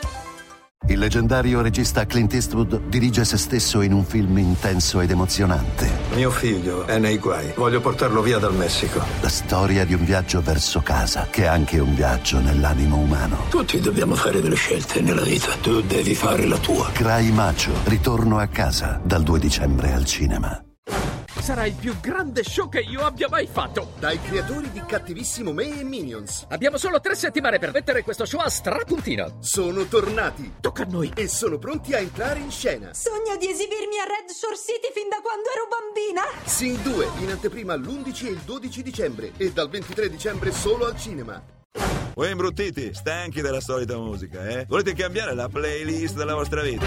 Il 0.87 0.97
leggendario 0.97 1.61
regista 1.61 2.05
Clint 2.05 2.33
Eastwood 2.33 2.87
dirige 2.89 3.23
se 3.23 3.37
stesso 3.37 3.81
in 3.81 3.93
un 3.93 4.03
film 4.03 4.37
intenso 4.39 4.99
ed 4.99 5.11
emozionante. 5.11 5.89
Mio 6.15 6.31
figlio 6.31 6.85
è 6.85 6.97
nei 6.97 7.17
guai. 7.17 7.53
Voglio 7.55 7.79
portarlo 7.79 8.21
via 8.21 8.39
dal 8.39 8.53
Messico. 8.55 9.01
La 9.21 9.29
storia 9.29 9.85
di 9.85 9.93
un 9.93 10.03
viaggio 10.03 10.41
verso 10.41 10.81
casa, 10.81 11.27
che 11.29 11.43
è 11.43 11.45
anche 11.45 11.79
un 11.79 11.93
viaggio 11.93 12.39
nell'animo 12.39 12.97
umano. 12.97 13.45
Tutti 13.49 13.79
dobbiamo 13.79 14.15
fare 14.15 14.41
delle 14.41 14.55
scelte 14.55 15.01
nella 15.01 15.21
vita. 15.21 15.53
Tu 15.61 15.81
devi 15.81 16.15
fare 16.15 16.45
la 16.45 16.57
tua. 16.57 16.89
Cry 16.91 17.31
Macho, 17.31 17.71
ritorno 17.85 18.39
a 18.39 18.47
casa, 18.47 18.99
dal 19.01 19.21
2 19.23 19.39
dicembre 19.39 19.93
al 19.93 20.03
cinema. 20.03 20.61
Sarà 21.41 21.65
il 21.65 21.73
più 21.73 21.99
grande 21.99 22.43
show 22.43 22.69
che 22.69 22.81
io 22.81 23.01
abbia 23.01 23.27
mai 23.27 23.47
fatto! 23.47 23.93
Dai 23.97 24.21
creatori 24.21 24.69
di 24.69 24.83
Cattivissimo 24.85 25.51
Me 25.51 25.79
e 25.79 25.83
Minions. 25.83 26.45
Abbiamo 26.49 26.77
solo 26.77 27.01
tre 27.01 27.15
settimane 27.15 27.57
per 27.57 27.71
mettere 27.71 28.03
questo 28.03 28.25
show 28.25 28.39
a 28.39 28.47
strapuntino. 28.47 29.37
Sono 29.39 29.85
tornati. 29.85 30.53
Tocca 30.61 30.83
a 30.83 30.85
noi. 30.85 31.11
E 31.15 31.27
sono 31.27 31.57
pronti 31.57 31.95
a 31.95 31.97
entrare 31.97 32.37
in 32.37 32.51
scena. 32.51 32.93
Sogno 32.93 33.35
di 33.39 33.49
esibirmi 33.49 33.97
a 33.97 34.05
Red 34.05 34.29
Shore 34.29 34.55
City 34.55 34.91
fin 34.93 35.09
da 35.09 35.19
quando 35.19 35.49
ero 35.49 35.67
bambina. 35.67 36.21
Sing 36.45 36.77
2 36.77 37.23
in 37.23 37.31
anteprima 37.31 37.75
l'11 37.75 38.27
e 38.27 38.29
il 38.29 38.41
12 38.45 38.83
dicembre 38.83 39.31
e 39.37 39.51
dal 39.51 39.67
23 39.67 40.09
dicembre 40.11 40.51
solo 40.51 40.85
al 40.85 40.95
cinema. 40.95 41.41
Voi 42.13 42.29
imbruttiti, 42.29 42.93
stanchi 42.93 43.41
della 43.41 43.61
solita 43.61 43.97
musica, 43.97 44.47
eh? 44.47 44.65
Volete 44.67 44.93
cambiare 44.93 45.33
la 45.33 45.49
playlist 45.49 46.15
della 46.15 46.35
vostra 46.35 46.61
vita? 46.61 46.85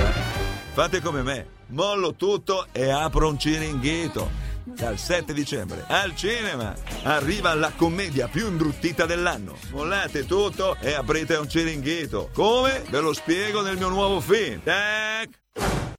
Fate 0.74 1.00
come 1.00 1.22
me, 1.22 1.46
mollo 1.68 2.14
tutto 2.14 2.66
e 2.70 2.88
apro 2.90 3.28
un 3.28 3.38
ciringhito. 3.38 4.43
Dal 4.64 4.98
7 4.98 5.34
dicembre 5.34 5.84
al 5.88 6.16
cinema 6.16 6.74
arriva 7.02 7.52
la 7.54 7.72
commedia 7.76 8.28
più 8.28 8.46
imbruttita 8.46 9.04
dell'anno. 9.04 9.56
Mollate 9.72 10.24
tutto 10.24 10.76
e 10.80 10.94
aprite 10.94 11.36
un 11.36 11.48
ciringhito. 11.48 12.30
Come? 12.32 12.82
Ve 12.88 13.00
lo 13.00 13.12
spiego 13.12 13.60
nel 13.60 13.76
mio 13.76 13.88
nuovo 13.88 14.20
film. 14.20 14.62
Tac! 14.62 15.93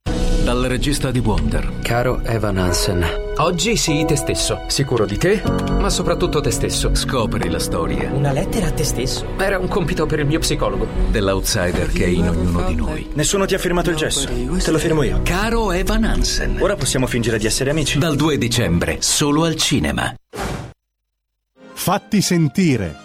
Dal 0.45 0.61
regista 0.61 1.09
di 1.09 1.17
Wonder. 1.17 1.79
Caro 1.81 2.21
Evan 2.23 2.59
Hansen, 2.59 3.03
oggi 3.37 3.75
sii 3.75 4.05
te 4.05 4.15
stesso, 4.15 4.61
sicuro 4.67 5.07
di 5.07 5.17
te, 5.17 5.41
ma 5.79 5.89
soprattutto 5.89 6.39
te 6.39 6.51
stesso. 6.51 6.93
Scopri 6.93 7.49
la 7.49 7.57
storia. 7.57 8.11
Una 8.13 8.31
lettera 8.31 8.67
a 8.67 8.71
te 8.71 8.83
stesso? 8.83 9.25
Era 9.39 9.57
un 9.57 9.67
compito 9.67 10.05
per 10.05 10.19
il 10.19 10.27
mio 10.27 10.37
psicologo. 10.37 10.85
Dell'outsider 11.09 11.91
che 11.91 12.03
è 12.05 12.09
in 12.09 12.29
ognuno 12.29 12.61
di 12.61 12.75
noi. 12.75 13.09
Nessuno 13.15 13.47
ti 13.47 13.55
ha 13.55 13.57
firmato 13.57 13.89
il 13.89 13.95
gesso. 13.95 14.27
Te 14.27 14.69
lo 14.69 14.77
firmo 14.77 15.01
io. 15.01 15.21
Caro 15.23 15.71
Evan 15.71 16.03
Hansen. 16.03 16.57
Ora 16.59 16.75
possiamo 16.75 17.07
fingere 17.07 17.39
di 17.39 17.47
essere 17.47 17.71
amici. 17.71 17.97
Dal 17.97 18.15
2 18.15 18.37
dicembre, 18.37 18.97
solo 18.99 19.45
al 19.45 19.55
cinema. 19.55 20.13
Fatti 21.73 22.21
sentire 22.21 23.04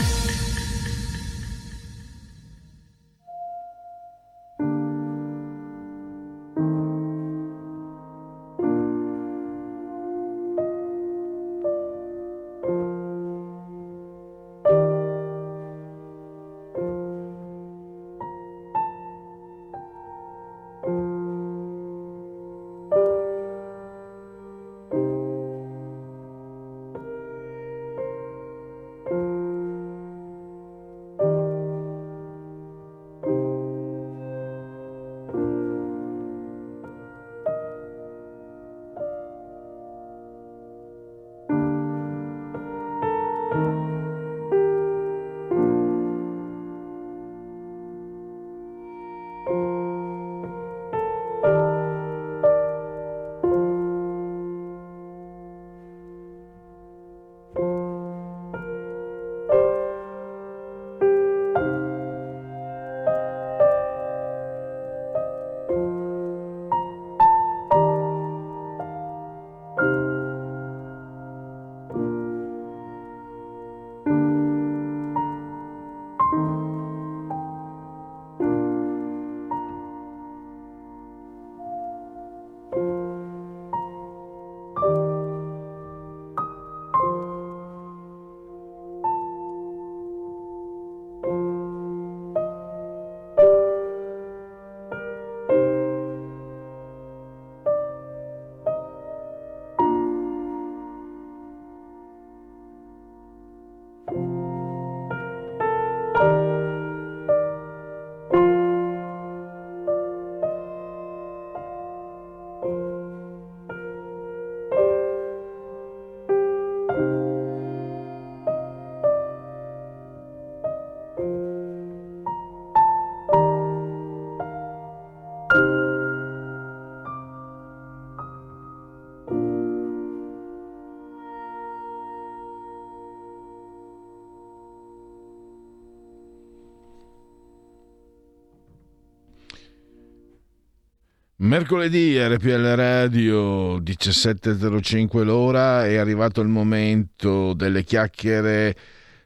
Mercoledì 141.51 142.17
RPL 142.17 142.75
Radio 142.75 143.77
17.05 143.79 145.21
l'ora 145.25 145.85
è 145.85 145.97
arrivato 145.97 146.39
il 146.39 146.47
momento 146.47 147.51
delle 147.51 147.83
chiacchiere 147.83 148.73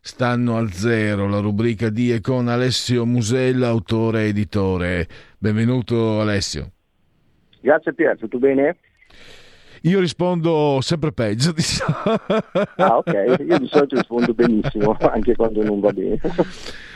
stanno 0.02 0.58
al 0.58 0.72
zero, 0.72 1.28
la 1.28 1.38
rubrica 1.38 1.90
di 1.90 2.12
e 2.12 2.22
con 2.22 2.48
Alessio 2.48 3.06
Musella, 3.06 3.68
autore 3.68 4.24
editore. 4.24 5.06
Benvenuto 5.38 6.20
Alessio. 6.20 6.72
Grazie 7.62 7.94
Pier, 7.94 8.18
tutto 8.18 8.40
bene? 8.40 8.76
Io 9.86 10.00
rispondo 10.00 10.80
sempre 10.82 11.12
peggio. 11.12 11.52
Diciamo. 11.54 11.96
Ah, 12.76 12.98
ok. 12.98 13.36
Io 13.48 13.60
di 13.60 13.68
solito 13.68 13.96
rispondo 13.96 14.34
benissimo, 14.34 14.98
anche 15.00 15.36
quando 15.36 15.64
non 15.64 15.80
va 15.80 15.92
bene. 15.92 16.20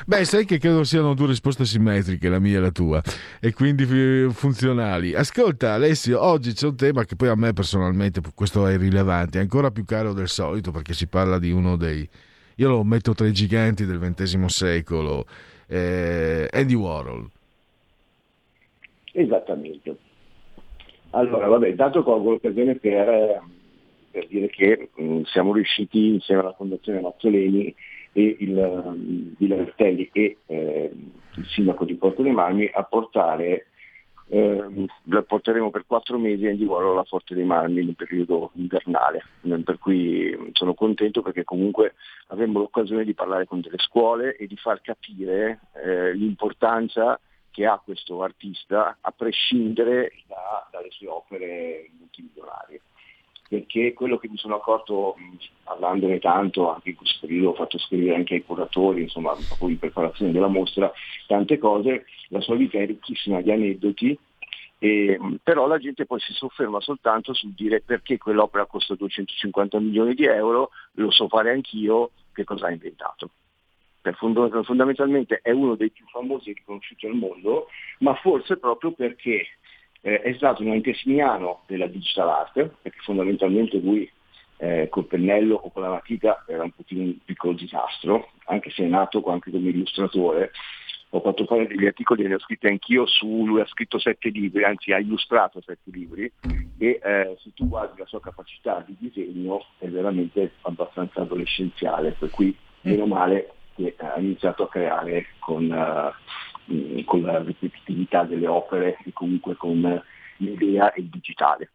Beh, 0.05 0.25
sai 0.25 0.45
che 0.45 0.57
credo 0.57 0.83
siano 0.83 1.13
due 1.13 1.27
risposte 1.27 1.65
simmetriche, 1.65 2.29
la 2.29 2.39
mia 2.39 2.57
e 2.57 2.61
la 2.61 2.71
tua, 2.71 2.99
e 3.39 3.53
quindi 3.53 3.85
funzionali. 4.31 5.13
Ascolta, 5.13 5.73
Alessio, 5.73 6.19
oggi 6.19 6.53
c'è 6.53 6.65
un 6.65 6.75
tema 6.75 7.05
che 7.05 7.15
poi 7.15 7.27
a 7.27 7.35
me 7.35 7.53
personalmente, 7.53 8.21
questo 8.33 8.65
è 8.65 8.75
rilevante, 8.75 9.37
è 9.37 9.41
ancora 9.41 9.69
più 9.69 9.85
caro 9.85 10.13
del 10.13 10.27
solito 10.27 10.71
perché 10.71 10.93
si 10.93 11.05
parla 11.05 11.37
di 11.37 11.51
uno 11.51 11.75
dei. 11.75 12.07
Io 12.55 12.69
lo 12.69 12.83
metto 12.83 13.13
tra 13.13 13.27
i 13.27 13.31
giganti 13.31 13.85
del 13.85 13.99
XX 13.99 14.45
secolo, 14.45 15.27
eh, 15.67 16.49
Andy 16.51 16.73
Warhol. 16.73 17.29
Esattamente. 19.11 19.95
Allora, 21.11 21.47
vabbè, 21.47 21.69
intanto 21.69 22.03
colgo 22.03 22.31
l'occasione 22.31 22.75
per, 22.75 23.41
per 24.11 24.27
dire 24.27 24.47
che 24.49 24.89
mh, 24.93 25.21
siamo 25.23 25.53
riusciti 25.53 26.13
insieme 26.13 26.41
alla 26.41 26.53
Fondazione 26.53 27.01
Mazzoleni 27.01 27.73
e 28.11 28.37
il, 28.39 28.57
um, 28.57 29.33
Villa 29.37 29.55
e 29.75 30.37
eh, 30.45 30.91
il 31.35 31.45
sindaco 31.47 31.85
di 31.85 31.95
Porto 31.95 32.21
dei 32.21 32.31
Marmi 32.31 32.69
a 32.71 32.83
portare 32.83 33.67
eh, 34.31 34.87
porteremo 35.25 35.71
per 35.71 35.85
quattro 35.87 36.19
mesi 36.19 36.45
a 36.45 36.51
Indivuoro 36.51 36.91
alla 36.91 37.03
Forte 37.03 37.33
dei 37.33 37.43
Marmi 37.45 37.83
nel 37.83 37.95
periodo 37.95 38.51
invernale, 38.53 39.23
per 39.63 39.79
cui 39.79 40.51
sono 40.53 40.75
contento 40.75 41.23
perché 41.23 41.43
comunque 41.43 41.95
avremo 42.27 42.59
l'occasione 42.59 43.03
di 43.03 43.15
parlare 43.15 43.45
con 43.45 43.59
delle 43.59 43.79
scuole 43.79 44.35
e 44.35 44.45
di 44.45 44.55
far 44.55 44.81
capire 44.81 45.61
eh, 45.83 46.13
l'importanza 46.13 47.19
che 47.51 47.65
ha 47.65 47.81
questo 47.83 48.21
artista 48.23 48.97
a 48.99 49.11
prescindere 49.11 50.13
da, 50.27 50.67
dalle 50.71 50.91
sue 50.91 51.07
opere 51.07 51.89
multimilionarie 51.97 52.81
perché 53.49 53.93
quello 53.93 54.17
che 54.19 54.29
mi 54.29 54.37
sono 54.37 54.55
accorto 54.55 55.15
parlandone 55.63 56.19
tanto 56.19 56.71
anche 56.71 56.89
in 56.89 56.95
questo 56.95 57.17
periodo 57.21 57.49
ho 57.49 57.55
fatto 57.55 57.79
scrivere 57.79 58.15
anche 58.15 58.35
ai 58.35 58.45
curatori 58.45 59.01
insomma 59.01 59.35
poi 59.57 59.71
in 59.71 59.79
preparazione 59.79 60.31
della 60.31 60.47
mostra 60.47 60.91
tante 61.25 61.57
cose 61.57 62.05
la 62.29 62.41
sua 62.41 62.55
vita 62.55 62.77
è 62.77 62.85
ricchissima 62.85 63.41
di 63.41 63.51
aneddoti 63.51 64.17
e, 64.77 65.19
però 65.43 65.67
la 65.67 65.79
gente 65.79 66.05
poi 66.05 66.19
si 66.19 66.31
sofferma 66.31 66.79
soltanto 66.79 67.33
sul 67.33 67.53
dire 67.53 67.81
perché 67.81 68.17
quell'opera 68.17 68.67
costa 68.67 68.93
250 68.93 69.79
milioni 69.79 70.13
di 70.13 70.25
euro 70.25 70.69
lo 70.93 71.09
so 71.09 71.27
fare 71.27 71.51
anch'io 71.51 72.11
che 72.31 72.43
cosa 72.43 72.67
ha 72.67 72.71
inventato 72.71 73.31
fondamentalmente 74.63 75.39
è 75.41 75.51
uno 75.51 75.75
dei 75.75 75.91
più 75.91 76.05
famosi 76.07 76.49
e 76.49 76.53
riconosciuti 76.53 77.05
al 77.05 77.15
mondo 77.15 77.67
ma 77.99 78.15
forse 78.15 78.57
proprio 78.57 78.91
perché 78.91 79.45
eh, 80.01 80.21
è 80.21 80.33
stato 80.33 80.63
un 80.63 80.71
antesignano 80.71 81.63
della 81.67 81.87
digital 81.87 82.29
art, 82.29 82.53
perché 82.81 82.99
fondamentalmente 83.01 83.77
lui 83.77 84.09
eh, 84.57 84.87
col 84.89 85.05
pennello 85.05 85.55
o 85.55 85.71
con 85.71 85.83
la 85.83 85.89
matita 85.89 86.43
era 86.47 86.63
un 86.63 86.71
pochino 86.71 87.03
un 87.03 87.17
piccolo 87.23 87.53
disastro, 87.53 88.31
anche 88.45 88.69
se 88.71 88.83
è 88.83 88.87
nato 88.87 89.23
anche 89.25 89.51
come 89.51 89.69
illustratore. 89.69 90.51
Ho 91.11 91.21
fatto 91.21 91.45
fare 91.45 91.65
degli 91.65 91.87
articoli, 91.87 92.27
ne 92.27 92.35
ho 92.35 92.39
scritti 92.39 92.67
anch'io 92.67 93.07
su, 93.07 93.43
lui 93.45 93.61
ha 93.61 93.65
scritto 93.65 93.97
sette 93.97 94.29
libri, 94.29 94.63
anzi 94.63 94.91
ha 94.91 94.99
illustrato 94.99 95.59
sette 95.59 95.89
libri 95.89 96.31
e 96.77 96.99
eh, 97.03 97.35
se 97.41 97.51
tu 97.55 97.67
guardi 97.67 97.97
la 97.97 98.05
sua 98.05 98.21
capacità 98.21 98.83
di 98.85 98.95
disegno 98.99 99.65
è 99.79 99.87
veramente 99.87 100.51
abbastanza 100.61 101.21
adolescenziale, 101.21 102.11
per 102.11 102.29
cui 102.29 102.55
meno 102.81 103.07
male 103.07 103.53
che 103.79 103.95
ha 103.97 104.19
iniziato 104.19 104.63
a 104.63 104.69
creare 104.69 105.27
con, 105.39 105.69
uh, 105.69 107.03
con 107.05 107.21
la 107.21 107.41
ripetitività 107.41 108.23
delle 108.23 108.47
opere 108.47 108.97
e 109.05 109.13
comunque 109.13 109.55
con 109.55 110.01
l'idea 110.37 110.91
e 110.91 111.01
il 111.01 111.07
digitale. 111.07 111.71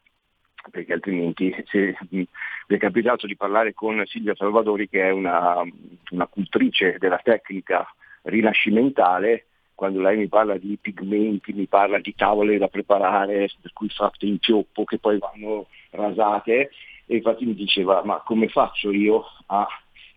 Perché 0.70 0.94
altrimenti 0.94 1.54
se, 1.66 1.96
mi 2.10 2.26
è 2.66 2.76
capitato 2.78 3.26
di 3.26 3.36
parlare 3.36 3.74
con 3.74 4.02
Silvia 4.06 4.34
Salvadori 4.34 4.88
che 4.88 5.02
è 5.02 5.10
una, 5.10 5.62
una 6.10 6.26
cultrice 6.26 6.96
della 6.98 7.20
tecnica 7.22 7.86
rinascimentale, 8.22 9.46
quando 9.74 10.00
lei 10.00 10.16
mi 10.16 10.28
parla 10.28 10.56
di 10.56 10.78
pigmenti, 10.80 11.52
mi 11.52 11.66
parla 11.66 11.98
di 11.98 12.14
tavole 12.14 12.56
da 12.56 12.68
preparare, 12.68 13.50
per 13.60 13.72
cui 13.72 13.88
fatte 13.88 14.24
in 14.24 14.38
pioppo 14.38 14.84
che 14.84 14.98
poi 14.98 15.18
vanno 15.18 15.66
rasate, 15.90 16.70
e 17.06 17.16
infatti 17.16 17.44
mi 17.44 17.54
diceva 17.54 18.02
ma 18.02 18.22
come 18.24 18.48
faccio 18.48 18.90
io 18.90 19.24
a 19.46 19.66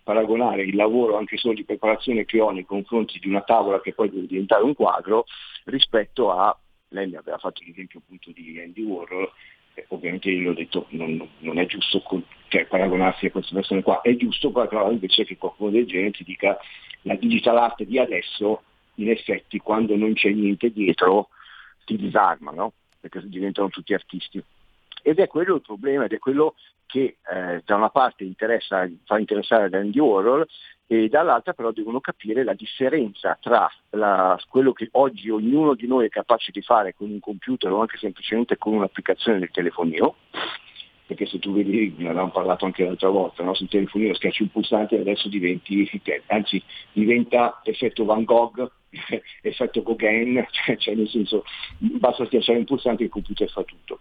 paragonare 0.07 0.63
il 0.63 0.73
lavoro 0.73 1.17
anche 1.17 1.35
solo 1.35 1.53
di 1.53 1.65
preparazione 1.65 2.23
che 2.23 2.39
ho 2.39 2.49
nei 2.51 2.63
confronti 2.63 3.19
di 3.19 3.27
una 3.27 3.41
tavola 3.41 3.81
che 3.81 3.93
poi 3.93 4.09
deve 4.09 4.25
diventare 4.25 4.63
un 4.63 4.73
quadro 4.73 5.25
rispetto 5.65 6.31
a, 6.31 6.57
lei 6.89 7.07
mi 7.09 7.17
aveva 7.17 7.37
fatto 7.37 7.61
l'esempio 7.65 7.99
appunto 7.99 8.31
di 8.31 8.57
Andy 8.57 8.83
Warhol, 8.83 9.29
eh, 9.73 9.85
ovviamente 9.89 10.29
io 10.29 10.39
gli 10.39 10.47
ho 10.47 10.53
detto 10.53 10.85
non, 10.91 11.27
non 11.39 11.59
è 11.59 11.65
giusto 11.65 11.99
con, 12.03 12.23
cioè, 12.47 12.65
paragonarsi 12.67 13.25
a 13.25 13.31
queste 13.31 13.53
persone 13.53 13.83
qua, 13.83 13.99
è 13.99 14.15
giusto 14.15 14.49
però 14.49 14.89
invece 14.89 15.25
che 15.25 15.35
qualcuno 15.35 15.71
del 15.71 15.85
genere 15.85 16.11
ti 16.11 16.23
dica 16.23 16.57
la 17.01 17.15
digital 17.15 17.57
art 17.57 17.83
di 17.83 17.99
adesso 17.99 18.61
in 18.95 19.09
effetti 19.09 19.57
quando 19.59 19.97
non 19.97 20.13
c'è 20.13 20.29
niente 20.29 20.71
dietro 20.71 21.27
ti 21.83 21.97
disarma, 21.97 22.51
no? 22.51 22.71
perché 23.01 23.27
diventano 23.27 23.67
tutti 23.67 23.93
artisti. 23.93 24.41
Ed 25.07 25.19
è 25.19 25.27
quello 25.27 25.55
il 25.55 25.61
problema, 25.61 26.03
ed 26.03 26.11
è 26.11 26.19
quello 26.19 26.55
che 26.85 27.15
eh, 27.31 27.61
da 27.63 27.75
una 27.77 27.89
parte 27.89 28.25
interessa, 28.25 28.85
fa 29.05 29.17
interessare 29.17 29.69
Andy 29.71 29.99
Warhol 29.99 30.45
e 30.85 31.07
dall'altra 31.07 31.53
però 31.53 31.71
devono 31.71 32.01
capire 32.01 32.43
la 32.43 32.53
differenza 32.53 33.37
tra 33.39 33.71
la, 33.91 34.37
quello 34.49 34.73
che 34.73 34.89
oggi 34.91 35.29
ognuno 35.29 35.75
di 35.75 35.87
noi 35.87 36.07
è 36.07 36.09
capace 36.09 36.51
di 36.51 36.61
fare 36.61 36.93
con 36.93 37.09
un 37.09 37.21
computer 37.21 37.71
o 37.71 37.79
anche 37.79 37.97
semplicemente 37.97 38.57
con 38.57 38.73
un'applicazione 38.73 39.39
del 39.39 39.49
telefonino, 39.49 40.15
perché 41.05 41.25
se 41.25 41.39
tu 41.39 41.53
vedi, 41.53 41.95
ne 41.97 42.09
avevamo 42.09 42.31
parlato 42.31 42.65
anche 42.65 42.83
l'altra 42.83 43.07
volta, 43.07 43.43
no? 43.43 43.53
sul 43.53 43.69
telefonino 43.69 44.13
schiacci 44.13 44.41
un 44.41 44.49
pulsante 44.49 44.97
e 44.97 44.99
adesso 44.99 45.29
diventi, 45.29 45.89
anzi 46.25 46.61
diventa 46.91 47.61
effetto 47.63 48.03
Van 48.03 48.25
Gogh, 48.25 48.69
effetto 49.41 49.83
Gauguin, 49.83 50.45
cioè, 50.51 50.75
cioè 50.75 50.95
nel 50.95 51.07
senso 51.07 51.45
basta 51.77 52.25
schiacciare 52.25 52.57
un 52.57 52.65
pulsante 52.65 53.03
e 53.03 53.05
il 53.05 53.11
computer 53.11 53.49
fa 53.49 53.63
tutto. 53.63 53.99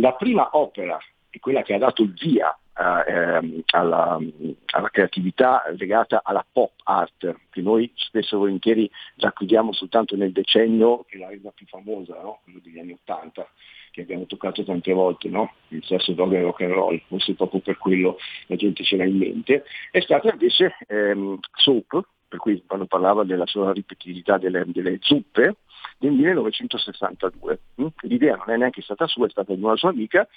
La 0.00 0.12
prima 0.12 0.50
opera 0.52 0.98
è 1.28 1.38
quella 1.40 1.62
che 1.62 1.74
ha 1.74 1.78
dato 1.78 2.02
il 2.02 2.12
via 2.12 2.56
eh, 2.78 3.12
ehm, 3.12 3.62
alla, 3.72 4.18
alla, 4.66 4.90
creatività 4.90 5.64
legata 5.76 6.20
alla 6.22 6.46
pop 6.50 6.72
art, 6.84 7.36
che 7.50 7.60
noi 7.60 7.90
spesso 7.96 8.36
e 8.36 8.38
volentieri 8.38 8.90
racchiudiamo 9.16 9.72
soltanto 9.72 10.14
nel 10.14 10.30
decennio 10.30 11.04
che 11.08 11.18
la 11.18 11.28
resa 11.28 11.50
più 11.50 11.66
famosa, 11.66 12.14
no? 12.22 12.40
quello 12.44 12.60
degli 12.62 12.78
anni 12.78 12.92
Ottanta, 12.92 13.48
che 13.90 14.02
abbiamo 14.02 14.26
toccato 14.26 14.62
tante 14.62 14.92
volte, 14.92 15.28
no? 15.28 15.54
il 15.68 15.84
sesso, 15.84 16.12
droga 16.12 16.38
e 16.38 16.42
rock 16.42 16.60
and 16.60 16.72
roll, 16.72 17.02
forse 17.08 17.34
proprio 17.34 17.60
per 17.60 17.78
quello 17.78 18.18
la 18.46 18.54
gente 18.54 18.84
ce 18.84 18.96
l'ha 18.96 19.04
in 19.04 19.16
mente, 19.16 19.64
è 19.90 20.00
stata 20.00 20.30
invece 20.30 20.76
ehm, 20.86 21.40
Soap, 21.56 22.06
per 22.28 22.38
cui 22.38 22.62
quando 22.66 22.86
parlava 22.86 23.24
della 23.24 23.46
sua 23.46 23.72
ripetitività 23.72 24.38
delle, 24.38 24.64
delle 24.66 24.98
zuppe, 25.00 25.56
del 25.98 26.12
1962. 26.12 27.60
L'idea 28.02 28.36
non 28.36 28.50
è 28.50 28.56
neanche 28.56 28.82
stata 28.82 29.06
sua, 29.06 29.26
è 29.26 29.30
stata 29.30 29.54
di 29.54 29.62
una 29.62 29.76
sua 29.76 29.90
amica 29.90 30.28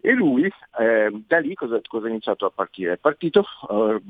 e 0.00 0.12
lui 0.12 0.44
eh, 0.44 1.10
da 1.26 1.38
lì 1.38 1.54
cosa, 1.54 1.80
cosa, 1.86 2.06
è 2.06 2.10
iniziato 2.10 2.46
a 2.46 2.50
partire? 2.50 2.92
È 2.92 2.96
partito 2.96 3.44
eh, 3.68 4.00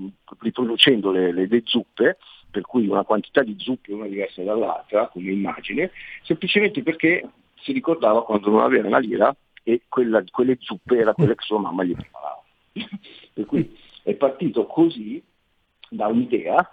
riproducendo 0.41 1.11
le, 1.11 1.33
le, 1.33 1.47
le, 1.47 1.63
zuppe, 1.65 2.19
per 2.51 2.63
cui 2.63 2.87
una 2.87 3.05
quantità 3.05 3.43
di 3.43 3.57
zuppe 3.59 3.93
una 3.93 4.07
diversa 4.07 4.43
dall'altra 4.43 5.09
come 5.09 5.31
immagine, 5.31 5.91
semplicemente 6.23 6.83
perché 6.83 7.27
si 7.63 7.73
ricordava 7.73 8.25
quando 8.25 8.51
non 8.51 8.61
aveva 8.61 8.87
una 8.87 8.99
lira 8.99 9.35
e 9.63 9.83
quella, 9.89 10.23
quelle 10.31 10.59
zuppe 10.61 10.99
era 10.99 11.15
quelle 11.15 11.35
che 11.35 11.45
sua 11.45 11.61
mamma 11.61 11.83
gli 11.83 11.95
preparava. 11.95 12.43
per 13.33 13.47
cui 13.47 13.77
è 14.03 14.15
partito 14.15 14.67
così 14.67 15.23
da 15.89 16.09
un'idea 16.09 16.71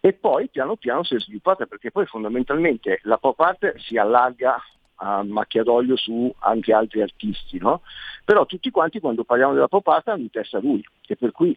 e 0.00 0.12
poi 0.12 0.48
piano 0.48 0.76
piano 0.76 1.02
si 1.02 1.14
è 1.14 1.20
sviluppata 1.20 1.66
perché 1.66 1.90
poi 1.90 2.06
fondamentalmente 2.06 3.00
la 3.02 3.18
pop 3.18 3.38
art 3.40 3.76
si 3.78 3.96
allarga 3.96 4.62
a 5.00 5.22
macchia 5.22 5.62
d'olio 5.62 5.96
su 5.96 6.32
anche 6.40 6.72
altri 6.72 7.02
artisti, 7.02 7.58
no? 7.58 7.82
però 8.24 8.46
tutti 8.46 8.70
quanti 8.70 9.00
quando 9.00 9.24
parliamo 9.24 9.54
della 9.54 9.68
pop 9.68 9.86
art 9.88 10.08
hanno 10.08 10.22
in 10.22 10.30
testa 10.30 10.58
lui 10.58 10.84
e 11.06 11.16
per 11.16 11.32
cui 11.32 11.56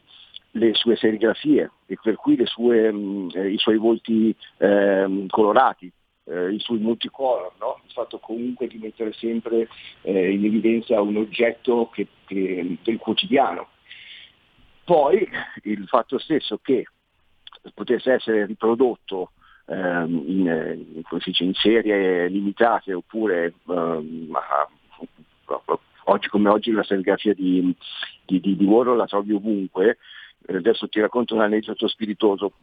le 0.52 0.74
sue 0.74 0.96
serigrafie 0.96 1.72
e 1.86 1.98
per 2.02 2.16
cui 2.16 2.40
sue, 2.46 2.92
mh, 2.92 3.32
eh, 3.34 3.52
i 3.52 3.58
suoi 3.58 3.78
volti 3.78 4.36
eh, 4.58 5.26
colorati, 5.28 5.92
eh, 6.26 6.52
i 6.54 6.60
suoi 6.60 6.80
multicolor, 6.80 7.54
no? 7.60 7.82
il 7.86 7.92
fatto 7.92 8.20
comunque 8.20 8.68
di 8.68 8.78
mettere 8.78 9.14
sempre 9.14 9.68
eh, 10.02 10.32
in 10.32 10.44
evidenza 10.46 11.02
un 11.02 11.18
oggetto 11.18 11.90
che, 11.92 12.08
che, 12.26 12.78
del 12.84 12.98
quotidiano. 12.98 13.70
Poi 14.84 15.28
il 15.64 15.88
fatto 15.88 16.18
stesso 16.18 16.60
che 16.62 16.86
potesse 17.74 18.14
essere 18.14 18.46
riprodotto 18.46 19.32
ehm, 19.68 20.24
in, 20.26 21.04
dice, 21.24 21.44
in, 21.44 21.54
serie 21.54 22.28
limitate 22.28 22.94
oppure 22.94 23.54
ehm, 23.68 24.32
oggi 26.06 26.28
come 26.28 26.50
oggi 26.50 26.72
la 26.72 26.84
serigrafia 26.84 27.34
di, 27.34 27.76
di, 28.26 28.40
di, 28.40 28.56
di 28.56 28.66
Warhol 28.66 28.98
la 28.98 29.06
trovi 29.06 29.34
ovunque. 29.34 29.98
Eh, 30.48 30.56
adesso 30.56 30.88
ti 30.90 31.00
racconto 31.00 31.36
un 31.36 31.42
aneddoto 31.42 31.88
spiritoso. 31.88 32.54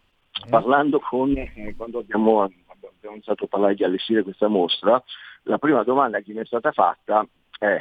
Mm. 0.47 0.51
Parlando 0.51 1.01
con, 1.01 1.37
eh, 1.37 1.75
quando 1.77 2.01
abbiamo, 2.01 2.43
abbiamo 2.43 3.15
iniziato 3.15 3.45
a 3.45 3.49
parlare 3.49 3.75
di 3.75 3.85
allestire 3.85 4.23
questa 4.23 4.49
mostra, 4.49 5.03
la 5.45 5.59
prima 5.59 5.83
domanda 5.83 6.21
che 6.21 6.33
mi 6.33 6.41
è 6.41 6.45
stata 6.45 6.73
fatta 6.73 7.27
è 7.59 7.81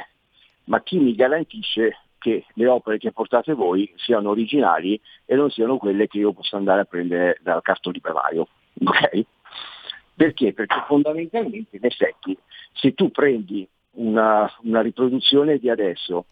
ma 0.68 0.82
chi 0.82 0.98
mi 0.98 1.14
garantisce 1.14 1.96
che 2.18 2.44
le 2.54 2.66
opere 2.66 2.98
che 2.98 3.12
portate 3.12 3.54
voi 3.54 3.90
siano 3.96 4.30
originali 4.30 5.00
e 5.24 5.34
non 5.34 5.50
siano 5.50 5.78
quelle 5.78 6.06
che 6.06 6.18
io 6.18 6.32
posso 6.32 6.56
andare 6.56 6.82
a 6.82 6.84
prendere 6.84 7.38
dal 7.42 7.62
cartoliberario. 7.62 8.48
Okay? 8.88 9.26
Perché? 10.14 10.52
Perché 10.52 10.84
fondamentalmente 10.86 11.76
in 11.76 11.84
effetti 11.84 12.36
se 12.72 12.94
tu 12.94 13.10
prendi 13.10 13.68
una, 13.92 14.50
una 14.62 14.80
riproduzione 14.80 15.58
di 15.58 15.68
adesso, 15.68 16.26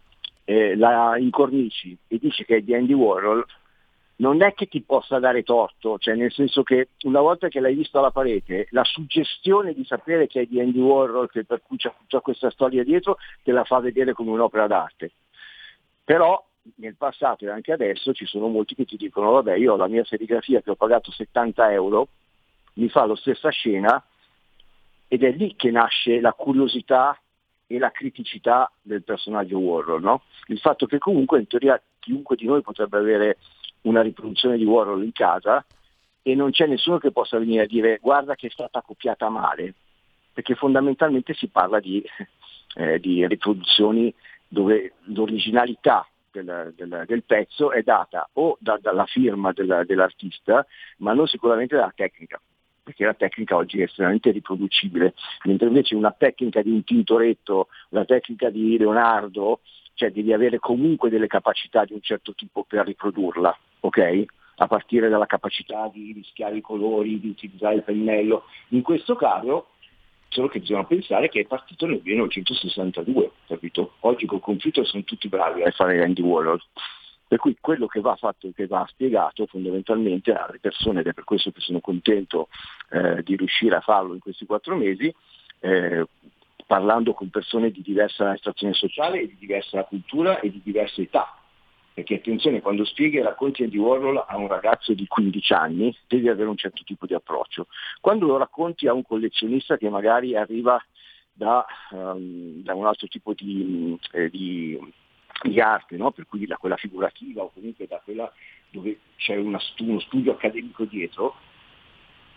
eh, 0.45 0.77
la 0.77 1.17
incornici 1.19 1.97
e 2.07 2.19
dici 2.19 2.45
che 2.45 2.57
è 2.57 2.61
di 2.61 2.75
Andy 2.75 2.93
Warhol, 2.93 3.45
non 4.17 4.43
è 4.43 4.55
che 4.55 4.67
ti 4.67 4.83
possa 4.83 5.19
dare 5.19 5.43
torto, 5.43 5.99
cioè 5.99 6.15
nel 6.15 6.33
senso 6.33 6.63
che 6.63 6.89
una 7.03 7.21
volta 7.21 7.49
che 7.49 7.61
l'hai 7.61 7.75
visto 7.75 7.99
alla 7.99 8.11
parete, 8.11 8.67
la 8.71 8.85
suggestione 8.85 9.75
di 9.75 9.85
sapere 9.85 10.27
che 10.27 10.43
è 10.43 10.47
di 10.47 10.61
Andy 10.61 10.81
Warhol, 10.81 11.31
che 11.31 11.45
per 11.45 11.63
cui 11.63 11.77
c'è 11.77 11.93
tutta 11.99 12.21
questa 12.21 12.51
storia 12.51 12.83
dietro, 12.83 13.19
te 13.43 13.53
la 13.53 13.65
fa 13.65 13.81
vedere 13.81 14.15
come 14.15 14.31
un'opera 14.31 14.67
d'arte. 14.67 15.13
Però 16.07 16.41
nel 16.77 16.95
passato 16.95 17.45
e 17.45 17.51
anche 17.51 17.73
adesso 17.73 18.13
ci 18.13 18.27
sono 18.27 18.47
molti 18.47 18.77
che 18.77 18.85
ti 18.85 18.97
dicono 18.97 19.33
vabbè 19.33 19.57
io 19.57 19.75
la 19.75 19.89
mia 19.89 20.05
serigrafia 20.05 20.63
che 20.63 20.71
ho 20.71 20.77
pagato 20.77 21.11
70 21.11 21.73
euro, 21.73 22.09
mi 22.75 22.89
fa 22.89 23.07
la 23.07 23.17
stessa 23.17 23.51
scena 23.51 24.01
ed 25.09 25.25
è 25.25 25.33
lì 25.33 25.57
che 25.57 25.73
nasce 25.73 26.21
la 26.21 26.33
curiosità 26.33 27.21
e 27.67 27.79
la 27.79 27.91
criticità 27.91 28.71
del 28.83 29.03
personaggio 29.03 29.59
Warhol, 29.59 30.01
no? 30.01 30.23
il 30.47 30.61
fatto 30.61 30.87
che 30.87 30.99
comunque 30.99 31.41
in 31.41 31.49
teoria 31.49 31.81
chiunque 31.99 32.37
di 32.37 32.47
noi 32.47 32.63
potrebbe 32.63 32.99
avere 32.99 33.39
una 33.83 34.03
riproduzione 34.03 34.57
di 34.57 34.65
Warhol 34.65 35.03
in 35.03 35.13
casa 35.13 35.65
e 36.23 36.35
non 36.37 36.53
c'è 36.53 36.67
nessuno 36.67 36.99
che 36.99 37.11
possa 37.11 37.37
venire 37.37 37.65
a 37.65 37.67
dire 37.67 37.99
guarda 38.01 38.37
che 38.37 38.47
è 38.47 38.51
stata 38.51 38.81
copiata 38.81 39.29
male, 39.29 39.75
perché 40.33 40.55
fondamentalmente 40.55 41.35
si 41.35 41.49
parla 41.49 41.81
di, 41.81 42.01
eh, 42.77 43.01
di 43.01 43.27
riproduzioni 43.27 44.15
dove 44.49 44.95
l'originalità 45.05 46.07
del, 46.31 46.73
del, 46.77 47.05
del, 47.07 47.25
pezzo 47.25 47.73
è 47.73 47.83
data 47.83 48.29
o 48.35 48.57
da, 48.61 48.79
dalla 48.81 49.07
firma 49.07 49.53
del, 49.53 49.85
dell'artista, 49.87 50.67
ma 50.99 51.13
non 51.13 51.27
sicuramente 51.27 51.77
dalla 51.77 51.93
tecnica 51.95 52.41
perché 52.87 53.05
la 53.05 53.15
tecnica 53.15 53.57
oggi 53.57 53.81
è 53.81 53.83
estremamente 53.83 54.31
riproducibile, 54.31 55.15
mentre 55.43 55.67
invece 55.67 55.97
una 55.97 56.15
tecnica 56.17 56.63
di 56.63 56.71
un 56.71 56.85
Tintoretto, 56.85 57.67
una 57.89 58.05
tecnica 58.05 58.49
di 58.49 58.79
Leonardo, 58.79 59.59
cioè 59.95 60.13
devi 60.13 60.33
avere 60.33 60.61
comunque 60.61 61.11
delle 61.11 61.27
capacità 61.27 61.85
di 61.85 61.95
un 61.95 62.01
certo 62.01 62.33
tipo 62.35 62.63
per 62.63 62.87
riprodurla, 62.87 63.59
ok? 63.81 64.25
A 64.59 64.67
partire 64.69 65.09
dalla 65.09 65.27
capacità 65.27 65.91
di 65.93 66.13
rischiare 66.13 66.59
i 66.59 66.61
colori, 66.61 67.19
di 67.19 67.29
utilizzare 67.29 67.75
il 67.75 67.83
pennello. 67.83 68.45
In 68.69 68.83
questo 68.83 69.17
caso, 69.17 69.71
solo 70.37 70.49
che 70.49 70.61
bisogna 70.61 70.85
pensare 70.85 71.31
che 71.31 71.41
è 71.41 71.47
partito 71.47 71.87
nel 71.87 72.03
1962, 72.05 73.31
capito? 73.47 73.95
Oggi 74.01 74.27
col 74.27 74.41
computer 74.41 74.87
sono 74.87 75.03
tutti 75.03 75.29
bravi 75.29 75.63
a 75.63 75.71
fare 75.71 76.05
Andy 76.05 76.21
Warhol. 76.21 76.61
Per 77.27 77.39
cui 77.39 77.57
quello 77.59 77.87
che 77.87 78.01
va 78.01 78.15
fatto, 78.17 78.51
che 78.55 78.67
va 78.67 78.87
spiegato 78.87 79.47
fondamentalmente 79.47 80.33
alle 80.33 80.59
persone, 80.61 81.01
ed 81.01 81.07
è 81.07 81.15
per 81.15 81.25
questo 81.25 81.51
che 81.51 81.61
sono 81.61 81.81
contento 81.81 82.49
eh, 82.91 83.23
di 83.23 83.35
riuscire 83.35 83.77
a 83.77 83.81
farlo 83.81 84.13
in 84.13 84.21
questi 84.21 84.45
quattro 84.45 84.77
mesi, 84.77 85.13
eh, 85.61 86.07
parlando 86.67 87.15
con 87.15 87.31
persone 87.31 87.71
di 87.71 87.81
diversa 87.81 88.35
estrazione 88.35 88.75
sociale 88.75 89.23
e 89.23 89.29
di 89.29 89.37
diversa 89.39 89.85
cultura 89.85 90.39
e 90.41 90.51
di 90.51 90.61
diversa 90.63 91.01
età. 91.01 91.35
Perché 91.97 92.17
attenzione, 92.17 92.61
quando 92.61 92.85
spieghi 92.85 93.17
e 93.17 93.23
racconti 93.23 93.63
Andy 93.63 93.79
Warhol 93.79 94.23
a 94.29 94.37
un 94.37 94.49
ragazzo 94.49 94.93
di 94.93 95.07
15 95.07 95.53
anni, 95.55 95.97
devi 96.07 96.29
avere 96.29 96.51
un 96.51 96.57
certo 96.59 96.83
tipo 96.85 97.07
di 97.07 97.15
approccio. 97.15 97.69
Quando 98.03 98.27
lo 98.27 98.37
racconti 98.37 98.87
a 98.87 98.93
un 98.93 99.03
collezionista 99.03 99.79
che 99.79 99.89
magari 99.89 100.37
arriva 100.37 100.79
da, 101.33 101.65
um, 101.93 102.63
da 102.63 102.75
un 102.75 102.85
altro 102.85 103.07
tipo 103.07 103.33
di, 103.33 103.99
eh, 104.13 104.29
di 104.29 104.79
di 105.43 105.61
arte, 105.61 105.97
no? 105.97 106.11
per 106.13 106.27
cui 106.27 106.47
da 106.47 106.57
quella 106.57 106.77
figurativa 106.77 107.43
o 107.43 107.51
comunque 107.53 107.87
da 107.87 108.01
quella 108.03 108.31
dove 108.71 108.99
c'è 109.17 109.37
una, 109.37 109.61
uno 109.79 110.01
studio 110.01 110.33
accademico 110.33 110.85
dietro, 110.85 111.37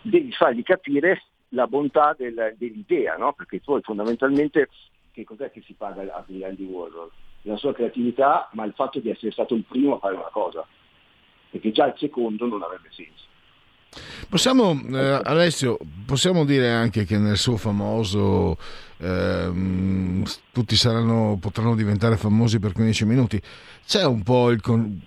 devi 0.01 0.31
fargli 0.31 0.63
capire 0.63 1.23
la 1.49 1.67
bontà 1.67 2.13
del, 2.17 2.55
dell'idea, 2.57 3.15
no? 3.17 3.33
perché 3.33 3.59
poi 3.59 3.81
fondamentalmente 3.81 4.69
che 5.11 5.23
cos'è 5.23 5.49
che 5.51 5.61
si 5.61 5.73
paga 5.73 6.01
a 6.13 6.25
Andy 6.27 6.63
Warhol? 6.63 7.09
La 7.43 7.57
sua 7.57 7.73
creatività, 7.73 8.49
ma 8.53 8.65
il 8.65 8.73
fatto 8.75 8.99
di 8.99 9.09
essere 9.09 9.31
stato 9.31 9.55
il 9.55 9.63
primo 9.63 9.95
a 9.95 9.99
fare 9.99 10.15
una 10.15 10.29
cosa, 10.31 10.65
perché 11.49 11.71
già 11.71 11.87
il 11.87 11.95
secondo 11.97 12.45
non 12.45 12.61
avrebbe 12.61 12.89
senso. 12.91 13.27
Possiamo, 14.27 14.79
eh, 14.91 15.21
Alessio, 15.23 15.79
possiamo 16.05 16.45
dire 16.45 16.71
anche 16.71 17.05
che 17.05 17.17
nel 17.17 17.37
suo 17.37 17.57
famoso 17.57 18.57
eh, 18.97 19.51
tutti 20.51 20.75
saranno, 20.75 21.37
potranno 21.39 21.75
diventare 21.75 22.17
famosi 22.17 22.59
per 22.59 22.73
15 22.73 23.05
minuti, 23.05 23.41
c'è 23.85 24.05
un 24.05 24.21
po' 24.21 24.51
il, 24.51 24.61
con, 24.61 25.01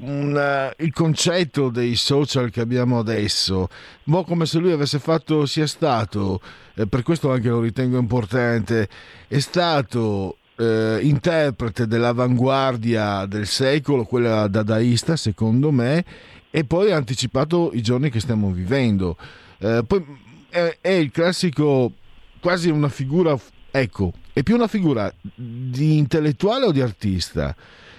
un, 0.00 0.72
il 0.78 0.92
concetto 0.92 1.70
dei 1.70 1.96
social 1.96 2.50
che 2.50 2.60
abbiamo 2.60 3.00
adesso, 3.00 3.68
un 4.04 4.12
po' 4.12 4.22
come 4.22 4.46
se 4.46 4.58
lui 4.58 4.70
avesse 4.70 5.00
fatto, 5.00 5.46
sia 5.46 5.66
stato, 5.66 6.40
eh, 6.74 6.86
per 6.86 7.02
questo 7.02 7.32
anche 7.32 7.48
lo 7.48 7.60
ritengo 7.60 7.98
importante, 7.98 8.88
è 9.26 9.38
stato 9.40 10.36
eh, 10.56 11.00
interprete 11.02 11.86
dell'avanguardia 11.86 13.26
del 13.26 13.46
secolo, 13.46 14.04
quella 14.04 14.46
dadaista 14.48 15.16
secondo 15.16 15.70
me, 15.70 16.04
e 16.50 16.64
poi 16.64 16.92
ha 16.92 16.96
anticipato 16.96 17.70
i 17.72 17.82
giorni 17.82 18.10
che 18.10 18.20
stiamo 18.20 18.50
vivendo. 18.50 19.16
Eh, 19.58 19.82
poi 19.86 20.04
è, 20.48 20.78
è, 20.80 20.90
il 20.90 21.10
classico, 21.10 21.92
quasi 22.40 22.70
una 22.70 22.88
figura, 22.88 23.36
ecco, 23.70 24.12
è 24.32 24.42
più 24.42 24.54
una 24.54 24.68
figura 24.68 25.12
di 25.34 25.96
intellettuale 25.96 26.66
o 26.66 26.72
di 26.72 26.80
artista? 26.80 27.54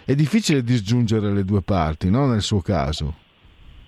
È 0.05 0.13
difficile 0.15 0.63
disgiungere 0.63 1.33
le 1.33 1.43
due 1.43 1.61
parti, 1.61 2.09
no? 2.09 2.27
Nel 2.27 2.41
suo 2.41 2.61
caso. 2.61 3.23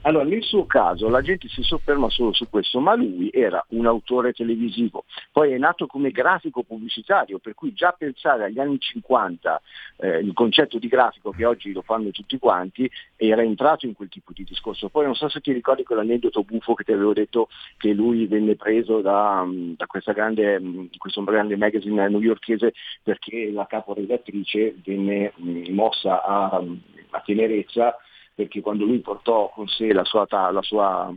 Allora, 0.08 0.24
nel 0.24 0.42
suo 0.42 0.66
caso 0.66 1.10
la 1.10 1.22
gente 1.22 1.50
si 1.50 1.62
sofferma 1.64 2.10
solo 2.10 2.32
su 2.32 2.50
questo, 2.50 2.80
ma 2.80 2.96
lui 2.96 3.30
era 3.30 3.64
un 3.72 3.88
autore 3.88 4.32
televisivo, 4.32 5.04
poi 5.34 5.52
è 5.52 5.58
nato 5.58 5.86
come 5.86 6.12
grafico 6.12 6.64
pubblicitario, 6.64 7.40
per 7.40 7.54
cui 7.54 7.74
già 7.74 7.92
pensare 7.92 8.46
agli 8.46 8.58
anni 8.58 8.80
50, 8.80 9.62
eh, 9.98 10.20
il 10.20 10.32
concetto 10.32 10.80
di 10.80 10.88
grafico 10.88 11.32
che 11.32 11.44
oggi 11.44 11.74
lo 11.74 11.82
fanno 11.82 12.12
tutti 12.12 12.40
quanti, 12.40 12.90
era 13.18 13.42
entrato 13.42 13.86
in 13.86 13.96
quel 13.96 14.08
tipo 14.08 14.32
di 14.34 14.46
discorso. 14.46 14.88
Poi 14.88 15.04
non 15.04 15.14
so 15.14 15.28
se 15.28 15.42
ti 15.42 15.52
ricordi 15.52 15.84
quell'aneddoto 15.84 16.42
buffo 16.44 16.74
che 16.74 16.86
ti 16.86 16.94
avevo 16.94 17.12
detto 17.12 17.50
che 17.76 17.92
lui 17.92 18.28
venne 18.28 18.56
preso 18.56 19.02
da, 19.02 19.46
da 19.76 20.14
grande, 20.14 20.88
questo 20.98 21.22
grande 21.26 21.58
magazine 21.58 22.08
newyorkese 22.08 22.74
perché 23.04 23.52
la 23.52 23.66
caporedattrice 23.66 24.74
venne 24.86 25.34
mossa 25.68 26.24
a, 26.24 26.64
a 27.10 27.22
tenerezza 27.26 27.94
perché 28.38 28.62
quando 28.62 28.86
lui 28.86 29.00
portò 29.00 29.50
con 29.50 29.68
sé 29.68 29.92
la 29.94 30.04
sua, 30.04 30.28
la 30.30 30.62
sua 30.62 31.12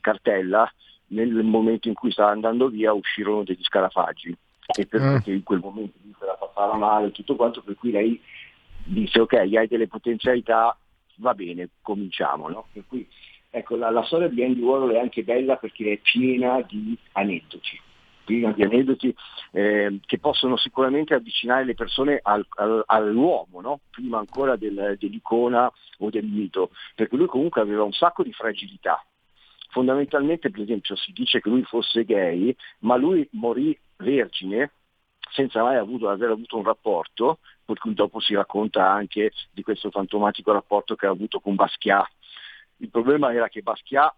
cartella, 0.00 0.68
nel 1.10 1.44
momento 1.44 1.86
in 1.86 1.94
cui 1.94 2.10
stava 2.10 2.32
andando 2.32 2.66
via 2.66 2.92
uscirono 2.92 3.44
degli 3.44 3.62
scarafaggi 3.62 4.36
e 4.76 4.84
perché 4.84 5.30
mm. 5.30 5.34
in 5.34 5.42
quel 5.44 5.60
momento 5.60 5.96
gli 6.02 6.10
la 6.18 6.34
papava 6.34 6.74
male 6.74 7.12
tutto 7.12 7.36
quanto, 7.36 7.62
per 7.62 7.76
cui 7.76 7.92
lei 7.92 8.20
disse 8.82 9.20
ok, 9.20 9.34
hai 9.34 9.68
delle 9.68 9.86
potenzialità, 9.86 10.76
va 11.18 11.34
bene, 11.34 11.68
cominciamo. 11.82 12.48
No? 12.48 12.66
Per 12.72 12.82
cui 12.88 13.06
ecco, 13.48 13.76
la, 13.76 13.90
la, 13.90 14.02
storia 14.02 14.26
di 14.26 14.42
Andy 14.42 14.60
Warhol 14.60 14.90
è 14.90 14.98
anche 14.98 15.22
bella 15.22 15.54
perché 15.54 15.92
è 15.92 15.98
piena 15.98 16.60
di 16.62 16.98
aneddoti 17.12 17.80
piena 18.26 18.52
di 18.52 18.62
aneddoti 18.62 19.14
eh, 19.52 20.00
che 20.04 20.18
possono 20.18 20.56
sicuramente 20.56 21.14
avvicinare 21.14 21.64
le 21.64 21.74
persone 21.74 22.18
al, 22.22 22.44
al, 22.56 22.82
all'uomo, 22.86 23.60
no? 23.60 23.80
prima 23.90 24.18
ancora 24.18 24.56
del, 24.56 24.96
dell'icona 24.98 25.70
o 25.98 26.10
del 26.10 26.26
mito, 26.26 26.70
perché 26.94 27.16
lui 27.16 27.26
comunque 27.26 27.62
aveva 27.62 27.84
un 27.84 27.92
sacco 27.92 28.22
di 28.22 28.32
fragilità. 28.32 29.02
Fondamentalmente, 29.70 30.50
per 30.50 30.62
esempio, 30.62 30.96
si 30.96 31.12
dice 31.12 31.40
che 31.40 31.48
lui 31.48 31.62
fosse 31.62 32.04
gay, 32.04 32.54
ma 32.80 32.96
lui 32.96 33.26
morì 33.32 33.78
vergine 33.96 34.72
senza 35.32 35.62
mai 35.62 35.76
avuto, 35.76 36.08
aver 36.08 36.30
avuto 36.30 36.56
un 36.56 36.64
rapporto, 36.64 37.38
per 37.64 37.78
cui 37.78 37.94
dopo 37.94 38.20
si 38.20 38.34
racconta 38.34 38.88
anche 38.88 39.32
di 39.50 39.62
questo 39.62 39.90
fantomatico 39.90 40.52
rapporto 40.52 40.94
che 40.94 41.06
ha 41.06 41.10
avuto 41.10 41.40
con 41.40 41.54
Basquiat. 41.54 42.08
Il 42.78 42.90
problema 42.90 43.32
era 43.32 43.48
che 43.48 43.62
Basquiat 43.62 44.14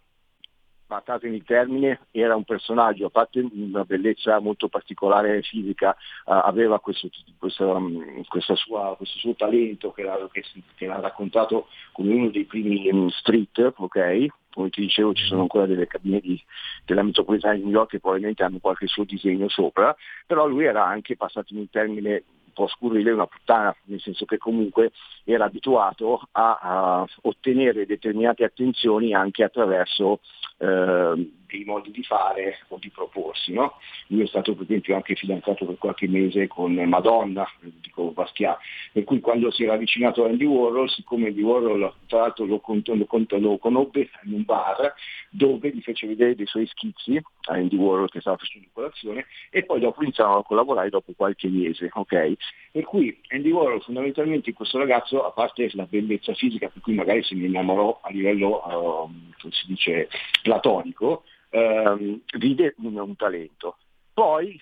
passatemi 0.89 1.37
il 1.37 1.45
termine, 1.45 2.01
era 2.11 2.35
un 2.35 2.45
personaggio, 2.45 3.07
a 3.07 3.11
parte 3.11 3.47
una 3.53 3.85
bellezza 3.85 4.41
molto 4.41 4.69
particolare 4.69 5.43
fisica, 5.43 5.91
uh, 6.25 6.33
aveva 6.33 6.81
questo, 6.81 7.09
questo, 7.39 7.69
um, 7.69 8.23
sua, 8.55 8.97
questo, 8.97 9.19
suo 9.19 9.35
talento 9.35 9.93
che 9.93 10.03
l'ha, 10.03 10.29
che, 10.33 10.43
che 10.75 10.87
l'ha, 10.87 10.99
raccontato 10.99 11.69
come 11.93 12.15
uno 12.15 12.31
dei 12.31 12.45
primi 12.45 12.89
um, 12.91 13.09
street, 13.11 13.75
ok? 13.77 14.27
Come 14.51 14.71
ti 14.71 14.81
dicevo 14.81 15.13
ci 15.13 15.25
sono 15.25 15.43
ancora 15.43 15.67
delle 15.67 15.87
cabine 15.87 16.21
di, 16.21 16.43
della 16.87 17.03
metropolitana 17.03 17.55
di 17.55 17.63
New 17.63 17.71
York 17.71 17.91
che 17.91 18.01
probabilmente 18.01 18.43
hanno 18.43 18.59
qualche 18.59 18.87
suo 18.87 19.05
disegno 19.05 19.49
sopra, 19.49 19.95
però 20.27 20.47
lui 20.47 20.65
era 20.65 20.87
anche, 20.87 21.17
passatemi 21.17 21.61
il 21.61 21.69
termine, 21.71 22.25
un 22.47 22.53
po' 22.55 22.67
scurrile, 22.67 23.13
una 23.13 23.27
puttana, 23.27 23.77
nel 23.85 24.01
senso 24.01 24.25
che 24.25 24.39
comunque 24.39 24.91
era 25.25 25.45
abituato 25.45 26.23
a, 26.33 26.59
a 26.61 27.07
ottenere 27.23 27.85
determinate 27.85 28.43
attenzioni 28.43 29.13
anche 29.13 29.45
attraverso 29.45 30.21
eh, 30.59 31.31
dei 31.49 31.65
modi 31.65 31.91
di 31.91 32.03
fare 32.03 32.59
o 32.69 32.77
di 32.79 32.91
proporsi. 32.91 33.53
No? 33.53 33.75
Lui 34.09 34.23
è 34.23 34.27
stato 34.27 34.55
per 34.55 34.65
esempio 34.65 34.95
anche 34.95 35.15
fidanzato 35.15 35.65
per 35.65 35.79
qualche 35.79 36.07
mese 36.07 36.47
con 36.47 36.75
Madonna, 36.75 37.49
dico 37.61 38.11
Basquiat, 38.11 38.59
per 38.93 39.05
cui 39.05 39.21
quando 39.21 39.51
si 39.51 39.65
era 39.65 39.75
avvicinato 39.75 40.25
a 40.25 40.29
Andy 40.29 40.45
Warhol, 40.45 40.91
siccome 40.91 41.29
Andy 41.29 41.43
Warhol 41.43 41.93
tra 42.07 42.21
l'altro 42.21 42.45
lo, 42.45 42.63
lo, 42.65 43.39
lo 43.39 43.59
conobbe 43.59 44.11
in 44.25 44.35
un 44.35 44.45
bar 44.45 44.95
dove 45.31 45.71
gli 45.71 45.81
fece 45.81 46.07
vedere 46.07 46.35
dei 46.35 46.47
suoi 46.47 46.67
schizzi 46.67 47.17
a 47.49 47.55
Andy 47.55 47.77
Warhol 47.77 48.11
che 48.11 48.21
stava 48.21 48.37
facendo 48.37 48.69
colazione 48.73 49.27
e 49.51 49.65
poi 49.65 49.81
dopo 49.81 50.03
iniziarono 50.03 50.39
a 50.39 50.45
collaborare 50.45 50.91
dopo 50.91 51.13
qualche 51.17 51.49
mese. 51.49 51.91
Okay? 51.93 52.37
Per 52.73 52.85
cui 52.85 53.19
Andy 53.29 53.51
Warhol 53.51 53.83
fondamentalmente 53.83 54.53
questo 54.53 54.79
ragazzo, 54.79 55.25
a 55.25 55.31
parte 55.31 55.71
la 55.73 55.87
bellezza 55.87 56.35
fisica 56.35 56.69
per 56.69 56.83
cui 56.83 56.95
magari 56.95 57.23
se 57.23 57.35
ne 57.35 57.47
innamorò 57.47 58.01
a 58.03 58.11
livello, 58.11 59.09
uh, 59.09 59.51
si 59.51 59.67
dice, 59.67 60.09
platonico, 60.49 61.25
ehm, 61.51 62.21
vide 62.39 62.75
un, 62.79 62.97
un 62.97 63.17
talento. 63.17 63.77
Poi 64.13 64.61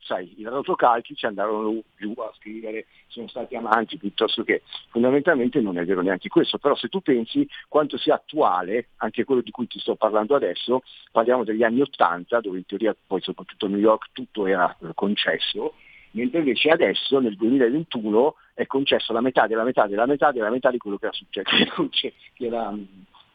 sai, 0.00 0.34
i 0.38 0.44
rotocalchi 0.44 1.14
andarono 1.26 1.82
giù 1.96 2.14
a 2.18 2.32
scrivere 2.36 2.86
sono 3.08 3.28
stati 3.28 3.54
amanti 3.56 3.98
piuttosto 3.98 4.42
che 4.42 4.62
fondamentalmente 4.90 5.60
non 5.60 5.78
è 5.78 5.84
vero 5.84 6.00
neanche 6.00 6.28
questo, 6.28 6.58
però 6.58 6.74
se 6.74 6.88
tu 6.88 7.00
pensi 7.00 7.46
quanto 7.68 7.98
sia 7.98 8.14
attuale 8.14 8.88
anche 8.96 9.24
quello 9.24 9.42
di 9.42 9.50
cui 9.50 9.66
ti 9.66 9.78
sto 9.78 9.94
parlando 9.94 10.34
adesso, 10.34 10.82
parliamo 11.10 11.44
degli 11.44 11.62
anni 11.62 11.80
Ottanta 11.80 12.40
dove 12.40 12.58
in 12.58 12.66
teoria 12.66 12.96
poi 13.06 13.20
soprattutto 13.20 13.66
a 13.66 13.68
New 13.68 13.78
York 13.78 14.08
tutto 14.12 14.46
era 14.46 14.76
concesso, 14.94 15.74
mentre 16.12 16.38
invece 16.38 16.70
adesso 16.70 17.18
nel 17.20 17.36
2021 17.36 18.34
è 18.54 18.66
concesso 18.66 19.12
la 19.12 19.20
metà 19.20 19.46
della 19.46 19.64
metà 19.64 19.86
della 19.86 20.06
metà 20.06 20.30
della 20.32 20.50
metà 20.50 20.70
di 20.70 20.78
quello 20.78 20.96
che 20.96 21.06
era 21.06 21.14
successo, 21.14 21.88
che 21.90 22.14
era 22.46 22.74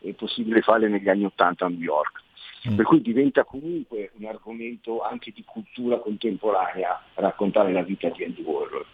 mm, 0.05 0.11
possibile 0.11 0.61
fare 0.61 0.87
negli 0.87 1.09
anni 1.09 1.25
Ottanta 1.25 1.65
a 1.65 1.69
New 1.69 1.79
York. 1.79 2.23
Mm. 2.69 2.75
Per 2.75 2.85
cui 2.85 3.01
diventa 3.01 3.43
comunque 3.43 4.11
un 4.17 4.25
argomento 4.25 5.01
anche 5.01 5.31
di 5.31 5.43
cultura 5.45 5.97
contemporanea 5.99 7.01
raccontare 7.15 7.71
la 7.71 7.83
vita 7.83 8.09
di 8.09 8.23
Andy 8.23 8.41
Warhol. 8.41 8.85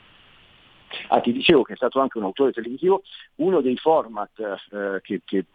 Ah, 1.07 1.21
ti 1.21 1.31
dicevo 1.31 1.63
che 1.63 1.73
è 1.73 1.75
stato 1.75 1.99
anche 1.99 2.17
un 2.17 2.25
autore 2.25 2.51
televisivo, 2.51 3.01
uno 3.35 3.61
dei 3.61 3.77
format 3.77 4.39
eh, 4.39 5.01
che, 5.01 5.21
che 5.25 5.45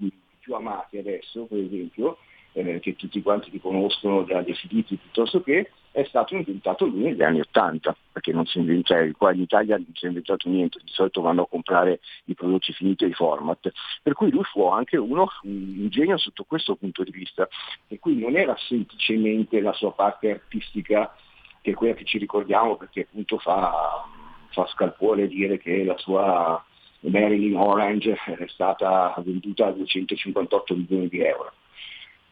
più 0.40 0.54
amati 0.54 0.98
adesso, 0.98 1.44
per 1.44 1.58
esempio, 1.58 2.18
eh, 2.52 2.80
che 2.80 2.96
tutti 2.96 3.22
quanti 3.22 3.50
riconoscono 3.50 4.22
da 4.22 4.42
definiti 4.42 4.96
piuttosto 4.96 5.42
che, 5.42 5.70
è 6.00 6.04
stato 6.04 6.36
inventato 6.36 6.86
lui 6.86 7.02
negli 7.02 7.22
anni 7.22 7.40
Ottanta, 7.40 7.96
perché 8.12 8.32
non 8.32 8.46
si 8.46 8.58
inventa, 8.58 8.94
cioè, 8.94 9.10
qua 9.12 9.32
in 9.32 9.40
Italia 9.40 9.76
non 9.76 9.90
si 9.94 10.04
è 10.04 10.08
inventato 10.08 10.48
niente, 10.48 10.78
di 10.84 10.92
solito 10.92 11.20
vanno 11.20 11.42
a 11.42 11.48
comprare 11.48 11.98
i 12.26 12.34
prodotti 12.34 12.72
finiti 12.72 13.02
e 13.02 13.08
i 13.08 13.12
format. 13.14 13.72
Per 14.00 14.12
cui 14.12 14.30
lui 14.30 14.44
fu 14.44 14.64
anche 14.66 14.96
uno, 14.96 15.26
un 15.42 15.88
genio 15.88 16.16
sotto 16.16 16.44
questo 16.44 16.76
punto 16.76 17.02
di 17.02 17.10
vista, 17.10 17.48
e 17.88 17.98
qui 17.98 18.16
non 18.16 18.36
era 18.36 18.56
semplicemente 18.56 19.60
la 19.60 19.72
sua 19.72 19.90
parte 19.90 20.30
artistica, 20.30 21.12
che 21.60 21.72
è 21.72 21.74
quella 21.74 21.94
che 21.94 22.04
ci 22.04 22.18
ricordiamo 22.18 22.76
perché 22.76 23.00
appunto 23.00 23.38
fa, 23.38 24.06
fa 24.50 24.66
scalpore 24.68 25.26
dire 25.26 25.58
che 25.58 25.82
la 25.82 25.98
sua 25.98 26.64
Marilyn 27.00 27.56
Orange 27.56 28.12
è 28.12 28.46
stata 28.46 29.14
venduta 29.24 29.66
a 29.66 29.72
258 29.72 30.76
milioni 30.76 31.08
di 31.08 31.20
euro. 31.22 31.52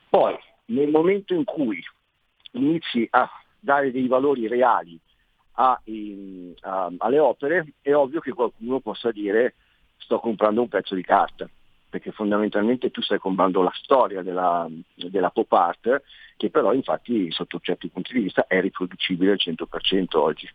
Poi, 0.08 0.36
nel 0.66 0.88
momento 0.88 1.34
in 1.34 1.42
cui 1.42 1.82
inizi 2.52 3.06
a 3.10 3.28
dare 3.58 3.90
dei 3.90 4.06
valori 4.06 4.46
reali 4.48 4.98
a, 5.56 5.80
in, 5.84 6.54
a, 6.60 6.90
alle 6.98 7.18
opere, 7.18 7.74
è 7.80 7.94
ovvio 7.94 8.20
che 8.20 8.32
qualcuno 8.32 8.80
possa 8.80 9.10
dire 9.10 9.54
sto 9.96 10.18
comprando 10.18 10.60
un 10.60 10.68
pezzo 10.68 10.94
di 10.94 11.02
carta, 11.02 11.48
perché 11.88 12.12
fondamentalmente 12.12 12.90
tu 12.90 13.00
stai 13.00 13.18
comprando 13.18 13.62
la 13.62 13.72
storia 13.74 14.22
della, 14.22 14.68
della 14.94 15.30
pop 15.30 15.52
art, 15.52 16.02
che 16.36 16.50
però 16.50 16.72
infatti 16.72 17.30
sotto 17.30 17.58
certi 17.60 17.88
punti 17.88 18.12
di 18.12 18.20
vista 18.20 18.46
è 18.46 18.60
riproducibile 18.60 19.32
al 19.32 19.40
100% 19.40 20.16
oggi. 20.16 20.48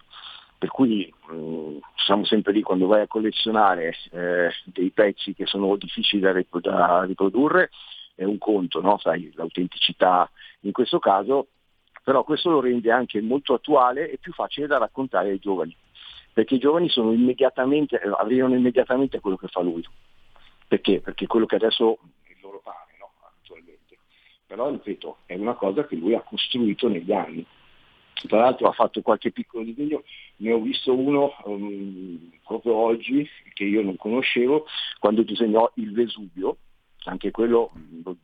Per 0.57 0.69
cui 0.69 1.11
mh, 1.27 1.33
mm, 1.33 1.77
siamo 1.95 2.23
sempre 2.23 2.53
lì 2.53 2.61
quando 2.61 2.85
vai 2.85 3.01
a 3.01 3.07
collezionare 3.07 3.95
eh, 4.11 4.51
dei 4.65 4.91
pezzi 4.91 5.33
che 5.33 5.47
sono 5.47 5.75
difficili 5.75 6.21
da, 6.21 7.03
riprodurre, 7.03 7.71
è 8.13 8.23
un 8.23 8.37
conto, 8.37 8.79
no? 8.79 8.99
Sai, 8.99 9.31
l'autenticità 9.33 10.29
in 10.61 10.71
questo 10.71 10.99
caso, 10.99 11.47
però 12.03 12.23
questo 12.23 12.49
lo 12.49 12.61
rende 12.61 12.91
anche 12.91 13.21
molto 13.21 13.53
attuale 13.53 14.09
e 14.09 14.17
più 14.17 14.33
facile 14.33 14.67
da 14.67 14.77
raccontare 14.77 15.29
ai 15.29 15.39
giovani, 15.39 15.75
perché 16.33 16.55
i 16.55 16.59
giovani 16.59 16.89
sono 16.89 17.11
immediatamente, 17.11 18.01
eh, 18.01 18.09
arrivano 18.17 18.55
immediatamente 18.55 19.17
a 19.17 19.19
quello 19.19 19.37
che 19.37 19.47
fa 19.47 19.61
lui. 19.61 19.85
Perché? 20.67 21.01
Perché 21.01 21.27
quello 21.27 21.45
che 21.45 21.55
adesso 21.55 21.97
è 22.23 22.31
il 22.31 22.37
loro 22.41 22.61
pane, 22.63 22.95
no? 22.97 23.11
attualmente. 23.41 23.97
Però, 24.47 24.69
ripeto, 24.69 25.17
è 25.25 25.35
una 25.35 25.53
cosa 25.53 25.85
che 25.85 25.95
lui 25.95 26.15
ha 26.15 26.21
costruito 26.21 26.87
negli 26.87 27.11
anni. 27.11 27.45
Tra 28.13 28.39
l'altro 28.39 28.67
ha 28.67 28.71
fatto 28.71 29.01
qualche 29.01 29.31
piccolo 29.31 29.63
disegno, 29.63 30.03
ne 30.37 30.51
ho 30.51 30.59
visto 30.59 30.93
uno 30.93 31.33
um, 31.45 32.31
proprio 32.45 32.75
oggi 32.75 33.27
che 33.53 33.63
io 33.63 33.81
non 33.81 33.95
conoscevo, 33.95 34.65
quando 34.99 35.23
disegnò 35.23 35.69
il 35.75 35.91
Vesuvio, 35.91 36.57
anche 37.09 37.31
quello 37.31 37.71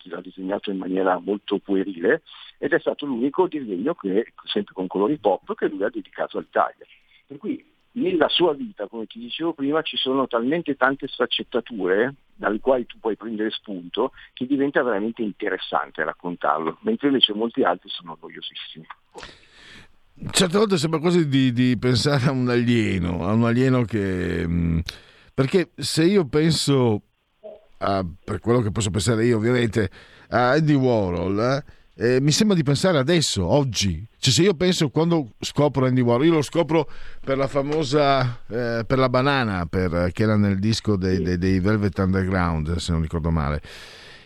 l'ha 0.04 0.22
disegnato 0.22 0.70
in 0.72 0.78
maniera 0.78 1.20
molto 1.20 1.58
puerile 1.60 2.22
ed 2.58 2.74
è 2.74 2.80
stato 2.80 3.06
l'unico 3.06 3.48
disegno 3.48 3.96
che, 3.96 4.34
sempre 4.46 4.74
con 4.74 4.88
colori 4.88 5.18
pop, 5.18 5.56
che 5.56 5.68
lui 5.68 5.84
ha 5.84 5.90
dedicato 5.90 6.38
all'Italia. 6.38 6.86
Per 7.26 7.38
cui 7.38 7.64
nella 7.94 8.30
sua 8.30 8.54
vita, 8.54 8.88
come 8.88 9.08
ti 9.08 9.20
dicevo 9.20 9.54
prima, 9.54 9.82
ci 9.82 9.98
sono 9.98 10.28
talmente 10.28 10.76
tante 10.76 11.08
sfaccettature 11.08 12.14
dalle 12.36 12.60
quali 12.60 12.86
tu 12.86 13.00
puoi 13.00 13.16
prendere 13.16 13.50
spunto 13.50 14.12
che 14.34 14.46
diventa 14.46 14.84
veramente 14.84 15.24
interessante 15.24 16.04
raccontarlo, 16.04 16.78
mentre 16.82 17.08
invece 17.08 17.34
molti 17.34 17.64
altri 17.64 17.90
sono 17.90 18.18
noiosissimi. 18.22 18.86
Certe 20.32 20.58
volte 20.58 20.78
sembra 20.78 21.00
quasi 21.00 21.28
di, 21.28 21.52
di 21.52 21.78
pensare 21.78 22.28
a 22.28 22.32
un 22.32 22.50
alieno, 22.50 23.26
a 23.26 23.34
un 23.34 23.46
alieno 23.46 23.84
che... 23.84 24.84
Perché 25.34 25.70
se 25.76 26.04
io 26.04 26.28
penso 26.28 27.02
uh, 27.80 28.14
per 28.24 28.40
quello 28.40 28.62
che 28.62 28.72
posso 28.72 28.90
pensare 28.90 29.26
io 29.26 29.38
ovviamente, 29.38 29.90
a 30.30 30.52
Andy 30.52 30.74
Warhol, 30.74 31.64
eh, 32.00 32.22
mi 32.22 32.32
sembra 32.32 32.56
di 32.56 32.62
pensare 32.62 33.00
adesso, 33.00 33.46
oggi. 33.46 34.06
Cioè, 34.20 34.32
se 34.32 34.44
io 34.44 34.54
penso 34.54 34.90
quando 34.90 35.32
scopro 35.40 35.88
Andy 35.88 36.02
Warhol, 36.02 36.28
io 36.28 36.34
lo 36.34 36.42
scopro 36.44 36.88
per 37.24 37.38
la 37.38 37.48
famosa, 37.48 38.42
eh, 38.48 38.84
per 38.86 39.00
la 39.00 39.10
banana, 39.10 39.66
per, 39.66 40.12
che 40.14 40.24
era 40.24 40.36
nel 40.36 40.60
disco 40.60 40.96
dei, 40.96 41.22
dei, 41.24 41.38
dei, 41.40 41.60
Velvet 41.60 41.98
Underground, 41.98 42.76
se 42.76 42.92
non 42.92 43.02
ricordo 43.02 43.32
male. 43.32 43.62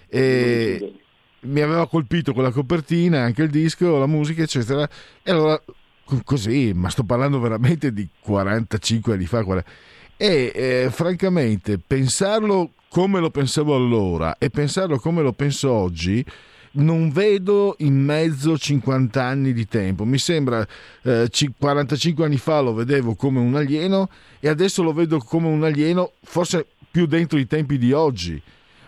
E 0.10 1.00
mi 1.42 1.62
aveva 1.62 1.88
colpito 1.88 2.34
quella 2.34 2.52
copertina, 2.52 3.22
anche 3.22 3.44
il 3.44 3.50
disco, 3.50 3.98
la 3.98 4.08
musica, 4.08 4.44
eccetera. 4.44 4.88
E 5.24 5.32
allora, 5.32 5.62
così, 6.26 6.74
ma 6.76 6.90
sto 6.90 7.04
parlando 7.04 7.40
veramente 7.40 7.94
di 7.94 8.08
45 8.20 9.14
anni 9.14 9.26
fa. 9.26 9.46
E 10.18 10.52
eh, 10.54 10.90
francamente, 10.92 11.80
pensarlo 11.80 12.74
come 12.92 13.22
lo 13.22 13.30
pensavo 13.30 13.74
allora 13.74 14.36
e 14.38 14.50
pensarlo 14.50 15.00
come 15.00 15.22
lo 15.22 15.32
penso 15.32 15.72
oggi, 15.72 16.26
non 16.74 17.10
vedo 17.10 17.76
in 17.80 17.96
mezzo 17.96 18.58
50 18.58 19.24
anni 19.24 19.54
di 19.54 19.66
tempo. 19.66 20.04
Mi 20.04 20.18
sembra 20.18 20.68
eh, 21.04 21.30
45 21.58 22.26
anni 22.26 22.36
fa 22.36 22.60
lo 22.60 22.74
vedevo 22.74 23.16
come 23.16 23.40
un 23.40 23.56
alieno 23.56 24.10
e 24.42 24.50
adesso 24.50 24.84
lo 24.84 24.92
vedo 24.92 25.20
come 25.20 25.48
un 25.48 25.64
alieno 25.64 26.12
forse 26.22 26.68
più 26.92 27.06
dentro 27.06 27.40
i 27.40 27.48
tempi 27.48 27.78
di 27.78 27.94
oggi. 27.94 28.42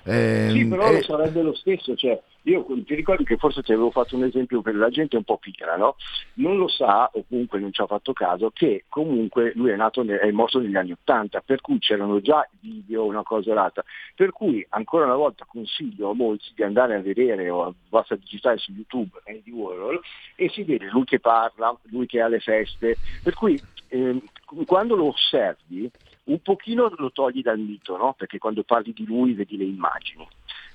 Eh, 0.03 0.49
sì, 0.51 0.65
però 0.65 0.89
eh, 0.89 0.95
lo 0.95 1.03
sarebbe 1.03 1.41
lo 1.41 1.55
stesso, 1.55 1.95
cioè 1.95 2.21
io 2.43 2.65
ti 2.85 2.95
ricordi 2.95 3.23
che 3.23 3.37
forse 3.37 3.63
ti 3.63 3.71
avevo 3.71 3.91
fatto 3.91 4.15
un 4.15 4.23
esempio 4.23 4.61
per 4.61 4.75
la 4.75 4.89
gente 4.89 5.15
un 5.15 5.23
po' 5.23 5.37
pigra, 5.37 5.77
no? 5.77 5.95
Non 6.35 6.57
lo 6.57 6.67
sa, 6.67 7.09
o 7.13 7.23
comunque 7.27 7.59
non 7.59 7.71
ci 7.71 7.81
ha 7.81 7.87
fatto 7.87 8.11
caso, 8.11 8.51
che 8.51 8.85
comunque 8.89 9.53
lui 9.55 9.71
è 9.71 9.75
nato, 9.75 10.01
è 10.01 10.31
morto 10.31 10.59
negli 10.59 10.75
anni 10.75 10.91
Ottanta, 10.91 11.41
per 11.41 11.61
cui 11.61 11.79
c'erano 11.79 12.19
già 12.19 12.47
video, 12.59 13.05
una 13.05 13.23
cosa 13.23 13.51
o 13.51 13.53
l'altra. 13.53 13.83
Per 14.15 14.31
cui 14.31 14.65
ancora 14.69 15.05
una 15.05 15.15
volta 15.15 15.45
consiglio 15.47 16.09
a 16.09 16.13
molti 16.13 16.51
di 16.53 16.63
andare 16.63 16.95
a 16.95 17.01
vedere 17.01 17.49
o 17.49 17.73
basta 17.87 18.15
digitare 18.15 18.57
su 18.57 18.71
YouTube 18.71 19.21
Andy 19.25 19.51
Warhol 19.51 20.01
e 20.35 20.49
si 20.49 20.63
vede 20.63 20.89
lui 20.89 21.05
che 21.05 21.19
parla, 21.19 21.75
lui 21.83 22.07
che 22.07 22.19
ha 22.19 22.27
le 22.27 22.39
feste. 22.39 22.97
Per 23.23 23.33
cui 23.33 23.59
eh, 23.87 24.21
quando 24.65 24.95
lo 24.95 25.07
osservi 25.07 25.89
un 26.25 26.41
pochino 26.41 26.91
lo 26.97 27.11
togli 27.11 27.41
dal 27.41 27.59
mito, 27.59 27.97
no? 27.97 28.13
perché 28.17 28.37
quando 28.37 28.63
parli 28.63 28.93
di 28.93 29.05
lui 29.05 29.33
vedi 29.33 29.57
le 29.57 29.65
immagini, 29.65 30.25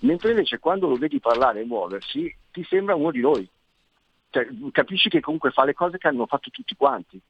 mentre 0.01 0.31
invece 0.31 0.59
quando 0.59 0.89
lo 0.89 0.97
vedi 0.97 1.21
parlare 1.21 1.61
e 1.61 1.65
muoversi 1.65 2.35
ti 2.51 2.65
sembra 2.65 2.95
uno 2.95 3.11
di 3.11 3.21
noi, 3.21 3.49
cioè, 4.31 4.47
capisci 4.73 5.09
che 5.09 5.21
comunque 5.21 5.51
fa 5.51 5.65
le 5.65 5.75
cose 5.75 5.99
che 5.99 6.09
hanno 6.09 6.27
fatto 6.27 6.51
tutti 6.51 6.75
quanti. 6.77 7.21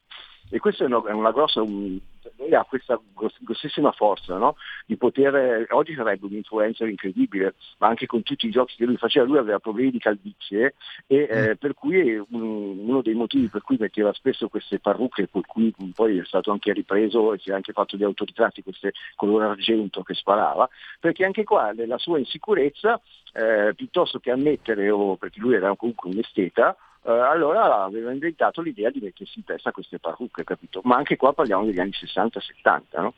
E 0.50 0.58
questa 0.58 0.84
è 0.84 0.86
una, 0.86 1.02
è 1.06 1.12
una 1.12 1.30
grossa, 1.30 1.62
un, 1.62 1.98
lui 2.36 2.54
ha 2.54 2.64
questa 2.64 3.00
grossissima 3.40 3.92
forza 3.92 4.36
no? 4.36 4.56
di 4.86 4.96
poter, 4.96 5.66
oggi 5.70 5.94
sarebbe 5.94 6.26
un 6.26 6.32
influencer 6.32 6.88
incredibile, 6.88 7.54
ma 7.78 7.88
anche 7.88 8.06
con 8.06 8.22
tutti 8.22 8.46
i 8.46 8.50
giochi 8.50 8.76
che 8.76 8.84
lui 8.84 8.96
faceva, 8.96 9.26
lui 9.26 9.38
aveva 9.38 9.58
problemi 9.58 9.90
di 9.90 9.98
calvizie 9.98 10.74
e 11.06 11.28
eh, 11.30 11.50
mm. 11.50 11.52
per 11.58 11.74
cui 11.74 12.16
un, 12.16 12.26
uno 12.30 13.02
dei 13.02 13.14
motivi 13.14 13.48
per 13.48 13.62
cui 13.62 13.76
metteva 13.78 14.12
spesso 14.12 14.48
queste 14.48 14.78
parrucche, 14.78 15.28
per 15.28 15.42
cui 15.46 15.74
poi 15.94 16.18
è 16.18 16.24
stato 16.24 16.50
anche 16.50 16.72
ripreso 16.72 17.34
e 17.34 17.38
si 17.38 17.50
è 17.50 17.54
anche 17.54 17.72
fatto 17.72 17.96
di 17.96 18.04
autoritratti, 18.04 18.62
queste 18.62 18.92
colore 19.16 19.46
argento 19.46 20.02
che 20.02 20.14
sparava, 20.14 20.68
perché 21.00 21.24
anche 21.24 21.44
qua 21.44 21.72
nella 21.72 21.98
sua 21.98 22.18
insicurezza, 22.18 23.00
eh, 23.32 23.72
piuttosto 23.74 24.18
che 24.18 24.30
ammettere, 24.30 24.90
o 24.90 25.16
perché 25.16 25.40
lui 25.40 25.54
era 25.54 25.74
comunque 25.76 26.10
un 26.10 26.18
esteta, 26.18 26.76
eh, 27.08 27.10
allora 27.10 27.84
aveva 27.84 28.12
inventato 28.12 28.60
l'idea 28.60 28.90
di 28.90 29.00
mettersi 29.00 29.38
in 29.38 29.44
testa 29.44 29.72
queste 29.72 29.98
parrucche, 29.98 30.44
capito? 30.44 30.82
Ma 30.84 30.96
anche 30.96 31.16
qua 31.16 31.32
parliamo 31.32 31.64
degli 31.64 31.80
anni 31.80 31.92
60-70, 31.92 32.80
no? 33.00 33.14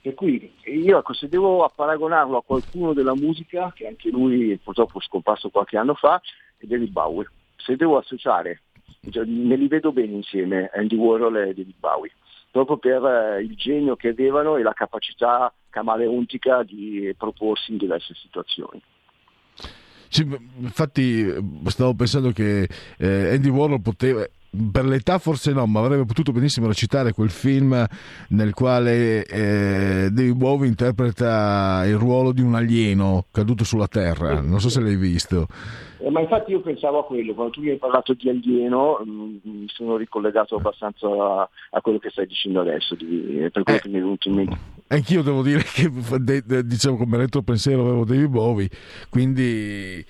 Per 0.00 0.14
cui 0.14 0.50
io 0.64 0.98
ecco, 0.98 1.12
se 1.12 1.28
devo 1.28 1.70
paragonarlo 1.74 2.38
a 2.38 2.42
qualcuno 2.42 2.94
della 2.94 3.14
musica, 3.14 3.70
che 3.74 3.86
anche 3.86 4.08
lui 4.08 4.58
purtroppo 4.62 4.98
è 4.98 5.02
scomparso 5.02 5.50
qualche 5.50 5.76
anno 5.76 5.92
fa, 5.92 6.22
è 6.56 6.64
David 6.64 6.90
Bowie. 6.90 7.28
Se 7.56 7.76
devo 7.76 7.98
associare, 7.98 8.62
cioè, 9.10 9.24
me 9.26 9.56
li 9.56 9.68
vedo 9.68 9.92
bene 9.92 10.12
insieme, 10.12 10.70
Andy 10.72 10.96
Warhol 10.96 11.36
e 11.36 11.54
David 11.54 11.78
Bowie, 11.78 12.12
proprio 12.50 12.78
per 12.78 13.04
eh, 13.04 13.42
il 13.42 13.54
genio 13.56 13.94
che 13.96 14.08
avevano 14.08 14.56
e 14.56 14.62
la 14.62 14.72
capacità 14.72 15.52
camaleontica 15.68 16.62
di 16.62 17.14
proporsi 17.18 17.72
in 17.72 17.76
diverse 17.76 18.14
situazioni. 18.14 18.82
Sì, 20.14 20.24
infatti 20.58 21.26
stavo 21.64 21.92
pensando 21.94 22.30
che 22.30 22.68
eh, 22.98 23.34
Andy 23.34 23.48
Warhol 23.48 23.80
poteva, 23.80 24.24
per 24.70 24.84
l'età 24.84 25.18
forse 25.18 25.52
no, 25.52 25.66
ma 25.66 25.80
avrebbe 25.80 26.04
potuto 26.04 26.30
benissimo 26.30 26.68
recitare 26.68 27.10
quel 27.10 27.30
film 27.30 27.84
nel 28.28 28.54
quale 28.54 29.24
eh, 29.24 30.10
David 30.12 30.36
Bowie 30.36 30.68
interpreta 30.68 31.82
il 31.84 31.96
ruolo 31.96 32.30
di 32.30 32.42
un 32.42 32.54
alieno 32.54 33.24
caduto 33.32 33.64
sulla 33.64 33.88
Terra. 33.88 34.40
Non 34.40 34.60
so 34.60 34.68
se 34.68 34.80
l'hai 34.80 34.94
visto. 34.94 35.48
Eh, 35.98 36.10
ma 36.10 36.20
infatti 36.20 36.52
io 36.52 36.60
pensavo 36.60 37.00
a 37.00 37.04
quello, 37.04 37.34
quando 37.34 37.54
tu 37.54 37.62
mi 37.62 37.70
hai 37.70 37.78
parlato 37.78 38.12
di 38.12 38.28
alieno 38.28 39.00
mh, 39.04 39.10
mm, 39.10 39.36
mi 39.42 39.66
sono 39.66 39.96
ricollegato 39.96 40.54
abbastanza 40.54 41.08
a, 41.08 41.48
a, 41.70 41.80
quello 41.80 41.98
che 41.98 42.10
stai 42.10 42.26
dicendo 42.26 42.60
adesso, 42.60 42.94
di, 42.94 43.48
per 43.50 43.64
quello 43.64 43.78
eh, 43.78 43.82
che 43.82 43.88
mi 43.88 43.96
è 43.96 44.00
venuto 44.00 44.28
in 44.28 44.34
mente. 44.34 44.58
Anch'io 44.86 45.22
devo 45.22 45.42
dire 45.42 45.62
che 45.62 45.90
diciamo 46.64 46.96
come 46.96 47.16
retro 47.16 47.42
pensiero 47.42 47.82
avevo 47.82 48.04
David 48.04 48.28
Bowie, 48.28 48.70
quindi... 49.08 50.04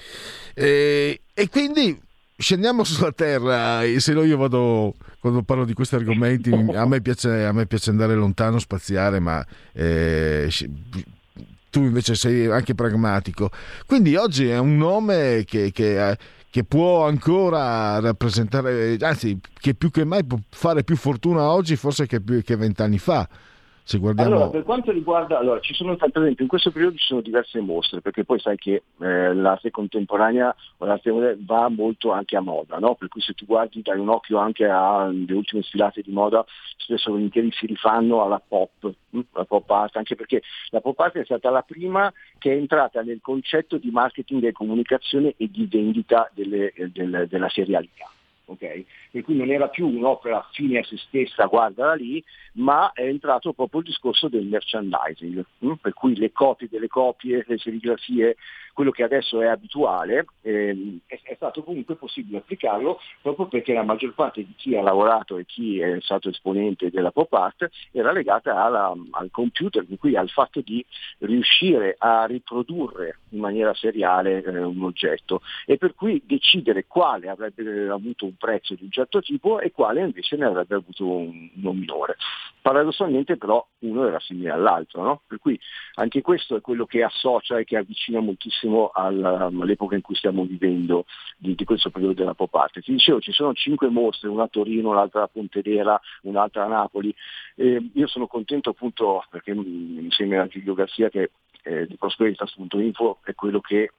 Eh, 0.55 1.21
e 1.33 1.49
quindi 1.49 2.01
scendiamo 2.37 2.83
sulla 2.85 3.13
terra, 3.13 3.83
se 3.99 4.13
no 4.13 4.23
io 4.23 4.37
vado, 4.37 4.95
quando 5.21 5.43
parlo 5.43 5.65
di 5.65 5.75
questi 5.75 5.95
argomenti, 5.95 6.53
a 6.53 6.87
me 6.87 7.01
piace, 7.01 7.45
a 7.45 7.53
me 7.53 7.67
piace 7.67 7.91
andare 7.91 8.15
lontano, 8.15 8.59
spaziare, 8.59 9.21
ma 9.21 9.45
eh, 9.73 10.51
tu 11.71 11.83
invece 11.83 12.15
sei 12.15 12.47
anche 12.47 12.75
pragmatico. 12.75 13.51
Quindi 13.87 14.17
oggi 14.17 14.49
è 14.49 14.59
un 14.59 14.77
nome 14.77 15.45
che, 15.47 15.71
che, 15.73 16.19
che 16.51 16.65
può 16.65 17.07
ancora 17.07 18.01
rappresentare, 18.01 18.97
anzi, 19.01 19.39
che 19.61 19.75
più 19.75 19.91
che 19.91 20.05
mai 20.05 20.25
può 20.25 20.39
fare 20.51 20.83
più 20.83 20.97
fortuna 20.97 21.51
oggi 21.51 21.77
forse 21.77 22.07
che 22.07 22.21
vent'anni 22.21 22.99
fa 22.99 23.29
se 23.87 23.99
guardiamo... 23.99 24.35
Allora, 24.35 24.49
per 24.49 24.63
quanto 24.63 24.91
riguarda, 24.93 25.39
allora, 25.39 25.61
ci 25.61 25.75
sono, 25.75 25.95
per 25.95 26.11
esempio, 26.15 26.43
in 26.43 26.49
questo 26.49 26.71
periodo 26.71 26.97
ci 26.97 27.05
sono 27.05 27.21
diverse 27.21 27.61
mostre, 27.61 28.01
perché 28.01 28.25
poi 28.25 28.41
sai 28.41 28.57
che 28.57 28.83
eh, 28.99 29.35
l'arte 29.35 29.71
contemporanea 29.71 30.57
o 30.79 30.87
l'arte 30.87 31.11
moderna 31.11 31.43
va 31.45 31.69
molto 31.69 32.11
anche 32.11 32.35
a 32.35 32.41
moda, 32.41 32.79
no? 32.79 32.95
per 32.95 33.09
cui 33.09 33.21
se 33.21 33.35
tu 33.35 33.45
guardi 33.45 33.83
dai 33.83 33.99
un 33.99 34.09
occhio 34.09 34.39
anche 34.39 34.65
alle 34.65 35.35
ultime 35.35 35.63
sfilate 35.63 36.01
di 36.01 36.13
moda, 36.13 36.43
spesso 36.79 37.11
volentieri 37.11 37.53
si 37.53 37.67
rifanno 37.67 38.25
alla 38.25 38.41
pop, 38.41 38.91
hm? 39.11 39.21
la 39.33 39.45
pop 39.45 39.71
art, 39.71 39.97
anche 39.97 40.15
perché 40.15 40.41
la 40.71 40.81
pop 40.81 40.99
art 40.99 41.19
è 41.19 41.25
stata 41.25 41.51
la 41.51 41.63
prima 41.63 42.11
che 42.39 42.53
è 42.53 42.57
entrata 42.57 43.03
nel 43.03 43.21
concetto 43.21 43.77
di 43.77 43.91
marketing 43.91 44.45
e 44.45 44.53
comunicazione 44.53 45.35
e 45.37 45.51
di 45.51 45.67
vendita 45.67 46.31
delle, 46.33 46.73
del, 46.91 47.27
della 47.29 47.51
serialità. 47.51 48.09
Okay? 48.47 48.85
Per 49.11 49.23
cui 49.23 49.37
non 49.37 49.51
era 49.51 49.69
più 49.69 49.87
un'opera 49.89 50.47
fine 50.53 50.79
a 50.79 50.85
se 50.85 50.97
stessa, 50.99 51.47
guardala 51.47 51.95
lì, 51.95 52.23
ma 52.55 52.93
è 52.93 53.03
entrato 53.03 53.53
proprio 53.53 53.81
il 53.81 53.87
discorso 53.87 54.29
del 54.29 54.45
merchandising, 54.45 55.45
hm? 55.61 55.73
per 55.81 55.95
cui 55.95 56.17
le 56.17 56.33
copie 56.33 56.69
delle 56.69 56.89
copie, 56.89 57.45
le 57.47 57.59
serigrafie, 57.59 58.37
quello 58.75 58.91
che 58.91 59.05
adesso 59.05 59.41
è 59.41 59.47
abituale, 59.47 60.27
ehm, 60.43 60.99
è, 61.07 61.19
è, 61.23 61.35
stato 61.37 61.63
comunque 61.63 61.95
possibile 61.95 62.39
applicarlo 62.39 63.01
proprio 63.23 63.47
perché 63.47 63.73
la 63.73 63.85
maggior 63.85 64.13
parte 64.15 64.45
di 64.45 64.53
chi 64.57 64.77
ha 64.77 64.83
lavorato 64.83 65.39
e 65.39 65.47
chi 65.47 65.81
è 65.81 65.97
stato 66.01 66.29
esponente 66.29 66.91
della 66.91 67.13
pop 67.13 67.33
art 67.33 67.71
era 67.93 68.13
legata 68.13 68.63
alla, 68.63 68.93
al 69.13 69.31
computer, 69.31 69.87
quindi 69.99 70.19
al 70.19 70.29
fatto 70.29 70.61
di 70.61 70.85
riuscire 71.21 71.95
a 71.97 72.27
riprodurre 72.27 73.21
in 73.31 73.39
maniera 73.39 73.73
seriale 73.75 74.43
eh, 74.43 74.59
un 74.59 74.83
oggetto 74.83 75.41
e 75.65 75.79
per 75.79 75.95
cui 75.95 76.23
decidere 76.27 76.87
quale 76.87 77.29
avrebbe 77.29 77.89
avuto 77.89 78.25
un 78.27 78.35
prezzo 78.35 78.75
di 78.75 78.85
un 78.85 78.91
certo 78.91 79.21
tipo 79.21 79.61
e 79.61 79.71
quale 79.71 80.01
invece 80.01 80.37
ne 80.37 80.47
avrebbe 80.47 80.75
avuto 80.75 81.07
un, 81.07 81.49
uno 81.55 81.73
minore. 81.73 82.17
Paradossalmente 82.61 83.37
però 83.37 83.65
uno 83.81 84.07
era 84.07 84.19
simile 84.21 84.51
all'altro, 84.51 85.03
no? 85.03 85.23
per 85.27 85.39
cui 85.39 85.59
anche 85.95 86.23
questo 86.23 86.57
è 86.57 86.61
quello 86.61 86.87
che 86.87 87.03
associa 87.03 87.59
e 87.59 87.65
che 87.65 87.77
avvicina 87.77 88.21
moltissimo 88.21 88.64
all'epoca 88.93 89.95
in 89.95 90.01
cui 90.01 90.15
stiamo 90.15 90.45
vivendo 90.45 91.07
di, 91.37 91.55
di, 91.55 91.65
questo 91.65 91.91
periodo 91.91 92.15
della 92.15 92.35
pop 92.35 92.55
art. 92.55 92.81
Ti 92.81 92.93
dicevo, 92.93 93.21
ci 93.21 93.33
sono 93.33 93.53
cinque 93.55 93.89
mostre, 93.89 94.29
una 94.29 94.45
a 94.45 94.49
Torino, 94.49 94.93
l'altra 94.93 95.23
a 95.23 95.29
Pontedera, 95.29 96.01
un'altra 96.23 96.65
a 96.65 96.69
Napoli. 96.69 97.15
E 97.55 97.91
io 97.93 98.07
sono 98.07 98.27
contento 98.27 98.71
appunto 98.71 99.25
perché 99.31 99.51
insieme 99.53 100.39
a 100.39 100.47
Giulio 100.47 100.75
Garcia 100.75 101.09
che 101.09 101.31
eh, 101.63 101.87
di 101.87 101.97
Prosperitas.info 101.97 103.19
è 103.25 103.35
quello 103.35 103.61
che 103.61 103.91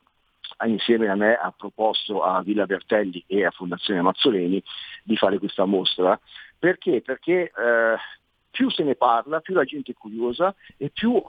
insieme 0.65 1.09
a 1.09 1.15
me 1.15 1.35
ha 1.35 1.51
proposto 1.55 2.23
a 2.23 2.41
Villa 2.41 2.65
Bertelli 2.65 3.23
e 3.27 3.45
a 3.45 3.51
Fondazione 3.51 4.01
Mazzoleni 4.01 4.61
di 5.03 5.17
fare 5.17 5.39
questa 5.39 5.65
mostra. 5.65 6.19
Perché? 6.57 7.01
Perché 7.01 7.51
eh, 7.51 7.95
più 8.55 8.69
se 8.69 8.83
ne 8.83 8.95
parla, 8.95 9.41
più 9.41 9.53
la 9.53 9.65
gente 9.65 9.91
è 9.91 9.95
curiosa 9.95 10.55
e 10.77 10.89
più 10.89 11.21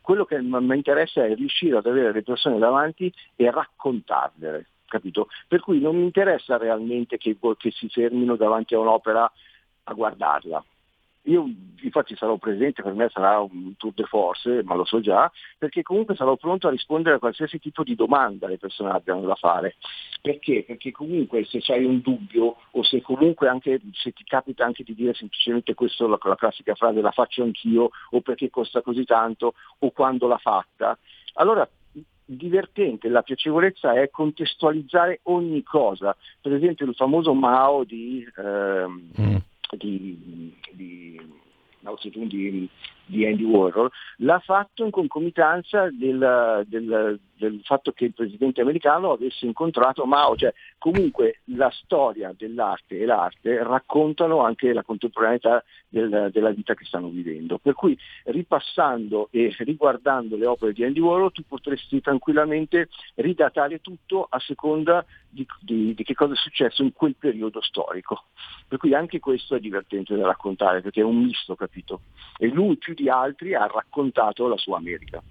quello 0.00 0.24
che 0.24 0.40
mi 0.40 0.74
interessa 0.74 1.22
è 1.26 1.34
riuscire 1.34 1.76
ad 1.76 1.84
avere 1.84 2.10
le 2.10 2.22
persone 2.22 2.58
davanti 2.58 3.12
e 3.36 3.50
raccontarle. 3.50 4.66
Capito? 4.86 5.28
Per 5.46 5.60
cui 5.60 5.78
non 5.78 5.96
mi 5.96 6.04
interessa 6.04 6.56
realmente 6.56 7.18
che, 7.18 7.36
che 7.58 7.70
si 7.70 7.90
fermino 7.90 8.34
davanti 8.34 8.74
a 8.74 8.78
un'opera 8.78 9.30
a 9.84 9.92
guardarla, 9.92 10.64
io 11.24 11.44
infatti 11.82 12.16
sarò 12.16 12.36
presente, 12.36 12.82
per 12.82 12.94
me 12.94 13.08
sarà 13.10 13.40
un 13.40 13.76
tour 13.76 13.92
de 13.94 14.04
force, 14.04 14.62
ma 14.64 14.74
lo 14.74 14.84
so 14.84 15.00
già, 15.00 15.30
perché 15.58 15.82
comunque 15.82 16.14
sarò 16.14 16.36
pronto 16.36 16.66
a 16.66 16.70
rispondere 16.70 17.16
a 17.16 17.18
qualsiasi 17.18 17.58
tipo 17.58 17.82
di 17.82 17.94
domanda 17.94 18.48
le 18.48 18.58
persone 18.58 18.90
abbiano 18.90 19.20
da 19.22 19.34
fare. 19.34 19.76
Perché? 20.22 20.64
Perché 20.66 20.92
comunque 20.92 21.44
se 21.44 21.60
hai 21.72 21.84
un 21.84 22.00
dubbio 22.00 22.56
o 22.70 22.82
se 22.82 23.02
comunque 23.02 23.48
anche 23.48 23.80
se 23.92 24.12
ti 24.12 24.24
capita 24.24 24.64
anche 24.64 24.82
di 24.82 24.94
dire 24.94 25.14
semplicemente 25.14 25.74
questa 25.74 26.06
la, 26.06 26.18
la 26.22 26.36
classica 26.36 26.74
frase 26.74 27.00
la 27.00 27.10
faccio 27.10 27.42
anch'io 27.42 27.90
o 28.10 28.20
perché 28.20 28.50
costa 28.50 28.82
così 28.82 29.04
tanto 29.04 29.54
o 29.78 29.90
quando 29.90 30.26
l'ha 30.26 30.38
fatta, 30.38 30.98
allora 31.34 31.68
divertente, 32.24 33.08
la 33.08 33.22
piacevolezza 33.22 33.94
è 33.94 34.08
contestualizzare 34.08 35.20
ogni 35.24 35.62
cosa. 35.64 36.16
Per 36.40 36.52
esempio 36.52 36.86
il 36.86 36.94
famoso 36.94 37.34
Mao 37.34 37.82
di, 37.82 38.24
ehm, 38.36 39.10
mm 39.20 39.36
di, 39.76 40.54
di 40.72 41.20
di, 42.28 42.68
di 43.10 43.26
Andy 43.26 43.42
Warhol, 43.42 43.90
l'ha 44.18 44.38
fatto 44.38 44.84
in 44.84 44.90
concomitanza 44.90 45.90
del, 45.90 46.64
del, 46.66 47.20
del, 47.36 47.60
fatto 47.64 47.92
che 47.92 48.06
il 48.06 48.14
presidente 48.14 48.60
americano 48.60 49.10
avesse 49.12 49.46
incontrato 49.46 50.04
Mao, 50.06 50.36
cioè 50.36 50.54
comunque 50.78 51.40
la 51.46 51.70
storia 51.70 52.32
dell'arte 52.36 52.98
e 52.98 53.04
l'arte 53.04 53.62
raccontano 53.62 54.42
anche 54.42 54.72
la 54.72 54.84
contemporaneità 54.84 55.62
del, 55.88 56.30
della 56.32 56.50
vita 56.50 56.74
che 56.74 56.84
stanno 56.84 57.08
vivendo. 57.08 57.58
Per 57.58 57.74
cui 57.74 57.98
ripassando 58.24 59.28
e 59.32 59.54
riguardando 59.58 60.36
le 60.36 60.46
opere 60.46 60.72
di 60.72 60.84
Andy 60.84 61.00
Warhol 61.00 61.32
tu 61.32 61.42
potresti 61.46 62.00
tranquillamente 62.00 62.88
ridatare 63.16 63.80
tutto 63.80 64.26
a 64.28 64.38
seconda 64.38 65.04
di, 65.28 65.46
di, 65.60 65.94
di 65.94 66.04
che 66.04 66.14
cosa 66.14 66.34
è 66.34 66.36
successo 66.36 66.82
in 66.82 66.92
quel 66.92 67.16
periodo 67.16 67.60
storico. 67.62 68.24
Per 68.66 68.78
cui 68.78 68.94
anche 68.94 69.18
questo 69.20 69.54
è 69.54 69.60
divertente 69.60 70.16
da 70.16 70.26
raccontare 70.26 70.80
perché 70.80 71.00
è 71.00 71.04
un 71.04 71.22
misto, 71.22 71.54
capito? 71.54 72.02
E 72.38 72.48
lui 72.48 72.76
più 72.76 72.94
di 73.00 73.08
altri 73.08 73.54
ha 73.54 73.66
raccontato 73.66 74.46
la 74.46 74.56
sua 74.56 74.76
America. 74.76 75.22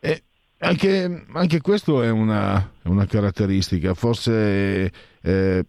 Eh, 0.00 0.22
anche, 0.58 1.24
anche 1.32 1.60
questo 1.60 2.02
è 2.02 2.10
una, 2.10 2.72
una 2.84 3.06
caratteristica, 3.06 3.94
forse 3.94 4.92
eh, 5.20 5.64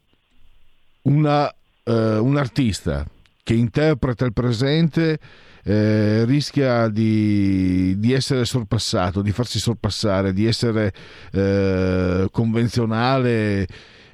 una, 1.03 1.53
eh, 1.83 2.17
un 2.17 2.37
artista 2.37 3.05
che 3.43 3.53
interpreta 3.53 4.25
il 4.25 4.33
presente 4.33 5.19
eh, 5.63 6.23
rischia 6.25 6.87
di, 6.87 7.97
di, 7.99 8.13
essere 8.13 8.45
sorpassato, 8.45 9.21
di 9.21 9.31
farsi 9.31 9.59
sorpassare, 9.59 10.33
di 10.33 10.45
essere 10.45 10.93
eh, 11.31 12.27
convenzionale, 12.31 13.67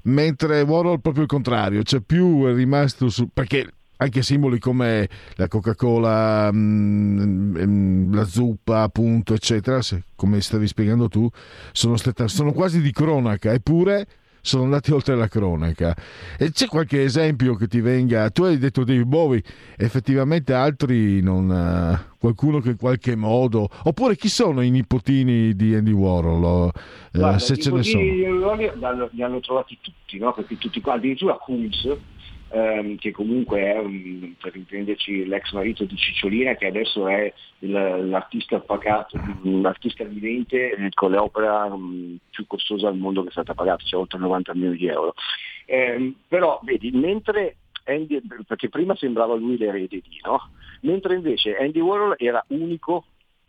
mentre 0.03 0.61
Warhol 0.61 1.01
proprio 1.01 1.23
il 1.23 1.29
contrario, 1.29 1.83
cioè 1.83 2.01
più 2.01 2.45
è 2.45 2.53
rimasto 2.53 3.09
su... 3.09 3.29
perché 3.31 3.69
anche 3.97 4.21
simboli 4.21 4.59
come 4.59 5.07
la 5.35 5.47
Coca-Cola, 5.47 6.51
mh, 6.51 7.57
mm, 7.65 8.13
la 8.13 8.25
zuppa, 8.25 8.81
appunto, 8.81 9.33
eccetera, 9.33 9.79
come 10.15 10.41
stavi 10.41 10.67
spiegando 10.67 11.07
tu, 11.07 11.29
sono, 11.71 11.95
stata, 11.97 12.27
sono 12.27 12.51
quasi 12.51 12.81
di 12.81 12.91
cronaca, 12.91 13.53
eppure 13.53 14.07
sono 14.45 14.63
andati 14.65 14.91
oltre 14.91 15.15
la 15.15 15.27
cronaca. 15.27 15.95
E 16.37 16.51
c'è 16.51 16.67
qualche 16.67 17.01
esempio 17.01 17.55
che 17.55 17.67
ti 17.67 17.81
venga? 17.81 18.29
Tu 18.29 18.43
hai 18.43 18.59
detto 18.59 18.83
David 18.83 19.07
Bowie, 19.07 19.43
effettivamente 19.75 20.53
altri 20.53 21.19
non. 21.21 21.49
Uh, 21.49 22.13
qualcuno 22.19 22.59
che 22.59 22.69
in 22.69 22.77
qualche 22.77 23.15
modo. 23.15 23.67
Oppure 23.83 24.15
chi 24.15 24.29
sono 24.29 24.61
i 24.61 24.69
nipotini 24.69 25.55
di 25.55 25.73
Andy 25.73 25.91
Warhol? 25.91 26.43
Uh, 26.43 26.69
Guarda, 27.11 27.39
se 27.39 27.57
ce 27.57 27.71
ne 27.71 27.81
sono. 27.81 28.03
Li 28.03 29.23
hanno 29.23 29.39
trovati 29.39 29.79
tutti, 29.81 30.19
no? 30.19 30.31
Perché 30.33 30.57
tutti 30.59 30.79
qua, 30.79 30.93
addirittura 30.93 31.37
Kunz 31.37 31.87
ehm, 32.49 32.97
che 32.97 33.11
comunque 33.11 33.61
è, 33.61 33.77
un, 33.77 34.33
per 34.39 34.55
intenderci, 34.55 35.25
l'ex 35.25 35.51
marito 35.51 35.83
di 35.85 35.95
Cicciolina, 35.95 36.55
che 36.55 36.67
adesso 36.67 37.07
è 37.07 37.31
il, 37.59 37.71
l'artista 38.09 38.59
pagato, 38.59 39.19
l'artista 39.43 40.03
vivente 40.03 40.71
eh, 40.71 40.89
con 40.93 41.11
l'opera 41.11 41.65
um, 41.65 42.17
più 42.29 42.45
costosa 42.47 42.87
al 42.87 42.97
mondo 42.97 43.23
che 43.23 43.29
è 43.29 43.31
stata 43.31 43.53
pagata, 43.53 43.83
cioè 43.83 43.99
oltre 43.99 44.19
90 44.19 44.53
milioni 44.53 44.77
di 44.77 44.87
euro. 44.87 45.13
Eh, 45.65 46.13
però 46.27 46.59
vedi, 46.63 46.91
mentre 46.91 47.57
Andy, 47.85 48.21
perché 48.45 48.69
prima 48.69 48.95
sembrava 48.95 49.35
lui 49.35 49.57
l'erede 49.57 50.01
di, 50.01 50.19
no? 50.23 50.49
Mentre 50.81 51.15
invece 51.15 51.55
Andy 51.57 51.79
Warhol 51.79 52.15
era 52.17 52.43
unico 52.49 53.05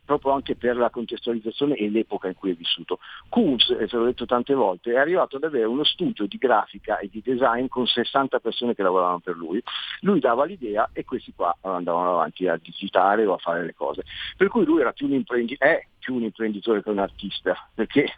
proprio 0.07 0.33
anche 0.33 0.55
per 0.55 0.76
la 0.76 0.89
contestualizzazione 0.89 1.75
e 1.75 1.91
l'epoca 1.91 2.28
in 2.28 2.35
cui 2.35 2.52
è 2.52 2.55
vissuto. 2.55 3.01
Kunz, 3.28 3.68
e 3.70 3.86
te 3.86 3.97
l'ho 3.97 4.05
detto 4.05 4.25
tante 4.25 4.55
volte, 4.55 4.93
è 4.93 4.97
arrivato 4.97 5.36
ad 5.36 5.44
avere 5.44 5.67
uno 5.67 5.85
studio 5.85 6.26
di 6.26 6.39
grafica 6.39 6.99
e 6.99 7.09
di 7.09 7.20
design 7.23 7.67
con 7.67 7.86
60 7.86 8.39
persone 8.39 8.75
che 8.75 8.83
lavoravano 8.83 9.18
per 9.18 9.36
lui. 9.36 9.62
Lui 10.01 10.20
dava 10.20 10.47
l'idea 10.47 10.89
e 10.94 11.05
questi 11.05 11.33
qua 11.35 11.55
andavano 11.60 12.12
avanti 12.12 12.47
a 12.49 12.59
digitare 12.62 13.26
o 13.26 13.35
a 13.35 13.39
fare 13.39 13.65
le 13.65 13.75
cose. 13.75 14.05
Per 14.36 14.49
cui 14.49 14.65
lui 14.65 14.81
era 14.81 14.93
più 14.93 15.07
un 15.07 15.12
imprenditore, 15.12 15.70
è 15.70 15.86
più 15.99 16.15
un 16.15 16.23
imprenditore 16.23 16.83
che 16.83 16.91
un 16.91 16.99
artista, 16.99 17.68
perché 17.75 18.15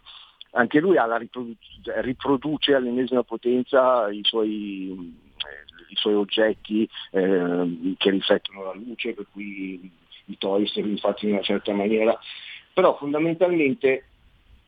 anche 0.51 0.79
lui 0.79 0.95
riprodu- 1.17 1.57
riproduce 2.01 2.73
all'ennesima 2.75 3.23
potenza 3.23 4.09
i 4.09 4.21
suoi, 4.23 5.15
eh, 5.37 5.83
i 5.89 5.95
suoi 5.95 6.13
oggetti 6.13 6.87
eh, 7.11 7.95
che 7.97 8.09
riflettono 8.09 8.63
la 8.63 8.73
luce, 8.73 9.13
per 9.13 9.25
cui 9.31 9.91
i 10.29 10.37
toy 10.37 10.65
sono 10.67 10.95
fatti 10.97 11.25
in 11.25 11.33
una 11.33 11.41
certa 11.41 11.73
maniera, 11.73 12.17
però 12.73 12.95
fondamentalmente 12.97 14.05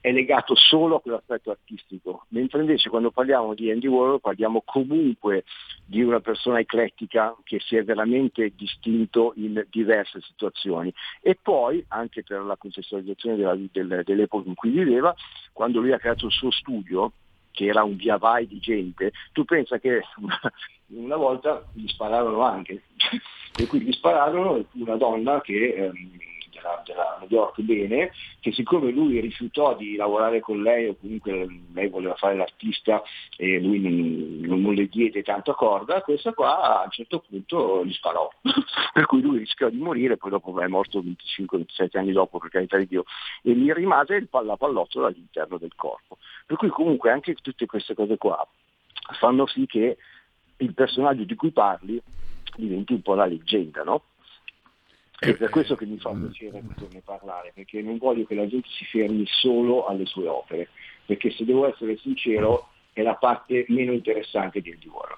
è 0.01 0.11
legato 0.11 0.55
solo 0.55 0.95
a 0.95 1.01
quell'aspetto 1.01 1.51
artistico, 1.51 2.25
mentre 2.29 2.61
invece 2.61 2.89
quando 2.89 3.11
parliamo 3.11 3.53
di 3.53 3.69
Andy 3.69 3.85
Warhol 3.85 4.19
parliamo 4.19 4.63
comunque 4.65 5.43
di 5.85 6.01
una 6.01 6.19
persona 6.19 6.59
eclettica 6.59 7.35
che 7.43 7.59
si 7.59 7.75
è 7.75 7.83
veramente 7.83 8.51
distinto 8.55 9.33
in 9.35 9.63
diverse 9.69 10.19
situazioni. 10.21 10.91
E 11.21 11.37
poi 11.39 11.85
anche 11.89 12.23
per 12.23 12.41
la 12.41 12.57
contestualizzazione 12.57 13.35
della, 13.35 13.55
del, 13.55 14.01
dell'epoca 14.03 14.49
in 14.49 14.55
cui 14.55 14.71
viveva, 14.71 15.13
quando 15.53 15.79
lui 15.79 15.93
ha 15.93 15.99
creato 15.99 16.25
il 16.25 16.31
suo 16.31 16.49
studio, 16.49 17.11
che 17.51 17.65
era 17.65 17.83
un 17.83 17.95
via 17.95 18.17
vai 18.17 18.47
di 18.47 18.59
gente, 18.59 19.11
tu 19.31 19.45
pensa 19.45 19.79
che 19.79 20.01
una, 20.87 21.15
volta 21.15 21.63
gli 21.73 21.87
spararono 21.87 22.41
anche, 22.41 22.83
e 23.57 23.67
qui 23.67 23.81
gli 23.81 23.91
spararono 23.91 24.65
una 24.73 24.95
donna 24.95 25.41
che 25.41 25.73
ehm, 25.75 26.17
della, 26.61 26.81
della 26.85 27.17
New 27.19 27.29
York 27.29 27.61
bene, 27.61 28.11
che 28.39 28.51
siccome 28.51 28.91
lui 28.91 29.19
rifiutò 29.19 29.75
di 29.75 29.95
lavorare 29.95 30.39
con 30.39 30.61
lei 30.61 30.87
o 30.87 30.95
comunque 30.99 31.47
lei 31.73 31.87
voleva 31.89 32.15
fare 32.15 32.35
l'artista 32.35 33.01
e 33.37 33.59
lui 33.59 33.79
non, 33.79 34.61
non 34.61 34.73
le 34.73 34.87
diede 34.87 35.23
tanta 35.23 35.53
corda, 35.53 36.01
questa 36.01 36.33
qua 36.33 36.81
a 36.81 36.83
un 36.83 36.91
certo 36.91 37.23
punto 37.27 37.85
gli 37.85 37.93
sparò. 37.93 38.29
per 38.93 39.05
cui 39.05 39.21
lui 39.21 39.39
rischiò 39.39 39.69
di 39.69 39.77
morire, 39.77 40.17
poi 40.17 40.31
dopo 40.31 40.59
è 40.59 40.67
morto 40.67 41.01
25-27 41.01 41.97
anni 41.97 42.11
dopo 42.11 42.39
per 42.39 42.49
carità 42.49 42.77
di 42.77 42.87
Dio, 42.87 43.03
e 43.41 43.53
gli 43.53 43.71
rimase 43.71 44.15
il 44.15 44.27
palla 44.27 44.57
pallottola 44.57 45.07
all'interno 45.07 45.57
del 45.57 45.73
corpo. 45.75 46.17
Per 46.45 46.57
cui 46.57 46.69
comunque 46.69 47.11
anche 47.11 47.33
tutte 47.35 47.65
queste 47.65 47.93
cose 47.93 48.17
qua 48.17 48.45
fanno 49.19 49.45
sì 49.47 49.65
che 49.65 49.97
il 50.57 50.73
personaggio 50.73 51.23
di 51.23 51.35
cui 51.35 51.51
parli 51.51 52.01
diventi 52.55 52.93
un 52.93 53.01
po' 53.01 53.15
la 53.15 53.25
leggenda, 53.25 53.83
no? 53.83 54.03
È 55.23 55.35
per 55.35 55.49
questo 55.51 55.75
che 55.75 55.85
mi 55.85 55.99
fa 55.99 56.09
piacere 56.09 56.63
poterne 56.65 57.03
parlare, 57.05 57.51
perché 57.53 57.79
non 57.83 57.99
voglio 57.99 58.25
che 58.25 58.33
la 58.33 58.47
gente 58.47 58.67
si 58.71 58.85
fermi 58.85 59.23
solo 59.27 59.85
alle 59.85 60.07
sue 60.07 60.27
opere, 60.27 60.69
perché 61.05 61.29
se 61.29 61.45
devo 61.45 61.71
essere 61.71 61.95
sincero 61.97 62.69
è 62.91 63.03
la 63.03 63.13
parte 63.13 63.65
meno 63.67 63.91
interessante 63.91 64.63
del 64.63 64.79
Warhol. 64.83 65.17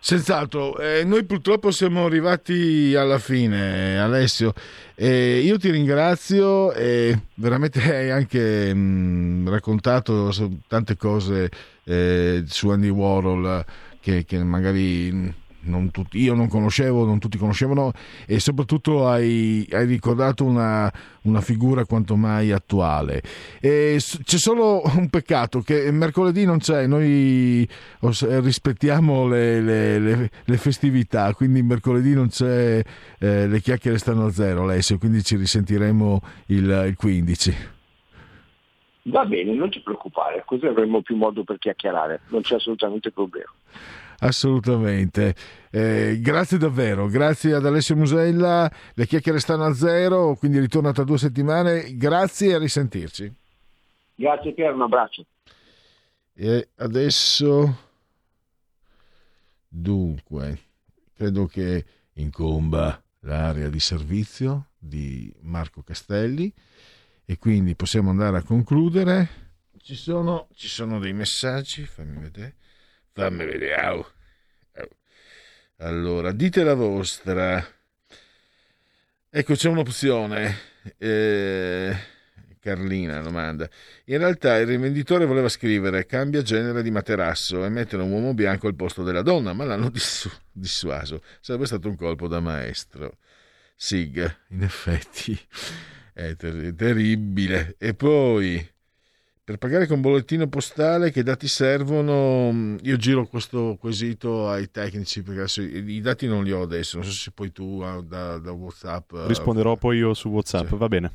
Senz'altro, 0.00 0.76
eh, 0.80 1.04
noi 1.04 1.24
purtroppo 1.24 1.70
siamo 1.70 2.06
arrivati 2.06 2.92
alla 2.96 3.20
fine, 3.20 4.00
Alessio. 4.00 4.52
Eh, 4.96 5.38
io 5.44 5.56
ti 5.56 5.70
ringrazio 5.70 6.72
e 6.72 7.16
veramente 7.34 7.78
hai 7.94 8.10
anche 8.10 8.74
mh, 8.74 9.48
raccontato 9.48 10.28
tante 10.66 10.96
cose 10.96 11.48
eh, 11.84 12.42
su 12.46 12.68
Andy 12.70 12.88
Warhol 12.88 13.64
che, 14.00 14.24
che 14.24 14.42
magari 14.42 15.38
non 15.62 15.90
tutti, 15.90 16.20
io 16.20 16.34
non 16.34 16.48
conoscevo, 16.48 17.04
non 17.04 17.18
tutti 17.18 17.36
conoscevano 17.36 17.92
e 18.26 18.40
soprattutto 18.40 19.06
hai, 19.06 19.66
hai 19.72 19.86
ricordato 19.86 20.44
una, 20.44 20.90
una, 21.22 21.40
figura 21.40 21.84
quanto 21.84 22.16
mai 22.16 22.52
attuale. 22.52 23.22
E 23.60 23.98
c'è 23.98 24.38
solo 24.38 24.82
un 24.96 25.08
peccato 25.08 25.60
che 25.60 25.90
mercoledì 25.90 26.44
non 26.44 26.58
c'è, 26.58 26.86
noi 26.86 27.68
rispettiamo 28.00 29.26
le, 29.26 29.60
le, 29.60 29.98
le, 29.98 30.30
le 30.44 30.56
festività, 30.56 31.34
quindi 31.34 31.62
mercoledì 31.62 32.14
non 32.14 32.28
c'è, 32.28 32.82
eh, 33.18 33.46
le 33.46 33.60
chiacchiere 33.60 33.98
stanno 33.98 34.26
a 34.26 34.30
zero 34.30 34.62
Alessio, 34.62 34.98
quindi 34.98 35.22
ci 35.22 35.36
risentiremo 35.36 36.20
il, 36.46 36.84
il 36.88 36.96
15. 36.96 37.78
Va 39.04 39.24
bene, 39.24 39.54
non 39.54 39.70
ti 39.70 39.80
preoccupare, 39.80 40.42
così 40.44 40.66
avremo 40.66 41.00
più 41.00 41.16
modo 41.16 41.42
per 41.42 41.58
chiacchierare, 41.58 42.20
non 42.28 42.42
c'è 42.42 42.56
assolutamente 42.56 43.10
problema. 43.10 43.50
Assolutamente. 44.20 45.34
Eh, 45.70 46.18
grazie 46.20 46.58
davvero, 46.58 47.06
grazie 47.06 47.54
ad 47.54 47.64
Alessio 47.64 47.96
Musella. 47.96 48.70
Le 48.94 49.06
chiacchiere 49.06 49.38
stanno 49.38 49.64
a 49.64 49.72
zero, 49.72 50.34
quindi 50.36 50.58
ritorno 50.58 50.92
tra 50.92 51.04
due 51.04 51.18
settimane. 51.18 51.96
Grazie 51.96 52.50
e 52.50 52.54
a 52.54 52.58
risentirci. 52.58 53.32
Grazie 54.14 54.52
Pier, 54.52 54.74
un 54.74 54.82
abbraccio. 54.82 55.24
E 56.34 56.68
adesso, 56.76 57.78
dunque, 59.66 60.58
credo 61.14 61.46
che 61.46 61.84
incomba 62.14 63.02
l'area 63.20 63.68
di 63.68 63.80
servizio 63.80 64.68
di 64.78 65.32
Marco 65.40 65.82
Castelli 65.82 66.52
e 67.24 67.38
quindi 67.38 67.74
possiamo 67.74 68.10
andare 68.10 68.38
a 68.38 68.42
concludere. 68.42 69.28
Ci 69.78 69.94
sono, 69.94 70.48
ci 70.54 70.68
sono 70.68 70.98
dei 70.98 71.14
messaggi, 71.14 71.84
fammi 71.84 72.20
vedere. 72.20 72.56
Fammi 73.12 73.44
vedere. 73.44 74.04
Allora, 75.78 76.32
dite 76.32 76.62
la 76.62 76.74
vostra. 76.74 77.64
Ecco, 79.30 79.54
c'è 79.54 79.68
un'opzione. 79.68 80.58
Eh, 80.98 81.96
Carlina 82.60 83.20
domanda. 83.20 83.68
In 84.06 84.18
realtà 84.18 84.58
il 84.58 84.66
rivenditore 84.66 85.24
voleva 85.24 85.48
scrivere 85.48 86.04
cambia 86.04 86.42
genere 86.42 86.82
di 86.82 86.90
materasso 86.90 87.64
e 87.64 87.70
mettere 87.70 88.02
un 88.02 88.12
uomo 88.12 88.34
bianco 88.34 88.66
al 88.66 88.74
posto 88.74 89.02
della 89.02 89.22
donna, 89.22 89.54
ma 89.54 89.64
l'hanno 89.64 89.88
dissu- 89.90 90.30
dissuaso. 90.52 91.22
Sarebbe 91.40 91.66
stato 91.66 91.88
un 91.88 91.96
colpo 91.96 92.28
da 92.28 92.40
maestro. 92.40 93.16
Sig, 93.74 94.36
in 94.48 94.62
effetti, 94.62 95.38
è 96.12 96.36
ter- 96.36 96.74
terribile. 96.74 97.76
E 97.78 97.94
poi 97.94 98.68
per 99.50 99.58
pagare 99.58 99.88
con 99.88 100.00
bollettino 100.00 100.46
postale 100.46 101.10
che 101.10 101.24
dati 101.24 101.48
servono? 101.48 102.52
Mm, 102.52 102.76
io 102.82 102.96
giro 102.96 103.26
questo 103.26 103.76
quesito 103.80 104.48
ai 104.48 104.70
tecnici 104.70 105.24
perché 105.24 105.40
adesso 105.40 105.60
i 105.60 106.00
dati 106.00 106.28
non 106.28 106.44
li 106.44 106.52
ho 106.52 106.62
adesso, 106.62 106.98
non 106.98 107.06
so 107.06 107.10
se 107.10 107.32
poi 107.32 107.50
tu 107.50 107.80
ah, 107.82 108.00
da, 108.00 108.38
da 108.38 108.52
Whatsapp. 108.52 109.12
Eh, 109.12 109.26
Risponderò 109.26 109.76
poi 109.76 109.98
io 109.98 110.14
su 110.14 110.28
Whatsapp, 110.28 110.68
sì. 110.68 110.76
va 110.76 110.86
bene. 110.86 111.10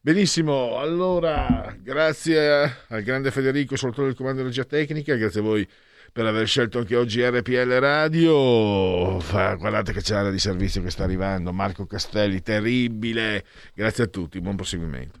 Benissimo, 0.00 0.78
allora 0.78 1.76
grazie 1.78 2.84
al 2.88 3.02
grande 3.02 3.30
Federico, 3.30 3.76
soltanto 3.76 4.06
del 4.06 4.14
comando 4.14 4.40
di 4.40 4.46
regia 4.48 4.64
tecnica, 4.64 5.14
grazie 5.16 5.40
a 5.40 5.42
voi 5.42 5.68
per 6.10 6.24
aver 6.24 6.46
scelto 6.46 6.78
anche 6.78 6.96
oggi 6.96 7.22
RPL 7.22 7.80
Radio. 7.80 9.18
Guardate 9.28 9.92
che 9.92 10.00
c'è 10.00 10.14
l'area 10.14 10.30
di 10.30 10.38
servizio 10.38 10.80
che 10.80 10.88
sta 10.88 11.04
arrivando, 11.04 11.52
Marco 11.52 11.84
Castelli, 11.84 12.40
terribile. 12.40 13.44
Grazie 13.74 14.04
a 14.04 14.06
tutti, 14.06 14.40
buon 14.40 14.56
proseguimento. 14.56 15.20